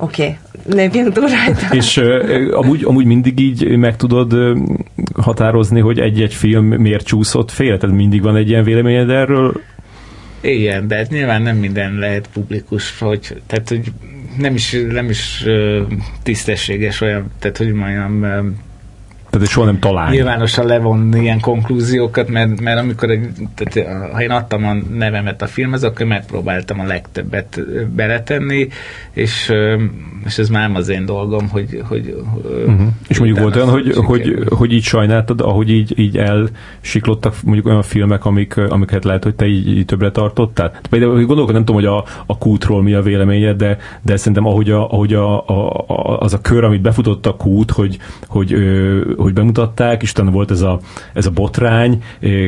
Oké, 0.00 0.22
okay, 0.22 0.76
lépjünk 0.76 1.12
túl 1.12 1.28
rajta. 1.28 1.74
És 1.74 1.96
uh, 1.96 2.48
amúgy, 2.50 2.84
amúgy 2.84 3.04
mindig 3.04 3.40
így 3.40 3.76
meg 3.76 3.96
tudod 3.96 4.32
uh, 4.32 4.58
határozni, 5.14 5.80
hogy 5.80 5.98
egy-egy 5.98 6.34
film 6.34 6.66
miért 6.66 7.06
csúszott 7.06 7.50
félre? 7.50 7.78
Tehát 7.78 7.96
mindig 7.96 8.22
van 8.22 8.36
egy 8.36 8.48
ilyen 8.48 8.64
véleményed 8.64 9.10
erről? 9.10 9.60
Igen, 10.40 10.88
de 10.88 10.96
hát 10.96 11.10
nyilván 11.10 11.42
nem 11.42 11.56
minden 11.56 11.94
lehet 11.94 12.28
publikus, 12.32 12.98
hogy, 12.98 13.42
tehát, 13.46 13.68
hogy 13.68 13.92
nem 14.38 14.54
is, 14.54 14.76
nem 14.90 15.10
is 15.10 15.44
tisztességes 16.22 17.00
olyan, 17.00 17.30
tehát 17.38 17.56
hogy 17.56 17.72
mondjam, 17.72 18.24
tehát 19.38 19.52
soha 19.52 19.66
nem 19.66 19.78
találni. 19.78 20.16
Nyilvánosan 20.16 20.66
levonni 20.66 21.20
ilyen 21.20 21.40
konklúziókat, 21.40 22.28
mert, 22.28 22.60
mert 22.60 22.78
amikor 22.78 23.10
egy, 23.10 23.28
tehát, 23.54 24.12
ha 24.12 24.22
én 24.22 24.30
adtam 24.30 24.64
a 24.64 24.74
nevemet 24.96 25.42
a 25.42 25.46
filmhez, 25.46 25.82
akkor 25.82 26.06
megpróbáltam 26.06 26.80
a 26.80 26.84
legtöbbet 26.84 27.60
beletenni, 27.94 28.68
és, 29.12 29.52
és 30.24 30.38
ez 30.38 30.48
már 30.48 30.70
az 30.74 30.88
én 30.88 31.04
dolgom, 31.04 31.48
hogy... 31.48 31.82
hogy 31.88 32.14
uh-huh. 32.66 32.86
És 33.08 33.18
mondjuk 33.18 33.38
volt 33.38 33.56
olyan, 33.56 33.68
hogy, 33.68 33.94
hogy, 33.96 34.44
hogy 34.48 34.72
így 34.72 34.82
sajnáltad, 34.82 35.40
ahogy 35.40 35.70
így, 35.70 35.98
így 35.98 36.16
elsiklottak 36.16 37.34
mondjuk 37.44 37.66
olyan 37.66 37.82
filmek, 37.82 38.24
amik, 38.24 38.56
amiket 38.56 39.04
lehet, 39.04 39.24
hogy 39.24 39.34
te 39.34 39.46
így, 39.46 39.68
így 39.68 39.84
többre 39.84 40.10
tartottál? 40.10 40.72
Például 40.90 41.24
gondolok, 41.24 41.52
nem 41.52 41.64
tudom, 41.64 41.82
hogy 41.82 41.90
a, 41.90 42.04
a 42.26 42.38
kútról 42.38 42.82
mi 42.82 42.94
a 42.94 43.02
véleményed, 43.02 43.56
de, 43.56 43.78
de 44.02 44.16
szerintem 44.16 44.46
ahogy, 44.46 44.70
a, 44.70 44.90
ahogy 44.90 45.14
a, 45.14 45.46
a, 45.46 45.84
a, 45.86 46.20
az 46.20 46.34
a 46.34 46.40
kör, 46.40 46.64
amit 46.64 46.80
befutott 46.80 47.26
a 47.26 47.36
kút, 47.36 47.70
hogy, 47.70 47.98
hogy, 48.26 48.54
hogy 49.16 49.27
hogy 49.28 49.36
bemutatták, 49.36 50.02
és 50.02 50.10
utána 50.10 50.30
volt 50.30 50.50
ez 50.50 50.60
a, 50.60 50.80
ez 51.12 51.26
a 51.26 51.30
botrány, 51.30 52.02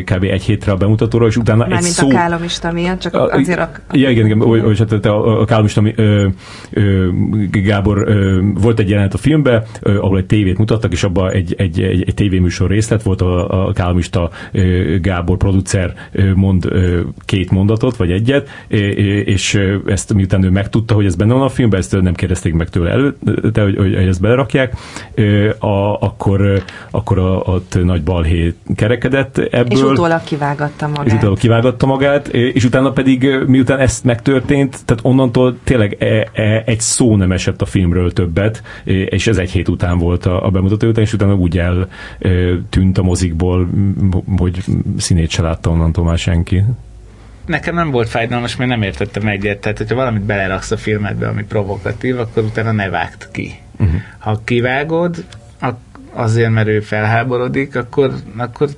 kb. 0.05 0.23
egy 0.23 0.43
hétre 0.43 0.73
a 0.73 0.77
bemutatóra, 0.77 1.27
és 1.27 1.37
utána 1.37 1.59
Mármint 1.59 1.83
egy 1.83 1.91
szó... 1.91 2.09
a 2.09 2.11
kálomista 2.11 2.73
miatt, 2.73 3.01
csak 3.01 3.15
a, 3.15 3.27
azért 3.27 3.59
a... 3.59 3.71
Ja, 3.93 4.11
igen, 4.11 4.27
igen, 4.27 4.41
hogy, 4.41 4.61
hogy 4.61 4.79
hát 4.79 5.05
a, 5.07 5.41
a 5.41 5.45
kálomista 5.45 5.83
ö, 5.95 6.27
ö, 6.71 7.09
Gábor 7.51 8.09
ö, 8.09 8.41
volt 8.55 8.79
egy 8.79 8.89
jelenet 8.89 9.15
a 9.15 9.19
filmbe, 9.19 9.65
ö, 9.81 9.99
ahol 9.99 10.19
egy 10.19 10.27
tévét 10.27 10.59
mutattak, 10.59 10.93
és 10.93 11.05
abban 11.05 11.31
egy, 11.31 11.55
egy, 11.59 11.81
egy, 11.81 12.03
egy 12.07 12.15
tévéműsor 12.15 12.71
részlet 12.71 13.03
volt, 13.03 13.21
a, 13.21 13.67
a 13.67 13.73
kálomista 13.73 14.31
ö, 14.53 14.97
Gábor 15.01 15.37
producer 15.37 15.95
ö, 16.13 16.35
mond 16.35 16.65
ö, 16.65 17.01
két 17.25 17.51
mondatot, 17.51 17.97
vagy 17.97 18.11
egyet, 18.11 18.49
és 19.25 19.61
ezt 19.87 20.15
miután 20.15 20.45
ő 20.45 20.51
megtudta, 20.51 20.95
hogy 20.95 21.07
ez 21.07 21.15
benne 21.15 21.33
van 21.33 21.43
a 21.43 21.49
filmben, 21.49 21.81
ezt 21.81 22.01
nem 22.01 22.15
kérdezték 22.15 22.55
meg 22.55 22.69
tőle 22.69 22.91
előtte, 22.91 23.63
hogy, 23.63 23.77
hogy, 23.77 23.95
hogy 23.95 24.07
ezt 24.07 24.21
belerakják, 24.21 24.77
a, 25.59 25.97
akkor, 26.01 26.63
akkor 26.91 27.19
a, 27.19 27.37
ott 27.37 27.79
nagy 27.85 28.03
balhé 28.03 28.55
kerekedett 28.75 29.39
ebből. 29.39 29.79
És 29.79 29.83
utólag 29.83 30.25
kivágatta 30.25 30.89
magát. 30.89 31.07
És 31.07 31.13
utólag 31.13 31.39
kivágatta 31.39 31.87
magát, 31.87 32.29
és 32.29 32.65
utána 32.65 32.91
pedig, 32.91 33.29
miután 33.47 33.79
ezt 33.79 34.05
megtörtént, 34.05 34.85
tehát 34.85 35.05
onnantól 35.05 35.59
tényleg 35.65 35.97
e, 35.99 36.29
e, 36.33 36.63
egy 36.67 36.81
szó 36.81 37.17
nem 37.17 37.33
esett 37.33 37.63
a 37.63 37.67
filmről 37.67 38.13
többet, 38.13 38.63
és 38.85 39.27
ez 39.27 39.37
egy 39.37 39.51
hét 39.51 39.69
után 39.69 39.99
volt 39.99 40.27
a, 40.27 40.47
a 40.47 40.51
bemutató 40.51 40.89
után, 40.89 41.05
és 41.05 41.13
utána 41.13 41.35
úgy 41.35 41.59
eltűnt 41.59 42.99
a 42.99 43.03
mozikból, 43.03 43.69
hogy 44.37 44.65
színét 44.99 45.31
se 45.31 45.43
látta 45.43 45.71
onnantól 45.71 46.05
már 46.05 46.19
senki 46.19 46.65
nekem 47.51 47.75
nem 47.75 47.91
volt 47.91 48.09
fájdalmas, 48.09 48.57
mert 48.57 48.71
nem 48.71 48.83
értettem 48.83 49.27
egyet. 49.27 49.61
Tehát, 49.61 49.79
hogyha 49.79 49.95
valamit 49.95 50.23
beleraksz 50.23 50.71
a 50.71 50.77
filmedbe, 50.77 51.29
ami 51.29 51.45
provokatív, 51.45 52.19
akkor 52.19 52.43
utána 52.43 52.73
ne 52.73 52.89
vágd 52.89 53.29
ki. 53.31 53.59
Uh-huh. 53.79 54.01
Ha 54.19 54.41
kivágod, 54.45 55.25
azért, 56.13 56.51
mert 56.51 56.69
ő 56.69 56.81
felháborodik, 56.81 57.77
akkor, 57.77 58.13
akkor, 58.37 58.69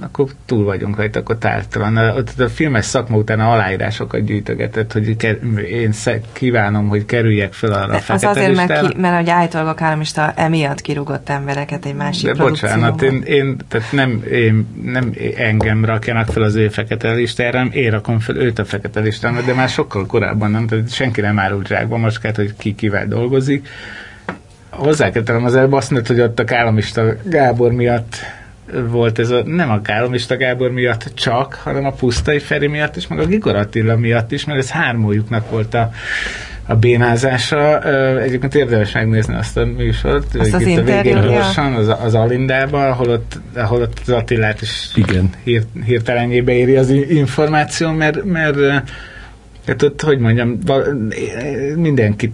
akkor 0.00 0.30
túl 0.46 0.64
vagyunk 0.64 0.96
rajta, 0.96 1.18
akkor 1.18 1.36
tártalan. 1.36 1.96
A, 1.96 2.16
a 2.38 2.48
filmes 2.48 2.84
szakma 2.84 3.16
után 3.16 3.40
aláírásokat 3.40 4.24
gyűjtögetett, 4.24 4.92
hogy 4.92 5.16
én 5.70 5.92
kívánom, 6.32 6.88
hogy 6.88 7.04
kerüljek 7.04 7.52
fel 7.52 7.72
arra 7.72 7.94
a 7.94 7.98
fekete 7.98 8.28
Az 8.28 8.36
azért, 8.36 8.54
mert, 8.54 8.86
ki, 8.86 8.96
mert 9.00 9.16
hogy 9.16 9.30
állítólag 9.30 9.66
a 9.66 9.74
kállamista 9.74 10.32
emiatt 10.36 10.80
kirúgott 10.80 11.28
embereket 11.28 11.84
egy 11.86 11.94
másik 11.94 12.32
De 12.32 12.42
bocsánat, 12.42 13.02
én, 13.02 13.22
én, 13.22 13.56
tehát 13.68 13.92
nem, 13.92 14.22
én, 14.30 14.66
nem 14.82 15.12
engem 15.36 15.84
rakjanak 15.84 16.26
fel 16.26 16.42
az 16.42 16.54
ő 16.54 16.68
fekete 16.68 17.12
listára, 17.12 17.64
én 17.64 17.90
rakom 17.90 18.18
fel 18.18 18.36
őt 18.36 18.58
a 18.58 18.64
fekete 18.64 19.00
listára, 19.00 19.40
de 19.40 19.54
már 19.54 19.68
sokkal 19.68 20.06
korábban 20.06 20.50
nem, 20.50 20.66
tehát 20.66 20.92
senki 20.92 21.20
nem 21.20 21.38
árult 21.38 21.66
zsákba 21.66 21.96
macskát, 21.96 22.36
hogy 22.36 22.54
ki 22.56 22.74
kivel 22.74 23.06
dolgozik 23.06 23.68
hozzá 24.72 25.10
kell 25.10 25.22
tennem 25.22 25.44
az 25.44 25.54
előbb 25.54 25.72
azt 25.72 25.90
mondod, 25.90 26.08
hogy 26.08 26.20
ott 26.20 26.38
a 26.38 26.44
Kálomista 26.44 27.02
Gábor 27.24 27.72
miatt 27.72 28.16
volt 28.88 29.18
ez 29.18 29.30
a, 29.30 29.42
nem 29.44 29.70
a 29.70 29.82
Kálomista 29.82 30.36
Gábor 30.36 30.70
miatt 30.70 31.10
csak, 31.14 31.54
hanem 31.54 31.84
a 31.84 31.90
Pusztai 31.90 32.38
Feri 32.38 32.66
miatt 32.66 32.96
is, 32.96 33.06
meg 33.06 33.18
a 33.18 33.26
Gigor 33.26 33.56
Attila 33.56 33.96
miatt 33.96 34.32
is, 34.32 34.44
mert 34.44 34.58
ez 34.58 34.70
hármójuknak 34.70 35.50
volt 35.50 35.74
a, 35.74 35.90
a 36.66 36.74
bénázása. 36.74 37.80
Egyébként 38.20 38.54
érdemes 38.54 38.92
megnézni 38.92 39.34
azt 39.34 39.56
a 39.56 39.64
műsort. 39.64 40.34
Azt 40.34 40.54
az 40.54 40.66
itt 40.66 40.78
a 40.78 40.82
végén 40.82 41.20
gyorsan, 41.20 41.74
az, 41.74 41.94
az 42.02 42.14
Alindában, 42.14 42.90
ahol 42.90 43.08
ott, 43.08 43.38
ahol 43.54 43.80
ott 43.80 44.00
az 44.06 44.08
Attilát 44.08 44.62
is 44.62 44.90
Igen. 44.94 45.30
Hír, 45.44 45.62
hirtelenjébe 45.84 46.52
éri 46.52 46.76
az 46.76 46.90
információ, 46.90 47.90
mert, 47.90 48.24
mert 48.24 48.56
Hát 49.66 49.82
ott, 49.82 50.00
hogy 50.00 50.18
mondjam, 50.18 50.58
mindenkit 51.76 52.32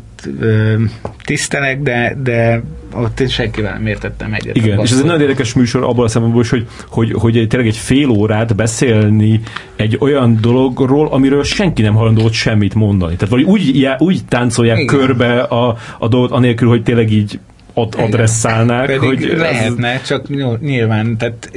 tisztelek, 1.24 1.82
de, 1.82 2.16
de 2.22 2.62
ott 2.94 3.20
én 3.20 3.28
senkivel 3.28 3.72
nem 3.72 3.86
értettem 3.86 4.32
egyet. 4.32 4.56
Igen, 4.56 4.80
és 4.80 4.90
ez 4.90 4.98
egy 4.98 5.04
nagyon 5.04 5.20
érdekes 5.20 5.54
műsor 5.54 5.82
abból 5.82 6.04
a 6.04 6.08
szempontból, 6.08 6.44
hogy, 6.48 6.66
hogy, 6.88 7.12
hogy 7.12 7.46
tényleg 7.48 7.68
egy 7.68 7.76
fél 7.76 8.08
órát 8.08 8.56
beszélni 8.56 9.40
egy 9.76 9.96
olyan 10.00 10.38
dologról, 10.40 11.08
amiről 11.08 11.44
senki 11.44 11.82
nem 11.82 11.94
hajlandó 11.94 12.30
semmit 12.30 12.74
mondani. 12.74 13.16
Tehát 13.16 13.34
vagy 13.34 13.42
úgy, 13.42 13.88
úgy 13.98 14.20
táncolják 14.28 14.78
Igen. 14.78 14.96
körbe 14.96 15.40
a, 15.40 15.76
a 15.98 16.08
dolgot, 16.08 16.30
anélkül, 16.30 16.68
hogy 16.68 16.82
tényleg 16.82 17.12
így 17.12 17.38
ad, 17.74 17.94
adresszálnák. 17.98 18.86
Pedig 18.86 19.00
hogy 19.00 19.32
lehetne, 19.36 19.88
ez... 19.88 20.06
csak 20.06 20.26
nyilván, 20.60 21.16
tehát 21.16 21.50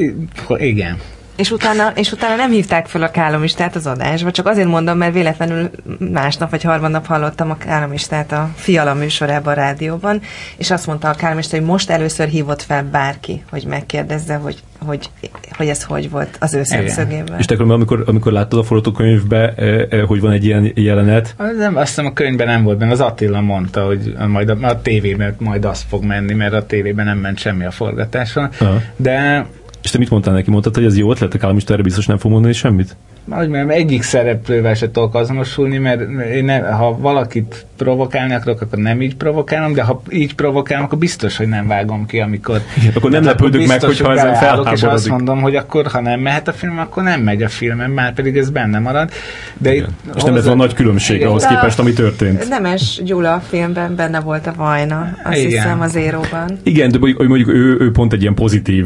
igen. 0.58 0.98
És 1.42 1.52
utána, 1.52 1.92
és 1.96 2.12
utána 2.12 2.36
nem 2.36 2.52
hívták 2.52 2.88
fel 2.88 3.02
a 3.02 3.12
kálomistát 3.12 3.76
az 3.76 3.88
adásba, 3.88 4.32
csak 4.32 4.48
azért 4.48 4.68
mondom, 4.68 4.98
mert 4.98 5.14
véletlenül 5.14 5.70
másnap 6.12 6.50
vagy 6.50 6.64
harmadnap 6.64 7.06
hallottam 7.06 7.52
a 7.52 7.58
kálomistát 7.58 8.32
a 8.32 8.50
Fiala 8.56 8.94
műsorában 8.94 9.54
a 9.54 9.56
rádióban, 9.56 10.22
és 10.58 10.72
azt 10.72 10.88
mondta 10.88 11.10
a 11.10 11.14
kálomista, 11.14 11.58
hogy 11.58 11.66
most 11.66 11.90
először 11.90 12.28
hívott 12.28 12.62
fel 12.62 12.84
bárki, 12.92 13.44
hogy 13.50 13.66
megkérdezze, 13.70 14.36
hogy, 14.36 14.58
hogy, 14.86 15.10
hogy 15.58 15.68
ez 15.68 15.84
hogy 15.84 16.10
volt 16.10 16.38
az 16.40 16.54
ő 16.54 16.64
szemszögében. 16.64 17.40
És 17.40 17.46
te 17.46 17.56
amikor, 17.56 18.04
amikor 18.06 18.32
láttad 18.32 18.60
a 18.60 18.64
forgatókönyvbe, 18.64 19.54
e, 19.56 19.88
e, 19.90 20.02
hogy 20.02 20.22
van 20.22 20.32
egy 20.32 20.46
ilyen 20.46 20.72
jelenet? 20.76 21.36
Nem, 21.58 21.76
azt 21.76 21.88
hiszem 21.88 22.06
a 22.06 22.14
könyvben 22.14 22.48
nem 22.48 22.64
volt 22.64 22.78
benne, 22.78 22.92
az 22.92 23.00
Attila 23.00 23.42
mondta, 23.42 23.86
hogy 23.86 24.14
majd 24.28 24.50
a, 24.50 24.58
a 24.62 24.82
tévében 24.82 25.36
majd 25.40 25.66
az 25.66 25.86
fog 25.90 26.04
menni, 26.04 26.34
mert 26.34 26.54
a 26.54 26.66
tévében 26.66 27.06
nem 27.06 27.18
ment 27.18 27.38
semmi 27.38 27.66
a 27.66 27.72
forgatáson. 27.72 28.50
Aha. 28.60 28.82
De 28.96 29.46
és 29.84 29.90
te 29.90 29.98
mit 29.98 30.10
mondtál 30.10 30.34
neki? 30.34 30.50
Mondtad, 30.50 30.76
hogy 30.76 30.86
ez 30.86 30.98
jó 30.98 31.12
ötlet, 31.12 31.34
a 31.34 31.38
Kálomista 31.38 31.74
erre 31.74 31.84
biztos 31.84 32.06
nem 32.06 32.18
fog 32.18 32.32
mondani 32.32 32.54
semmit? 32.54 32.96
Hogy 33.30 33.50
mert 33.50 33.70
egyik 33.70 34.04
szereplővel 34.04 34.74
se 34.74 34.92
tudok 34.92 35.16
azonosulni, 35.16 35.78
mert 35.78 36.02
én 36.34 36.46
ne, 36.46 36.60
ha 36.60 36.98
valakit 36.98 37.66
provokálni 37.78 38.34
akarok, 38.34 38.62
akkor 38.62 38.80
nem 38.80 39.02
így 39.02 39.16
provokálom, 39.16 39.74
de 39.74 39.82
ha 39.82 40.02
így 40.10 40.36
provokálom, 40.36 40.86
akkor 40.86 40.98
biztos, 40.98 41.38
hogy 41.38 41.48
nem 41.48 41.68
vágom 41.68 42.06
ki, 42.06 42.20
amikor... 42.20 42.62
Igen, 42.78 42.92
akkor 42.96 43.12
nem 43.12 43.24
lepődök 43.24 43.68
meg, 43.68 43.84
hogyha 43.84 44.12
ezen 44.12 44.34
felháborodik. 44.34 44.74
És 44.74 44.84
azt 44.84 45.10
mondom, 45.10 45.42
hogy 45.42 45.56
akkor, 45.56 45.88
ha 45.88 46.02
nem 46.02 46.20
mehet 46.20 46.48
a 46.48 46.54
film, 46.54 46.80
akkor 46.80 47.04
nem 47.04 47.22
megy 47.22 47.44
a 47.44 47.50
filmem, 47.50 47.92
már 47.92 48.14
pedig 48.14 48.38
ez 48.38 48.50
benne 48.50 48.80
marad. 48.80 49.10
De 49.58 49.76
itt, 49.76 49.88
és 50.16 50.24
nem 50.24 50.36
ez 50.36 50.46
a 50.46 50.56
nagy 50.56 50.74
különbség 50.74 51.16
igen. 51.16 51.28
ahhoz 51.28 51.46
képest, 51.46 51.80
ami 51.80 51.94
történt. 51.94 52.50
Nemes 52.50 53.02
Gyula 53.04 53.34
a 53.34 53.40
filmben 53.40 53.96
benne 53.96 54.20
volt 54.20 54.48
a 54.48 54.54
Vajna, 54.56 55.18
azt 55.24 55.38
igen. 55.38 55.50
hiszem 55.50 55.82
az 55.82 55.96
Éróban. 55.96 56.60
Igen, 56.64 56.92
de 56.92 56.98
mondjuk 57.00 57.50
ő, 57.50 57.78
ő 57.80 57.92
pont 57.92 58.14
egy 58.14 58.22
ilyen 58.22 58.34
pozitív 58.34 58.86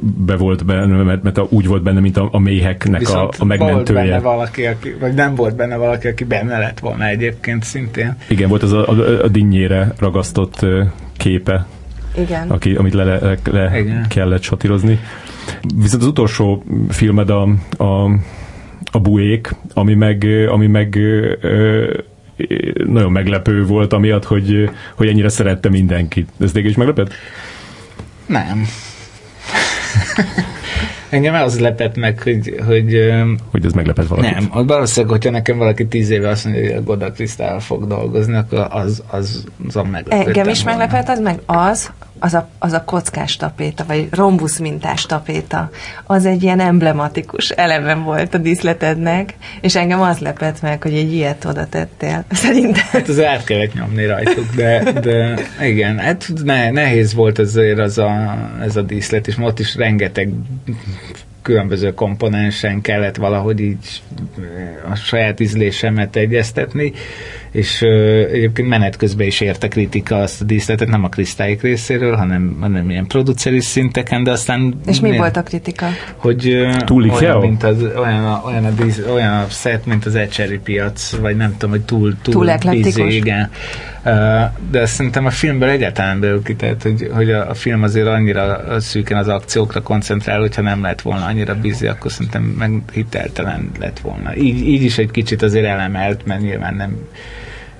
be 0.00 0.36
volt 0.36 0.64
benne, 0.64 1.02
mert, 1.02 1.22
mert 1.22 1.40
úgy 1.48 1.66
volt 1.66 1.82
benne, 1.82 2.00
mint 2.00 2.16
a, 2.16 2.28
a 2.32 2.38
méheknek 2.38 3.08
a, 3.08 3.30
a 3.38 3.44
megmentője. 3.44 3.74
volt 3.74 3.92
benne 3.92 4.20
valaki, 4.20 4.66
aki, 4.66 4.94
vagy 5.00 5.14
nem 5.14 5.34
volt 5.34 5.56
benne 5.56 5.76
valaki, 5.76 6.08
aki 6.08 6.24
benne 6.24 6.58
lett 6.58 6.78
volna 6.78 7.06
egyébként 7.06 7.64
szintén. 7.64 8.16
Igen, 8.28 8.48
volt 8.48 8.62
az 8.62 8.72
a, 8.72 8.88
a, 8.88 9.22
a 9.22 9.28
dinnyére 9.28 9.92
ragasztott 9.98 10.66
képe, 11.16 11.66
Igen. 12.16 12.50
Aki, 12.50 12.74
amit 12.74 12.94
le, 12.94 13.04
le, 13.04 13.36
le 13.50 13.78
Igen. 13.78 14.06
kellett 14.08 14.42
satírozni. 14.42 14.98
Viszont 15.76 16.02
az 16.02 16.08
utolsó 16.08 16.64
filmed 16.88 17.30
a, 17.30 17.42
a, 17.76 18.10
a 18.92 19.00
buék, 19.00 19.54
ami 19.74 19.94
meg, 19.94 20.26
ami 20.48 20.66
meg 20.66 20.96
ö, 21.40 21.92
nagyon 22.86 23.12
meglepő 23.12 23.64
volt, 23.64 23.92
amiatt, 23.92 24.24
hogy, 24.24 24.70
hogy 24.94 25.08
ennyire 25.08 25.28
szerette 25.28 25.68
mindenkit. 25.68 26.28
Ez 26.40 26.52
téged 26.52 26.70
is 26.70 26.76
meglepett? 26.76 27.12
Nem. 28.26 28.66
Engem 31.10 31.34
az 31.34 31.60
lepett 31.60 31.96
meg, 31.96 32.20
hogy... 32.22 32.54
Hogy, 32.66 33.12
hogy 33.50 33.64
ez 33.64 33.72
meglepett 33.72 34.06
valakit. 34.06 34.34
Nem, 34.34 34.48
az 34.50 34.66
valószínűleg, 34.66 35.16
hogyha 35.16 35.30
nekem 35.30 35.58
valaki 35.58 35.86
tíz 35.86 36.10
éve 36.10 36.28
azt 36.28 36.44
mondja, 36.44 36.62
hogy 36.62 36.72
a 36.72 36.82
Goda 36.82 37.12
Krisztál 37.12 37.60
fog 37.60 37.86
dolgozni, 37.86 38.36
akkor 38.36 38.66
az, 38.70 39.02
az, 39.10 39.44
az 39.68 39.76
a 39.76 39.84
meglepett. 39.84 40.26
Engem 40.26 40.48
is 40.48 40.64
meglepett, 40.64 41.08
az 41.08 41.20
meg 41.20 41.40
az, 41.46 41.90
az 42.18 42.34
a, 42.34 42.48
az 42.58 42.72
a 42.72 42.84
kockás 42.84 43.36
tapéta, 43.36 43.84
vagy 43.86 44.08
rombusz 44.10 44.58
mintás 44.58 45.06
tapéta, 45.06 45.70
az 46.04 46.26
egy 46.26 46.42
ilyen 46.42 46.60
emblematikus 46.60 47.50
eleme 47.50 47.94
volt 47.94 48.34
a 48.34 48.38
díszletednek, 48.38 49.34
és 49.60 49.76
engem 49.76 50.00
az 50.00 50.18
lepett 50.18 50.62
meg, 50.62 50.82
hogy 50.82 50.94
egy 50.94 51.12
ilyet 51.12 51.44
oda 51.44 51.66
tettél. 51.66 52.24
Szerintem. 52.32 52.84
Hát 52.90 53.08
az 53.08 53.22
át 53.22 53.44
kellett 53.44 53.74
nyomni 53.74 54.06
rajtuk, 54.06 54.54
de, 54.54 54.92
de 54.92 55.34
igen, 55.62 55.98
hát 55.98 56.32
ne, 56.44 56.70
nehéz 56.70 57.14
volt 57.14 57.38
azért 57.38 57.78
az 57.78 57.98
a, 57.98 58.38
ez 58.62 58.76
a 58.76 58.82
díszlet, 58.82 59.26
és 59.26 59.36
ott 59.38 59.58
is 59.58 59.76
rengeteg 59.76 60.32
különböző 61.42 61.94
komponensen 61.94 62.80
kellett 62.80 63.16
valahogy 63.16 63.60
így 63.60 64.02
a 64.90 64.94
saját 64.94 65.40
ízlésemet 65.40 66.16
egyeztetni, 66.16 66.92
és 67.58 67.82
uh, 67.82 67.90
egyébként 68.32 68.68
menet 68.68 68.96
közben 68.96 69.26
is 69.26 69.40
érte 69.40 69.68
kritika 69.68 70.16
azt 70.16 70.40
a 70.40 70.44
díszletet, 70.44 70.88
nem 70.88 71.04
a 71.04 71.08
Krisztályik 71.08 71.62
részéről, 71.62 72.16
hanem, 72.16 72.56
hanem 72.60 72.90
ilyen 72.90 73.06
produceri 73.06 73.60
szinteken, 73.60 74.22
de 74.22 74.30
aztán... 74.30 74.80
És 74.86 75.00
mi 75.00 75.16
volt 75.16 75.36
a 75.36 75.42
kritika? 75.42 75.86
Hogy 76.16 76.56
túl 76.84 77.10
olyan, 77.10 77.38
mint 77.40 77.62
az, 77.62 77.82
olyan, 77.96 78.24
a, 78.24 78.42
olyan, 78.46 78.64
a 78.64 78.70
dísz, 78.70 79.00
olyan 79.12 79.32
a 79.32 79.46
set, 79.48 79.86
mint 79.86 80.06
az 80.06 80.14
ecseri 80.14 80.58
piac, 80.58 81.16
vagy 81.16 81.36
nem 81.36 81.52
tudom, 81.52 81.70
hogy 81.70 81.82
túl, 81.84 82.16
túl, 82.22 82.34
túl 82.34 82.50
eklektikus. 82.50 83.14
igen. 83.14 83.50
Uh, 84.04 84.14
de 84.70 84.86
szerintem 84.86 85.26
a 85.26 85.30
filmből 85.30 85.68
egyáltalán 85.68 86.20
belül 86.20 86.42
ki, 86.42 86.54
tehát, 86.54 86.82
hogy, 86.82 87.10
hogy 87.12 87.30
a, 87.30 87.50
a 87.50 87.54
film 87.54 87.82
azért 87.82 88.06
annyira 88.06 88.64
szűken 88.80 89.18
az 89.18 89.28
akciókra 89.28 89.82
koncentrál, 89.82 90.40
hogyha 90.40 90.62
nem 90.62 90.82
lett 90.82 91.00
volna 91.00 91.24
annyira 91.24 91.54
bizi, 91.54 91.86
akkor 91.86 92.12
szerintem 92.12 92.42
meg 92.42 92.82
hiteltelen 92.92 93.70
lett 93.78 93.98
volna. 93.98 94.36
Így, 94.36 94.68
így 94.68 94.82
is 94.82 94.98
egy 94.98 95.10
kicsit 95.10 95.42
azért 95.42 95.66
elemelt, 95.66 96.26
mert 96.26 96.40
nyilván 96.40 96.74
nem 96.74 96.96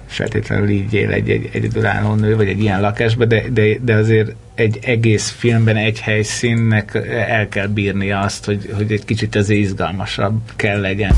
feltétlenül 0.08 0.68
így 0.68 0.94
él 0.94 1.10
egy, 1.10 1.30
egy 1.30 1.48
egyedülálló 1.52 2.14
nő, 2.14 2.36
vagy 2.36 2.48
egy 2.48 2.60
ilyen 2.60 2.80
lakásban, 2.80 3.28
de, 3.28 3.42
de, 3.52 3.78
de 3.80 3.94
azért 3.94 4.34
egy 4.54 4.78
egész 4.82 5.30
filmben 5.30 5.76
egy 5.76 6.00
helyszínnek 6.00 6.94
el 7.28 7.48
kell 7.48 7.66
bírnia 7.66 8.20
azt, 8.20 8.44
hogy, 8.44 8.70
hogy 8.76 8.92
egy 8.92 9.04
kicsit 9.04 9.34
az 9.34 9.50
izgalmasabb 9.50 10.40
kell 10.56 10.80
legyen. 10.80 11.12